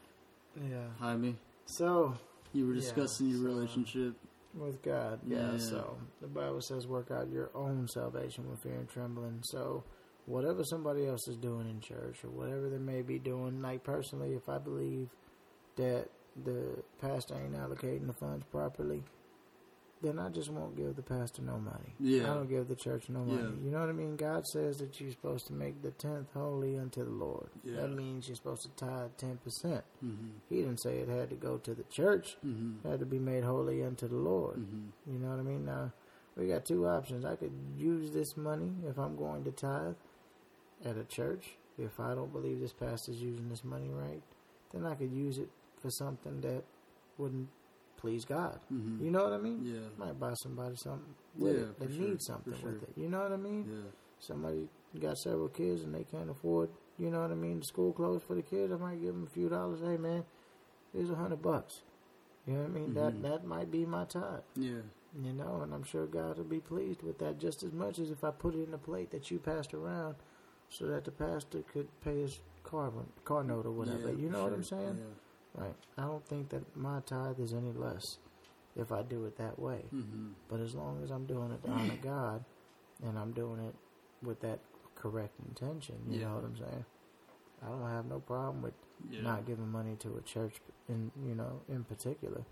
Yeah. 0.56 0.88
Jaime, 0.98 1.36
So 1.66 2.14
you 2.52 2.66
were 2.66 2.74
Yeah, 2.74 2.80
discussing 2.80 3.28
your 3.28 3.38
so- 3.38 3.44
relationship. 3.44 4.14
with 4.54 4.80
God. 4.82 5.20
Yeah, 5.26 5.52
Yeah. 5.52 5.58
So 5.58 5.98
the 6.22 6.28
Bible 6.28 6.62
says, 6.62 6.86
"Work 6.86 7.10
out 7.10 7.28
your 7.28 7.50
own 7.54 7.86
salvation 7.88 8.48
with 8.48 8.60
fear 8.60 8.72
and 8.78 8.88
trembling." 8.88 9.42
So 9.42 9.84
whatever 10.24 10.64
somebody 10.64 11.06
else 11.06 11.28
is 11.28 11.36
doing 11.36 11.68
in 11.68 11.80
church 11.80 12.24
or 12.24 12.30
whatever 12.30 12.70
they 12.70 12.78
may 12.78 13.02
be 13.02 13.18
doing, 13.18 13.60
like 13.60 13.84
personally, 13.84 14.32
if 14.34 14.48
I 14.48 14.56
believe 14.58 15.10
that 15.76 16.08
the 16.42 16.82
pastor 17.00 17.34
ain't 17.34 17.54
allocating 17.54 18.06
the 18.06 18.14
funds 18.14 18.44
properly, 18.50 19.04
then 20.02 20.18
I 20.18 20.28
just 20.28 20.50
won't 20.50 20.76
give 20.76 20.94
the 20.94 21.02
pastor 21.02 21.42
no 21.42 21.58
money. 21.58 21.94
Yeah. 21.98 22.24
I 22.30 22.34
don't 22.34 22.48
give 22.48 22.68
the 22.68 22.76
church 22.76 23.08
no 23.08 23.20
money. 23.20 23.42
Yeah. 23.42 23.64
You 23.64 23.70
know 23.70 23.80
what 23.80 23.88
I 23.88 23.92
mean? 23.92 24.16
God 24.16 24.46
says 24.46 24.78
that 24.78 25.00
you're 25.00 25.10
supposed 25.10 25.46
to 25.46 25.54
make 25.54 25.82
the 25.82 25.90
tenth 25.90 26.28
holy 26.34 26.78
unto 26.78 27.02
the 27.02 27.10
Lord. 27.10 27.48
Yeah. 27.64 27.80
That 27.80 27.88
means 27.88 28.28
you're 28.28 28.36
supposed 28.36 28.62
to 28.62 28.68
tithe 28.70 29.10
ten 29.16 29.38
percent. 29.42 29.84
Mm-hmm. 30.04 30.28
He 30.50 30.56
didn't 30.56 30.82
say 30.82 30.98
it 30.98 31.08
had 31.08 31.30
to 31.30 31.36
go 31.36 31.56
to 31.58 31.74
the 31.74 31.84
church. 31.84 32.36
Mm-hmm. 32.46 32.86
It 32.86 32.90
had 32.90 33.00
to 33.00 33.06
be 33.06 33.18
made 33.18 33.44
holy 33.44 33.82
unto 33.82 34.06
the 34.06 34.16
Lord. 34.16 34.58
Mm-hmm. 34.58 35.12
You 35.12 35.18
know 35.18 35.30
what 35.30 35.40
I 35.40 35.42
mean? 35.42 35.64
Now, 35.64 35.92
we 36.36 36.48
got 36.48 36.66
two 36.66 36.86
options. 36.86 37.24
I 37.24 37.36
could 37.36 37.54
use 37.76 38.10
this 38.10 38.36
money 38.36 38.72
if 38.86 38.98
I'm 38.98 39.16
going 39.16 39.44
to 39.44 39.50
tithe 39.50 39.94
at 40.84 40.98
a 40.98 41.04
church. 41.04 41.56
If 41.78 41.98
I 42.00 42.14
don't 42.14 42.32
believe 42.32 42.60
this 42.60 42.72
pastor's 42.72 43.22
using 43.22 43.48
this 43.48 43.64
money 43.64 43.88
right, 43.90 44.22
then 44.72 44.84
I 44.84 44.94
could 44.94 45.12
use 45.12 45.38
it 45.38 45.48
for 45.80 45.90
something 45.90 46.42
that 46.42 46.64
wouldn't 47.16 47.48
please 47.96 48.24
God. 48.24 48.58
Mm-hmm. 48.72 49.04
You 49.04 49.10
know 49.10 49.24
what 49.24 49.32
I 49.32 49.38
mean? 49.38 49.60
Yeah. 49.64 49.88
Might 49.98 50.18
buy 50.18 50.34
somebody 50.42 50.76
something 50.76 51.14
with 51.36 51.56
Yeah, 51.56 51.62
it 51.64 51.76
for 51.78 51.88
sure, 51.92 52.08
needs 52.08 52.26
something 52.26 52.52
for 52.54 52.66
with 52.68 52.80
sure. 52.80 52.88
it. 52.88 53.00
You 53.00 53.08
know 53.08 53.22
what 53.22 53.32
I 53.32 53.36
mean? 53.36 53.66
Yeah. 53.68 53.90
Somebody 54.20 54.68
got 55.00 55.16
several 55.18 55.48
kids 55.48 55.82
and 55.82 55.94
they 55.94 56.04
can't 56.04 56.30
afford, 56.30 56.70
you 56.98 57.10
know 57.10 57.20
what 57.20 57.30
I 57.30 57.34
mean, 57.34 57.62
school 57.62 57.92
clothes 57.92 58.22
for 58.26 58.34
the 58.34 58.42
kids. 58.42 58.72
I 58.72 58.76
might 58.76 59.00
give 59.00 59.12
them 59.14 59.24
a 59.26 59.30
few 59.34 59.48
dollars. 59.48 59.80
Hey, 59.84 59.96
man, 59.96 60.24
here's 60.92 61.10
a 61.10 61.14
hundred 61.14 61.42
bucks. 61.42 61.82
You 62.46 62.54
know 62.54 62.60
what 62.60 62.70
I 62.70 62.72
mean? 62.72 62.90
Mhm. 62.90 62.94
That 62.94 63.22
that 63.22 63.44
might 63.46 63.70
be 63.70 63.84
my 63.84 64.04
tithe. 64.04 64.40
Yeah. 64.54 64.82
You 65.20 65.32
know, 65.32 65.60
and 65.62 65.72
I'm 65.74 65.82
sure 65.82 66.06
God 66.06 66.36
will 66.38 66.44
be 66.44 66.60
pleased 66.60 67.02
with 67.02 67.18
that 67.18 67.38
just 67.38 67.62
as 67.62 67.72
much 67.72 67.98
as 67.98 68.10
if 68.10 68.22
I 68.22 68.30
put 68.30 68.54
it 68.54 68.68
in 68.68 68.74
a 68.74 68.78
plate 68.78 69.10
that 69.10 69.30
you 69.30 69.38
passed 69.38 69.72
around 69.74 70.16
so 70.68 70.86
that 70.86 71.04
the 71.04 71.10
pastor 71.10 71.62
could 71.72 71.88
pay 72.02 72.20
his 72.20 72.40
car 72.62 72.92
car 73.24 73.42
note 73.44 73.66
or 73.66 73.72
whatever. 73.72 74.10
Yeah, 74.10 74.16
you 74.18 74.28
know 74.30 74.38
for 74.38 74.44
what 74.44 74.52
I'm 74.54 74.62
sure. 74.62 74.78
saying? 74.78 74.98
Right. 75.56 75.74
I 75.96 76.02
don't 76.02 76.26
think 76.28 76.50
that 76.50 76.76
my 76.76 77.00
tithe 77.06 77.40
is 77.40 77.52
any 77.54 77.72
less 77.72 78.18
if 78.76 78.92
I 78.92 79.02
do 79.02 79.24
it 79.24 79.36
that 79.38 79.58
way. 79.58 79.84
Mm-hmm. 79.94 80.28
But 80.48 80.60
as 80.60 80.74
long 80.74 81.02
as 81.02 81.10
I'm 81.10 81.24
doing 81.26 81.50
it 81.52 81.64
to 81.64 81.70
honor 81.70 81.96
God 82.02 82.44
and 83.02 83.18
I'm 83.18 83.32
doing 83.32 83.60
it 83.60 83.74
with 84.22 84.40
that 84.40 84.58
correct 84.94 85.34
intention, 85.48 85.96
you 86.08 86.20
Yeah. 86.20 86.28
know 86.28 86.34
what 86.36 86.44
I'm 86.44 86.56
saying? 86.56 86.84
I 87.64 87.68
don't 87.70 87.88
have 87.90 88.06
no 88.06 88.20
problem 88.20 88.62
with 88.62 88.74
Yeah. 89.10 89.22
not 89.22 89.46
giving 89.46 89.68
money 89.70 89.96
to 90.00 90.16
a 90.18 90.20
church 90.22 90.60
in 90.88 91.10
you 91.26 91.34
know 91.34 91.60
in 91.68 91.84
particular. 91.84 92.44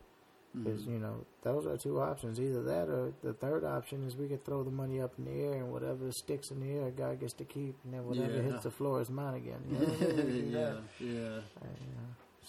Because 0.54 0.82
Mhm. 0.86 0.92
you 0.92 0.98
know 1.00 1.26
those 1.42 1.66
are 1.66 1.76
two 1.76 2.00
options. 2.00 2.38
Either 2.40 2.62
that, 2.62 2.88
or 2.88 3.12
the 3.22 3.32
third 3.34 3.64
option 3.64 4.04
is 4.04 4.16
we 4.16 4.28
could 4.28 4.44
throw 4.44 4.62
the 4.62 4.70
money 4.70 5.00
up 5.00 5.18
in 5.18 5.24
the 5.24 5.32
air, 5.32 5.54
and 5.54 5.72
whatever 5.72 6.10
sticks 6.12 6.50
in 6.52 6.60
the 6.60 6.70
air, 6.78 6.90
God 6.92 7.18
gets 7.18 7.32
to 7.34 7.44
keep, 7.44 7.74
and 7.84 7.92
then 7.92 8.06
whatever 8.06 8.36
Yeah. 8.36 8.42
hits 8.42 8.62
the 8.62 8.70
floor 8.70 9.00
is 9.00 9.10
mine 9.10 9.34
again. 9.34 9.60
You 9.68 9.78
know 9.78 9.84
what 9.86 10.02
I 10.02 10.06
mean? 10.06 10.16
We 10.16 10.22
can 10.22 10.26
do 10.26 10.56
yeah. 10.56 10.70
that. 10.70 10.82
Yeah. 11.00 11.40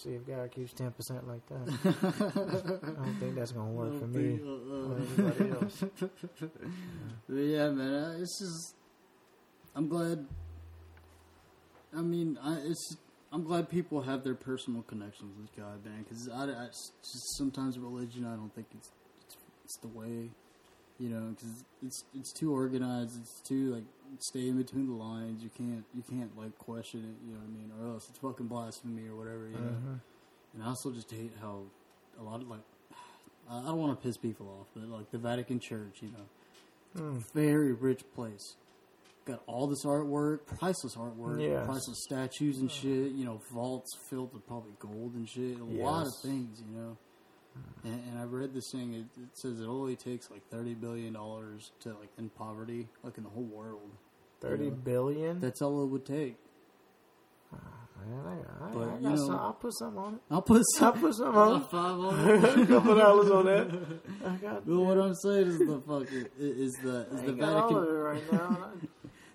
And, 0.04 0.12
you 0.12 0.18
know, 0.18 0.24
see 0.24 0.32
if 0.32 0.36
God 0.38 0.50
keeps 0.50 0.72
ten 0.72 0.90
percent 0.92 1.26
like 1.26 1.46
that. 1.48 2.80
I 2.98 3.04
don't 3.04 3.16
think 3.20 3.34
that's 3.34 3.52
gonna 3.52 3.70
work 3.70 3.98
for 3.98 4.06
me 4.06 4.40
or 4.42 4.96
anybody 4.96 5.50
else. 5.62 5.84
But 7.28 7.36
yeah, 7.36 7.70
man, 7.70 7.94
uh, 7.94 8.16
it's 8.20 8.38
just. 8.40 8.74
I'm 9.74 9.88
glad. 9.88 10.26
I 11.96 12.02
mean, 12.02 12.38
I 12.42 12.58
it's. 12.64 12.96
I'm 13.32 13.44
glad 13.44 13.68
people 13.68 14.02
have 14.02 14.22
their 14.24 14.34
personal 14.34 14.82
connections 14.82 15.36
with 15.38 15.54
God, 15.56 15.84
man. 15.84 16.04
Because 16.04 16.28
I, 16.28 16.44
I 16.44 16.66
just 16.66 16.92
sometimes 17.36 17.78
religion, 17.78 18.24
I 18.24 18.36
don't 18.36 18.54
think 18.54 18.68
it's 18.74 18.90
it's, 19.24 19.36
it's 19.64 19.78
the 19.78 19.88
way, 19.88 20.30
you 20.98 21.08
know. 21.08 21.34
Because 21.34 21.64
it's 21.84 22.04
it's 22.14 22.32
too 22.32 22.52
organized. 22.52 23.20
It's 23.20 23.42
too 23.46 23.74
like 23.74 23.84
stay 24.20 24.48
in 24.48 24.56
between 24.56 24.86
the 24.86 24.94
lines. 24.94 25.42
You 25.42 25.50
can't 25.56 25.84
you 25.94 26.02
can't 26.08 26.36
like 26.38 26.56
question 26.58 27.00
it. 27.00 27.26
You 27.26 27.34
know 27.34 27.40
what 27.40 27.48
I 27.48 27.50
mean? 27.50 27.72
Or 27.80 27.94
else 27.94 28.08
it's 28.08 28.18
fucking 28.18 28.46
blasphemy 28.46 29.06
or 29.08 29.16
whatever. 29.16 29.46
You 29.48 29.54
know. 29.58 29.72
Mhm. 29.72 30.00
And 30.54 30.62
I 30.62 30.66
also 30.68 30.90
just 30.92 31.10
hate 31.10 31.32
how 31.40 31.62
a 32.18 32.22
lot 32.22 32.40
of 32.42 32.48
like 32.48 32.60
I 33.50 33.62
don't 33.66 33.78
want 33.78 33.98
to 33.98 34.06
piss 34.06 34.16
people 34.16 34.48
off, 34.60 34.66
but 34.74 34.88
like 34.88 35.10
the 35.10 35.18
Vatican 35.18 35.60
Church, 35.60 36.02
you 36.02 36.10
know, 36.10 36.26
Mm. 37.02 37.22
very 37.34 37.72
rich 37.72 38.02
place. 38.14 38.56
Got 39.26 39.42
all 39.46 39.66
this 39.66 39.84
artwork, 39.84 40.46
priceless 40.46 40.94
artwork, 40.96 41.42
Yes. 41.42 41.66
priceless 41.66 42.02
statues 42.04 42.58
and 42.58 42.70
shit. 42.70 43.12
You 43.12 43.24
know, 43.24 43.40
vaults 43.52 43.90
filled 44.08 44.32
with 44.32 44.46
probably 44.46 44.72
gold 44.78 45.14
and 45.14 45.28
shit. 45.28 45.58
A 45.60 45.64
lot 45.64 46.06
of 46.06 46.12
things, 46.22 46.62
you 46.62 46.74
know. 46.74 46.96
And, 47.84 48.02
and 48.10 48.18
I 48.18 48.24
read 48.24 48.52
this 48.54 48.70
thing. 48.72 48.94
It, 48.94 49.20
it 49.20 49.28
says 49.34 49.60
it 49.60 49.66
only 49.66 49.96
takes 49.96 50.30
like 50.30 50.42
thirty 50.50 50.74
billion 50.74 51.12
dollars 51.14 51.70
to 51.80 51.90
like 51.90 52.08
end 52.18 52.34
poverty, 52.34 52.88
like 53.02 53.16
in 53.18 53.24
the 53.24 53.30
whole 53.30 53.44
world. 53.44 53.90
Thirty 54.40 54.64
Yeah. 54.66 54.70
billion. 54.70 55.40
That's 55.40 55.62
all 55.62 55.82
it 55.84 55.86
would 55.86 56.04
take. 56.04 56.36
Ah, 57.52 57.58
man, 58.04 58.24
I, 58.26 58.64
I, 58.64 58.74
But, 58.74 58.88
I 58.88 58.98
know, 58.98 59.16
some, 59.16 59.36
I'll 59.36 59.52
put 59.52 59.72
something 59.78 59.98
on 60.02 60.14
it. 60.14 60.20
I'll 60.30 60.42
put 60.42 60.62
I'll 60.80 60.92
put 60.92 61.14
something 61.14 61.36
on 61.40 61.52
I'll 61.52 61.60
five 61.60 61.98
on 61.98 62.28
it. 62.28 62.44
it. 62.58 62.58
a 62.62 62.66
couple 62.66 62.94
dollars 62.96 63.30
on 63.30 63.44
that. 63.46 64.00
I 64.26 64.36
got. 64.36 64.66
What 64.66 64.98
I'm 64.98 65.14
saying 65.14 65.46
is 65.48 65.58
the 65.58 65.80
fucking 65.86 66.26
is 66.38 66.72
the 66.82 67.06
is 67.12 67.22
the 67.22 67.28
ain't 67.28 67.38
got 67.38 67.52
all 67.72 67.76
of 67.76 67.84
it 67.84 67.90
Vatican 67.92 68.02
right 68.02 68.32
now. 68.32 68.70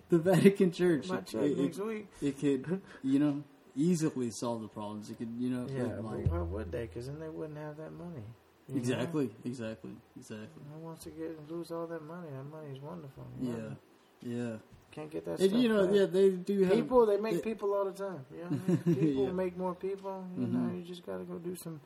the 0.09 0.17
Vatican 0.19 0.71
Church. 0.71 1.07
My 1.07 1.21
check 1.21 1.41
it, 1.43 1.57
next 1.57 1.77
it, 1.77 1.85
week. 1.85 2.07
it 2.21 2.39
could 2.39 2.81
you 3.01 3.19
know 3.19 3.43
easily 3.75 4.29
solve 4.31 4.61
the 4.61 4.67
problems. 4.67 5.09
It 5.09 5.17
could 5.17 5.29
you 5.37 5.49
know 5.49 5.67
Yeah, 5.69 5.83
like, 6.01 6.27
why 6.31 6.39
would 6.39 6.71
they? 6.71 6.87
Because 6.87 7.07
then 7.07 7.19
they 7.19 7.29
wouldn't 7.29 7.57
have 7.57 7.77
that 7.77 7.91
money. 7.93 8.23
you 8.67 8.75
know? 8.75 8.79
exactly 8.79 9.29
exactly 9.45 9.91
exactly. 10.17 10.63
Who 10.73 10.79
wants 10.79 11.03
to 11.05 11.09
get 11.11 11.49
lose 11.49 11.71
all 11.71 11.87
that 11.87 12.03
money? 12.03 12.27
That 12.31 12.43
money 12.43 12.69
is 12.75 12.81
wonderful. 12.81 13.25
Yeah 13.41 13.53
know? 13.53 13.75
yeah. 14.21 14.55
Can't 14.91 15.09
get 15.09 15.23
that 15.25 15.39
And 15.39 15.49
stuff 15.49 15.61
you 15.61 15.69
know 15.69 15.85
back. 15.87 15.95
yeah 15.95 16.05
they 16.05 16.29
do 16.31 16.63
have 16.63 16.73
people 16.73 17.05
they 17.05 17.17
make 17.17 17.35
they- 17.35 17.41
people 17.53 17.73
all 17.73 17.85
the 17.85 17.93
time. 17.93 18.25
You 18.33 18.43
know 18.43 18.49
what 18.57 18.79
I 18.85 18.89
mean? 18.89 18.95
People 18.95 19.25
Yeah. 19.25 19.31
make 19.31 19.57
more 19.57 19.75
people. 19.75 20.25
You 20.37 20.47
know, 20.47 20.59
Mhm. 20.69 20.77
you 20.77 20.83
just 20.83 21.05
got 21.05 21.17
to 21.19 21.23
go 21.23 21.37
do 21.39 21.55
some 21.55 21.79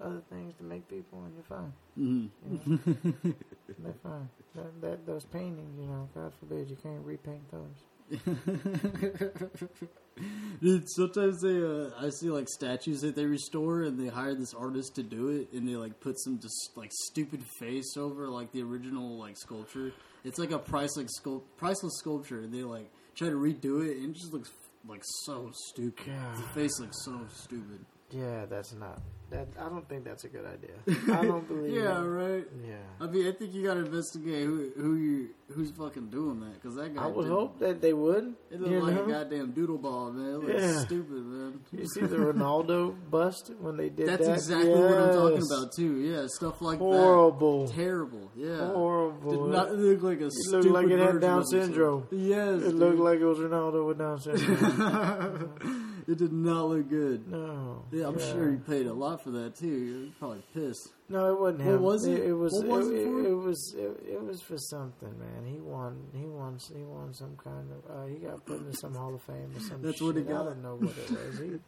other 0.00 0.22
things 0.28 0.54
to 0.58 0.64
make 0.64 0.86
people, 0.88 1.22
and 1.24 1.34
you're 1.34 1.44
fine. 1.44 1.72
Mhm. 1.98 2.30
They're 3.78 3.94
fine. 4.02 4.28
That, 4.54 4.80
that 4.82 5.06
those 5.06 5.24
paintings, 5.24 5.78
you 5.78 5.86
know, 5.86 6.08
God 6.14 6.32
forbid 6.38 6.68
you 6.70 6.76
can't 6.76 7.04
repaint 7.04 7.42
those. 7.50 7.78
Dude, 10.62 10.88
sometimes 10.88 11.40
they, 11.40 11.62
uh, 11.62 11.90
I 11.98 12.10
see 12.10 12.30
like 12.30 12.48
statues 12.48 13.00
that 13.00 13.16
they 13.16 13.26
restore, 13.26 13.82
and 13.82 13.98
they 13.98 14.08
hire 14.08 14.34
this 14.34 14.54
artist 14.54 14.94
to 14.96 15.02
do 15.02 15.28
it, 15.28 15.52
and 15.52 15.68
they 15.68 15.76
like 15.76 16.00
put 16.00 16.18
some 16.20 16.38
just 16.38 16.70
like 16.76 16.90
stupid 16.92 17.42
face 17.58 17.96
over 17.96 18.28
like 18.28 18.52
the 18.52 18.62
original 18.62 19.18
like 19.18 19.36
sculpture. 19.36 19.92
It's 20.24 20.38
like 20.38 20.52
a 20.52 20.58
priceless 20.58 21.20
sculpt, 21.20 21.42
priceless 21.56 21.98
sculpture, 21.98 22.40
and 22.40 22.52
they 22.52 22.62
like 22.62 22.90
try 23.14 23.28
to 23.28 23.34
redo 23.34 23.86
it, 23.86 23.98
and 23.98 24.14
it 24.14 24.18
just 24.18 24.32
looks 24.32 24.50
like 24.88 25.02
so 25.24 25.50
stupid. 25.52 26.06
God. 26.06 26.36
The 26.36 26.60
face 26.60 26.78
looks 26.80 27.04
so 27.04 27.20
stupid. 27.32 27.84
Yeah, 28.10 28.46
that's 28.46 28.72
not. 28.74 29.00
That 29.30 29.48
I 29.58 29.68
don't 29.70 29.88
think 29.88 30.04
that's 30.04 30.24
a 30.24 30.28
good 30.28 30.44
idea. 30.44 30.76
I 31.18 31.24
don't 31.24 31.48
believe. 31.48 31.72
Yeah, 31.74 31.94
that. 31.94 32.04
right. 32.06 32.44
Yeah. 32.64 32.74
I 33.00 33.06
mean, 33.06 33.26
I 33.26 33.32
think 33.32 33.54
you 33.54 33.64
gotta 33.64 33.80
investigate 33.80 34.44
who 34.44 34.70
who 34.76 34.94
you 34.96 35.28
who's 35.52 35.70
fucking 35.72 36.10
doing 36.10 36.40
that, 36.40 36.54
because 36.60 36.76
that 36.76 36.94
guy. 36.94 37.02
I 37.02 37.06
would 37.06 37.22
did- 37.24 37.32
hope 37.32 37.58
that 37.60 37.80
they 37.80 37.94
would. 37.94 38.34
It 38.50 38.60
looked 38.60 38.70
you 38.72 38.80
like 38.82 38.94
know? 38.94 39.04
a 39.06 39.08
goddamn 39.10 39.52
doodle 39.52 39.78
ball, 39.78 40.12
man. 40.12 40.34
It 40.34 40.38
looks 40.40 40.62
Yeah. 40.62 40.78
stupid, 40.84 41.24
man. 41.24 41.60
You 41.72 41.86
see 41.88 42.02
the 42.02 42.16
Ronaldo 42.18 42.94
bust 43.10 43.50
when 43.58 43.78
they 43.78 43.88
did 43.88 44.08
That's 44.08 44.26
that? 44.26 44.34
exactly 44.34 44.70
what 44.70 44.98
I'm 44.98 45.14
talking 45.14 45.42
about 45.50 45.72
too. 45.74 46.00
Yeah, 46.00 46.26
stuff 46.28 46.60
like 46.60 46.78
that. 46.78 46.84
Horrible. 46.84 47.66
that. 47.66 47.74
Terrible. 47.74 48.30
Yeah. 48.36 48.66
Horrible. 48.72 49.46
Did 49.46 49.52
not 49.56 49.74
look 49.74 50.02
like 50.02 50.20
a 50.20 50.26
It 50.26 50.32
stupid 50.32 50.66
looked 50.70 50.74
like 50.90 50.92
it 50.92 50.98
had 51.00 51.20
Down 51.22 51.44
syndrome. 51.46 52.06
Yes. 52.12 52.60
It 52.62 52.74
looked 52.74 52.98
like 52.98 53.18
it 53.20 53.24
was 53.24 53.38
Ronaldo 53.38 53.86
with 53.88 53.98
Down 53.98 54.20
syndrome. 54.20 55.90
it 56.06 56.18
did 56.18 56.32
not 56.32 56.68
look 56.68 56.88
good. 56.88 57.28
no. 57.30 57.84
Yeah, 57.92 58.08
I'm 58.08 58.18
Yeah. 58.18 58.32
sure 58.32 58.50
he 58.50 58.56
paid 58.58 58.86
a 58.86 58.92
lot 58.92 59.22
for 59.22 59.30
that 59.32 59.56
too. 59.56 59.66
He 59.66 59.92
was 60.06 60.10
probably 60.18 60.42
pissed. 60.54 60.88
No, 61.08 61.32
it 61.32 61.38
wasn't 61.40 61.64
What 61.64 61.74
him. 61.74 61.82
was 61.82 62.06
it? 62.06 62.18
It, 62.22 62.32
was. 62.32 62.52
What 62.54 62.66
was 62.66 62.88
it, 62.90 62.94
it 62.94 63.04
for? 63.04 63.26
it 63.26 63.34
was. 63.34 63.74
It, 63.76 64.06
it 64.12 64.22
was 64.24 64.40
for 64.42 64.56
something, 64.58 65.18
man. 65.18 65.44
He 65.46 65.60
won. 65.60 66.06
He 66.14 66.24
won. 66.24 66.58
He 66.74 66.82
won 66.82 67.12
some 67.14 67.36
kind 67.42 67.68
of. 67.70 67.90
Uh, 67.96 68.06
he 68.06 68.16
got 68.16 68.44
put 68.46 68.58
into 68.60 68.76
some 68.76 68.94
Hall 68.94 69.14
of 69.14 69.22
Fame 69.22 69.52
or 69.54 69.60
something. 69.60 69.82
That's 69.82 70.00
what 70.00 70.16
he 70.16 70.22
got? 70.22 70.42
I 70.42 70.44
don't 70.50 70.62
know 70.62 70.76
what 70.76 70.96
it 70.96 71.10
was. 71.10 71.38
He, 71.38 71.58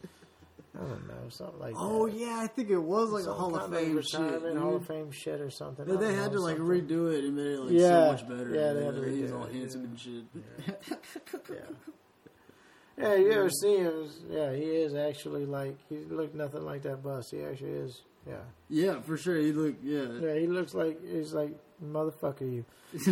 I 0.74 0.80
don't 0.80 1.08
know 1.08 1.28
something 1.30 1.58
like 1.58 1.74
Oh 1.78 2.06
that. 2.06 2.16
yeah, 2.18 2.38
I 2.42 2.46
think 2.48 2.68
it 2.68 2.76
was 2.78 3.08
like 3.10 3.24
Some 3.24 3.32
a 3.32 3.36
Hall 3.36 3.56
of 3.56 3.70
Fame 3.72 4.02
shit. 4.02 4.20
retirement 4.20 4.58
Hall 4.58 4.76
of 4.76 4.86
Fame 4.86 5.10
shit 5.10 5.40
or 5.40 5.48
something. 5.50 5.86
They, 5.86 5.96
they 5.96 6.12
had 6.14 6.32
know, 6.32 6.38
to 6.38 6.40
like 6.40 6.58
something. 6.58 6.86
redo 6.86 7.12
it 7.16 7.24
and 7.24 7.34
made 7.34 7.46
it 7.46 7.60
like 7.60 7.72
Yeah. 7.72 7.88
so 7.88 8.12
much 8.12 8.28
better. 8.28 8.54
Yeah, 8.54 8.72
they 8.74 8.84
had 8.84 8.94
to 8.94 9.00
redo 9.00 9.38
all 9.38 9.44
it, 9.46 9.54
handsome 9.54 9.82
yeah. 9.82 9.88
and 9.88 9.98
shit. 10.00 10.24
Yeah. 11.50 11.56
Yeah, 12.98 13.14
you 13.16 13.30
ever 13.32 13.50
see 13.50 13.76
him? 13.76 14.08
Yeah, 14.30 14.52
he 14.54 14.62
is 14.64 14.94
actually 14.94 15.44
like 15.44 15.76
he 15.88 15.96
looked 16.08 16.34
nothing 16.34 16.64
like 16.64 16.82
that 16.82 17.02
bust. 17.02 17.30
He 17.30 17.42
actually 17.42 17.72
is. 17.72 18.02
Yeah, 18.26 18.36
Yeah, 18.68 19.00
for 19.02 19.16
sure. 19.16 19.36
He 19.36 19.52
look. 19.52 19.76
Yeah. 19.82 20.06
yeah. 20.20 20.34
He 20.34 20.46
looks 20.46 20.74
like 20.74 20.98
he's 21.08 21.32
like 21.32 21.52
motherfucker. 21.84 22.40
You. 22.40 22.64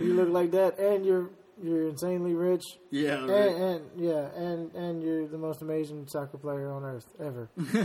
you 0.00 0.14
look 0.14 0.28
like 0.30 0.50
that, 0.52 0.78
and 0.78 1.04
you're 1.04 1.30
you're 1.62 1.88
insanely 1.88 2.32
rich, 2.34 2.64
Yeah. 2.90 3.22
and, 3.22 3.30
and 3.30 3.84
yeah, 3.96 4.28
and 4.34 4.74
and 4.74 5.02
you're 5.02 5.26
the 5.28 5.38
most 5.38 5.60
amazing 5.62 6.06
soccer 6.08 6.38
player 6.38 6.70
on 6.72 6.84
earth 6.84 7.06
ever. 7.20 7.48
yeah, 7.74 7.84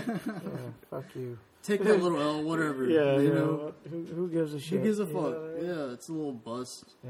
fuck 0.90 1.06
you. 1.16 1.38
Take 1.66 1.84
that 1.84 2.00
little 2.02 2.22
L, 2.22 2.44
whatever. 2.44 2.86
Yeah, 2.90 3.18
you 3.18 3.34
know. 3.34 3.46
know, 3.46 3.74
who, 3.90 4.04
who 4.16 4.30
gives 4.30 4.54
a 4.54 4.60
shit? 4.60 4.80
Who 4.80 4.86
gives 4.86 5.00
a 5.00 5.06
fuck? 5.06 5.16
know 5.16 5.30
what 5.30 5.40
I 5.40 5.62
mean? 5.62 5.66
Yeah, 5.66 5.94
it's 5.94 6.08
a 6.10 6.12
little 6.14 6.34
bust. 6.34 6.94
Yeah, 7.04 7.10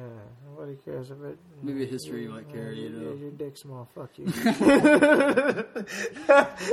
nobody 0.50 0.76
cares 0.86 1.12
if 1.12 1.22
it. 1.22 1.38
Maybe 1.62 1.86
history 1.86 2.24
you 2.24 2.30
might 2.30 2.48
care, 2.50 2.72
you 2.72 2.90
know. 2.90 3.10
Yeah, 3.10 3.16
your 3.16 3.32
dick 3.32 3.58
small. 3.58 3.90
Fuck 3.94 4.12
you. 4.18 4.26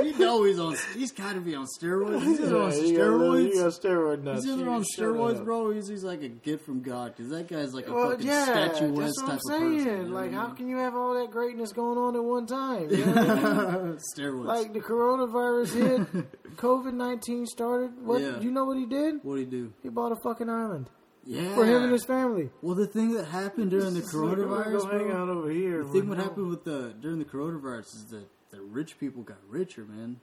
You 0.03 0.17
know 0.17 0.43
he's 0.43 0.59
on. 0.59 0.75
He's 0.95 1.11
got 1.11 1.33
to 1.33 1.41
be 1.41 1.55
on 1.55 1.67
steroids. 1.79 2.21
He's 2.23 2.39
on 2.51 2.71
Yeah, 2.71 2.77
you 2.77 2.97
got- 2.97 3.03
steroids. 3.05 3.43
You 3.47 3.55
got 3.61 3.73
steroid 3.73 4.23
nuts. 4.23 4.43
He's 4.45 4.53
either 4.53 4.69
on 4.69 4.83
steroids, 4.97 5.43
bro. 5.43 5.71
He's, 5.71 5.87
he's 5.87 6.03
like 6.03 6.21
a 6.23 6.27
gift 6.29 6.65
from 6.65 6.81
God 6.81 7.13
because 7.15 7.31
that 7.31 7.47
guy's 7.47 7.73
like 7.73 7.87
a 7.87 7.93
Well, 7.93 8.11
fucking 8.11 8.25
yeah, 8.27 8.45
statuesque 8.45 8.95
that's 8.95 9.21
what 9.21 9.27
type 9.27 9.29
I'm 9.29 9.35
of 9.35 9.41
saying. 9.81 9.85
person. 9.85 10.11
like, 10.13 10.31
how 10.33 10.47
can 10.47 10.67
you 10.69 10.77
have 10.77 10.95
all 10.95 11.13
that 11.15 11.31
greatness 11.31 11.71
going 11.73 11.97
on 11.97 12.15
at 12.15 12.23
one 12.23 12.45
time? 12.47 12.89
You 12.89 13.05
know 13.05 13.13
what 13.13 13.17
I 13.17 13.35
mean? 13.35 13.45
I 13.45 13.77
mean? 13.83 13.97
steroids? 14.17 14.45
like 14.45 14.73
the 14.73 14.79
coronavirus 14.81 15.73
hit, 15.73 16.42
COVID 16.53 16.93
nineteen 16.93 17.45
started. 17.45 17.91
What 18.05 18.21
Yeah. 18.21 18.39
you 18.39 18.51
know 18.51 18.65
what 18.65 18.77
he 18.77 18.85
did? 18.85 19.15
what 19.23 19.35
do 19.35 19.41
you 19.41 19.45
do? 19.47 19.73
He 19.81 19.89
bought 19.89 20.11
a 20.11 20.15
fucking 20.23 20.49
island 20.49 20.89
Yeah, 21.25 21.53
for 21.55 21.65
him 21.65 21.83
and 21.83 21.91
his 21.91 22.05
family. 22.05 22.49
Well, 22.61 22.75
the 22.75 22.87
thing 22.87 23.13
that 23.13 23.25
happened 23.25 23.71
during 23.71 23.93
the 23.93 24.01
oh, 24.01 24.07
coronavirus, 24.13 24.89
Go 24.89 24.97
hang 24.99 25.11
out 25.11 25.29
over 25.29 25.49
here. 25.49 25.83
the 25.83 25.89
thing 25.91 26.09
what 26.09 26.17
happened 26.17 26.49
with 26.49 26.63
the 26.63 26.93
during 26.99 27.19
the 27.19 27.25
coronavirus 27.25 27.95
is 27.95 28.05
that 28.11 28.27
the 28.51 28.61
rich 28.61 28.99
people 28.99 29.23
got 29.23 29.37
richer, 29.49 29.85
man. 29.85 30.19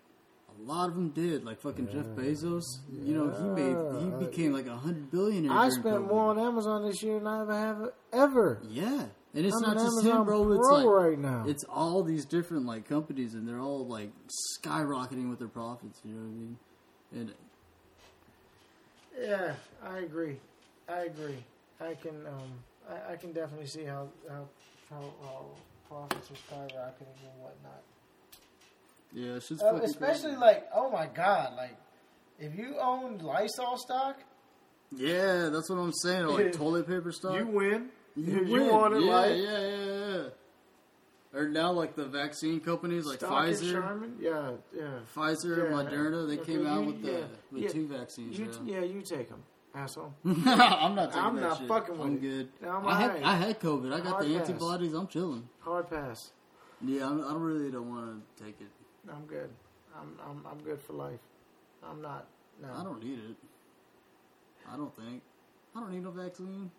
A 0.59 0.63
lot 0.63 0.89
of 0.91 0.95
them 0.95 1.09
did, 1.11 1.45
like 1.45 1.61
fucking 1.61 1.89
Jeff 1.91 2.05
Bezos. 2.09 2.65
You 2.93 3.15
know, 3.15 3.31
he 3.31 3.49
made 3.63 4.03
he 4.21 4.27
became 4.27 4.53
like 4.53 4.67
a 4.67 4.77
hundred 4.77 5.11
billionaire. 5.11 5.53
I 5.53 5.71
spent 5.71 5.97
COVID. 6.05 6.09
more 6.09 6.31
on 6.31 6.39
Amazon 6.39 6.85
this 6.87 7.03
year 7.03 7.19
than 7.19 7.27
I 7.27 7.41
ever 7.41 7.55
have 7.55 7.89
ever. 8.13 8.63
Yeah, 8.69 9.07
and 9.35 9.47
it's 9.47 9.55
I'm 9.57 9.63
not 9.63 9.75
just 9.77 9.99
Amazon 10.05 10.19
him, 10.21 10.25
bro. 10.25 10.53
It's 10.53 10.67
pro 10.69 10.77
like 10.79 10.87
right 11.09 11.19
now. 11.19 11.45
it's 11.47 11.65
all 11.65 12.03
these 12.03 12.25
different 12.25 12.67
like 12.67 12.89
companies, 12.89 13.35
and 13.35 13.47
they're 13.47 13.61
all 13.61 13.87
like 13.87 14.11
skyrocketing 14.63 15.29
with 15.31 15.39
their 15.39 15.49
profits. 15.49 16.01
You 16.05 16.13
know 16.15 16.21
what 16.23 16.27
I 16.27 16.33
mean? 16.33 16.59
And 17.13 17.33
Yeah, 19.21 19.55
I 19.85 19.99
agree. 19.99 20.37
I 20.89 21.01
agree. 21.03 21.39
I 21.81 21.95
can 21.95 22.27
um 22.27 22.51
I, 22.89 23.13
I 23.13 23.17
can 23.17 23.33
definitely 23.33 23.67
see 23.67 23.85
how 23.85 24.09
how 24.29 24.49
how, 24.91 25.03
how 25.23 25.47
profits 25.89 26.31
are 26.31 26.35
skyrocketing 26.55 27.15
and 27.23 27.43
whatnot. 27.43 27.83
yeah, 29.13 29.35
it's 29.37 29.49
just 29.49 29.63
Uh, 29.63 29.77
especially 29.83 30.31
crazy. 30.31 30.37
like 30.41 30.69
oh 30.75 30.91
my 30.91 31.07
god, 31.07 31.55
like 31.57 31.77
if 32.39 32.57
you 32.57 32.77
own 32.81 33.19
Lysol 33.19 33.77
stock, 33.79 34.17
yeah, 34.93 35.51
that's 35.53 35.69
what 35.71 35.77
I'm 35.77 35.93
saying. 35.93 36.23
Or 36.25 36.31
like 36.43 36.53
toilet 36.57 36.87
paper 36.89 37.13
stock. 37.13 37.37
you 37.39 37.47
win. 37.47 37.91
You, 38.27 38.45
you 38.45 38.65
want 38.71 38.95
it, 38.95 39.03
yeah, 39.03 39.15
like- 39.15 39.37
yeah, 39.37 39.61
yeah, 39.61 40.17
yeah. 40.17 40.29
Or 41.33 41.49
now, 41.49 41.71
like 41.71 41.95
the 41.95 42.07
vaccine 42.07 42.59
companies, 42.61 43.07
like 43.07 43.19
Stock 43.19 43.31
Pfizer? 43.31 44.11
Yeah, 44.19 44.53
yeah. 44.77 44.99
Pfizer, 45.15 45.59
Yeah. 45.59 45.71
Moderna, 45.77 46.27
they 46.29 46.39
came 46.39 46.67
out 46.67 46.85
with 46.85 47.03
the 47.03 47.25
with 47.53 47.63
yeah. 47.63 47.69
two 47.69 47.87
vaccines. 47.87 48.37
You, 48.37 48.51
yeah. 48.65 48.81
yeah, 48.81 48.85
you 48.85 49.01
take 49.01 49.29
them, 49.29 49.43
asshole. 49.73 50.13
I'm 50.25 50.97
not 50.97 51.11
taking 51.13 51.25
I'm 51.25 51.37
that 51.37 51.41
not 51.43 51.59
shit. 51.59 51.69
fucking 51.69 51.99
with 51.99 52.07
I'm 52.07 52.15
it. 52.17 52.21
good. 52.21 52.49
No, 52.61 52.71
I'm 52.71 52.87
I 52.89 53.01
had 53.01 53.11
alright. 53.11 53.25
I 53.25 53.37
had 53.37 53.61
COVID. 53.61 53.93
I 53.95 53.99
got 53.99 54.07
Hard 54.09 54.27
the 54.27 54.39
pass. 54.39 54.49
antibodies. 54.49 54.93
I'm 54.93 55.07
chilling. 55.07 55.49
Hard 55.61 55.89
pass. 55.89 56.33
Yeah, 56.85 57.07
I'm, 57.09 57.25
I 57.25 57.35
really 57.35 57.71
don't 57.71 57.89
want 57.89 58.23
to 58.37 58.45
take 58.45 58.61
it. 58.61 58.67
I'm 59.09 59.25
good. 59.27 59.51
I'm 59.97 60.19
I'm 60.29 60.45
I'm 60.51 60.59
good 60.65 60.81
for 60.81 60.95
life. 60.95 61.21
I'm 61.89 62.03
not. 62.03 62.27
No. 62.61 62.69
I 62.77 62.83
don't 62.83 63.03
need 63.05 63.19
it. 63.21 63.37
I 64.69 64.77
don't 64.77 64.95
think. 64.97 65.23
I 65.77 65.81
don't 65.81 65.93
need 65.93 66.03
no 66.03 66.11
vaccine. 66.11 66.73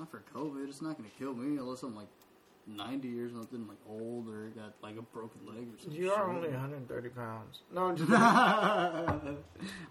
Not 0.00 0.10
for 0.10 0.22
COVID. 0.34 0.66
It's 0.66 0.80
not 0.80 0.96
going 0.96 1.10
to 1.10 1.16
kill 1.18 1.34
me 1.34 1.58
unless 1.58 1.82
I'm 1.82 1.94
like 1.94 2.08
90 2.66 3.20
or 3.20 3.28
something, 3.28 3.68
like 3.68 3.76
old 3.86 4.30
or 4.30 4.48
got 4.48 4.72
like 4.82 4.96
a 4.96 5.02
broken 5.02 5.42
leg 5.46 5.68
or 5.74 5.78
something. 5.78 6.00
You 6.00 6.10
are 6.10 6.30
only 6.30 6.48
130 6.48 7.08
pounds. 7.10 7.60
No, 7.70 7.88
I'm 7.88 7.96
just. 7.98 8.10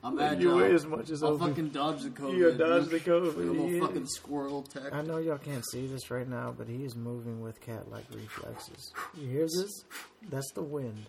I'm 0.03 0.41
you 0.41 0.55
weigh 0.55 0.73
as 0.73 0.87
much 0.87 1.11
as 1.11 1.21
I'll 1.21 1.37
fucking 1.37 1.69
dodge 1.69 2.01
the 2.01 2.09
COVID. 2.09 2.35
You 2.35 2.51
dodge 2.53 2.87
the 2.87 2.99
COVID. 2.99 3.27
Like 3.27 3.35
a 3.35 3.51
little 3.51 3.87
fucking 3.87 4.07
squirrel 4.07 4.63
tactic. 4.63 4.95
I 4.95 5.03
know 5.03 5.17
y'all 5.17 5.37
can't 5.37 5.63
see 5.69 5.85
this 5.85 6.09
right 6.09 6.27
now, 6.27 6.55
but 6.57 6.67
he 6.67 6.85
is 6.85 6.95
moving 6.95 7.39
with 7.41 7.61
cat-like 7.61 8.05
reflexes. 8.11 8.91
You 9.15 9.27
hear 9.27 9.43
this? 9.43 9.83
That's 10.27 10.51
the 10.53 10.63
wind. 10.63 11.05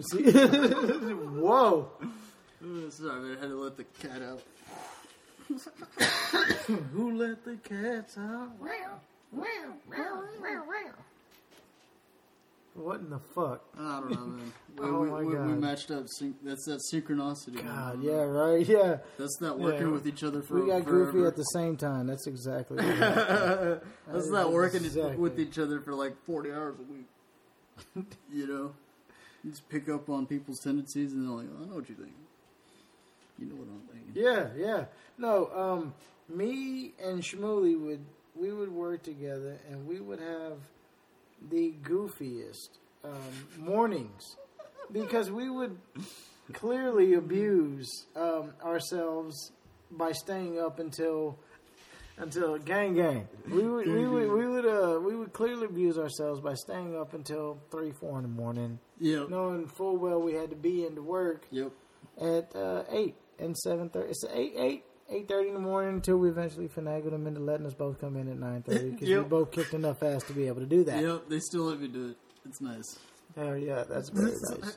See? 0.00 0.22
Whoa! 0.32 1.92
Sorry, 2.88 3.20
man. 3.20 3.36
I 3.36 3.40
had 3.40 3.50
to 3.50 3.54
let 3.54 3.76
the 3.76 3.84
cat 3.84 4.20
out. 4.20 4.42
Who 6.92 7.16
let 7.16 7.44
the 7.44 7.56
cats 7.56 8.16
out? 8.18 8.50
What 12.74 13.00
in 13.00 13.10
the 13.10 13.18
fuck? 13.18 13.62
I 13.78 14.00
don't 14.00 14.10
know, 14.10 14.26
man. 14.26 14.52
We, 14.78 14.86
Oh 14.86 15.00
we, 15.02 15.10
my 15.10 15.18
we, 15.22 15.34
we 15.34 15.52
matched 15.60 15.90
up. 15.90 16.04
Syn- 16.06 16.36
that's 16.42 16.64
that 16.66 16.80
synchronicity. 16.92 17.54
man. 17.56 17.66
God, 17.66 18.02
yeah, 18.02 18.22
right, 18.22 18.64
yeah. 18.66 18.98
That's 19.18 19.40
not 19.40 19.58
working 19.58 19.88
Yeah. 19.88 19.92
with 19.92 20.06
each 20.06 20.22
other 20.22 20.40
for 20.42 20.54
We 20.60 20.70
got 20.70 20.84
forever. 20.84 21.10
goofy 21.12 21.26
at 21.26 21.36
the 21.36 21.42
same 21.42 21.76
time. 21.76 22.06
That's 22.06 22.26
exactly 22.28 22.76
what 22.76 22.84
happened. 22.94 23.80
That's 24.06 24.24
is 24.26 24.30
not 24.30 24.52
working 24.52 24.84
exactly- 24.84 25.16
with 25.16 25.38
each 25.40 25.58
other 25.58 25.80
for 25.80 25.92
like 25.94 26.14
40 26.24 26.52
hours 26.52 26.76
a 26.78 26.92
week. 26.92 28.16
You 28.32 28.46
know, 28.46 28.72
you 29.42 29.50
just 29.50 29.68
pick 29.68 29.88
up 29.88 30.08
on 30.08 30.26
people's 30.26 30.60
tendencies, 30.60 31.12
and 31.12 31.26
they're 31.26 31.34
like, 31.36 31.46
"I 31.46 31.64
know 31.66 31.74
what 31.76 31.88
you 31.88 31.94
think." 31.96 32.12
You 33.40 33.46
know 33.46 33.54
what 33.56 33.68
I'm 33.68 33.82
thinking. 33.92 34.12
Yeah, 34.22 34.48
yeah. 34.56 34.84
No, 35.18 35.50
um, 35.54 35.94
me 36.28 36.92
and 37.02 37.22
Shmuley 37.22 37.78
would 37.80 38.04
we 38.36 38.52
would 38.52 38.70
work 38.70 39.02
together, 39.02 39.58
and 39.70 39.86
we 39.86 39.98
would 40.00 40.20
have 40.20 40.58
the 41.50 41.74
goofiest 41.82 42.68
um, 43.04 43.10
mornings 43.58 44.36
because 44.92 45.30
we 45.30 45.48
would 45.50 45.76
clearly 46.52 47.14
abuse 47.14 48.06
um, 48.14 48.52
ourselves 48.62 49.52
by 49.90 50.12
staying 50.12 50.60
up 50.60 50.78
until 50.78 51.38
until 52.18 52.58
gang 52.58 52.94
gang. 52.94 53.26
We 53.50 53.66
would 53.66 53.86
we 53.86 54.06
would 54.06 54.30
we 54.32 54.46
would 54.46 54.66
uh, 54.66 55.00
we 55.00 55.16
would 55.16 55.32
clearly 55.32 55.64
abuse 55.66 55.96
ourselves 55.98 56.40
by 56.40 56.54
staying 56.54 56.96
up 56.96 57.14
until 57.14 57.58
three 57.70 57.92
four 57.92 58.16
in 58.18 58.22
the 58.22 58.28
morning, 58.28 58.78
Yep. 59.00 59.30
knowing 59.30 59.66
full 59.66 59.96
well 59.96 60.20
we 60.20 60.34
had 60.34 60.50
to 60.50 60.56
be 60.56 60.84
into 60.84 61.02
work 61.02 61.46
Yep. 61.50 61.72
at 62.20 62.54
uh, 62.54 62.84
eight 62.90 63.14
and 63.40 63.56
seven 63.56 63.88
thirty. 63.90 64.10
It's 64.10 64.24
eight 64.32 64.54
eight 64.56 64.84
eight 65.10 65.28
thirty 65.28 65.48
in 65.48 65.54
the 65.54 65.60
morning 65.60 65.94
until 65.94 66.16
we 66.18 66.28
eventually 66.28 66.68
finagled 66.68 67.10
them 67.10 67.26
into 67.26 67.40
letting 67.40 67.66
us 67.66 67.74
both 67.74 68.00
come 68.00 68.16
in 68.16 68.28
at 68.28 68.38
nine 68.38 68.62
thirty 68.62 68.90
because 68.90 69.08
we 69.08 69.20
both 69.20 69.50
kicked 69.50 69.74
enough 69.74 70.02
ass 70.02 70.22
to 70.24 70.32
be 70.32 70.46
able 70.46 70.60
to 70.60 70.66
do 70.66 70.84
that. 70.84 71.02
Yep. 71.02 71.28
They 71.28 71.40
still 71.40 71.64
let 71.64 71.80
me 71.80 71.88
do 71.88 72.10
it. 72.10 72.16
It's 72.46 72.60
nice. 72.60 72.98
Oh 73.36 73.54
yeah, 73.54 73.84
that's 73.88 74.08
very 74.10 74.32
nice. 74.32 74.76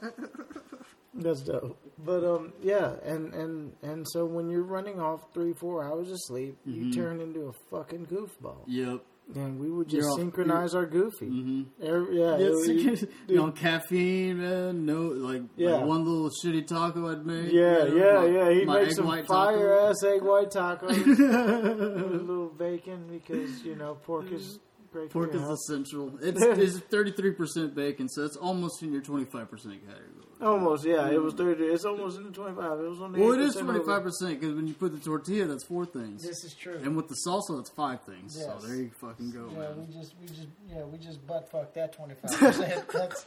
That's 1.15 1.41
dope. 1.41 1.77
But 2.03 2.23
um, 2.23 2.53
yeah, 2.61 2.95
and 3.03 3.33
and 3.33 3.73
and 3.83 4.05
so 4.09 4.25
when 4.25 4.49
you're 4.49 4.63
running 4.63 4.99
off 4.99 5.21
three 5.33 5.53
four 5.53 5.83
hours 5.85 6.09
of 6.09 6.17
sleep, 6.19 6.57
you 6.65 6.91
turn 6.93 7.21
into 7.21 7.47
a 7.47 7.53
fucking 7.69 8.07
goofball. 8.07 8.63
Yep. 8.67 9.01
And 9.35 9.59
we 9.59 9.71
would 9.71 9.87
just 9.87 10.07
off- 10.07 10.17
synchronize 10.19 10.75
our 10.75 10.85
goofy. 10.85 11.27
Mm-hmm. 11.27 11.83
Every- 11.83 12.19
yeah, 12.19 12.37
you 13.27 13.35
know, 13.35 13.51
caffeine, 13.51 14.37
man. 14.39 14.85
No, 14.85 15.01
like, 15.03 15.41
Yeah. 15.55 15.71
like 15.77 15.85
one 15.85 16.05
little 16.05 16.29
shitty 16.29 16.67
taco 16.67 17.09
I'd 17.11 17.25
make. 17.25 17.51
Yeah, 17.51 17.85
you 17.85 17.95
know, 17.95 17.95
yeah, 17.95 18.19
my- 18.19 18.25
yeah. 18.51 18.59
He 18.59 18.65
my 18.65 18.81
makes 18.83 18.95
some 18.95 19.05
fire 19.07 19.23
taco. 19.23 19.89
ass 19.89 20.03
egg 20.03 20.21
white 20.21 20.49
tacos 20.51 21.05
with 21.05 21.19
a 21.19 22.21
little 22.21 22.49
bacon 22.49 23.07
because 23.09 23.63
you 23.63 23.75
know 23.75 23.95
pork 23.95 24.31
is 24.31 24.59
great 24.93 25.11
for 25.11 25.25
Pork 25.27 25.33
your 25.33 25.43
is 25.43 25.49
essential. 25.59 26.13
It's 26.21 26.41
it's 26.77 26.79
thirty 26.79 27.11
three 27.11 27.31
percent 27.31 27.75
bacon, 27.75 28.07
so 28.07 28.23
it's 28.23 28.37
almost 28.37 28.81
in 28.83 28.93
your 28.93 29.01
twenty 29.01 29.25
five 29.25 29.49
percent 29.51 29.81
category. 29.85 30.09
Almost, 30.41 30.85
yeah. 30.85 31.09
It 31.09 31.21
was 31.21 31.33
thirty. 31.33 31.63
It's 31.65 31.85
almost 31.85 32.17
in 32.17 32.23
the 32.25 32.31
twenty-five. 32.31 32.79
It 32.79 32.89
was 32.89 33.01
on 33.01 33.11
the. 33.13 33.19
Well, 33.19 33.31
it 33.33 33.39
is 33.41 33.55
25% 33.55 34.29
because 34.29 34.53
when 34.55 34.67
you 34.67 34.73
put 34.73 34.91
the 34.91 34.99
tortilla, 34.99 35.45
that's 35.45 35.63
four 35.63 35.85
things, 35.85 36.21
This 36.23 36.43
is 36.43 36.53
true. 36.53 36.79
and 36.83 36.95
with 36.97 37.07
the 37.07 37.15
salsa, 37.27 37.57
that's 37.57 37.69
five 37.69 38.01
things. 38.01 38.35
Yes. 38.37 38.47
So 38.61 38.67
there 38.67 38.75
you 38.75 38.91
fucking 38.99 39.31
go, 39.31 39.49
Yeah, 39.53 39.59
man. 39.59 39.87
we 39.87 39.93
just, 39.93 40.13
we 40.19 40.27
just, 40.27 40.47
yeah, 40.69 40.83
we 40.83 40.97
just 40.97 41.25
butt 41.25 41.49
fucked 41.49 41.75
that 41.75 41.93
twenty 41.93 42.15
five 42.15 42.37
percent. 42.39 42.87
That's 42.91 43.25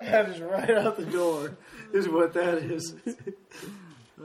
that 0.00 0.28
is 0.30 0.40
right 0.40 0.70
out 0.70 0.96
the 0.96 1.04
door. 1.06 1.56
Is 1.92 2.08
what 2.08 2.32
that 2.34 2.58
is. 2.58 2.94
Oh 4.20 4.24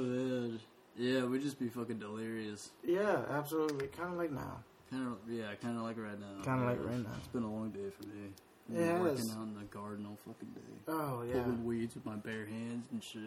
man, 0.00 0.60
yeah, 0.96 1.24
we'd 1.24 1.42
just 1.42 1.58
be 1.58 1.68
fucking 1.68 1.98
delirious. 1.98 2.70
yeah, 2.82 3.22
absolutely. 3.30 3.88
Kind 3.88 4.12
of 4.12 4.16
like 4.18 4.30
now. 4.30 4.60
Kind 4.94 5.08
of, 5.08 5.18
yeah, 5.28 5.54
kind 5.60 5.76
of 5.76 5.82
like 5.82 5.98
right 5.98 6.20
now. 6.20 6.44
Kinda 6.44 6.64
like 6.66 6.78
right 6.86 7.02
now. 7.02 7.10
It's 7.18 7.26
been 7.26 7.42
a 7.42 7.52
long 7.52 7.70
day 7.70 7.90
for 7.90 8.06
me. 8.06 8.30
Been 8.68 9.00
working 9.00 9.16
has. 9.16 9.30
out 9.32 9.42
in 9.42 9.54
the 9.54 9.64
garden 9.64 10.06
all 10.08 10.16
fucking 10.24 10.54
day. 10.54 10.60
Oh 10.86 11.24
yeah. 11.26 11.42
Pulling 11.42 11.64
weeds 11.64 11.96
with 11.96 12.06
my 12.06 12.14
bare 12.14 12.46
hands 12.46 12.86
and 12.92 13.02
shit. 13.02 13.20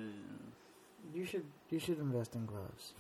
You 1.14 1.26
should, 1.26 1.44
you 1.70 1.80
should 1.80 2.00
invest 2.00 2.36
in 2.36 2.46
gloves. 2.46 2.94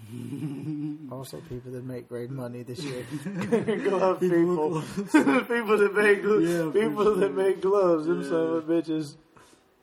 also, 1.12 1.42
people 1.48 1.72
that 1.72 1.86
make 1.86 2.10
great 2.10 2.30
money 2.30 2.64
this 2.64 2.80
year. 2.80 3.06
glove 3.24 4.20
people, 4.20 4.82
people 4.82 5.78
that 5.78 5.94
make, 5.96 6.22
Yeah, 6.24 6.70
people 6.72 7.16
that 7.16 7.34
make 7.34 7.62
gloves. 7.62 8.06
Them 8.06 8.22
Yeah. 8.22 8.30
son 8.30 8.56
of 8.58 8.64
bitches. 8.66 9.16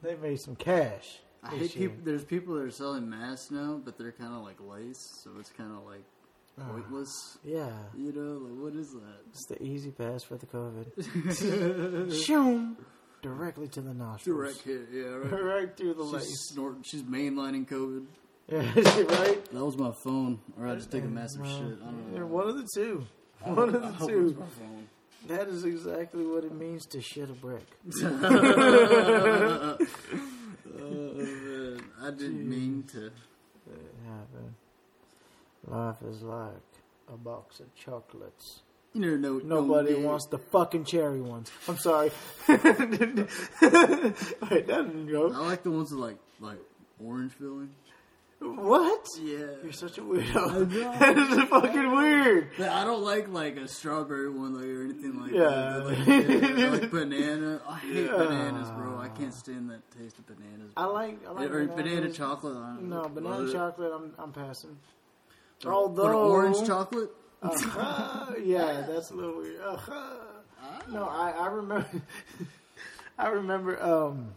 They 0.03 0.15
made 0.17 0.41
some 0.41 0.57
cash. 0.57 1.21
I 1.43 1.57
hate 1.57 1.75
people. 1.75 1.97
There's 2.05 2.25
people 2.25 2.55
that 2.55 2.65
are 2.65 2.71
selling 2.71 3.09
masks 3.09 3.51
now, 3.51 3.81
but 3.83 3.97
they're 3.97 4.13
kind 4.13 4.35
of 4.35 4.43
like 4.43 4.57
lace, 4.61 5.21
so 5.23 5.31
it's 5.41 5.51
kind 5.51 5.73
of 5.73 5.87
like. 5.87 6.05
Pointless. 6.59 7.39
Yeah, 7.45 7.71
You 7.97 8.13
know, 8.13 8.39
like 8.47 8.63
what 8.63 8.75
is 8.81 8.93
that? 8.93 9.21
it's 9.31 9.47
the 9.47 9.63
easy 9.63 9.91
pass 9.91 10.23
for 10.23 10.37
the 10.37 10.47
COVID. 10.47 10.87
Shoom, 12.25 12.77
directly 13.23 13.69
to 13.69 13.81
the 13.81 13.95
nostrils. 13.95 14.37
Direct 14.39 14.63
hit, 14.63 14.89
yeah, 14.93 15.03
right. 15.05 15.43
right 15.45 15.77
through 15.77 15.95
the 15.95 16.19
She's 16.21 16.41
snorting. 16.53 16.83
She's 16.83 17.03
mainlining 17.03 17.67
COVID. 17.69 18.07
Yeah, 18.49 18.59
right. 19.21 19.45
That 19.53 19.65
was 19.65 19.77
my 19.79 19.93
phone, 20.03 20.39
or 20.59 20.69
I 20.69 20.75
just 20.75 20.91
take 20.91 21.05
a 21.05 21.09
massive 21.09 21.41
Uh, 21.43 21.49
shit. 21.49 21.79
I 21.83 21.87
don't 21.87 22.15
know. 22.15 22.27
One 22.27 22.49
of 22.49 22.57
the 22.57 22.69
two. 22.75 23.07
One 23.43 23.75
of 23.75 23.99
the 23.99 24.07
two. 24.07 24.29
it's 24.29 24.39
my 24.39 24.47
phone. 24.47 24.89
That 25.29 25.49
is 25.49 25.65
exactly 25.65 26.27
what 26.27 26.45
it 26.45 26.53
means 26.53 26.85
to 26.89 27.01
shit 27.01 27.31
a 27.31 27.33
brick. 27.33 27.67
oh 28.05 29.79
man, 31.15 31.81
I 32.03 32.11
didn't 32.11 32.49
mean 32.49 32.85
to. 32.93 33.07
It 33.07 33.13
happened. 34.07 34.55
Life 35.67 35.97
is 36.09 36.23
like 36.23 36.53
a 37.13 37.17
box 37.17 37.61
of 37.61 37.75
chocolates. 37.75 38.61
Know. 38.97 39.35
what 39.35 39.45
Nobody 39.45 39.95
don't 39.95 40.05
wants 40.05 40.27
the 40.27 40.39
fucking 40.39 40.85
cherry 40.85 41.21
ones. 41.21 41.51
I'm 41.67 41.79
sorry. 41.79 42.13
Wait, 42.49 42.61
that 43.61 44.67
didn't 44.69 45.15
I 45.15 45.39
like 45.41 45.63
the 45.65 45.71
ones 45.73 45.91
with 45.91 46.01
like 46.01 46.19
like 46.41 46.59
orange 47.05 47.33
filling. 47.33 47.71
What? 48.41 49.07
Yeah. 49.21 49.47
You're 49.63 49.73
such 49.73 49.97
a 49.99 50.03
weirdo. 50.03 50.71
That 51.01 51.17
is 51.19 51.49
fucking 51.49 51.93
weird. 51.97 52.51
But 52.59 52.69
I 52.69 52.85
don't 52.85 53.03
like 53.03 53.29
like 53.29 53.57
a 53.57 53.67
strawberry 53.67 54.31
one 54.31 54.55
like 54.55 54.67
or 54.67 54.85
anything 54.85 55.21
like 55.21 55.33
Yeah. 55.33 55.49
that. 55.49 55.85
Like, 55.87 56.59
yeah, 56.59 56.71
like 56.71 56.91
banana. 56.99 57.61
I 57.69 57.79
hate 57.79 58.05
Yeah. 58.07 58.17
bananas, 58.17 58.71
bro. 58.77 58.99
I 58.99 59.09
can't 59.09 59.35
stand 59.35 59.71
that 59.71 59.91
taste 59.99 60.19
of 60.19 60.27
bananas. 60.27 60.73
I 60.77 60.85
like. 60.85 61.19
I 61.27 61.31
like 61.33 61.51
or 61.51 61.67
banana 61.67 62.11
chocolate. 62.13 62.57
I 62.57 62.75
don't 62.75 62.89
No, 62.91 63.03
know. 63.03 63.09
banana 63.09 63.53
chocolate. 63.53 63.93
I'm 63.95 64.13
I'm 64.19 64.33
passing. 64.33 64.77
Although 65.67 66.05
or 66.05 66.15
orange 66.15 66.67
chocolate. 66.67 67.11
Uh-huh. 67.43 68.35
yeah, 68.45 68.85
that's 68.89 69.11
a 69.11 69.15
little 69.15 69.37
weird. 69.37 69.61
Uh-huh. 69.61 70.01
No, 70.91 71.05
I, 71.05 71.31
I 71.31 71.47
remember. 71.49 71.87
I 73.19 73.29
remember 73.29 73.81
um, 73.83 74.33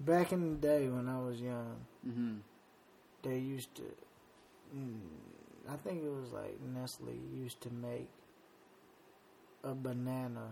back 0.00 0.32
in 0.32 0.50
the 0.50 0.56
day 0.56 0.88
when 0.88 1.08
I 1.08 1.20
was 1.20 1.40
young, 1.40 1.76
hmm 2.04 2.36
they 3.22 3.36
used 3.38 3.74
to. 3.74 3.82
Mm, 4.74 4.98
I 5.70 5.76
think 5.76 6.02
it 6.02 6.08
was 6.10 6.32
like 6.32 6.58
Nestle 6.74 7.12
used 7.34 7.60
to 7.62 7.70
make 7.70 8.08
a 9.62 9.74
banana, 9.74 10.46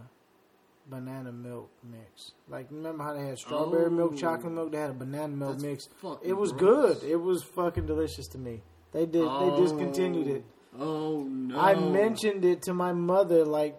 banana 0.90 1.32
milk 1.32 1.70
mix. 1.90 2.32
Like 2.48 2.66
remember 2.70 3.02
how 3.04 3.14
they 3.14 3.26
had 3.26 3.38
strawberry 3.38 3.90
milk, 3.90 4.12
Oh. 4.14 4.16
chocolate 4.18 4.52
milk? 4.52 4.72
They 4.72 4.78
had 4.78 4.90
a 4.90 4.94
banana 4.94 5.28
milk 5.34 5.52
That's 5.52 5.62
mix. 5.62 5.88
It 6.22 6.34
was 6.34 6.52
gross. 6.52 7.00
good. 7.00 7.10
It 7.10 7.16
was 7.16 7.42
fucking 7.42 7.86
delicious 7.86 8.28
to 8.28 8.38
me. 8.38 8.60
They 8.92 9.06
did. 9.06 9.22
They 9.22 9.56
discontinued 9.60 10.26
it. 10.28 10.44
Oh, 10.78 10.82
oh 11.18 11.24
no! 11.24 11.58
I 11.58 11.74
mentioned 11.74 12.44
it 12.44 12.62
to 12.62 12.74
my 12.74 12.92
mother 12.92 13.44
like 13.44 13.76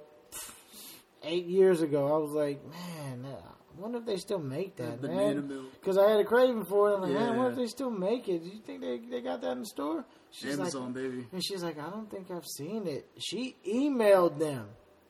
eight 1.23 1.45
years 1.45 1.81
ago. 1.81 2.07
I 2.07 2.17
was 2.17 2.31
like, 2.31 2.63
man, 2.65 3.25
uh, 3.25 3.35
I 3.47 3.81
wonder 3.81 3.99
if 3.99 4.05
they 4.05 4.17
still 4.17 4.39
make 4.39 4.75
that, 4.77 5.01
That 5.01 5.11
man. 5.11 5.67
Because 5.79 5.97
I 5.97 6.09
had 6.09 6.19
a 6.19 6.25
craving 6.25 6.65
for 6.65 6.91
it. 6.91 6.95
I'm 6.95 7.01
like, 7.01 7.11
man, 7.13 7.37
what 7.37 7.43
Yeah. 7.45 7.49
if 7.51 7.55
they 7.55 7.67
still 7.67 7.91
make 7.91 8.27
it? 8.27 8.43
Do 8.43 8.49
you 8.49 8.61
think 8.65 8.81
they, 8.81 8.99
they 9.09 9.21
got 9.21 9.41
that 9.41 9.51
in 9.53 9.59
the 9.59 9.65
store? 9.65 10.05
She's 10.31 10.59
Amazon, 10.59 10.85
like, 10.85 10.93
baby. 10.95 11.27
and 11.31 11.43
she's 11.43 11.63
like, 11.63 11.79
I 11.79 11.89
don't 11.89 12.09
think 12.09 12.29
I've 12.31 12.45
seen 12.45 12.87
it. 12.87 13.07
She 13.17 13.55
emailed 13.67 14.37
them 14.39 14.67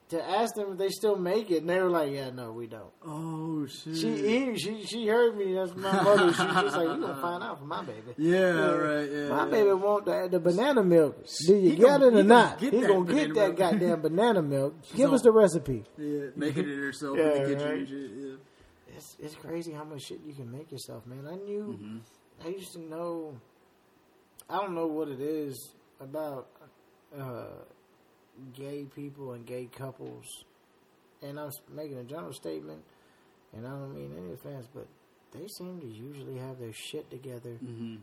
to 0.09 0.23
ask 0.23 0.55
them 0.55 0.71
if 0.71 0.77
they 0.79 0.89
still 0.89 1.15
make 1.15 1.51
it, 1.51 1.57
and 1.61 1.69
they 1.69 1.79
were 1.79 1.89
like, 1.89 2.11
yeah, 2.11 2.29
no, 2.31 2.51
we 2.51 2.65
don't. 2.67 2.91
Oh 3.05 3.65
shit! 3.67 3.95
She 3.95 4.55
she 4.57 4.83
she 4.85 5.07
heard 5.07 5.37
me. 5.37 5.53
That's 5.53 5.75
my 5.75 6.01
mother. 6.01 6.27
She's 6.29 6.37
just 6.37 6.77
like, 6.77 6.87
you 6.87 7.01
gonna 7.01 7.21
find 7.21 7.43
out 7.43 7.59
for 7.59 7.65
my 7.65 7.83
baby. 7.83 8.13
yeah, 8.17 8.39
right. 8.71 9.09
Yeah, 9.11 9.29
My 9.29 9.45
yeah. 9.45 9.51
baby 9.51 9.71
want 9.73 10.05
the, 10.05 10.27
the 10.31 10.39
banana 10.39 10.83
milk. 10.83 11.25
Do 11.47 11.55
you 11.55 11.69
He 11.71 11.75
get 11.75 11.85
gonna- 11.85 12.07
it 12.07 12.13
or 12.15 12.23
not? 12.23 12.59
he 12.59 12.71
gonna 12.71 13.05
get 13.05 13.33
that 13.35 13.47
milk. 13.49 13.57
goddamn 13.57 14.01
banana 14.01 14.41
milk. 14.41 14.75
Give 14.95 15.09
So- 15.09 15.15
us 15.15 15.21
the 15.21 15.31
recipe. 15.31 15.83
Yeah, 15.97 16.27
making 16.35 16.67
it 16.69 16.75
herself 16.77 17.17
Yeah, 17.17 17.33
in 17.35 17.43
the 17.43 17.49
kitchen 17.55 17.69
right. 17.69 17.87
Yeah. 17.89 18.95
It's 18.97 19.15
it's 19.19 19.35
crazy 19.35 19.71
how 19.71 19.83
much 19.83 20.01
shit 20.01 20.19
you 20.25 20.33
can 20.33 20.51
make 20.51 20.71
yourself, 20.71 21.05
man. 21.05 21.27
I 21.27 21.35
knew, 21.35 21.77
Mm-hmm. 21.79 21.97
I 22.45 22.47
used 22.49 22.71
to 22.73 22.79
know. 22.79 23.37
I 24.49 24.57
don't 24.57 24.73
know 24.73 24.87
what 24.87 25.07
it 25.09 25.21
is 25.21 25.73
about 26.01 26.47
uh, 27.15 27.45
gay 28.55 28.85
people 28.95 29.33
and 29.33 29.45
gay 29.45 29.67
couples, 29.71 30.25
and 31.21 31.39
I'm 31.39 31.51
making 31.73 31.97
a 31.97 32.03
general 32.03 32.33
statement, 32.33 32.83
and 33.53 33.65
I 33.67 33.71
don't 33.71 33.93
mean 33.93 34.13
any 34.17 34.33
offense, 34.33 34.67
but 34.73 34.87
they 35.31 35.45
seem 35.57 35.79
to 35.81 35.87
usually 35.87 36.37
have 36.37 36.59
their 36.59 36.73
shit 36.73 37.09
together 37.09 37.57
Mm-hmm. 37.63 37.95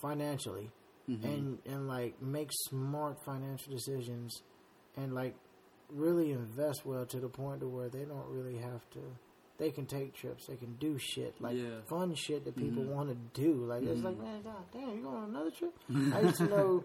financially. 0.00 0.70
and 1.08 1.58
and 1.66 1.86
like 1.86 2.20
make 2.20 2.50
smart 2.68 3.16
financial 3.24 3.72
decisions 3.72 4.42
and 4.96 5.14
like 5.14 5.34
really 5.88 6.32
invest 6.32 6.84
well 6.84 7.06
to 7.06 7.20
the 7.20 7.28
point 7.28 7.60
to 7.60 7.68
where 7.68 7.88
they 7.88 8.04
don't 8.04 8.26
really 8.28 8.56
have 8.58 8.82
to 8.90 8.98
they 9.56 9.70
can 9.70 9.86
take 9.86 10.12
trips 10.14 10.46
they 10.48 10.56
can 10.56 10.74
do 10.80 10.98
shit 10.98 11.32
like 11.40 11.54
Yeah. 11.56 11.80
fun 11.88 12.12
shit 12.16 12.44
that 12.44 12.56
people 12.56 12.82
Mhm. 12.82 12.88
want 12.96 13.08
to 13.10 13.40
do 13.40 13.64
like 13.66 13.84
it's 13.84 14.02
like 14.02 14.18
man 14.18 14.42
god 14.42 14.64
damn 14.72 14.96
you 14.96 15.02
going 15.04 15.16
on 15.16 15.30
another 15.30 15.52
trip 15.52 15.72
i 16.12 16.20
used 16.22 16.38
to 16.38 16.46
know 16.56 16.82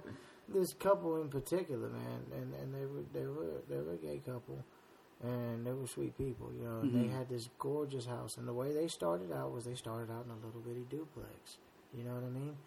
this 0.53 0.73
couple 0.73 1.21
in 1.21 1.29
particular 1.29 1.89
man 1.89 2.21
and 2.35 2.53
and 2.55 2.73
they 2.73 2.85
were 2.85 3.03
they 3.13 3.25
were 3.25 3.61
they 3.69 3.77
were 3.77 3.93
a 3.93 3.97
gay 3.97 4.19
couple 4.25 4.63
and 5.23 5.65
they 5.67 5.71
were 5.71 5.85
sweet 5.85 6.17
people, 6.17 6.51
you 6.57 6.63
know. 6.63 6.79
And 6.81 6.95
they 6.95 7.05
Mhm. 7.07 7.11
had 7.11 7.29
this 7.29 7.47
gorgeous 7.59 8.05
house, 8.07 8.37
and 8.37 8.47
the 8.47 8.53
way 8.53 8.73
they 8.73 8.87
started 8.87 9.31
out 9.31 9.51
was 9.51 9.65
they 9.65 9.75
started 9.75 10.11
out 10.11 10.25
in 10.25 10.31
a 10.31 10.45
little 10.45 10.61
bitty 10.61 10.85
duplex. 10.89 11.59
You 11.93 12.03
know 12.03 12.15
what 12.15 12.23
I 12.23 12.29
mean? 12.29 12.57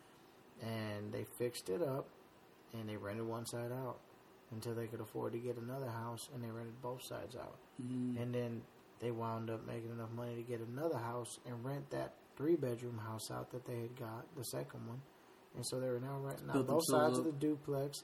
And 0.62 1.12
they 1.12 1.24
fixed 1.24 1.68
it 1.68 1.82
up, 1.82 2.07
and 2.72 2.89
they 2.89 2.97
rented 2.97 3.26
one 3.26 3.45
side 3.45 3.72
out 3.72 3.99
until 4.53 4.72
they 4.74 4.87
could 4.87 5.01
afford 5.01 5.32
to 5.32 5.39
get 5.41 5.57
another 5.57 5.91
house, 5.91 6.28
and 6.32 6.45
they 6.45 6.51
rented 6.53 6.80
both 6.80 7.03
sides 7.03 7.35
out. 7.35 7.57
Mhm. 7.82 8.16
And 8.22 8.32
then 8.32 8.62
they 9.01 9.11
wound 9.11 9.51
up 9.51 9.66
making 9.66 9.91
enough 9.91 10.12
money 10.12 10.37
to 10.37 10.43
get 10.43 10.61
another 10.61 10.99
house 10.99 11.41
and 11.45 11.64
rent 11.64 11.91
that 11.91 12.14
three 12.37 12.55
bedroom 12.55 12.99
house 12.99 13.32
out 13.32 13.51
that 13.51 13.64
they 13.64 13.80
had 13.80 13.97
got, 13.97 14.32
the 14.37 14.45
second 14.45 14.87
one. 14.87 15.03
And 15.57 15.65
so 15.67 15.79
they 15.81 15.89
were 15.89 16.01
now 16.01 16.19
renting 16.21 16.51
out 16.51 16.67
both 16.67 16.83
sides 16.87 17.19
of 17.19 17.25
the 17.25 17.33
duplex, 17.33 18.03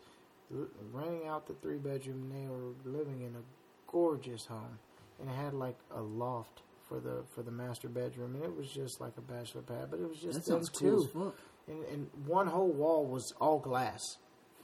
renting 0.93 1.27
out 1.29 1.47
the 1.47 1.55
three 1.55 1.79
bedroom. 1.79 2.31
and 2.31 2.33
They 2.33 2.49
were 2.49 2.73
living 2.99 3.23
in 3.23 3.35
a 3.37 3.43
gorgeous 3.91 4.47
home, 4.47 4.79
and 5.21 5.29
it 5.29 5.33
had 5.35 5.55
like 5.55 5.77
a 5.95 6.01
loft 6.01 6.63
for 6.89 7.01
the 7.01 7.25
for 7.35 7.43
the 7.43 7.51
master 7.51 7.89
bedroom, 7.89 8.35
and 8.37 8.45
it 8.45 8.57
was 8.57 8.69
just 8.71 9.01
like 9.01 9.13
a 9.17 9.21
bachelor 9.21 9.63
pad, 9.63 9.89
but 9.91 10.01
it 10.01 10.09
was 10.09 10.19
just 10.19 10.45
That 10.45 10.53
them 10.53 10.65
cool 10.75 11.05
two. 11.07 11.33
And, 11.69 11.85
and 11.85 12.11
one 12.27 12.47
whole 12.49 12.73
wall 12.73 13.05
was 13.07 13.33
all 13.41 13.59
glass, 13.61 14.01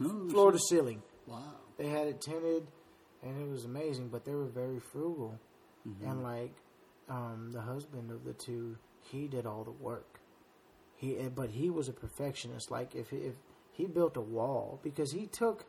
Oh, 0.00 0.28
floor 0.28 0.50
to 0.52 0.58
ceiling. 0.58 1.02
Wow. 1.26 1.42
They 1.78 1.88
had 1.88 2.06
it 2.08 2.20
tinted, 2.20 2.66
and 3.22 3.40
it 3.40 3.48
was 3.50 3.64
amazing. 3.64 4.08
But 4.08 4.24
they 4.24 4.34
were 4.34 4.46
very 4.46 4.78
frugal, 4.80 5.38
Mhm. 5.86 6.10
and 6.10 6.22
like 6.22 6.54
um, 7.08 7.50
the 7.52 7.60
husband 7.62 8.10
of 8.10 8.24
the 8.24 8.32
two, 8.32 8.76
he 9.02 9.28
did 9.28 9.46
all 9.46 9.62
the 9.62 9.70
work. 9.70 10.15
He, 10.96 11.16
eh, 11.18 11.28
but 11.34 11.50
he 11.50 11.70
was 11.70 11.88
a 11.88 11.92
perfectionist. 11.92 12.70
Like 12.70 12.94
if 12.94 13.10
he, 13.10 13.18
if 13.18 13.34
he 13.72 13.86
built 13.86 14.16
a 14.16 14.20
wall 14.22 14.80
because 14.82 15.12
he 15.12 15.26
took 15.26 15.64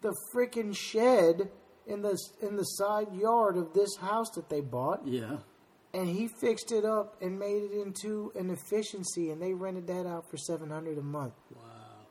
the 0.00 0.14
freaking 0.34 0.76
shed 0.76 1.50
in 1.86 2.02
the 2.02 2.16
in 2.40 2.56
the 2.56 2.64
side 2.64 3.14
yard 3.14 3.56
of 3.56 3.72
this 3.72 3.96
house 3.96 4.30
that 4.34 4.48
they 4.48 4.60
bought, 4.60 5.06
Yeah. 5.06 5.38
and 5.94 6.08
he 6.08 6.28
fixed 6.40 6.72
it 6.72 6.84
up 6.84 7.16
and 7.20 7.38
made 7.38 7.62
it 7.62 7.72
into 7.72 8.32
an 8.34 8.50
efficiency, 8.50 9.30
and 9.30 9.40
they 9.40 9.52
rented 9.54 9.86
that 9.88 10.06
out 10.06 10.28
for 10.30 10.36
seven 10.36 10.70
hundred 10.70 10.98
a 10.98 11.02
month 11.02 11.34
Wow. 11.54 11.60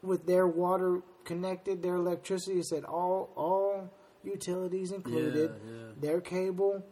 with 0.01 0.25
their 0.25 0.47
water 0.47 1.01
connected, 1.25 1.81
their 1.81 1.95
electricity. 1.95 2.59
It 2.59 2.65
said 2.65 2.83
all 2.85 3.29
all 3.35 3.89
utilities 4.23 4.91
included, 4.91 5.51
Yeah, 5.65 5.71
yeah. 5.71 5.91
their 5.99 6.21
cable, 6.21 6.83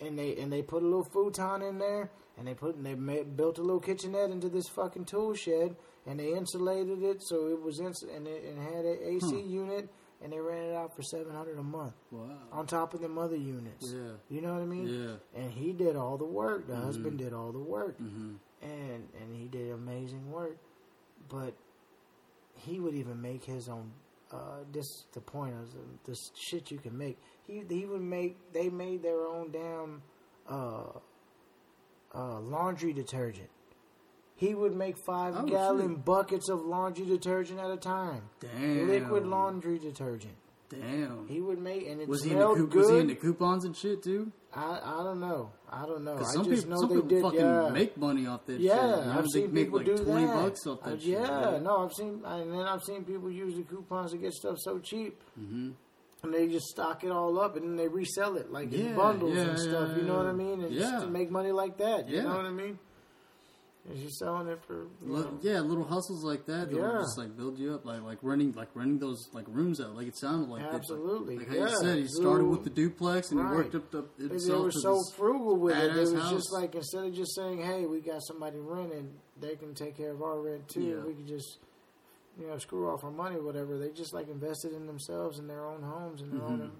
and 0.00 0.18
they 0.18 0.36
and 0.36 0.52
they 0.52 0.62
put 0.62 0.82
a 0.82 0.86
little 0.86 1.06
futon 1.12 1.62
in 1.62 1.78
there, 1.78 2.10
and 2.38 2.46
they 2.46 2.54
put 2.54 2.76
and 2.76 2.86
they 2.86 2.94
made, 2.94 3.36
built 3.36 3.58
a 3.58 3.62
little 3.62 3.80
kitchenette 3.80 4.30
into 4.30 4.48
this 4.48 4.68
fucking 4.68 5.04
tool 5.06 5.34
shed, 5.34 5.76
and 6.06 6.18
they 6.20 6.32
insulated 6.32 7.02
it 7.02 7.22
so 7.22 7.48
it 7.48 7.60
was 7.60 7.80
ins- 7.80 8.02
and 8.04 8.26
it, 8.26 8.44
and 8.44 8.58
had 8.62 8.84
an 8.84 8.98
AC 9.02 9.26
Huh. 9.30 9.36
unit, 9.36 9.88
and 10.22 10.32
they 10.32 10.38
rented 10.40 10.70
it 10.70 10.76
out 10.76 10.94
for 10.96 11.02
seven 11.02 11.34
hundred 11.34 11.58
a 11.58 11.62
month 11.62 11.94
Wow. 12.10 12.30
on 12.52 12.66
top 12.66 12.94
of 12.94 13.00
them 13.00 13.18
other 13.18 13.36
units. 13.36 13.92
Yeah. 13.92 14.12
You 14.28 14.40
know 14.40 14.52
what 14.54 14.62
I 14.62 14.66
mean? 14.66 14.86
Yeah. 14.88 15.40
And 15.40 15.50
he 15.50 15.72
did 15.72 15.96
all 15.96 16.16
the 16.16 16.24
work. 16.24 16.66
The 16.66 16.76
husband 16.76 17.18
did 17.18 17.32
all 17.32 17.52
the 17.52 17.58
work 17.58 17.98
Mm-hmm. 18.00 18.34
and 18.62 19.08
and 19.20 19.36
he 19.36 19.48
did 19.48 19.70
amazing 19.72 20.30
work. 20.30 20.56
But 21.28 21.54
he 22.54 22.80
would 22.80 22.94
even 22.94 23.20
make 23.20 23.44
his 23.44 23.68
own. 23.68 23.92
Uh, 24.30 24.58
this 24.72 25.06
the 25.14 25.20
point 25.22 25.54
of 25.54 25.72
the, 25.72 25.80
this 26.10 26.30
shit 26.34 26.70
you 26.70 26.78
can 26.78 26.96
make. 26.98 27.18
He 27.46 27.62
he 27.68 27.86
would 27.86 28.02
make. 28.02 28.36
They 28.52 28.68
made 28.68 29.02
their 29.02 29.26
own 29.26 29.50
damn 29.50 30.02
uh, 30.48 30.98
uh, 32.14 32.40
laundry 32.40 32.92
detergent. 32.92 33.50
He 34.36 34.54
would 34.54 34.74
make 34.74 34.96
five 35.04 35.34
Oh, 35.36 35.42
gallon 35.46 35.96
shit. 35.96 36.04
buckets 36.04 36.48
of 36.48 36.60
laundry 36.64 37.04
detergent 37.06 37.58
at 37.58 37.70
a 37.70 37.76
time. 37.76 38.22
Damn. 38.40 38.86
Liquid 38.88 39.26
laundry 39.26 39.78
detergent. 39.78 40.34
Damn. 40.70 41.26
He 41.28 41.40
would 41.40 41.58
make 41.58 41.86
and 41.88 42.00
it 42.00 42.06
was 42.08 42.22
he 42.22 42.30
into 42.30 42.42
smelled 42.42 42.56
coup- 42.58 42.66
good. 42.68 42.78
was 42.78 42.90
he 42.90 42.98
into 42.98 43.14
coupons 43.16 43.64
and 43.64 43.74
shit 43.76 44.02
too? 44.02 44.30
I 44.54 44.78
I 44.84 45.02
don't 45.02 45.18
know. 45.18 45.50
I 45.70 45.86
don't 45.86 46.04
know. 46.04 46.18
I 46.18 46.22
some 46.24 46.44
just 46.44 46.64
people, 46.64 46.70
know 46.70 46.80
some 46.80 46.88
people 46.90 47.08
did. 47.08 47.22
fucking 47.22 47.40
yeah. 47.40 47.68
make 47.70 47.96
money 47.96 48.26
off 48.26 48.44
that 48.46 48.60
Yeah, 48.60 48.74
shit. 48.96 49.06
Know, 49.06 49.12
I've 49.18 49.26
seen 49.28 49.50
people 49.50 49.78
like 49.78 49.86
do 49.86 49.96
twenty 50.04 50.26
that. 50.26 50.34
bucks 50.36 50.66
off 50.66 50.82
that 50.82 50.92
Uh, 50.94 50.98
shit. 50.98 51.08
yeah, 51.08 51.58
no, 51.62 51.84
I've 51.86 51.92
seen, 51.94 52.22
and 52.24 52.52
then 52.52 52.60
I've 52.60 52.82
seen 52.82 53.04
people 53.04 53.30
use 53.30 53.56
the 53.56 53.62
coupons 53.62 54.12
to 54.12 54.18
get 54.18 54.32
stuff 54.34 54.56
so 54.58 54.78
cheap, 54.78 55.20
hmm 55.36 55.70
and 56.22 56.34
they 56.34 56.48
just 56.48 56.66
stock 56.66 57.04
it 57.04 57.10
all 57.10 57.38
up 57.38 57.56
and 57.56 57.64
then 57.64 57.76
they 57.76 57.88
resell 57.88 58.36
it 58.36 58.50
like 58.50 58.72
Yeah, 58.72 58.86
in 58.90 58.96
bundles 58.96 59.34
yeah, 59.34 59.42
and 59.42 59.58
stuff. 59.58 59.96
You 59.96 60.02
know 60.02 60.16
what 60.16 60.26
I 60.26 60.32
mean? 60.32 60.62
And 60.62 60.72
just 60.72 60.92
yeah. 60.92 61.00
to 61.00 61.06
make 61.06 61.30
money 61.30 61.52
like 61.52 61.76
that. 61.78 62.08
You 62.08 62.16
Yeah. 62.16 62.22
know 62.24 62.36
what 62.36 62.46
I 62.46 62.50
mean? 62.50 62.78
And 63.88 63.98
you're 63.98 64.10
selling 64.10 64.48
it 64.48 64.58
for. 64.66 64.86
You 65.02 65.12
know, 65.14 65.38
yeah, 65.40 65.60
little 65.60 65.84
hustles 65.84 66.22
like 66.22 66.44
that. 66.46 66.68
They'll 66.70 66.78
Yeah. 66.80 66.98
just 67.00 67.16
like 67.16 67.34
build 67.38 67.58
you 67.58 67.72
up, 67.74 67.86
like 67.86 68.02
like 68.02 68.18
renting 68.22 68.52
like 68.52 68.68
renting 68.74 68.98
those 68.98 69.28
like 69.32 69.46
rooms 69.48 69.80
out. 69.80 69.94
Like 69.94 70.08
it 70.08 70.16
sounded 70.18 70.50
like 70.50 70.60
it, 70.62 70.66
like- 70.66 70.74
Absolutely, 70.74 71.38
Like, 71.38 71.48
how 71.48 71.54
yeah. 71.54 71.68
you 71.70 71.76
said, 71.80 71.98
he 71.98 72.06
started 72.08 72.44
with 72.46 72.64
the 72.64 72.70
duplex 72.70 73.30
and 73.30 73.40
Right. 73.40 73.50
he 73.50 73.56
worked 73.56 73.74
up 73.76 73.90
the 73.90 74.04
They 74.18 74.34
were 74.58 74.70
so 74.72 75.00
frugal 75.16 75.56
with 75.56 75.74
it. 75.78 75.96
It 75.96 76.00
was 76.00 76.12
house. 76.12 76.30
just 76.32 76.52
like 76.52 76.74
instead 76.74 77.04
of 77.04 77.14
just 77.14 77.34
saying, 77.34 77.62
"Hey, 77.62 77.86
we 77.86 78.00
got 78.00 78.22
somebody 78.24 78.58
renting, 78.58 79.14
they 79.40 79.56
can 79.56 79.72
take 79.74 79.96
care 79.96 80.10
of 80.12 80.20
our 80.22 80.38
rent 80.38 80.68
too. 80.68 80.82
Yeah. 80.82 81.04
We 81.06 81.14
could 81.14 81.28
just, 81.28 81.58
you 82.38 82.46
know, 82.46 82.58
screw 82.58 82.88
off 82.88 83.04
our 83.04 83.10
money, 83.10 83.36
or 83.36 83.42
whatever." 83.42 83.78
They 83.78 83.90
just 83.90 84.12
like 84.14 84.28
invested 84.28 84.72
in 84.72 84.86
themselves 84.86 85.38
and 85.38 85.48
their 85.50 85.64
own 85.64 85.82
homes 85.82 86.20
and 86.22 86.32
their 86.32 86.40
Mhm. 86.40 86.48
own, 86.48 86.70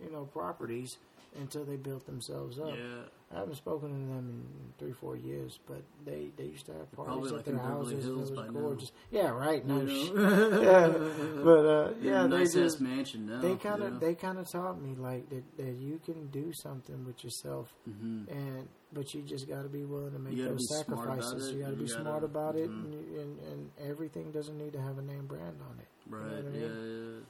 you 0.00 0.10
know, 0.10 0.24
properties 0.26 0.98
until 1.38 1.64
they 1.64 1.76
built 1.76 2.06
themselves 2.06 2.58
up. 2.58 2.76
yeah. 2.76 3.02
I 3.34 3.40
haven't 3.40 3.56
spoken 3.56 3.88
to 3.88 3.94
them 3.94 4.28
in 4.30 4.72
three, 4.78 4.92
four 4.92 5.16
years, 5.16 5.58
but 5.66 5.82
they 6.04 6.30
they 6.36 6.44
used 6.44 6.66
to 6.66 6.72
have 6.74 6.90
parties 6.92 7.26
at 7.32 7.36
like 7.38 7.44
their 7.44 7.58
houses. 7.58 8.04
Hills 8.04 8.30
and 8.30 8.38
it 8.38 8.44
was 8.44 8.50
gorgeous. 8.52 8.92
Yeah, 9.10 9.30
right. 9.30 9.66
No, 9.66 9.80
You 9.80 10.14
know? 10.14 10.60
yeah, 10.62 11.42
but 11.42 11.66
uh, 11.66 11.90
yeah, 12.02 12.24
a 12.24 12.28
they 12.28 12.36
nice 12.38 12.54
just 12.54 12.76
ass 12.76 12.80
mansion 12.80 13.26
now. 13.26 13.40
they 13.40 13.56
kind 13.56 13.82
of 13.82 13.94
yeah. 13.94 13.98
they 13.98 14.14
kind 14.14 14.38
of 14.38 14.48
taught 14.50 14.80
me 14.80 14.94
like 14.94 15.28
that, 15.30 15.42
that 15.56 15.74
you 15.76 16.00
can 16.04 16.28
do 16.28 16.52
something 16.62 17.04
with 17.04 17.22
yourself 17.24 17.74
Mhm. 17.88 18.30
and 18.30 18.68
but 18.92 19.12
you 19.12 19.22
just 19.22 19.48
got 19.48 19.62
to 19.62 19.68
be 19.68 19.84
willing 19.84 20.12
to 20.12 20.18
make 20.20 20.34
You 20.36 20.44
those 20.44 20.58
be 20.68 20.74
smart 20.84 20.88
about 20.88 21.22
sacrifices 21.24 21.52
you 21.52 21.62
got 21.62 21.70
to 21.70 21.76
be 21.76 21.88
smart 21.88 22.22
about 22.22 22.54
it 22.54 22.70
mhm. 22.70 22.84
and, 22.84 22.94
you, 22.94 23.20
and 23.20 23.38
and 23.52 23.70
everything 23.90 24.30
doesn't 24.30 24.56
need 24.56 24.72
to 24.74 24.80
have 24.80 24.98
a 24.98 25.02
name 25.02 25.26
brand 25.26 25.56
on 25.68 25.78
it 25.80 25.88
Right. 26.08 26.22
what 26.22 26.38
I 26.38 26.42
mean? 26.42 27.24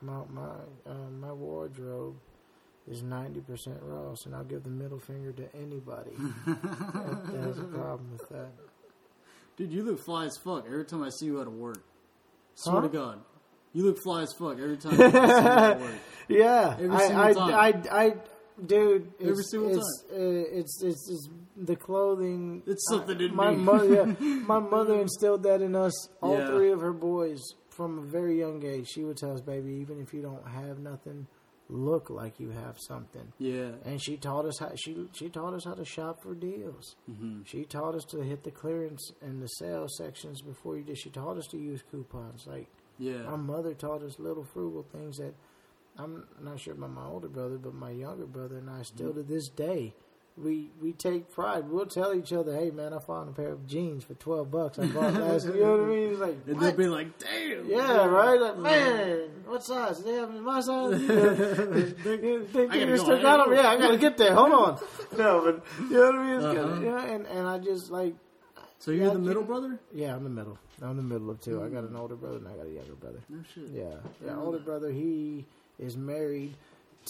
Yeah. 0.00 0.08
my 0.08 0.22
my 0.32 0.50
um, 0.90 1.20
my 1.20 1.32
wardrobe 1.32 2.16
is 2.90 3.02
90% 3.02 3.78
Ross 3.82 4.26
and 4.26 4.34
I'll 4.34 4.44
give 4.44 4.64
the 4.64 4.70
middle 4.70 4.98
finger 4.98 5.32
to 5.32 5.44
anybody 5.56 6.10
that, 6.46 6.62
that 7.32 7.40
has 7.42 7.58
a 7.58 7.62
problem 7.64 8.10
with 8.12 8.28
that 8.30 8.50
Dude, 9.56 9.70
you 9.70 9.82
look 9.84 10.00
fly 10.04 10.24
as 10.24 10.36
fuck 10.42 10.64
every 10.66 10.84
time 10.86 11.02
I 11.02 11.10
see 11.10 11.26
you 11.26 11.40
at 11.42 11.50
work. 11.52 11.84
Swear 12.54 12.76
Huh? 12.76 12.82
to 12.82 12.88
God. 12.88 13.20
You 13.74 13.84
look 13.84 13.98
fly 14.02 14.22
as 14.22 14.32
fuck 14.38 14.58
every 14.58 14.78
time 14.78 14.94
I 14.94 14.96
see 14.96 15.02
you 15.02 15.18
at 15.18 15.80
work. 15.80 15.94
Yeah, 16.28 16.76
Every 16.80 16.88
I, 16.90 16.98
single 17.32 17.52
I, 17.54 17.72
time. 17.72 17.84
I, 17.90 18.04
I, 18.04 18.14
dude, 18.66 19.12
it's, 19.20 19.30
Every 19.30 19.44
single 19.44 19.70
it's, 19.76 20.04
uh, 20.10 20.16
it's, 20.16 20.82
it's, 20.82 21.10
it's 21.10 21.28
the 21.56 21.76
clothing. 21.76 22.62
It's 22.66 22.84
something 22.88 23.18
I- 23.20 23.24
in 23.24 23.36
my 23.36 23.50
me. 23.50 23.56
mother, 23.56 23.94
yeah, 23.94 24.04
my 24.46 24.58
mother 24.58 24.98
instilled 25.00 25.42
that 25.44 25.60
in 25.62 25.76
us. 25.76 25.92
All 26.22 26.38
Yeah. 26.38 26.48
three 26.48 26.72
of 26.72 26.80
her 26.80 26.92
boys 26.94 27.40
from 27.70 27.98
a 27.98 28.02
very 28.02 28.38
young 28.38 28.64
age. 28.64 28.88
She 28.88 29.04
would 29.04 29.16
tell 29.18 29.32
us, 29.32 29.40
"Baby, 29.42 29.72
even 29.82 30.00
if 30.00 30.12
you 30.14 30.22
don't 30.22 30.46
have 30.48 30.78
nothing, 30.78 31.26
look 31.72 32.10
like 32.10 32.38
you 32.38 32.50
have 32.50 32.76
something." 32.78 33.32
Yeah. 33.38 33.70
And 33.84 34.00
she 34.02 34.16
taught 34.16 34.44
us 34.44 34.58
how 34.58 34.72
she 34.76 35.08
she 35.12 35.28
taught 35.28 35.54
us 35.54 35.64
how 35.64 35.74
to 35.74 35.84
shop 35.84 36.22
for 36.22 36.34
deals. 36.34 36.94
hmm 37.06 37.42
She 37.44 37.64
taught 37.64 37.94
us 37.94 38.04
to 38.10 38.22
hit 38.22 38.44
the 38.44 38.50
clearance 38.50 39.12
and 39.20 39.42
the 39.42 39.48
sales 39.48 39.96
sections 39.96 40.42
before 40.42 40.76
you 40.76 40.84
did. 40.84 40.98
She 40.98 41.10
taught 41.10 41.36
us 41.38 41.46
to 41.48 41.56
use 41.58 41.82
coupons. 41.90 42.46
Like 42.46 42.68
Yeah. 42.98 43.22
my 43.22 43.36
mother 43.36 43.74
taught 43.74 44.02
us 44.02 44.18
little 44.18 44.44
frugal 44.44 44.84
things 44.92 45.16
that 45.18 45.34
I'm 45.98 46.24
not 46.40 46.58
sure 46.60 46.72
about 46.74 46.90
my 46.90 47.04
older 47.06 47.28
brother, 47.28 47.58
but 47.58 47.74
my 47.74 47.90
younger 47.90 48.26
brother 48.26 48.56
and 48.58 48.70
I 48.70 48.82
still 48.82 49.12
to 49.12 49.22
this 49.22 49.48
day 49.48 49.94
we 50.34 50.70
we 50.80 50.92
take 50.94 51.30
pride. 51.30 51.68
We'll 51.68 51.84
tell 51.84 52.14
each 52.14 52.32
other, 52.32 52.54
"Hey 52.54 52.70
man, 52.70 52.94
I 52.94 53.00
found 53.00 53.28
a 53.28 53.32
pair 53.32 53.50
of 53.52 53.66
jeans 53.66 54.02
for 54.04 54.14
twelve 54.14 54.50
bucks. 54.50 54.78
I 54.78 54.86
bought 54.86 55.12
last." 55.12 55.44
you 55.46 55.60
know 55.60 55.72
what 55.72 55.80
I 55.80 55.86
mean? 55.88 56.08
It's 56.12 56.20
like, 56.20 56.36
and 56.46 56.54
what? 56.56 56.60
they'll 56.62 56.76
be 56.76 56.86
like, 56.88 57.18
damn. 57.18 57.68
yeah, 57.68 58.06
right. 58.06 58.40
Like, 58.40 58.58
man, 58.58 59.28
what 59.52 59.62
size? 59.64 59.98
Do 59.98 60.04
they 60.04 60.14
have 60.14 60.30
my 60.34 60.60
size? 60.60 61.00
You 61.00 61.08
know, 61.08 61.34
they, 61.34 62.16
they, 62.16 62.36
they, 62.38 62.62
I 62.64 62.66
gotta 62.66 62.78
they 62.78 62.86
go. 62.86 62.96
still 62.96 63.18
I 63.18 63.22
got 63.22 63.36
gotta 63.38 63.50
them. 63.50 63.58
Yeah, 63.58 63.70
I 63.70 63.76
gotta 63.78 63.98
get 63.98 64.16
there. 64.16 64.34
Hold 64.34 64.52
on. 64.52 64.78
No, 65.18 65.42
but 65.44 65.64
you 65.90 65.96
know 65.96 66.06
what 66.06 66.14
I 66.14 66.26
mean? 66.26 66.40
Uh-huh. 66.44 66.52
good. 66.78 66.82
Yeah, 66.84 67.04
and 67.14 67.26
and 67.26 67.46
I 67.46 67.58
just 67.58 67.90
like 67.90 68.14
So 68.78 68.90
you're 68.90 69.06
Yeah, 69.08 69.12
the 69.12 69.18
middle 69.18 69.42
brother? 69.42 69.78
yeah, 69.92 70.14
I'm 70.16 70.24
the 70.24 70.30
middle. 70.30 70.58
I'm 70.80 70.96
the 70.96 71.02
middle 71.02 71.30
of 71.30 71.40
two. 71.40 71.62
I 71.62 71.68
got 71.68 71.84
an 71.84 71.94
older 71.94 72.16
brother 72.16 72.38
and 72.38 72.48
I 72.48 72.52
got 72.56 72.66
a 72.66 72.70
younger 72.70 72.94
brother. 72.94 73.18
No 73.28 73.40
shit. 73.54 73.68
Yeah, 73.72 73.84
yeah. 74.24 74.36
Older 74.36 74.58
brother, 74.58 74.90
he 74.90 75.44
is 75.78 75.96
married 75.96 76.54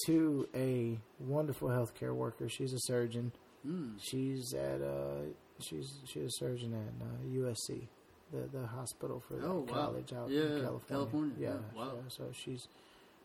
to 0.07 0.49
a 0.55 0.99
wonderful 1.21 1.69
healthcare 1.69 2.15
worker. 2.15 2.49
She's 2.49 2.73
a 2.73 2.81
surgeon. 2.81 3.31
Mm. 3.67 3.93
She's 4.01 4.53
at 4.55 4.81
uh, 4.83 5.23
she's 5.61 5.89
she's 6.07 6.25
a 6.25 6.31
surgeon 6.31 6.75
at 6.75 7.07
uh, 7.07 7.47
USC, 7.47 7.87
the 8.33 8.49
the 8.59 8.67
hospital 8.67 9.21
for 9.27 9.35
the 9.35 9.47
Oh, 9.47 9.61
wow. 9.69 9.75
college 9.75 10.13
out 10.13 10.31
Yeah, 10.31 10.41
in 10.43 10.49
California. 10.63 10.81
California. 10.89 11.35
Yeah, 11.39 11.49
Yeah, 11.49 11.79
wow. 11.79 11.93
yeah, 11.97 12.09
so 12.09 12.25
she's 12.33 12.69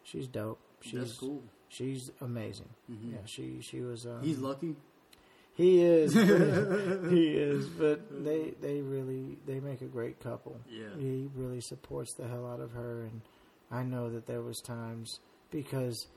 she's 0.03 0.27
dope. 0.27 0.59
She's 0.81 0.93
That's 0.99 1.13
cool. 1.17 1.41
She's 1.69 2.11
amazing. 2.21 2.69
Mhm. 2.91 3.13
Yeah, 3.13 3.25
she 3.25 3.61
she 3.61 3.81
was. 3.81 4.05
Um, 4.05 4.21
He's 4.21 4.37
lucky. 4.37 4.75
he 5.55 5.81
is. 5.81 6.13
he 7.09 7.27
is. 7.35 7.65
But 7.67 8.23
they 8.23 8.51
they 8.61 8.81
really 8.81 9.37
they 9.45 9.59
make 9.59 9.81
a 9.81 9.85
great 9.97 10.19
couple. 10.19 10.59
Yeah. 10.69 10.95
He 10.97 11.29
really 11.35 11.61
supports 11.61 12.13
the 12.13 12.27
hell 12.27 12.45
out 12.47 12.59
of 12.59 12.71
her, 12.71 13.01
and 13.01 13.21
I 13.71 13.83
know 13.83 14.09
that 14.11 14.27
there 14.27 14.41
was 14.41 14.59
times 14.61 15.19
because 15.51 16.07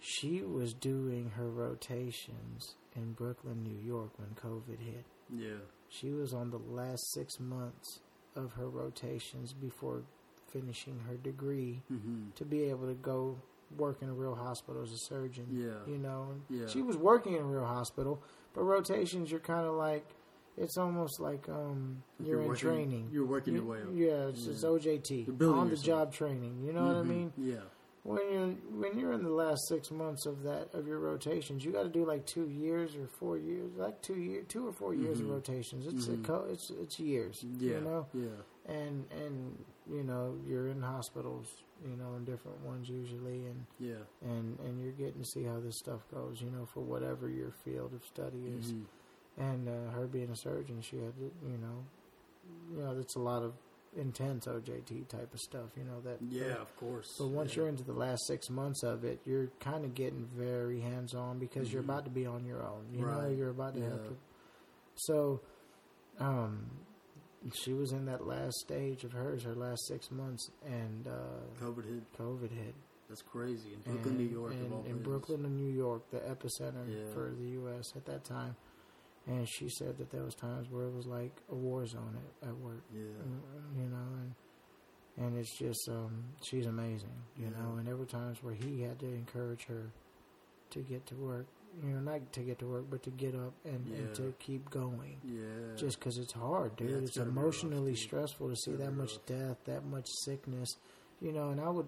she 0.00 0.42
was 0.42 0.74
doing 0.74 1.30
her 1.36 1.48
rotations 1.48 2.74
in 2.96 3.12
Brooklyn, 3.12 3.62
New 3.62 3.78
York 3.86 4.10
when 4.18 4.30
COVID 4.34 4.78
hit. 4.80 5.04
Yeah. 5.34 5.62
She 6.00 6.10
was 6.10 6.34
on 6.34 6.50
the 6.50 6.58
last 6.58 7.12
six 7.12 7.38
months 7.38 8.00
of 8.34 8.52
her 8.54 8.68
rotations 8.68 9.52
before 9.52 10.02
finishing 10.48 11.00
her 11.08 11.14
degree 11.16 11.82
Mm-hmm. 11.92 12.30
to 12.36 12.44
be 12.44 12.64
able 12.64 12.86
to 12.88 12.94
go 12.94 13.36
work 13.76 14.02
in 14.02 14.08
a 14.08 14.12
real 14.12 14.34
hospital 14.34 14.82
as 14.82 14.92
a 14.92 14.98
surgeon. 14.98 15.46
Yeah. 15.50 15.90
You 15.92 15.98
know, 15.98 16.28
Yeah. 16.50 16.66
she 16.66 16.82
was 16.82 16.96
working 16.96 17.34
in 17.34 17.40
a 17.42 17.44
real 17.44 17.64
hospital, 17.64 18.22
but 18.54 18.62
rotations, 18.62 19.30
you're 19.30 19.40
kind 19.40 19.66
of 19.66 19.74
like, 19.74 20.06
it's 20.56 20.76
almost 20.76 21.18
like 21.20 21.48
um, 21.48 22.02
you're, 22.20 22.28
you're 22.28 22.40
in 22.42 22.48
working- 22.48 22.60
training. 22.68 23.08
you're 23.12 23.26
working 23.26 23.54
your 23.54 23.64
way 23.64 23.78
up. 23.82 23.88
Yeah, 23.92 24.28
it's, 24.28 24.46
it's 24.46 24.62
Yeah. 24.62 24.68
OJT, 24.68 25.26
You're 25.26 25.34
building 25.36 25.60
on 25.60 25.70
the 25.70 25.76
job 25.76 26.12
training. 26.12 26.62
You 26.64 26.72
know 26.72 26.86
what 26.86 26.96
I 26.96 27.00
Mhm. 27.00 27.06
mean? 27.08 27.32
Yeah. 27.36 27.56
When 28.04 28.20
you're 28.30 28.48
when 28.80 28.98
you're 28.98 29.12
in 29.14 29.22
the 29.22 29.30
last 29.30 29.66
six 29.66 29.90
months 29.90 30.26
of 30.26 30.42
that 30.42 30.68
of 30.74 30.86
your 30.86 30.98
rotations, 30.98 31.64
you 31.64 31.72
got 31.72 31.84
to 31.84 31.88
do 31.88 32.04
like 32.04 32.26
two 32.26 32.48
years 32.50 32.94
or 32.96 33.06
four 33.06 33.38
years, 33.38 33.70
like 33.76 34.02
two 34.02 34.16
year, 34.16 34.42
two 34.46 34.68
or 34.68 34.72
four 34.72 34.94
years 34.94 35.20
of 35.20 35.26
Mhm. 35.26 35.30
rotations. 35.32 35.86
It's 35.86 36.06
Mhm. 36.08 36.22
a 36.22 36.26
co- 36.26 36.44
it's 36.44 36.68
it's 36.70 37.00
years, 37.00 37.42
Yeah. 37.58 37.78
you 37.78 37.80
know, 37.80 38.06
Yeah. 38.12 38.42
and 38.66 39.10
and 39.10 39.64
you 39.86 40.02
know 40.04 40.36
you're 40.46 40.68
in 40.68 40.82
hospitals, 40.82 41.62
you 41.82 41.96
know, 41.96 42.14
in 42.16 42.26
different 42.26 42.60
ones 42.60 42.90
usually, 42.90 43.46
and 43.46 43.64
Yeah. 43.80 44.04
and 44.20 44.60
and 44.60 44.78
you're 44.82 44.92
getting 44.92 45.22
to 45.22 45.26
see 45.28 45.44
how 45.44 45.58
this 45.60 45.78
stuff 45.78 46.06
goes, 46.10 46.42
you 46.42 46.50
know, 46.50 46.66
for 46.66 46.80
whatever 46.80 47.30
your 47.30 47.52
field 47.52 47.94
of 47.94 48.04
study 48.04 48.46
is. 48.48 48.72
Mhm. 48.72 48.84
And 49.38 49.66
uh, 49.68 49.90
her 49.92 50.06
being 50.06 50.28
a 50.30 50.36
surgeon, 50.36 50.82
she 50.82 50.98
had 50.98 51.16
to, 51.16 51.30
you 51.42 51.56
know, 51.56 51.84
you 52.70 52.82
know, 52.82 52.98
it's 52.98 53.14
a 53.16 53.18
lot 53.20 53.42
of 53.42 53.54
intense 53.96 54.46
OJT 54.46 55.08
type 55.08 55.32
of 55.32 55.40
stuff, 55.40 55.70
you 55.76 55.84
know 55.84 56.00
that. 56.02 56.18
Yeah, 56.22 56.54
of 56.60 56.74
course. 56.76 57.14
But 57.18 57.28
once 57.28 57.52
yeah. 57.52 57.60
you're 57.62 57.68
into 57.68 57.84
the 57.84 57.92
last 57.92 58.26
six 58.26 58.50
months 58.50 58.82
of 58.82 59.04
it, 59.04 59.20
you're 59.24 59.48
kind 59.60 59.84
of 59.84 59.94
getting 59.94 60.28
very 60.36 60.80
hands 60.80 61.14
on 61.14 61.38
because 61.38 61.72
you're 61.72 61.82
Mhm. 61.82 61.86
about 61.90 62.04
to 62.04 62.10
be 62.10 62.26
on 62.26 62.44
your 62.44 62.62
own. 62.62 62.86
You 62.92 63.06
know, 63.06 63.28
you're 63.28 63.50
about 63.50 63.74
to 63.74 63.82
have 63.82 64.04
to. 64.08 64.16
So, 64.96 65.40
um, 66.18 66.70
she 67.52 67.72
was 67.72 67.92
in 67.92 68.06
that 68.06 68.26
last 68.26 68.54
stage 68.60 69.04
of 69.04 69.12
hers, 69.12 69.42
her 69.42 69.54
last 69.54 69.86
six 69.86 70.10
months, 70.10 70.50
and 70.64 71.06
uh, 71.06 71.12
COVID 71.60 71.84
hit. 71.84 72.12
COVID 72.18 72.50
hit. 72.50 72.74
That's 73.08 73.20
crazy. 73.22 73.74
In 73.74 73.80
Brooklyn, 73.80 74.08
And- 74.14 74.18
New 74.18 74.24
York, 74.38 74.52
and 74.54 74.86
in. 74.86 75.02
Brooklyn 75.02 75.44
and 75.44 75.56
New 75.56 75.70
York, 75.72 76.08
the 76.10 76.20
epicenter 76.20 76.88
Yeah. 76.88 77.12
for 77.12 77.30
the 77.38 77.48
U.S. 77.50 77.84
at 77.96 78.06
that 78.06 78.24
time. 78.24 78.56
And 79.26 79.48
she 79.48 79.68
said 79.70 79.96
that 79.98 80.10
there 80.10 80.22
was 80.22 80.34
times 80.34 80.68
where 80.70 80.84
it 80.84 80.92
was 80.94 81.06
like 81.06 81.32
a 81.50 81.54
war 81.54 81.86
zone 81.86 82.18
at, 82.42 82.48
at 82.48 82.56
work 82.58 82.82
Yeah. 82.92 83.00
mm, 83.00 83.78
you 83.82 83.88
know, 83.88 84.08
and 84.20 84.34
and 85.16 85.38
it's 85.38 85.56
just 85.58 85.88
um, 85.88 86.24
she's 86.42 86.66
amazing, 86.66 87.14
you 87.36 87.46
Yeah. 87.46 87.62
know. 87.62 87.76
And 87.76 87.86
there 87.86 87.96
were 87.96 88.04
times 88.04 88.42
where 88.42 88.54
he 88.54 88.82
had 88.82 88.98
to 88.98 89.06
encourage 89.06 89.64
her 89.66 89.92
to 90.70 90.80
get 90.80 91.06
to 91.06 91.14
work, 91.14 91.46
you 91.82 91.90
know, 91.90 92.00
not 92.00 92.32
to 92.32 92.40
get 92.40 92.58
to 92.58 92.66
work, 92.66 92.86
but 92.90 93.02
to 93.04 93.10
get 93.10 93.34
up 93.34 93.54
and, 93.64 93.86
Yeah. 93.86 93.96
and 93.96 94.14
to 94.16 94.34
keep 94.40 94.68
going. 94.70 95.20
Yeah. 95.24 95.74
Just 95.76 96.00
because 96.00 96.18
it's 96.18 96.32
hard, 96.32 96.76
dude. 96.76 96.90
Yeah, 96.90 96.96
it's 96.96 97.10
it's 97.10 97.18
rough, 97.18 97.28
emotionally 97.28 97.94
stressful 97.94 98.48
to 98.50 98.56
see 98.56 98.72
that 98.72 98.90
much 98.92 99.12
rough. 99.12 99.26
death, 99.26 99.56
that 99.66 99.84
much 99.86 100.06
sickness, 100.24 100.68
you 101.20 101.32
know. 101.32 101.48
And 101.50 101.60
I 101.60 101.70
would, 101.70 101.86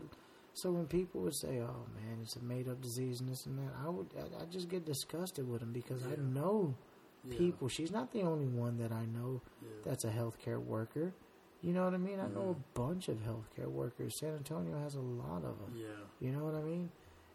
so 0.54 0.70
when 0.72 0.86
people 0.86 1.20
would 1.22 1.36
say, 1.36 1.58
"Oh 1.60 1.84
man, 1.94 2.20
it's 2.22 2.36
a 2.36 2.40
made 2.42 2.68
up 2.68 2.80
disease 2.80 3.20
and 3.20 3.28
this 3.28 3.44
and 3.44 3.58
that," 3.58 3.74
I 3.84 3.88
would, 3.90 4.06
I, 4.16 4.42
I 4.42 4.46
just 4.46 4.68
get 4.68 4.84
disgusted 4.86 5.46
with 5.48 5.60
them 5.60 5.72
because 5.72 6.06
I 6.06 6.14
know 6.16 6.74
yeah. 7.30 7.38
people. 7.38 7.68
She's 7.68 7.90
not 7.90 8.12
the 8.12 8.22
only 8.22 8.46
one 8.46 8.78
that 8.78 8.92
I 8.92 9.04
know 9.06 9.42
Yeah. 9.62 9.68
that's 9.84 10.04
a 10.04 10.10
healthcare 10.10 10.58
worker. 10.62 11.12
You 11.62 11.72
know 11.72 11.84
what 11.84 11.94
I 11.94 11.98
mean? 11.98 12.20
I 12.20 12.28
know 12.28 12.50
a 12.58 12.78
bunch 12.78 13.08
of 13.08 13.18
healthcare 13.18 13.66
workers. 13.70 14.18
San 14.18 14.34
Antonio 14.36 14.78
has 14.78 14.94
a 14.94 15.00
lot 15.00 15.38
of 15.44 15.58
them. 15.58 15.72
Yeah. 15.74 15.86
You 16.20 16.32
know 16.32 16.44
what 16.44 16.54
I 16.54 16.62
mean? 16.62 16.90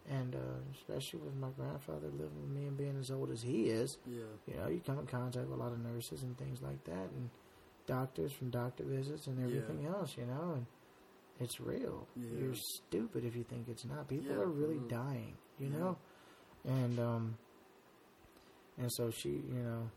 And 0.08 0.34
uh, 0.34 0.38
especially 0.74 1.20
with 1.20 1.34
my 1.36 1.50
grandfather 1.50 2.08
living 2.08 2.40
with 2.40 2.50
me 2.50 2.66
and 2.66 2.76
being 2.76 2.96
as 2.98 3.10
old 3.10 3.30
as 3.30 3.42
he 3.42 3.64
is, 3.70 3.98
Yeah. 4.06 4.22
you 4.46 4.54
know, 4.56 4.68
you 4.68 4.80
come 4.84 4.98
in 4.98 5.06
contact 5.06 5.48
with 5.48 5.58
a 5.58 5.62
lot 5.62 5.72
of 5.72 5.78
nurses 5.80 6.22
and 6.22 6.36
things 6.38 6.62
like 6.62 6.82
that, 6.84 7.10
and 7.16 7.30
doctors 7.86 8.32
from 8.32 8.50
doctor 8.50 8.84
visits 8.84 9.26
and 9.26 9.38
everything 9.44 9.86
else. 9.86 10.16
You 10.16 10.26
know, 10.26 10.52
and 10.56 10.66
it's 11.40 11.60
real. 11.60 12.06
Yeah. 12.16 12.40
You're 12.40 12.54
stupid 12.54 13.24
if 13.24 13.36
you 13.36 13.44
think 13.44 13.68
it's 13.68 13.84
not. 13.84 14.08
People 14.08 14.32
Yeah, 14.32 14.40
are 14.40 14.46
really 14.46 14.78
real. 14.78 14.88
dying. 14.88 15.36
You 15.58 15.68
Yeah. 15.68 15.78
know, 15.78 15.96
and 16.64 16.98
um, 16.98 17.38
and 18.78 18.90
so 18.92 19.10
she, 19.10 19.28
you 19.30 19.62
know, 19.62 19.90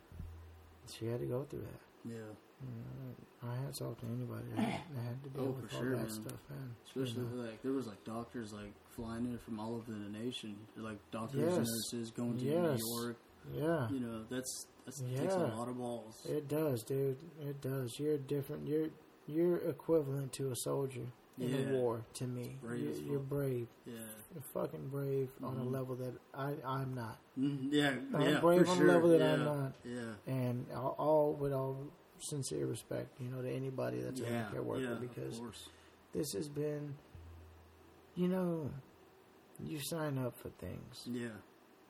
she 0.94 1.08
had 1.08 1.20
to 1.20 1.26
go 1.26 1.44
through 1.50 1.62
that. 1.62 2.10
Yeah. 2.10 2.16
You 2.62 2.72
know, 2.72 3.52
I 3.52 3.56
had 3.66 3.74
talked 3.78 4.00
to 4.02 4.06
anybody 4.08 4.46
that 4.56 4.80
that 4.96 5.04
had 5.04 5.24
to 5.24 5.30
deal 5.30 5.42
Oh, 5.44 5.62
with 5.62 5.70
for 5.70 5.76
all 5.78 5.82
sure, 5.82 5.92
that 5.92 5.98
man. 5.98 6.10
stuff, 6.10 6.40
man. 6.50 6.76
Especially 6.88 7.24
you 7.24 7.38
know. 7.38 7.44
like 7.44 7.62
there 7.62 7.74
was 7.74 7.88
like 7.88 8.04
doctors 8.06 8.54
like 8.54 8.72
flying 8.96 9.26
in 9.26 9.38
from 9.40 9.60
all 9.60 9.76
over 9.76 9.92
the 9.92 10.18
nation, 10.18 10.56
like 10.78 10.98
doctors 11.12 11.42
Yes. 11.42 11.58
and 11.58 11.66
nurses 11.68 12.12
going 12.12 12.38
to 12.38 12.44
Yes. 12.46 12.80
New 12.82 13.02
York. 13.04 13.18
yeah, 13.54 13.90
You 13.92 14.00
know, 14.00 14.24
that's 14.30 14.66
that's 14.86 15.02
takes 15.02 15.34
a 15.34 15.40
lot 15.56 15.68
of 15.68 15.78
balls. 15.78 16.16
it 16.28 16.48
does, 16.48 16.84
dude. 16.84 17.18
It 17.42 17.60
does. 17.62 17.94
You're 18.00 18.18
different. 18.18 18.68
You're 18.68 18.88
you're 19.28 19.58
equivalent 19.58 20.32
to 20.34 20.52
a 20.52 20.56
soldier 20.56 21.08
in 21.40 21.50
Yeah. 21.50 21.70
a 21.70 21.74
war 21.74 22.02
to 22.16 22.26
me. 22.26 22.58
Brave 22.62 22.82
you're, 22.82 22.92
as 22.92 23.02
you're 23.02 23.20
brave. 23.20 23.68
yeah. 23.86 23.94
You're 24.34 24.42
fucking 24.54 24.88
brave 24.90 25.30
on 25.44 25.58
a 25.58 25.62
Mhm. 25.62 25.72
level 25.72 25.96
that 25.96 26.14
I 26.34 26.56
I'm 26.66 26.94
not, 26.96 27.20
Mhm, 27.38 27.70
Yeah. 27.72 27.96
I'm 28.14 28.22
yeah. 28.22 28.40
brave 28.40 28.66
for 28.66 28.72
on 28.72 28.78
a 28.78 28.80
sure. 28.80 28.88
level 28.88 29.10
that 29.10 29.20
yeah. 29.20 29.34
I'm 29.34 29.44
not. 29.46 29.74
Yeah. 29.84 30.14
and 30.28 30.66
all, 30.74 30.96
all 30.98 31.34
with 31.34 31.52
all 31.54 31.78
sincere 32.20 32.66
respect, 32.66 33.20
you 33.20 33.30
know, 33.30 33.42
to 33.42 33.50
anybody 33.50 34.00
that's 34.02 34.22
a 34.22 34.24
healthcare 34.24 34.64
worker 34.64 34.82
yeah, 34.82 34.94
because 34.96 35.42
this 36.14 36.32
has 36.34 36.48
been, 36.48 36.96
you 38.16 38.28
know, 38.30 38.72
you 39.64 39.80
sign 39.80 40.18
up 40.18 40.38
for 40.38 40.50
things. 40.50 41.04
Yeah. 41.06 41.30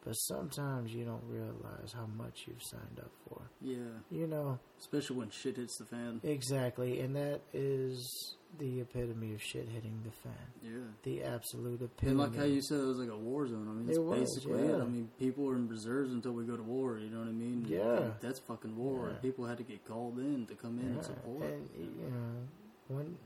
But 0.05 0.13
sometimes 0.13 0.93
you 0.93 1.03
don't 1.03 1.23
realize 1.27 1.91
how 1.93 2.05
much 2.05 2.43
you've 2.45 2.61
signed 2.61 2.99
up 2.99 3.09
for. 3.27 3.41
Yeah. 3.59 3.77
You 4.11 4.27
know, 4.27 4.59
Especially 4.79 5.17
when 5.17 5.29
shit 5.31 5.57
hits 5.57 5.77
the 5.77 5.85
fan. 5.85 6.21
exactly. 6.23 6.99
And 6.99 7.15
that 7.15 7.41
is 7.53 8.35
the 8.59 8.81
epitome 8.81 9.33
of 9.33 9.41
shit 9.41 9.67
hitting 9.67 9.99
the 10.05 10.11
fan. 10.11 10.47
Yeah. 10.61 10.91
The 11.03 11.23
absolute 11.23 11.81
epitome. 11.81 12.11
And 12.11 12.19
like 12.19 12.35
how 12.35 12.43
you 12.45 12.61
said, 12.61 12.79
it 12.79 12.85
was 12.85 12.99
like 12.99 13.09
a 13.09 13.17
war 13.17 13.47
zone. 13.47 13.67
I 13.67 13.71
mean, 13.73 13.87
that's 13.87 13.97
It 13.97 14.03
was, 14.03 14.19
basically 14.19 14.63
yeah. 14.67 14.75
it. 14.75 14.81
I 14.81 14.85
mean, 14.85 15.09
people 15.19 15.49
are 15.49 15.55
in 15.55 15.67
reserves 15.67 16.13
until 16.13 16.33
we 16.33 16.43
go 16.45 16.55
to 16.55 16.61
war. 16.63 16.99
You 16.99 17.09
know 17.09 17.19
what 17.19 17.27
I 17.27 17.31
mean? 17.31 17.65
Yeah. 17.67 18.11
That's 18.21 18.39
fucking 18.39 18.77
war. 18.77 19.09
Yeah. 19.11 19.17
People 19.17 19.45
had 19.45 19.57
to 19.57 19.63
get 19.63 19.85
called 19.87 20.19
in 20.19 20.45
to 20.45 20.53
come 20.53 20.77
in 20.77 20.85
Yeah, 20.89 20.93
and 20.97 21.03
support. 21.03 21.43
And, 21.45 21.69
you 21.75 22.09
know, 22.11 22.95
when, 22.95 23.17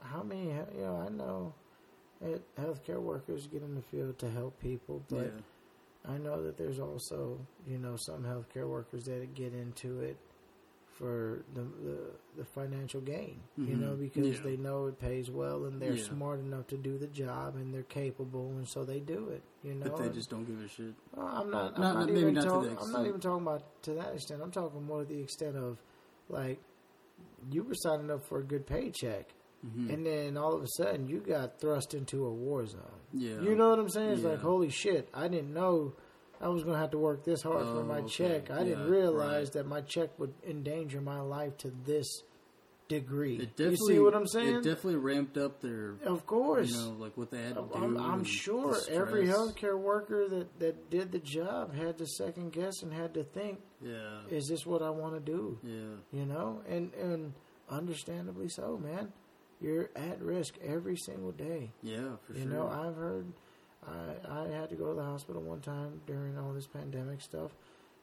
how 0.00 0.22
many, 0.22 0.46
you 0.46 0.80
know, 0.80 1.04
I 1.06 1.10
know 1.10 1.54
that 2.22 2.56
healthcare 2.56 3.00
workers 3.02 3.46
get 3.48 3.62
in 3.62 3.74
the 3.74 3.82
field 3.82 4.18
to 4.20 4.30
help 4.30 4.58
people, 4.60 5.02
but. 5.10 5.34
I 6.08 6.18
know 6.18 6.42
that 6.42 6.56
there's 6.56 6.80
also, 6.80 7.38
you 7.66 7.78
know, 7.78 7.96
some 7.96 8.24
healthcare 8.24 8.68
workers 8.68 9.04
that 9.04 9.34
get 9.34 9.54
into 9.54 10.00
it 10.00 10.16
for 10.98 11.44
the 11.54 11.62
the, 11.62 11.98
the 12.38 12.44
financial 12.44 13.00
gain, 13.00 13.40
you 13.56 13.76
Mhm. 13.76 13.80
know, 13.80 13.94
because 13.96 14.36
Yeah. 14.38 14.42
they 14.42 14.56
know 14.56 14.86
it 14.86 14.98
pays 14.98 15.30
well 15.30 15.64
and 15.64 15.80
they're 15.80 15.94
Yeah. 15.94 16.04
smart 16.04 16.40
enough 16.40 16.66
to 16.68 16.76
do 16.76 16.98
the 16.98 17.06
job 17.06 17.56
and 17.56 17.72
they're 17.72 17.82
capable, 17.84 18.48
and 18.50 18.68
so 18.68 18.84
they 18.84 19.00
do 19.00 19.28
it, 19.30 19.42
you 19.62 19.74
know. 19.74 19.84
But 19.90 19.96
they 19.98 20.04
and- 20.06 20.14
just 20.14 20.28
don't 20.30 20.44
give 20.44 20.60
a 20.60 20.68
shit. 20.68 20.94
well, 21.16 21.26
I'm 21.28 21.50
not. 21.50 21.74
I'm 21.76 21.80
Not- 21.80 21.94
not, 21.94 22.06
maybe 22.08 22.20
even 22.20 22.34
not 22.34 22.42
to 22.42 22.48
talking. 22.48 22.78
I'm 22.78 22.92
not 22.92 23.06
even 23.06 23.20
talking 23.20 23.42
about 23.46 23.82
to 23.84 23.94
that 23.94 24.14
extent. 24.14 24.42
I'm 24.42 24.50
talking 24.50 24.82
more 24.84 25.02
to 25.02 25.08
the 25.08 25.20
extent 25.20 25.56
of 25.56 25.78
like 26.28 26.58
you 27.50 27.62
were 27.62 27.74
signing 27.74 28.10
up 28.10 28.22
for 28.24 28.38
a 28.40 28.44
good 28.44 28.66
paycheck, 28.66 29.32
hmm 29.64 29.90
and 29.90 30.04
then 30.04 30.36
all 30.36 30.54
of 30.54 30.62
a 30.62 30.68
sudden 30.76 31.06
you 31.08 31.18
got 31.20 31.60
thrust 31.60 31.94
into 31.94 32.26
a 32.26 32.30
war 32.32 32.66
zone. 32.66 32.80
yeah. 33.12 33.40
You 33.40 33.54
know 33.54 33.70
what 33.70 33.78
I'm 33.78 33.88
saying? 33.88 34.10
It's 34.12 34.22
Yeah. 34.22 34.30
like, 34.30 34.40
holy 34.40 34.70
shit, 34.70 35.08
I 35.14 35.28
didn't 35.28 35.52
know 35.54 35.92
I 36.40 36.48
was 36.48 36.64
going 36.64 36.74
to 36.74 36.80
have 36.80 36.90
to 36.90 36.98
work 36.98 37.22
this 37.24 37.42
hard 37.42 37.62
for 37.66 37.82
Oh, 37.82 37.84
my 37.84 37.98
okay. 37.98 38.08
check. 38.08 38.50
I 38.50 38.64
didn't 38.64 38.90
realize 38.90 39.44
right. 39.46 39.52
that 39.52 39.66
my 39.68 39.80
check 39.82 40.18
would 40.18 40.34
endanger 40.44 41.00
my 41.00 41.20
life 41.20 41.56
to 41.58 41.70
this 41.84 42.22
degree. 42.88 43.36
It 43.36 43.40
You 43.40 43.46
definitely, 43.46 43.94
see 43.94 43.98
what 44.00 44.14
I'm 44.16 44.26
saying? 44.26 44.48
It 44.56 44.64
definitely 44.64 44.96
ramped 44.96 45.38
up 45.38 45.60
their, 45.60 45.94
of 46.04 46.26
course. 46.26 46.68
you 46.70 46.76
know, 46.76 46.96
like 46.98 47.16
what 47.16 47.30
they 47.30 47.40
had 47.40 47.54
to 47.54 47.62
do. 47.62 47.70
I'm, 47.76 47.96
I'm 47.96 48.24
sure 48.24 48.76
every 48.90 49.26
healthcare 49.26 49.78
worker 49.78 50.28
that, 50.28 50.58
that 50.58 50.90
did 50.90 51.12
the 51.12 51.20
job 51.20 51.74
had 51.76 51.96
to 51.98 52.06
second 52.06 52.52
guess 52.52 52.82
and 52.82 52.92
had 52.92 53.14
to 53.14 53.22
think, 53.22 53.60
Yeah. 53.80 54.22
is 54.28 54.48
this 54.48 54.66
what 54.66 54.82
I 54.82 54.90
want 54.90 55.14
to 55.14 55.20
do? 55.20 55.58
Yeah. 55.62 56.18
You 56.18 56.26
know? 56.26 56.60
And, 56.68 56.92
and 56.94 57.34
understandably 57.70 58.48
so, 58.48 58.76
man. 58.82 59.12
You're 59.62 59.90
at 59.94 60.20
risk 60.20 60.54
every 60.64 60.96
single 60.96 61.30
day. 61.30 61.70
Yeah, 61.82 62.16
for 62.26 62.32
you 62.32 62.42
sure. 62.42 62.50
You 62.50 62.56
know, 62.56 62.68
I've 62.68 62.96
heard. 62.96 63.32
I 63.86 64.42
I 64.42 64.48
had 64.48 64.68
to 64.70 64.74
go 64.74 64.88
to 64.88 64.94
the 64.94 65.04
hospital 65.04 65.42
one 65.42 65.60
time 65.60 66.00
during 66.06 66.36
all 66.36 66.52
this 66.52 66.66
pandemic 66.66 67.20
stuff, 67.20 67.52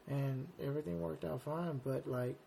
and 0.08 0.48
everything 0.64 1.02
worked 1.02 1.26
out 1.26 1.42
fine. 1.42 1.82
But 1.84 2.08
like, 2.08 2.38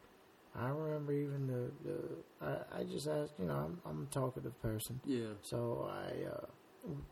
I 0.59 0.69
remember 0.69 1.13
even 1.13 1.47
the 1.47 1.71
the 1.85 1.99
I, 2.47 2.81
I 2.81 2.85
just 2.85 3.07
asked. 3.07 3.35
You 3.39 3.47
know, 3.47 3.55
I'm 3.55 3.81
I'm 3.85 4.09
a 4.11 4.15
talkative 4.15 4.61
person, 4.63 5.01
yeah. 5.05 5.35
so 5.43 5.91
I 5.91 6.29
uh, 6.29 6.47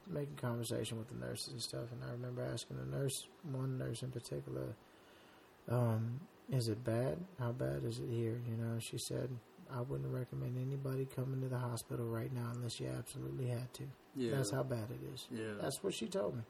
making 0.07 0.37
conversation 0.37 0.99
with 0.99 1.09
the 1.09 1.27
nurses 1.27 1.53
and 1.53 1.63
stuff. 1.63 1.93
And 1.93 2.03
I 2.09 2.13
remember 2.13 2.43
asking 2.43 2.79
the 2.79 2.97
nurse, 2.97 3.27
one 3.43 3.77
nurse 3.77 4.03
in 4.03 4.11
particular, 4.11 4.75
um, 5.69 6.21
"Is 6.51 6.69
it 6.69 6.83
bad? 6.83 7.19
How 7.39 7.53
bad 7.53 7.85
is 7.85 7.99
it 7.99 8.09
here?" 8.11 8.41
You 8.49 8.57
know, 8.57 8.79
she 8.79 8.97
said. 8.97 9.31
I 9.75 9.81
wouldn't 9.83 10.13
recommend 10.13 10.59
anybody 10.59 11.07
coming 11.07 11.41
to 11.43 11.49
the 11.49 11.59
hospital 11.59 12.07
right 12.07 12.33
now 12.33 12.51
unless 12.55 12.81
you 12.81 12.89
absolutely 12.89 13.47
had 13.49 13.73
to. 13.75 13.85
Yeah. 14.17 14.37
That's 14.37 14.53
how 14.53 14.63
bad 14.63 14.89
it 14.91 15.01
is. 15.15 15.27
Yeah. 15.31 15.53
That's 15.61 15.83
what 15.83 15.95
she 15.95 16.07
told 16.09 16.37
me. 16.37 16.43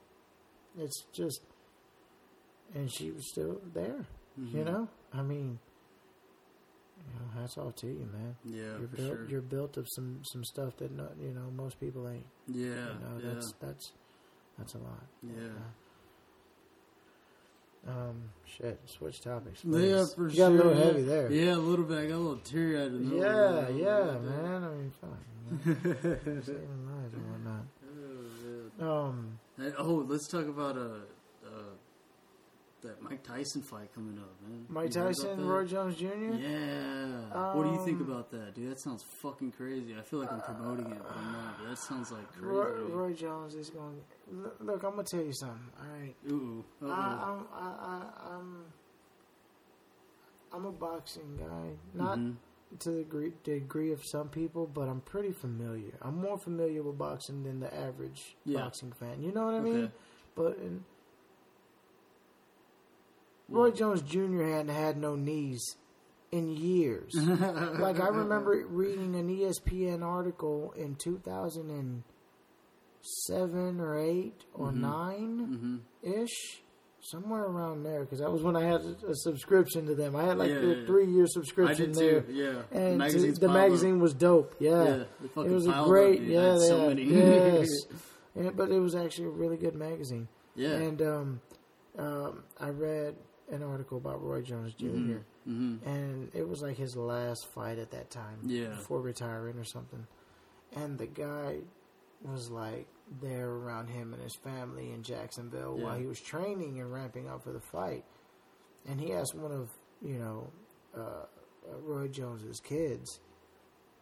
it's 0.77 1.03
just, 1.13 1.41
and 2.73 2.91
she 2.91 3.11
was 3.11 3.29
still 3.31 3.61
there. 3.73 4.05
Mm-hmm. 4.39 4.57
You 4.57 4.63
know, 4.63 4.87
I 5.13 5.21
mean, 5.21 5.59
you 6.97 7.13
know, 7.19 7.41
hats 7.41 7.57
off 7.57 7.75
to 7.77 7.87
you, 7.87 8.07
man. 8.11 8.35
Yeah, 8.45 8.63
you're 8.79 8.87
for 8.87 8.95
built. 8.95 9.07
sure. 9.09 9.25
You're 9.27 9.41
built 9.41 9.77
of 9.77 9.87
some 9.89 10.21
some 10.23 10.43
stuff 10.43 10.77
that 10.77 10.91
not 10.95 11.13
you 11.19 11.33
know 11.33 11.49
most 11.55 11.79
people 11.79 12.07
ain't. 12.07 12.25
yeah, 12.47 12.67
You 12.67 12.73
know, 12.75 13.19
yeah, 13.21 13.33
that's 13.33 13.53
that's 13.59 13.91
that's 14.57 14.73
a 14.75 14.77
lot. 14.77 15.03
yeah. 15.23 15.49
Um, 17.87 18.23
shit. 18.45 18.79
Switch 18.85 19.21
topics. 19.21 19.61
Yeah, 19.65 20.05
for 20.05 20.29
you 20.29 20.35
sure. 20.35 20.49
got 20.49 20.51
a 20.51 20.55
little 20.55 20.75
yeah. 20.75 20.83
heavy 20.83 21.01
there. 21.03 21.31
Yeah, 21.31 21.55
a 21.55 21.57
little 21.57 21.85
bit. 21.85 21.97
I 21.97 22.07
got 22.07 22.15
a 22.15 22.17
little 22.17 22.37
teary 22.37 22.79
eyed. 22.79 22.91
Yeah, 22.93 23.69
yeah, 23.69 24.17
man. 24.19 24.63
I 24.63 24.69
mean, 24.69 24.91
fuck, 25.01 25.19
saving 26.23 26.87
lives 26.87 27.13
and 27.13 27.31
whatnot. 27.31 27.65
Um, 28.79 29.39
Hey, 29.61 29.71
oh, 29.77 30.05
let's 30.07 30.27
talk 30.27 30.47
about 30.47 30.75
uh, 30.75 31.01
that 32.81 33.01
Mike 33.01 33.23
Tyson 33.23 33.61
fight 33.61 33.93
coming 33.93 34.17
up, 34.17 34.29
man. 34.47 34.65
Mike 34.69 34.93
You 34.95 35.01
Tyson? 35.01 35.45
Roy 35.47 35.65
Jones 35.65 35.95
Jr. 35.97 36.05
Yeah. 36.05 37.53
what 37.55 37.63
do 37.65 37.71
you 37.71 37.85
think 37.85 38.01
Um, 38.01 38.09
about 38.11 38.31
that, 38.31 38.53
dude? 38.55 38.71
That 38.71 38.79
sounds 38.79 39.03
fucking 39.03 39.51
crazy. 39.51 39.95
I 39.97 40.01
feel 40.01 40.19
like 40.19 40.31
I'm 40.31 40.41
promoting 40.41 40.85
it, 40.91 40.97
but 41.01 41.15
I'm 41.15 41.31
not. 41.31 41.57
But 41.59 41.69
that 41.69 41.77
sounds 41.77 42.11
like 42.11 42.27
crazy. 42.33 42.45
Roy. 42.47 42.71
Roy 42.89 43.13
Jones 43.13 43.55
is 43.55 43.69
going. 43.69 44.01
Look, 44.31 44.55
look, 44.59 44.83
I'm 44.83 44.91
gonna 44.91 45.03
tell 45.03 45.21
you 45.21 45.33
something. 45.33 45.69
All 45.79 45.87
right, 45.99 46.15
Ooh. 46.31 46.65
I, 46.83 46.85
I'm. 46.87 47.47
I, 47.53 47.67
I, 47.81 48.35
I'm, 48.35 48.63
I'm 50.53 50.65
a 50.65 50.71
boxing 50.71 51.37
guy. 51.37 51.77
Not 51.93 52.17
Mhm. 52.17 52.35
to 52.79 52.89
the 52.89 52.97
degree, 53.03 53.33
degree 53.43 53.91
of 53.91 54.03
some 54.05 54.29
people, 54.29 54.67
but 54.67 54.87
I'm 54.89 55.01
pretty 55.01 55.31
familiar. 55.31 55.93
I'm 56.01 56.15
more 56.19 56.37
familiar 56.37 56.83
with 56.83 56.97
boxing 56.97 57.43
than 57.43 57.59
the 57.59 57.73
average 57.73 58.35
Yeah. 58.45 58.61
boxing 58.61 58.91
fan. 58.91 59.21
You 59.21 59.31
know 59.31 59.45
what 59.45 59.55
I 59.55 59.59
mean? 59.61 59.83
Okay. 59.85 59.91
But 60.35 60.57
in, 60.57 60.83
Roy 63.51 63.71
Jones 63.71 64.01
Jr. 64.01 64.43
hadn't 64.43 64.69
had 64.69 64.97
no 64.97 65.15
knees 65.15 65.75
in 66.31 66.47
years. 66.49 67.13
like 67.15 67.99
I 67.99 68.07
remember 68.07 68.65
reading 68.69 69.15
an 69.15 69.27
ESPN 69.29 70.01
article 70.03 70.73
in 70.77 70.95
2007 70.95 73.79
or 73.79 73.97
8 73.97 74.45
or 74.53 74.71
9 74.71 75.81
Mhm. 76.03 76.21
ish, 76.23 76.61
somewhere 77.01 77.43
around 77.45 77.83
there 77.83 78.01
because 78.01 78.19
that 78.19 78.31
was 78.31 78.43
when 78.43 78.55
I 78.55 78.61
had 78.63 78.81
a 78.81 79.15
subscription 79.15 79.87
to 79.87 79.95
them. 79.95 80.15
I 80.15 80.23
had 80.23 80.37
like 80.37 80.49
Yeah, 80.51 80.57
a 80.57 80.67
yeah. 80.67 80.85
3-year 80.85 81.23
I 81.23 81.27
subscription 81.27 81.91
there. 81.93 82.21
too. 82.21 82.31
Yeah. 82.33 82.61
And 82.71 83.01
the 83.01 83.09
the 83.09 83.39
piled 83.39 83.43
up. 83.43 83.51
magazine 83.51 83.99
was 83.99 84.13
dope. 84.13 84.55
Yeah, 84.59 84.83
Yeah, 84.85 85.03
it 85.43 85.49
was 85.51 85.65
a 85.67 85.71
up, 85.71 85.87
great. 85.87 86.19
dude. 86.19 86.29
Yeah, 86.29 86.51
had 86.51 86.59
so 86.61 86.77
yeah, 86.77 86.87
many. 86.87 87.03
yes. 87.05 87.67
Yeah, 88.33 88.51
but 88.55 88.71
it 88.71 88.79
was 88.79 88.95
actually 88.95 89.25
a 89.25 89.29
really 89.31 89.57
good 89.57 89.75
magazine. 89.75 90.29
Yeah. 90.55 90.69
And 90.75 91.01
um, 91.01 91.41
um, 91.99 92.43
I 92.57 92.69
read 92.69 93.17
an 93.51 93.61
article 93.63 93.97
about 93.97 94.23
Roy 94.23 94.41
Jones 94.41 94.73
junior 94.73 95.25
hmm 95.45 95.77
and 95.83 96.29
it 96.35 96.47
was 96.47 96.61
like 96.61 96.77
his 96.77 96.95
last 96.95 97.47
fight 97.47 97.79
at 97.79 97.89
that 97.91 98.09
time, 98.11 98.39
Yeah. 98.43 98.69
before 98.75 99.01
retiring 99.01 99.57
or 99.57 99.63
something. 99.63 100.05
And 100.75 100.97
the 100.99 101.07
guy 101.07 101.57
was 102.21 102.49
like 102.51 102.87
there 103.19 103.49
around 103.49 103.87
him 103.87 104.13
and 104.13 104.21
his 104.21 104.35
family 104.35 104.91
in 104.91 105.01
Jacksonville 105.01 105.75
Yeah. 105.77 105.83
while 105.83 105.97
he 105.97 106.05
was 106.05 106.19
training 106.21 106.79
and 106.79 106.93
ramping 106.93 107.27
up 107.27 107.43
for 107.43 107.51
the 107.51 107.59
fight. 107.59 108.05
And 108.87 109.01
he 109.01 109.11
asked 109.13 109.33
one 109.35 109.51
of 109.51 109.71
you 110.01 110.17
know 110.19 110.51
uh, 110.95 110.99
uh, 111.01 111.77
Roy 111.81 112.07
Jones's 112.07 112.59
kids, 112.59 113.19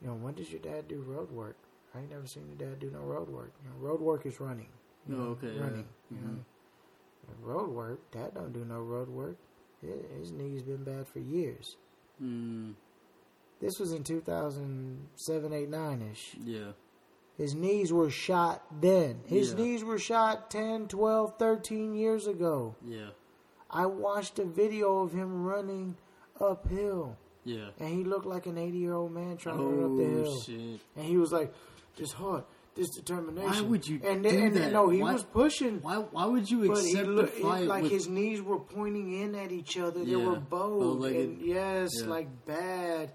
you 0.02 0.08
know, 0.08 0.16
when 0.16 0.34
does 0.34 0.52
your 0.52 0.62
dad 0.62 0.88
do 0.90 1.02
road 1.02 1.32
work? 1.32 1.56
I 1.96 2.00
ain't 2.00 2.12
never 2.12 2.28
seen 2.28 2.46
your 2.48 2.58
dad 2.70 2.80
do 2.80 2.90
no 2.92 3.00
road 3.00 3.30
work. 3.30 3.54
You 3.64 3.70
know, 3.70 3.76
road 3.78 4.02
work 4.02 4.26
is 4.26 4.40
running. 4.40 4.70
You 5.08 5.16
Oh, 5.16 5.18
know, 5.18 5.24
okay, 5.32 5.54
yeah. 5.56 5.62
running. 5.62 5.88
You 6.12 6.18
Mhm. 6.18 6.24
know, 6.24 6.46
road 7.42 7.70
work. 7.70 8.12
Dad 8.12 8.34
don't 8.36 8.54
do 8.54 8.66
no 8.66 8.80
road 8.80 9.10
work. 9.10 9.38
His, 9.82 10.06
his 10.20 10.32
knee's 10.32 10.62
been 10.64 10.84
bad 10.84 11.08
for 11.08 11.20
years. 11.20 11.76
Mm, 12.22 12.74
This 13.62 13.80
was 13.80 13.92
in 13.94 14.04
2007, 14.04 15.54
8, 15.54 15.70
9 15.70 16.02
ish. 16.12 16.36
yeah. 16.44 16.72
His 17.38 17.56
knees 17.56 17.94
were 17.94 18.10
shot 18.10 18.64
then. 18.82 19.22
His 19.26 19.52
Yeah. 19.52 19.58
knees 19.60 19.84
were 19.84 19.98
shot 19.98 20.52
10, 20.52 20.88
12, 20.90 21.38
13 21.38 21.94
years 21.96 22.28
ago. 22.28 22.76
Yeah. 22.86 23.12
I 23.70 23.86
watched 23.86 24.40
a 24.40 24.46
video 24.46 25.00
of 25.00 25.14
him 25.14 25.44
running 25.46 25.96
uphill, 26.40 27.16
Yeah. 27.46 27.70
and 27.80 27.90
he 27.90 28.04
looked 28.04 28.26
like 28.26 28.46
an 28.46 28.58
80 28.58 28.78
year 28.80 28.94
old 28.94 29.14
man 29.14 29.38
trying 29.38 29.58
to 29.58 29.64
run 29.64 29.92
up 29.92 29.98
the 29.98 30.04
Oh 30.04 30.24
hill. 30.24 30.40
shit. 30.42 30.80
And 30.98 31.06
he 31.06 31.18
was 31.18 31.32
like, 31.32 31.54
just 31.96 32.14
heart, 32.14 32.46
this 32.80 32.90
determination. 32.96 33.50
Why 33.52 33.62
would 33.62 33.88
you 33.88 34.00
and 34.04 34.24
do 34.24 34.30
and, 34.30 34.56
that? 34.56 34.72
No, 34.72 34.90
he 34.90 35.02
Why- 35.02 35.14
was 35.14 35.24
pushing. 35.24 35.82
Why? 35.82 35.98
Why 35.98 36.26
would 36.26 36.50
you 36.50 36.72
accept 36.72 37.08
looked 37.08 37.36
the 37.36 37.42
fight 37.42 37.68
like 37.68 37.84
with? 37.84 37.92
his 37.92 38.08
knees 38.08 38.42
were 38.42 38.60
pointing 38.60 39.12
in 39.22 39.36
at 39.36 39.52
each 39.52 39.78
other. 39.78 40.04
They 40.04 40.12
Yeah. 40.12 40.26
were 40.26 40.40
bowed, 40.40 41.04
and 41.04 41.42
yes, 41.42 41.90
Yeah. 42.02 42.08
like 42.08 42.46
bad. 42.46 43.12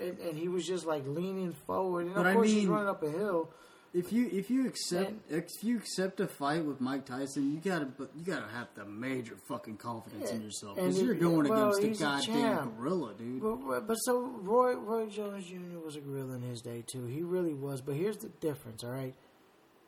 And, 0.00 0.18
and 0.18 0.36
he 0.36 0.48
was 0.48 0.64
just 0.66 0.86
like 0.86 1.04
leaning 1.06 1.52
forward. 1.66 2.06
And 2.06 2.14
But 2.14 2.20
of 2.20 2.26
I 2.26 2.34
course, 2.34 2.50
he's 2.50 2.66
running 2.66 2.88
up 2.88 3.02
a 3.02 3.10
hill. 3.10 3.50
If 3.98 4.12
you 4.12 4.28
if 4.32 4.48
you 4.48 4.66
accept 4.66 5.12
if 5.28 5.44
you 5.62 5.76
accept 5.76 6.20
a 6.20 6.28
fight 6.28 6.64
with 6.64 6.80
Mike 6.80 7.04
Tyson, 7.04 7.52
you 7.52 7.58
gotta 7.58 7.88
you 8.14 8.24
gotta 8.24 8.46
have 8.48 8.68
the 8.76 8.84
major 8.84 9.36
fucking 9.48 9.76
confidence 9.76 10.30
in 10.30 10.40
yourself 10.40 10.76
because 10.76 11.02
you're 11.02 11.14
going 11.14 11.48
well, 11.48 11.74
against 11.74 12.00
a 12.00 12.04
a 12.04 12.08
goddamn 12.08 12.34
champ. 12.34 12.78
gorilla, 12.78 13.14
dude. 13.18 13.42
But, 13.42 13.88
but, 13.88 13.94
so 13.96 14.20
Roy 14.40 14.74
Roy 14.76 15.06
Jones 15.06 15.46
Jr. 15.46 15.78
was 15.84 15.96
a 15.96 16.00
gorilla 16.00 16.36
in 16.36 16.42
his 16.42 16.62
day 16.62 16.84
too. 16.86 17.06
He 17.06 17.22
really 17.22 17.54
was. 17.54 17.80
But 17.80 17.96
here's 17.96 18.18
the 18.18 18.28
difference. 18.28 18.84
All 18.84 18.90
right, 18.90 19.14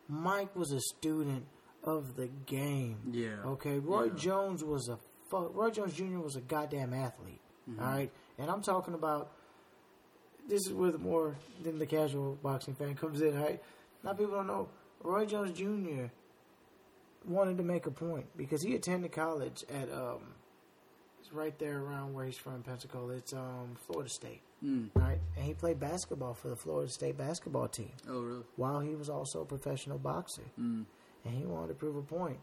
Mike 0.09 0.57
was 0.57 0.73
a 0.73 0.81
student 0.81 1.47
of 1.85 2.17
the 2.17 2.29
game. 2.47 2.99
Yeah. 3.13 3.37
Okay, 3.47 3.79
Roy 3.79 4.07
Yeah. 4.07 4.15
Jones 4.17 4.65
was 4.65 4.89
a 4.89 4.99
fuck. 5.31 5.55
Roy 5.55 5.71
Jones 5.71 5.95
Jr. 5.95 6.19
was 6.19 6.35
a 6.35 6.41
goddamn 6.41 6.93
athlete. 6.93 7.41
Mm-hmm. 7.71 7.81
all 7.81 7.93
right, 7.93 8.11
and 8.39 8.51
I'm 8.51 8.63
talking 8.63 8.95
about. 8.95 9.33
This 10.49 10.67
is 10.67 10.73
where 10.73 10.91
the 10.91 10.99
more 10.99 11.37
than 11.63 11.79
the 11.79 11.87
casual 11.87 12.37
boxing 12.43 12.75
fan 12.75 12.97
comes 12.97 13.21
in. 13.21 13.37
All 13.39 13.45
right, 14.03 14.11
now 14.13 14.17
people 14.19 14.35
don't 14.37 14.47
know 14.47 14.69
Roy 15.03 15.27
Jones 15.27 15.53
Jr. 15.59 16.07
wanted 17.27 17.57
to 17.59 17.63
make 17.63 17.87
a 17.87 17.91
point 17.91 18.27
because 18.37 18.63
he 18.63 18.75
attended 18.75 19.13
college 19.13 19.65
at 19.69 19.93
um, 19.93 20.35
it's 21.21 21.33
right 21.33 21.59
there 21.59 21.81
around 21.83 22.15
where 22.15 22.25
he's 22.25 22.37
from, 22.39 22.63
Pensacola. 22.63 23.15
It's 23.15 23.33
um 23.33 23.77
Florida 23.87 24.11
State, 24.11 24.43
Mm. 24.65 24.91
right? 24.95 25.19
And 25.37 25.45
he 25.47 25.55
played 25.55 25.81
basketball 25.81 26.35
for 26.35 26.49
the 26.49 26.57
Florida 26.57 26.91
State 26.91 27.17
basketball 27.17 27.69
team 27.69 27.93
Oh 28.09 28.21
really? 28.21 28.43
while 28.57 28.81
he 28.81 28.95
was 28.95 29.09
also 29.09 29.41
a 29.43 29.45
professional 29.47 29.99
boxer 29.99 30.43
Mm. 30.59 30.85
and 31.25 31.35
he 31.35 31.45
wanted 31.47 31.69
to 31.69 31.75
prove 31.75 31.97
a 31.97 32.03
point. 32.03 32.39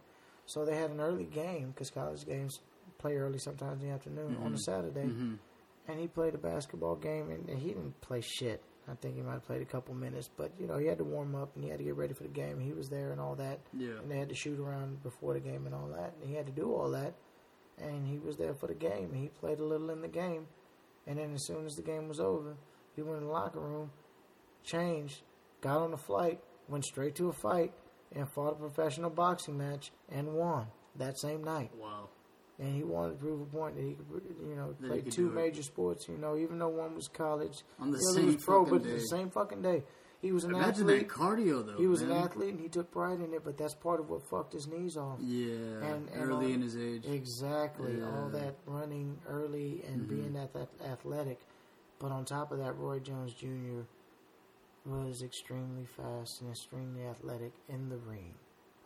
So 0.46 0.64
they 0.66 0.76
had 0.76 0.92
an 0.92 1.00
early 1.02 1.26
game 1.26 1.70
because 1.72 1.90
college 1.90 2.26
games 2.26 2.60
play 2.98 3.18
early 3.18 3.38
sometimes 3.38 3.82
in 3.84 3.90
the 3.90 3.94
afternoon 3.94 4.38
on 4.44 4.54
a 4.54 4.58
Saturday, 4.60 5.08
hmm 5.08 5.36
and 5.90 6.00
he 6.02 6.08
played 6.08 6.36
a 6.36 6.38
basketball 6.38 6.96
game 6.98 7.30
and 7.32 7.50
he 7.50 7.70
didn't 7.70 8.00
play 8.02 8.20
shit. 8.22 8.62
I 8.90 8.96
think 8.96 9.16
he 9.16 9.22
might 9.22 9.34
have 9.34 9.46
played 9.46 9.62
a 9.62 9.66
couple 9.66 9.94
minutes, 9.94 10.30
but 10.36 10.52
you 10.60 10.66
know 10.68 10.78
he 10.78 10.86
had 10.88 10.98
to 11.00 11.04
warm 11.04 11.36
up 11.36 11.54
and 11.56 11.64
he 11.64 11.70
had 11.70 11.80
to 11.80 11.84
get 11.84 11.96
ready 11.96 12.14
for 12.14 12.24
the 12.24 12.30
game. 12.30 12.60
He 12.60 12.72
was 12.72 12.90
there 12.90 13.12
and 13.12 13.20
all 13.20 13.36
that, 13.36 13.60
Yeah. 13.74 14.00
and 14.02 14.10
they 14.10 14.18
had 14.18 14.30
to 14.30 14.36
shoot 14.36 14.60
around 14.60 15.04
before 15.04 15.34
the 15.34 15.40
game 15.42 15.66
and 15.66 15.76
all 15.76 15.88
that. 15.90 16.14
And 16.22 16.30
he 16.30 16.36
had 16.36 16.46
to 16.46 16.52
do 16.54 16.74
all 16.74 16.90
that, 16.92 17.14
and 17.78 18.08
he 18.08 18.18
was 18.20 18.38
there 18.38 18.54
for 18.54 18.68
the 18.68 18.74
game. 18.76 19.14
He 19.14 19.28
played 19.28 19.60
a 19.60 19.64
little 19.66 19.90
in 19.90 20.02
the 20.02 20.08
game, 20.08 20.48
and 21.06 21.20
then 21.20 21.34
as 21.34 21.46
soon 21.46 21.66
as 21.66 21.76
the 21.76 21.82
game 21.82 22.08
was 22.08 22.20
over, 22.20 22.56
he 22.96 23.02
went 23.02 23.18
in 23.18 23.26
the 23.26 23.32
locker 23.32 23.60
room, 23.60 23.92
changed, 24.64 25.22
got 25.62 25.78
on 25.82 25.94
a 25.94 25.98
flight, 25.98 26.40
went 26.70 26.86
straight 26.86 27.16
to 27.16 27.28
a 27.30 27.34
fight, 27.34 27.74
and 28.14 28.30
fought 28.32 28.54
a 28.54 28.56
professional 28.56 29.10
boxing 29.10 29.58
match 29.58 29.92
and 30.10 30.34
won 30.34 30.68
that 30.96 31.20
same 31.20 31.44
night. 31.44 31.72
Wow. 31.76 32.10
And 32.60 32.74
he 32.76 32.84
wanted 32.84 33.12
to 33.14 33.18
prove 33.18 33.42
a 33.42 33.46
point 33.46 33.76
that 33.76 33.84
he 33.84 33.94
could, 33.94 34.24
you 34.48 34.56
know, 34.56 34.74
That 34.80 34.88
play 34.90 35.02
two 35.02 35.30
major 35.30 35.62
sports. 35.62 36.08
You 36.10 36.18
know, 36.18 36.36
even 36.36 36.58
though 36.58 36.70
one 36.70 36.96
was 36.96 37.08
college, 37.08 37.64
On 37.80 37.92
the 37.92 38.00
same 38.00 38.26
was 38.28 38.38
pro, 38.38 38.66
but 38.66 38.84
day. 38.84 38.94
the 38.94 39.00
same 39.02 39.30
fucking 39.30 39.62
day. 39.62 39.84
He 40.20 40.32
was 40.32 40.44
an 40.46 40.56
Imagine 40.56 40.86
athlete. 40.90 41.08
that 41.08 41.16
cardio 41.16 41.64
though. 41.64 41.78
He 41.78 41.86
was 41.86 42.02
man. 42.02 42.10
an 42.10 42.18
athlete 42.18 42.50
and 42.50 42.60
he 42.60 42.68
took 42.70 42.90
pride 42.90 43.20
in 43.20 43.32
it, 43.36 43.44
but 43.46 43.56
that's 43.56 43.76
part 43.76 44.00
of 44.00 44.10
what 44.10 44.28
fucked 44.28 44.54
his 44.54 44.66
knees 44.66 44.98
off. 44.98 45.20
Yeah. 45.20 45.54
And- 45.54 46.10
and 46.10 46.16
early 46.16 46.48
on- 46.48 46.52
in 46.54 46.62
his 46.64 46.76
age. 46.76 47.06
Exactly. 47.06 47.92
All 47.92 48.00
Yeah. 48.00 48.06
Mm-hmm. 48.08 48.32
that 48.38 48.56
running 48.66 49.20
early 49.28 49.84
and 49.88 50.08
being 50.08 50.34
that, 50.34 50.54
that 50.54 50.70
athletic. 50.84 51.40
But 52.00 52.12
on 52.12 52.26
top 52.26 52.52
of 52.52 52.58
that, 52.58 52.76
Roy 52.78 52.98
Jones 53.00 53.36
Jr. 53.36 53.82
was 54.86 55.22
extremely 55.22 55.86
fast 55.86 56.42
and 56.42 56.50
extremely 56.50 57.06
athletic 57.06 57.52
in 57.70 57.90
the 57.90 57.98
ring. 57.98 58.34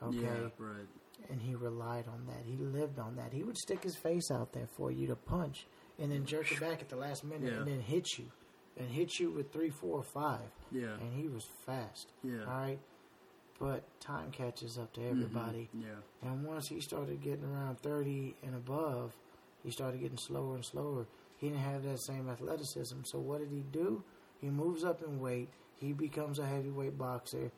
Okay. 0.03 0.17
Yeah. 0.17 0.49
Right. 0.57 0.87
And 1.29 1.41
he 1.41 1.55
relied 1.55 2.07
on 2.07 2.25
that. 2.27 2.43
He 2.45 2.57
lived 2.57 2.99
on 2.99 3.15
that. 3.15 3.33
He 3.33 3.43
would 3.43 3.57
stick 3.57 3.83
his 3.83 3.95
face 3.95 4.29
out 4.31 4.53
there 4.53 4.67
for 4.77 4.91
you 4.91 5.07
to 5.07 5.15
punch 5.15 5.65
and 5.99 6.11
then 6.11 6.25
jerk 6.25 6.51
it 6.51 6.59
back 6.59 6.81
at 6.81 6.89
the 6.89 6.95
last 6.95 7.23
minute 7.23 7.51
Yeah. 7.51 7.59
and 7.59 7.67
then 7.67 7.79
hit 7.79 8.17
you. 8.17 8.25
And 8.77 8.89
hit 8.89 9.19
you 9.19 9.31
with 9.31 9.51
three, 9.51 9.69
four, 9.69 10.01
five. 10.01 10.49
Yeah. 10.71 10.93
And 10.99 11.13
he 11.13 11.27
was 11.27 11.45
fast. 11.65 12.13
Yeah. 12.23 12.45
All 12.47 12.57
right. 12.57 12.79
But 13.59 13.83
time 13.99 14.31
catches 14.31 14.77
up 14.77 14.93
to 14.93 15.01
mm-hmm. 15.01 15.09
everybody. 15.11 15.69
Yeah. 15.73 15.89
And 16.23 16.43
once 16.43 16.67
he 16.67 16.81
started 16.81 17.21
getting 17.21 17.45
around 17.45 17.79
30 17.81 18.35
and 18.43 18.55
above, 18.55 19.13
he 19.63 19.71
started 19.71 20.01
getting 20.01 20.17
slower 20.17 20.55
and 20.55 20.65
slower. 20.65 21.05
He 21.37 21.49
didn't 21.49 21.61
have 21.61 21.83
that 21.83 21.99
same 22.01 22.29
athleticism. 22.29 23.01
So 23.03 23.19
what 23.19 23.39
did 23.39 23.51
he 23.51 23.63
do? 23.71 24.03
He 24.39 24.49
moves 24.49 24.83
up 24.83 25.03
in 25.03 25.19
weight. 25.19 25.49
He 25.75 25.93
becomes 25.93 26.39
a 26.39 26.45
heavyweight 26.45 26.97
boxer. 26.97 27.51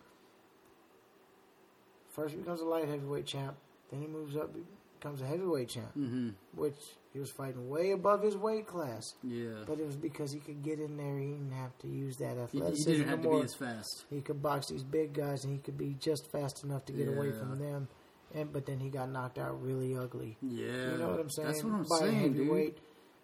First 2.14 2.34
he 2.35 2.40
becomes 2.40 2.61
a 2.61 2.65
light 2.65 2.88
heavyweight 2.88 3.26
champ, 3.26 3.56
Then 3.91 4.02
he 4.02 4.07
moves 4.07 4.35
up, 4.38 4.52
becomes 4.99 5.22
a 5.22 5.26
heavyweight 5.26 5.69
champ, 5.69 5.91
hmm 5.94 6.30
which 6.56 6.76
he 7.11 7.19
was 7.19 7.30
fighting 7.31 7.69
way 7.69 7.91
above 7.91 8.23
his 8.23 8.35
weight 8.38 8.65
class. 8.68 9.14
Yeah. 9.23 9.64
But 9.68 9.80
it 9.80 9.85
was 9.85 9.95
because 9.95 10.31
he 10.31 10.40
could 10.40 10.64
get 10.64 10.80
in 10.80 10.98
there. 10.98 11.18
He 11.19 11.27
didn't 11.27 11.52
have 11.52 11.77
to 11.80 11.88
use 11.88 12.18
that 12.18 12.31
He, 12.52 12.57
he 12.57 12.64
athleticism 12.64 12.90
didn't 12.91 13.07
have 13.10 13.22
to 13.22 13.30
be 13.30 13.41
as 13.41 13.53
fast. 13.56 14.06
He 14.10 14.22
could 14.22 14.41
box 14.41 14.68
these 14.69 14.84
big 14.84 15.14
guys, 15.14 15.44
and 15.44 15.53
he 15.53 15.60
could 15.60 15.77
be 15.77 15.95
just 15.99 16.31
fast 16.31 16.64
enough 16.64 16.85
to 16.85 16.94
get 16.94 17.07
away 17.07 17.31
from 17.31 17.60
them. 17.60 17.88
And 18.34 18.52
but 18.52 18.65
then 18.65 18.80
he 18.80 18.90
got 18.90 19.10
knocked 19.11 19.38
out 19.38 19.61
really 19.64 19.95
ugly. 19.95 20.38
Yeah. 20.41 20.91
You 20.91 20.98
know 20.98 21.10
what 21.10 21.19
I'm 21.19 21.30
saying? 21.30 21.48
That's 21.49 21.64
what 21.64 21.73
I'm 21.73 21.85
By 21.88 21.99
saying, 21.99 22.34
dude. 22.34 22.38
heavyweight. 22.48 22.77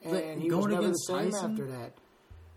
And 0.03 0.13
Like, 0.13 0.37
he 0.39 0.51
was 0.51 0.65
never 0.67 0.87
the 0.87 0.93
same 0.93 1.31
Tyson? 1.31 1.51
after 1.51 1.65
that. 1.67 1.93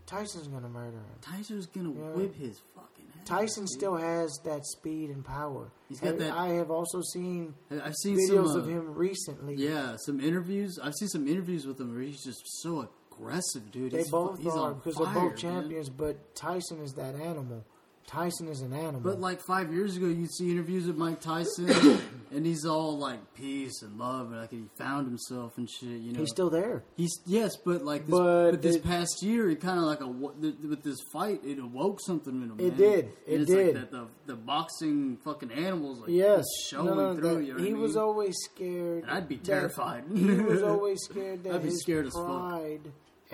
Tyson's 0.05 0.47
gonna 0.47 0.69
murder 0.69 0.97
him. 0.97 1.17
Tyson's 1.21 1.65
gonna 1.65 1.91
Yeah. 1.93 2.11
whip 2.11 2.35
his 2.35 2.61
ass. 2.77 2.83
Tyson 3.25 3.67
still 3.67 3.95
has 3.95 4.39
that 4.45 4.65
speed 4.65 5.09
and 5.09 5.23
power. 5.23 5.71
He's 5.89 5.99
got 5.99 6.11
And 6.11 6.21
that- 6.21 6.33
I 6.33 6.49
have 6.49 6.69
also 6.71 7.01
seen 7.01 7.55
I've 7.71 7.95
seen 7.95 8.17
videos 8.17 8.47
some, 8.47 8.57
uh, 8.57 8.63
of 8.63 8.67
him 8.67 8.93
recently. 8.95 9.55
Yeah, 9.55 9.95
some 9.97 10.19
interviews. 10.19 10.79
I've 10.81 10.93
seen 10.95 11.07
some 11.09 11.27
interviews 11.27 11.65
with 11.65 11.79
him 11.79 11.93
where 11.93 12.01
he's 12.03 12.23
just 12.23 12.41
so 12.61 12.89
aggressive, 13.11 13.71
dude. 13.71 13.91
They 13.91 13.99
he's, 13.99 14.09
both 14.11 14.39
he's 14.39 14.47
are 14.53 14.73
because 14.73 14.95
fire, 14.95 15.05
they're 15.05 15.13
both 15.13 15.31
man. 15.31 15.37
champions. 15.37 15.89
But 15.89 16.35
Tyson 16.35 16.81
is 16.81 16.93
that 16.93 17.15
animal. 17.15 17.63
Tyson 18.07 18.47
is 18.47 18.61
an 18.61 18.73
animal. 18.73 19.01
But 19.01 19.19
like 19.19 19.41
five 19.41 19.71
years 19.73 19.97
ago, 19.97 20.05
you'd 20.07 20.31
see 20.33 20.51
interviews 20.51 20.85
with 20.85 20.97
Mike 20.97 21.19
Tyson, 21.21 21.69
and 22.31 22.45
he's 22.45 22.65
all 22.65 22.97
like 22.97 23.33
peace 23.33 23.81
and 23.81 23.97
love, 23.97 24.31
and 24.31 24.41
like 24.41 24.51
he 24.51 24.65
found 24.77 25.07
himself 25.07 25.57
and 25.57 25.69
shit. 25.69 25.89
You 26.01 26.13
know, 26.13 26.19
he's 26.19 26.29
still 26.29 26.49
there. 26.49 26.83
He's 26.97 27.19
yes, 27.25 27.55
but 27.57 27.83
like 27.83 28.05
this, 28.05 28.11
But 28.11 28.51
but, 28.51 28.61
this 28.61 28.75
it- 28.75 28.83
past 28.83 29.23
year, 29.23 29.49
he 29.49 29.55
kind 29.55 29.79
of 29.79 29.85
like 29.85 30.01
a 30.01 30.07
with 30.07 30.83
this 30.83 30.99
fight, 31.11 31.41
it 31.45 31.59
awoke 31.59 31.99
something 32.01 32.33
in 32.41 32.49
him. 32.51 32.59
It 32.59 32.69
man. 32.69 32.77
did. 32.77 33.05
And 33.05 33.11
It 33.27 33.41
it's 33.41 33.51
did. 33.51 33.75
Like 33.75 33.89
that 33.89 33.91
the 33.91 34.07
the 34.27 34.35
boxing 34.35 35.17
fucking 35.23 35.51
animals 35.51 35.99
like 36.01 36.09
Yes, 36.09 36.45
showing 36.67 36.85
no, 36.87 36.93
no, 36.95 37.15
through. 37.15 37.35
that- 37.37 37.43
you 37.45 37.53
know 37.53 37.59
he 37.59 37.69
I 37.69 37.71
mean? 37.73 37.81
was 37.81 37.95
always 37.97 38.35
scared. 38.43 39.03
And 39.03 39.11
I'd 39.11 39.27
be 39.27 39.37
terrified. 39.37 40.03
he 40.13 40.23
was 40.25 40.61
always 40.63 40.99
scared 41.03 41.43
that 41.45 41.55
I'd 41.55 41.61
be 41.63 41.69
his 41.69 41.81
scared 41.81 42.07
as 42.07 42.13
fuck. 42.13 42.25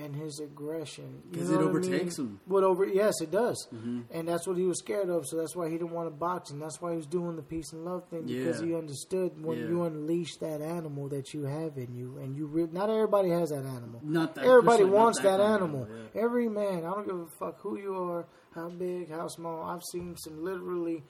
And 0.03 0.15
his 0.15 0.39
aggression, 0.39 1.21
Because 1.31 1.49
it 1.49 1.53
what 1.55 1.59
I 1.61 1.67
mean? 1.67 1.69
overtakes 1.77 2.17
him. 2.19 2.39
Would 2.47 2.63
over? 2.63 2.85
Yes, 2.85 3.19
it 3.21 3.31
does. 3.31 3.67
Mm-hmm. 3.73 4.01
And 4.11 4.27
that's 4.27 4.47
what 4.47 4.57
he 4.57 4.63
was 4.63 4.79
scared 4.79 5.09
of. 5.09 5.25
So 5.27 5.37
that's 5.37 5.55
why 5.55 5.67
he 5.69 5.77
didn't 5.77 5.91
want 5.91 6.07
to 6.07 6.15
box, 6.15 6.51
and 6.51 6.61
that's 6.61 6.81
why 6.81 6.91
he 6.91 6.97
was 6.97 7.05
doing 7.05 7.35
the 7.35 7.41
peace 7.41 7.73
and 7.73 7.83
love 7.85 8.07
thing 8.09 8.23
because 8.25 8.61
Yeah. 8.61 8.67
he 8.67 8.75
understood 8.75 9.43
when 9.43 9.57
Yeah. 9.59 9.67
you 9.67 9.83
unleash 9.83 10.37
that 10.37 10.61
animal 10.61 11.07
that 11.09 11.33
you 11.33 11.43
have 11.43 11.77
in 11.77 11.93
you, 11.93 12.17
and 12.17 12.35
you 12.35 12.45
re- 12.47 12.69
not 12.71 12.89
everybody 12.89 13.29
has 13.29 13.49
that 13.49 13.65
animal. 13.65 13.99
Not 14.03 14.35
that 14.35 14.45
Everybody 14.45 14.85
wants 14.85 15.19
that, 15.19 15.39
kind 15.39 15.41
of 15.41 15.49
animal. 15.49 15.87
yeah. 16.13 16.21
Every 16.21 16.47
man, 16.49 16.85
I 16.85 16.91
don't 16.91 17.05
give 17.07 17.19
a 17.19 17.27
fuck 17.39 17.59
who 17.61 17.77
you 17.77 17.95
are, 17.95 18.25
how 18.55 18.69
big, 18.69 19.09
how 19.11 19.27
small. 19.27 19.63
I've 19.63 19.83
seen 19.91 20.15
some 20.17 20.43
literally. 20.43 21.03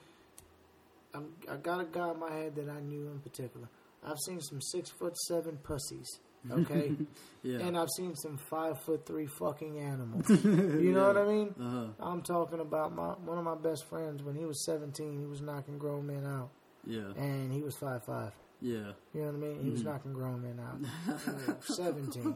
I'm, 1.14 1.34
I 1.50 1.56
got 1.56 1.80
a 1.80 1.84
guy 1.84 2.10
in 2.12 2.18
my 2.20 2.30
head 2.30 2.54
that 2.56 2.68
I 2.68 2.80
knew 2.80 3.08
in 3.08 3.18
particular. 3.20 3.68
I've 4.04 4.18
seen 4.24 4.40
some 4.40 4.60
six 4.62 4.90
foot 4.90 5.16
seven 5.18 5.58
pussies. 5.62 6.08
Okay, 6.50 6.92
Yeah. 7.42 7.58
and 7.58 7.76
I've 7.76 7.88
seen 7.96 8.14
some 8.16 8.38
five 8.38 8.80
foot 8.82 9.04
three 9.06 9.26
fucking 9.26 9.78
animals. 9.78 10.28
You 10.44 10.92
know 10.92 11.06
what 11.08 11.16
I 11.18 11.24
mean? 11.26 11.54
uh-huh. 11.60 11.86
I'm 12.00 12.22
talking 12.22 12.60
about 12.60 12.94
my 12.94 13.08
one 13.24 13.36
of 13.38 13.44
my 13.44 13.56
best 13.56 13.84
friends. 13.88 14.22
When 14.22 14.34
he 14.36 14.44
was 14.46 14.64
17, 14.64 15.18
he 15.18 15.26
was 15.26 15.40
knocking 15.42 15.76
grown 15.78 16.06
men 16.06 16.24
out, 16.24 16.50
Yeah. 16.86 17.12
and 17.16 17.52
he 17.52 17.62
was 17.62 17.76
five 17.76 18.04
five. 18.04 18.32
Yeah. 18.62 18.92
You 19.14 19.20
know 19.22 19.26
what 19.26 19.34
I 19.34 19.38
mean? 19.38 19.62
He 19.64 19.70
was 19.70 19.82
knocking 19.84 20.12
grown 20.12 20.42
men 20.42 20.60
out. 20.60 20.80
Know, 21.48 21.56
17. 21.62 22.34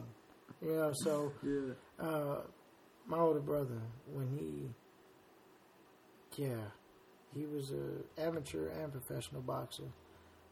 You 0.61 0.71
know, 0.75 0.91
so 1.03 1.33
Yeah. 1.43 1.73
uh, 1.99 2.41
my 3.07 3.17
older 3.19 3.39
brother, 3.39 3.81
when 4.11 4.27
he, 4.27 4.69
yeah, 6.43 6.57
he 7.33 7.45
was 7.45 7.71
a 7.71 8.21
amateur 8.21 8.69
and 8.69 8.91
professional 8.91 9.41
boxer, 9.41 9.83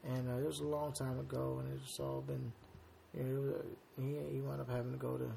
and 0.03 0.29
uh, 0.29 0.37
it 0.37 0.45
was 0.45 0.59
a 0.59 0.67
long 0.67 0.93
time 0.93 1.19
ago, 1.19 1.61
and 1.63 1.79
it's 1.81 1.99
all 1.99 2.21
been, 2.21 2.51
he 3.15 4.15
he 4.31 4.41
wound 4.41 4.61
up 4.61 4.69
having 4.69 4.91
to 4.91 4.97
go 4.97 5.17
to 5.17 5.29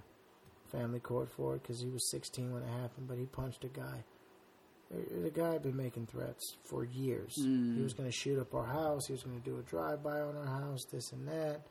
family 0.70 1.00
court 1.00 1.30
for 1.30 1.54
it 1.54 1.62
because 1.62 1.80
he 1.80 1.88
was 1.88 2.10
16 2.10 2.52
when 2.52 2.62
it 2.62 2.68
happened, 2.80 3.06
but 3.08 3.18
he 3.18 3.24
punched 3.26 3.64
a 3.64 3.68
guy. 3.68 4.04
The 4.90 5.30
guy 5.30 5.52
had 5.54 5.62
been 5.62 5.76
making 5.76 6.06
threats 6.06 6.56
for 6.62 6.84
years. 6.84 7.34
Mm. 7.40 7.76
He 7.76 7.82
was 7.82 7.92
going 7.92 8.08
to 8.08 8.16
shoot 8.16 8.38
up 8.38 8.54
our 8.54 8.66
house. 8.66 9.06
He 9.06 9.12
was 9.14 9.24
going 9.24 9.36
to 9.36 9.44
do 9.44 9.58
a 9.58 9.62
drive-by 9.62 10.20
on 10.20 10.36
our 10.36 10.46
house. 10.46 10.84
This 10.92 11.10
and 11.12 11.26
that. 11.26 11.62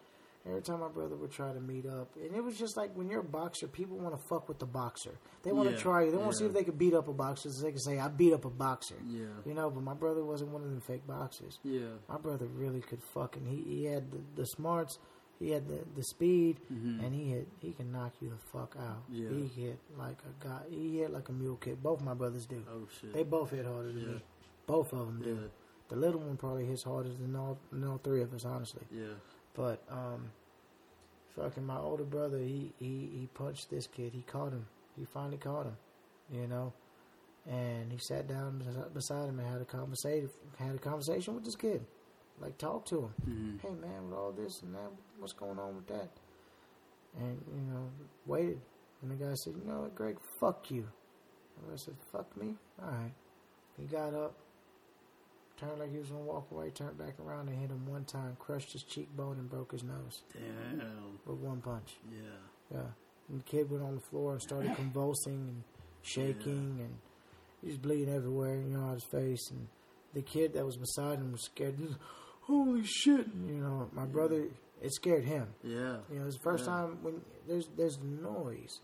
Every 0.47 0.61
time 0.61 0.81
my 0.81 0.89
brother 0.89 1.15
would 1.15 1.31
try 1.31 1.51
to 1.53 1.59
meet 1.59 1.87
up, 1.87 2.09
and 2.21 2.35
it 2.35 2.43
was 2.43 2.55
just 2.55 2.77
like 2.77 2.95
when 2.95 3.09
you're 3.09 3.21
a 3.21 3.23
boxer, 3.23 3.67
people 3.67 3.97
want 3.97 4.15
to 4.15 4.21
fuck 4.27 4.47
with 4.47 4.59
the 4.59 4.65
boxer. 4.67 5.17
They 5.41 5.51
want 5.51 5.69
to 5.69 5.75
Yeah, 5.75 5.81
try 5.81 6.03
you. 6.03 6.11
They 6.11 6.17
want 6.17 6.33
to 6.33 6.37
see 6.37 6.45
if 6.45 6.53
they 6.53 6.63
could 6.63 6.77
beat 6.77 6.93
up 6.93 7.07
a 7.07 7.13
boxer, 7.13 7.49
so 7.49 7.63
they 7.63 7.71
can 7.71 7.79
say, 7.79 7.97
"I 7.97 8.09
beat 8.09 8.31
up 8.31 8.45
a 8.45 8.51
boxer." 8.51 8.93
Yeah. 9.07 9.25
You 9.43 9.55
know, 9.55 9.71
but 9.71 9.81
my 9.81 9.95
brother 9.95 10.23
wasn't 10.23 10.51
one 10.51 10.61
of 10.61 10.69
them 10.69 10.81
fake 10.81 11.07
boxers. 11.07 11.57
Yeah. 11.63 11.87
My 12.07 12.17
brother 12.19 12.45
really 12.45 12.81
could 12.81 13.01
fucking. 13.15 13.43
He 13.47 13.63
he 13.63 13.85
had 13.85 14.11
the, 14.11 14.19
the 14.35 14.45
smarts, 14.45 14.99
he 15.39 15.51
had 15.51 15.67
the 15.67 15.79
the 15.95 16.03
speed, 16.03 16.59
Mhm. 16.71 17.03
and 17.03 17.13
he 17.13 17.25
hit. 17.31 17.47
He 17.59 17.71
can 17.73 17.91
knock 17.91 18.13
you 18.21 18.29
the 18.29 18.37
fuck 18.37 18.75
out. 18.79 19.03
Yeah. 19.09 19.29
He 19.29 19.47
hit 19.47 19.79
like 19.97 20.17
a 20.23 20.43
guy. 20.43 20.61
He 20.69 20.99
hit 20.99 21.11
like 21.11 21.29
a 21.29 21.33
mule 21.33 21.57
kick. 21.57 21.81
Both 21.83 22.01
my 22.01 22.13
brothers 22.13 22.45
do. 22.45 22.63
Oh 22.69 22.87
shit. 22.99 23.13
They 23.13 23.23
both 23.23 23.51
hit 23.51 23.65
harder 23.65 23.91
than 23.91 24.01
Yeah. 24.01 24.07
me. 24.15 24.21
Both 24.67 24.93
of 24.93 25.05
them 25.07 25.21
do. 25.21 25.35
yeah. 25.35 25.47
The 25.89 25.95
little 25.97 26.19
one 26.21 26.37
probably 26.37 26.65
hits 26.65 26.83
harder 26.83 27.09
than 27.13 27.35
all 27.35 27.57
than 27.71 27.83
all 27.83 27.97
three 27.99 28.21
of 28.21 28.33
us, 28.33 28.45
honestly. 28.45 28.85
Yeah. 28.91 29.13
But 29.53 29.83
um, 29.89 30.31
fucking 31.35 31.65
my 31.65 31.77
older 31.77 32.03
brother, 32.05 32.39
he 32.39 32.73
he 32.79 33.09
he 33.13 33.29
punched 33.33 33.69
this 33.69 33.87
kid. 33.87 34.13
He 34.13 34.21
caught 34.21 34.51
him. 34.53 34.67
He 34.97 35.05
finally 35.05 35.37
caught 35.37 35.65
him. 35.65 35.77
You 36.31 36.47
know, 36.47 36.73
and 37.45 37.91
he 37.91 37.99
sat 37.99 38.27
down 38.27 38.63
beside 38.93 39.29
him 39.29 39.39
and 39.39 39.47
had 39.47 39.61
a 39.61 39.65
conversation. 39.65 40.29
Had 40.57 40.75
a 40.75 40.79
conversation 40.79 41.35
with 41.35 41.43
this 41.45 41.55
kid, 41.55 41.85
like 42.39 42.57
talk 42.57 42.85
to 42.87 43.03
him. 43.03 43.13
Mhm. 43.27 43.61
Hey 43.61 43.73
man, 43.75 44.09
with 44.09 44.17
all 44.17 44.31
this 44.31 44.61
and 44.61 44.73
that, 44.75 44.91
what's 45.19 45.33
going 45.33 45.57
on 45.59 45.75
with 45.75 45.87
that? 45.87 46.09
And 47.17 47.41
you 47.53 47.61
know, 47.61 47.89
waited. 48.25 48.61
And 49.01 49.11
the 49.11 49.15
guy 49.15 49.33
said, 49.35 49.55
"You 49.55 49.63
know 49.65 49.81
what, 49.81 49.95
Greg? 49.95 50.17
Fuck 50.39 50.71
you." 50.71 50.87
And 51.61 51.71
I 51.71 51.75
said, 51.77 51.95
"Fuck 52.11 52.35
me." 52.35 52.55
All 52.81 52.89
right. 52.89 53.13
He 53.77 53.85
got 53.85 54.13
up, 54.13 54.35
turned 55.57 55.79
like 55.79 55.91
he 55.91 55.97
was 55.99 56.09
gonna 56.09 56.23
walk 56.23 56.49
away, 56.51 56.69
turned 56.71 56.97
back 56.97 57.19
around 57.19 57.47
and 57.49 57.57
hit 57.57 57.69
him 57.69 57.85
one 57.87 58.05
time, 58.05 58.35
crushed 58.39 58.73
his 58.73 58.83
cheekbone 58.83 59.37
and 59.39 59.49
broke 59.49 59.71
his 59.71 59.83
nose 59.83 60.23
Damn. 60.33 61.19
with 61.25 61.37
one 61.39 61.61
punch. 61.61 61.97
Yeah. 62.11 62.19
Yeah. 62.71 62.87
And 63.29 63.39
the 63.39 63.43
kid 63.43 63.69
went 63.69 63.83
on 63.83 63.95
the 63.95 64.01
floor 64.01 64.33
and 64.33 64.41
started 64.41 64.75
convulsing 64.75 65.47
and 65.49 65.63
shaking 66.01 66.79
and 66.81 66.97
he 67.61 67.67
was 67.67 67.77
bleeding 67.77 68.13
everywhere, 68.13 68.55
you 68.57 68.69
know, 68.69 68.85
out 68.85 68.95
his 68.95 69.03
face. 69.05 69.49
And 69.51 69.67
the 70.13 70.21
kid 70.21 70.53
that 70.53 70.65
was 70.65 70.77
beside 70.77 71.19
him 71.19 71.31
was 71.31 71.43
scared. 71.45 71.77
Holy 72.47 72.83
shit! 72.83 73.27
You 73.47 73.55
know, 73.55 73.89
my 73.93 74.05
brother, 74.05 74.47
it 74.81 74.93
scared 74.93 75.23
him. 75.25 75.47
Yeah. 75.63 75.97
You 76.11 76.19
know, 76.19 76.25
it's 76.27 76.37
the 76.37 76.43
first 76.43 76.65
Yeah. 76.65 76.71
time 76.71 76.99
when 77.03 77.21
there's 77.47 77.67
there's 77.75 77.97
noise 77.99 78.81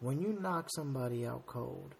when 0.00 0.20
you 0.20 0.32
knock 0.40 0.68
somebody 0.74 1.26
out 1.26 1.46
cold. 1.46 1.94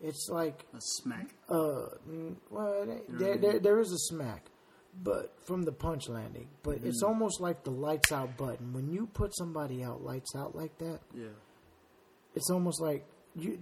It's 0.00 0.28
like 0.28 0.66
A 0.74 0.80
smack. 0.80 1.32
uh, 1.48 1.86
mm, 2.08 2.34
well, 2.50 2.82
it 2.82 2.88
ain't- 2.88 3.08
You 3.08 3.12
know 3.14 3.18
there, 3.18 3.36
there 3.38 3.58
there 3.60 3.80
is 3.80 3.92
a 3.92 3.98
smack, 3.98 4.50
but 5.00 5.32
from 5.46 5.62
the 5.62 5.70
punch 5.72 6.08
landing. 6.08 6.48
But 6.64 6.78
Mm-hmm. 6.78 6.88
it's 6.88 7.02
almost 7.04 7.40
like 7.40 7.62
the 7.62 7.70
lights 7.70 8.10
out 8.10 8.36
button. 8.36 8.72
When 8.72 8.88
you 8.90 9.06
put 9.06 9.32
somebody 9.36 9.84
out, 9.84 10.02
lights 10.02 10.34
out 10.36 10.56
like 10.56 10.76
that, 10.78 11.00
Yeah. 11.14 11.28
it's 12.34 12.50
almost 12.50 12.80
like 12.80 13.06
you. 13.36 13.58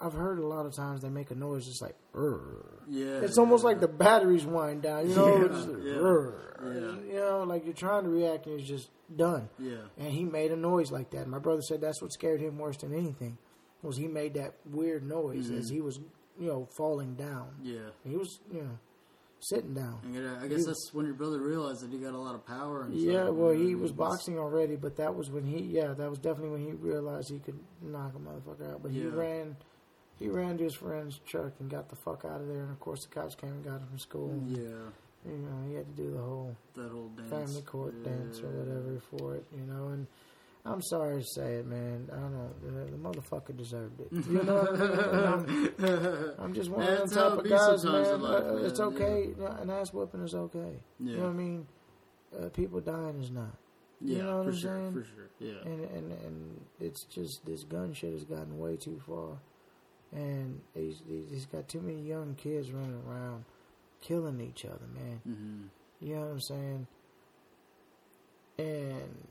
I've 0.00 0.12
heard 0.12 0.38
a 0.38 0.46
lot 0.46 0.66
of 0.66 0.74
times 0.74 1.02
they 1.02 1.08
make 1.08 1.30
a 1.30 1.34
noise 1.34 1.66
just 1.66 1.82
like. 1.82 1.94
"Rrr." 2.14 2.82
Yeah. 2.88 3.20
It's 3.20 3.38
almost 3.38 3.62
yeah. 3.62 3.68
like 3.68 3.80
the 3.80 3.88
batteries 3.88 4.44
wind 4.44 4.82
down. 4.82 5.08
You 5.08 5.16
know, 5.16 5.36
Yeah, 5.36 5.44
It's 5.44 5.54
just, 5.54 5.68
yeah, 5.68 5.92
"Rrr." 5.94 6.44
yeah. 6.62 7.12
you 7.12 7.20
know, 7.20 7.44
like 7.46 7.64
you're 7.64 7.74
trying 7.74 8.04
to 8.04 8.10
react 8.10 8.46
and 8.46 8.58
it's 8.58 8.68
just 8.68 8.88
done. 9.14 9.48
Yeah. 9.58 9.76
And 9.98 10.12
he 10.12 10.24
made 10.24 10.50
a 10.52 10.56
noise 10.56 10.90
like 10.90 11.10
that. 11.10 11.26
My 11.28 11.38
brother 11.38 11.62
said 11.62 11.80
that's 11.80 12.00
what 12.00 12.12
scared 12.12 12.40
him 12.40 12.58
worse 12.58 12.78
than 12.78 12.94
anything, 12.94 13.38
was 13.82 13.96
he 13.96 14.08
made 14.08 14.34
that 14.34 14.54
weird 14.64 15.04
noise 15.04 15.46
mm-hmm. 15.46 15.58
as 15.58 15.68
he 15.68 15.80
was, 15.80 15.98
you 16.38 16.48
know, 16.48 16.68
falling 16.76 17.14
down. 17.14 17.48
Yeah. 17.62 17.90
He 18.04 18.16
was, 18.16 18.40
you 18.52 18.62
know, 18.62 18.78
sitting 19.48 19.74
down. 19.74 19.98
I 20.04 20.08
guess- 20.12 20.42
I 20.42 20.48
guess 20.48 20.66
that's 20.66 20.90
when 20.94 21.06
your 21.06 21.14
brother 21.14 21.40
realized 21.40 21.82
that 21.82 21.90
he 21.90 21.98
got 21.98 22.14
a 22.14 22.18
lot 22.18 22.34
of 22.34 22.46
power. 22.46 22.82
And 22.82 22.94
Yeah, 22.94 23.28
well, 23.28 23.52
he 23.52 23.74
was 23.74 23.92
boxing 23.92 24.38
already, 24.38 24.76
but 24.76 24.96
that 24.96 25.14
was 25.14 25.30
when 25.30 25.44
he, 25.44 25.60
yeah, 25.62 25.92
that 25.92 26.08
was 26.10 26.18
definitely 26.18 26.50
when 26.50 26.64
he 26.64 26.72
realized 26.72 27.30
he 27.30 27.38
could 27.38 27.58
knock 27.82 28.12
a 28.14 28.18
motherfucker 28.18 28.72
out. 28.72 28.82
But 28.82 28.92
he 28.92 29.06
ran, 29.06 29.56
he 30.18 30.28
ran 30.28 30.56
to 30.58 30.64
his 30.64 30.74
friend's 30.74 31.18
truck 31.26 31.52
and 31.60 31.70
got 31.70 31.88
the 31.88 31.96
fuck 31.96 32.24
out 32.24 32.40
of 32.40 32.48
there. 32.48 32.62
And 32.62 32.70
of 32.70 32.80
course, 32.80 33.04
the 33.04 33.14
cops 33.14 33.34
came 33.34 33.50
and 33.50 33.64
got 33.64 33.80
him 33.80 33.86
from 33.88 33.98
school. 33.98 34.42
Yeah. 34.46 34.58
You 35.26 35.38
know, 35.38 35.68
he 35.68 35.74
had 35.74 35.86
to 35.96 36.02
do 36.02 36.10
the 36.10 36.18
whole 36.22 36.56
That 36.74 36.90
whole 36.90 37.08
dance. 37.16 37.30
family 37.30 37.62
court 37.62 37.94
yeah. 38.02 38.10
dance 38.10 38.40
or 38.40 38.48
whatever 38.48 39.00
for 39.16 39.34
it, 39.36 39.44
you 39.52 39.64
know. 39.64 39.88
And 39.88 40.06
I'm 40.66 40.80
sorry 40.80 41.20
to 41.20 41.26
say 41.26 41.56
it, 41.56 41.66
man. 41.66 42.08
I 42.10 42.16
don't 42.16 42.32
know. 42.32 42.50
The, 42.62 42.90
the 42.90 42.96
motherfucker 42.96 43.54
deserved 43.56 44.00
it. 44.00 44.08
You 44.12 44.42
know 44.44 44.62
what 44.62 44.80
I 44.80 45.36
mean? 45.36 45.70
I'm, 45.78 46.34
I'm 46.38 46.54
just 46.54 46.70
one 46.70 46.82
of 46.88 47.10
them 47.10 47.18
type 47.30 47.38
of 47.38 47.48
guys, 47.50 47.84
man. 47.84 48.22
life, 48.22 48.42
Uh, 48.44 48.56
it's 48.56 48.78
man, 48.78 48.88
okay. 48.88 49.34
An 49.60 49.68
ass 49.70 49.92
whooping 49.92 50.22
is 50.24 50.34
okay. 50.34 50.80
You 50.98 51.10
Yeah. 51.10 51.16
know 51.18 51.22
what 51.24 51.28
I 51.28 51.32
mean? 51.34 51.66
Uh, 52.34 52.48
people 52.48 52.80
dying 52.80 53.20
is 53.20 53.30
not. 53.30 53.56
Yeah, 54.00 54.16
You 54.16 54.22
know 54.24 54.36
what 54.38 54.44
for 54.44 54.50
I'm 54.50 54.56
sure, 54.56 54.70
saying? 54.80 54.92
for 54.92 55.04
sure. 55.04 55.30
Yeah. 55.38 55.70
And, 55.70 55.84
and 55.84 56.12
and 56.12 56.60
it's 56.80 57.04
just 57.04 57.44
this 57.46 57.62
gun 57.64 57.92
shit 57.92 58.12
has 58.12 58.24
gotten 58.24 58.58
way 58.58 58.76
too 58.76 59.00
far, 59.06 59.38
and 60.12 60.60
he's 60.74 61.02
he's 61.06 61.46
got 61.46 61.68
too 61.68 61.80
many 61.80 62.00
young 62.02 62.34
kids 62.34 62.72
running 62.72 63.00
around, 63.06 63.44
killing 64.00 64.40
each 64.40 64.64
other, 64.64 64.86
man. 64.94 65.20
hmm 65.24 66.06
You 66.06 66.14
know 66.16 66.22
what 66.22 66.30
I'm 66.32 66.40
saying? 66.40 66.86
and 68.58 69.26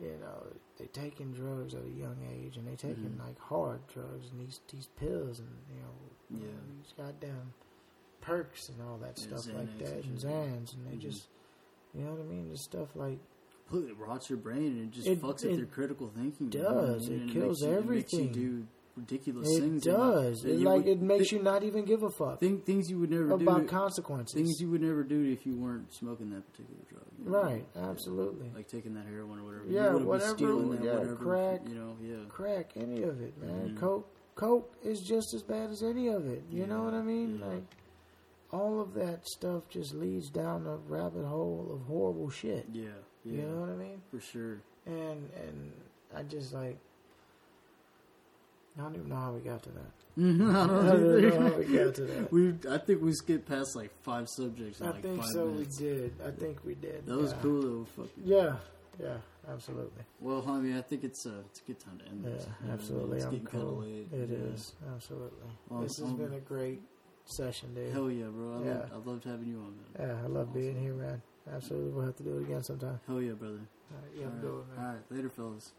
you 0.00 0.16
know 0.20 0.46
they 0.78 0.86
taking 0.86 1.32
drugs 1.32 1.74
at 1.74 1.84
a 1.84 1.88
young 1.88 2.16
age, 2.30 2.56
and 2.56 2.66
they 2.66 2.76
taking 2.76 3.10
Mhm. 3.16 3.26
like 3.26 3.38
hard 3.38 3.86
drugs 3.86 4.30
and 4.30 4.40
these 4.40 4.60
these 4.70 4.88
pills, 4.96 5.38
and 5.40 5.48
you 5.70 5.76
know, 5.80 6.46
Yeah. 6.46 6.60
these 6.68 6.92
goddamn 6.96 7.54
perks 8.20 8.68
and 8.70 8.80
all 8.82 8.98
that 8.98 9.18
Yeah, 9.18 9.36
stuff 9.36 9.54
like 9.54 9.78
that, 9.78 10.04
and. 10.04 10.18
Xans, 10.18 10.74
and 10.74 10.86
they 10.86 10.96
Mhm. 10.96 11.00
just, 11.00 11.28
you 11.92 12.02
know 12.02 12.12
what 12.12 12.20
I 12.20 12.24
mean? 12.24 12.50
Just 12.50 12.64
stuff 12.64 12.94
like 12.96 13.18
Completely 13.66 13.92
rots 13.94 14.28
your 14.28 14.38
brain 14.38 14.72
and 14.76 14.80
it 14.88 14.90
just 14.90 15.06
It- 15.08 15.20
fucks 15.22 15.42
with 15.42 15.52
it 15.52 15.56
your 15.58 15.66
critical 15.66 16.08
thinking. 16.08 16.52
you 16.52 16.60
know 16.62 16.68
I 16.68 16.72
does. 16.72 17.08
mean? 17.08 17.18
It 17.18 17.22
And 17.22 17.30
kills 17.32 17.62
you, 17.62 17.68
It 17.68 17.70
makes 17.72 17.82
everything. 18.12 18.28
you 18.28 18.30
do 18.34 18.66
ridiculous 18.96 19.48
it 19.56 19.60
things. 19.60 19.82
does. 19.84 20.44
It 20.44 20.58
you 20.58 20.64
like 20.66 20.84
would 20.84 20.88
it 20.88 21.00
makes 21.02 21.30
thi- 21.30 21.36
you 21.36 21.42
not 21.42 21.62
even 21.64 21.84
give 21.84 22.02
a 22.02 22.10
fuck 22.10 22.40
think 22.40 22.64
things 22.64 22.88
you 22.88 22.98
would 22.98 23.10
never 23.10 23.28
do 23.28 23.34
about 23.34 23.62
do. 23.62 23.66
consequences. 23.66 24.34
Things 24.34 24.60
you 24.60 24.70
would 24.70 24.82
never 24.82 25.02
do 25.02 25.22
if 25.24 25.44
you 25.46 25.56
weren't 25.56 25.92
smoking 25.94 26.30
that 26.30 26.50
particular 26.52 26.80
drug. 26.88 27.04
you 27.18 27.30
know? 27.30 27.42
right? 27.42 27.64
Yeah. 27.74 27.90
Absolutely. 27.90 28.50
Like 28.54 28.68
taking 28.68 28.94
that 28.94 29.06
heroin 29.06 29.40
or 29.40 29.44
whatever. 29.44 29.64
Yeah, 29.68 29.94
whatever, 29.94 30.34
Be 30.34 30.38
stealing 30.44 30.70
that, 30.70 30.84
yeah, 30.84 30.92
whatever, 30.98 31.16
crack. 31.16 31.60
You 31.68 31.74
know, 31.74 31.96
yeah. 32.02 32.16
Crack, 32.28 32.70
any 32.76 33.02
of 33.02 33.20
it, 33.20 33.36
man. 33.42 33.70
Mhm. 33.70 33.78
Coke, 33.80 34.08
coke 34.34 34.72
is 34.84 35.00
just 35.00 35.34
as 35.34 35.42
bad 35.42 35.70
as 35.70 35.82
any 35.82 36.08
of 36.08 36.26
it. 36.26 36.42
You 36.50 36.66
know 36.66 36.82
what 36.84 36.94
I 36.94 37.02
mean? 37.02 37.38
yeah. 37.40 37.46
Like 37.46 37.64
all 38.52 38.80
of 38.80 38.94
that 38.94 39.26
stuff 39.26 39.68
just 39.68 39.94
leads 39.94 40.30
down 40.30 40.66
a 40.66 40.76
rabbit 40.76 41.24
hole 41.26 41.68
of 41.72 41.86
horrible 41.88 42.30
shit. 42.30 42.66
Yeah, 42.72 42.84
yeah, 43.24 43.32
You 43.32 43.42
know 43.48 43.60
what 43.60 43.70
I 43.70 43.74
mean? 43.76 44.00
for 44.10 44.20
sure. 44.20 44.60
And 44.86 45.28
and 45.34 45.72
I 46.14 46.22
just 46.22 46.52
like 46.52 46.78
I 48.78 48.82
don't 48.82 48.94
even 48.96 49.08
know 49.08 49.16
how 49.16 49.32
we 49.32 49.40
got 49.40 49.62
to 49.64 49.70
that. 49.70 49.92
I 50.16 50.20
don't 50.20 50.40
I 50.50 50.66
know. 50.66 51.20
don't 51.20 51.40
know 51.40 51.48
how 51.50 51.56
we 51.58 51.64
got 51.64 51.94
to 51.96 52.02
that. 52.02 52.28
We, 52.32 52.54
I 52.70 52.78
think 52.78 53.02
we 53.02 53.12
skipped 53.12 53.48
past 53.48 53.76
like 53.76 53.90
five 54.02 54.28
subjects. 54.28 54.80
In 54.80 54.86
I 54.86 54.90
like 54.90 55.02
think 55.02 55.20
five 55.20 55.28
so. 55.30 55.46
minutes. 55.46 55.80
We 55.80 55.86
did. 55.86 56.14
I 56.26 56.30
think 56.30 56.64
we 56.64 56.74
did. 56.74 57.06
That 57.06 57.16
was 57.16 57.32
yeah. 57.32 57.38
cool 57.42 57.62
though. 57.62 57.84
Fucking. 57.96 58.22
Yeah, 58.24 58.56
yeah, 59.00 59.16
absolutely. 59.48 60.02
Well, 60.20 60.42
homie, 60.42 60.76
I 60.78 60.82
think 60.82 61.04
it's 61.04 61.24
uh, 61.26 61.42
it's 61.50 61.60
a 61.60 61.64
good 61.64 61.80
time 61.80 61.98
to 61.98 62.06
end 62.06 62.24
Yeah, 62.24 62.30
this. 62.30 62.46
You 62.46 62.48
know 62.48 62.54
what 62.54 62.60
I 62.60 62.64
mean? 62.64 62.72
absolutely. 62.74 63.16
It's 63.16 63.24
I'm 63.26 63.30
getting 63.32 63.46
cool. 63.46 63.76
late. 63.82 64.08
It 64.12 64.30
Yeah. 64.30 64.54
is 64.54 64.72
absolutely. 64.94 65.48
Well, 65.68 65.80
this 65.82 65.96
has 65.98 66.06
um, 66.08 66.16
been 66.16 66.32
a 66.34 66.40
great 66.40 66.82
session, 67.26 67.74
dude. 67.74 67.92
Hell 67.92 68.10
yeah, 68.10 68.26
bro. 68.26 68.60
I, 68.62 68.66
Yeah. 68.66 68.74
Loved, 68.78 68.92
I 68.92 69.10
loved 69.10 69.24
having 69.24 69.48
you 69.48 69.58
on, 69.58 69.74
man. 69.76 70.08
Yeah, 70.08 70.24
I 70.24 70.26
love 70.28 70.52
being 70.52 70.80
here, 70.80 70.94
man. 70.94 71.22
Absolutely. 71.52 71.90
We'll 71.92 72.06
have 72.06 72.16
to 72.16 72.22
do 72.22 72.38
it 72.38 72.42
again 72.42 72.62
sometime. 72.62 72.98
Hell 73.06 73.20
yeah, 73.22 73.32
brother. 73.32 73.60
All 73.92 73.98
right, 74.00 74.24
have 74.24 74.44
All 74.44 74.50
a 74.50 74.52
right. 74.58 74.68
man. 74.76 74.86
All 74.86 74.92
right. 74.94 75.02
Later, 75.10 75.28
fellas. 75.28 75.72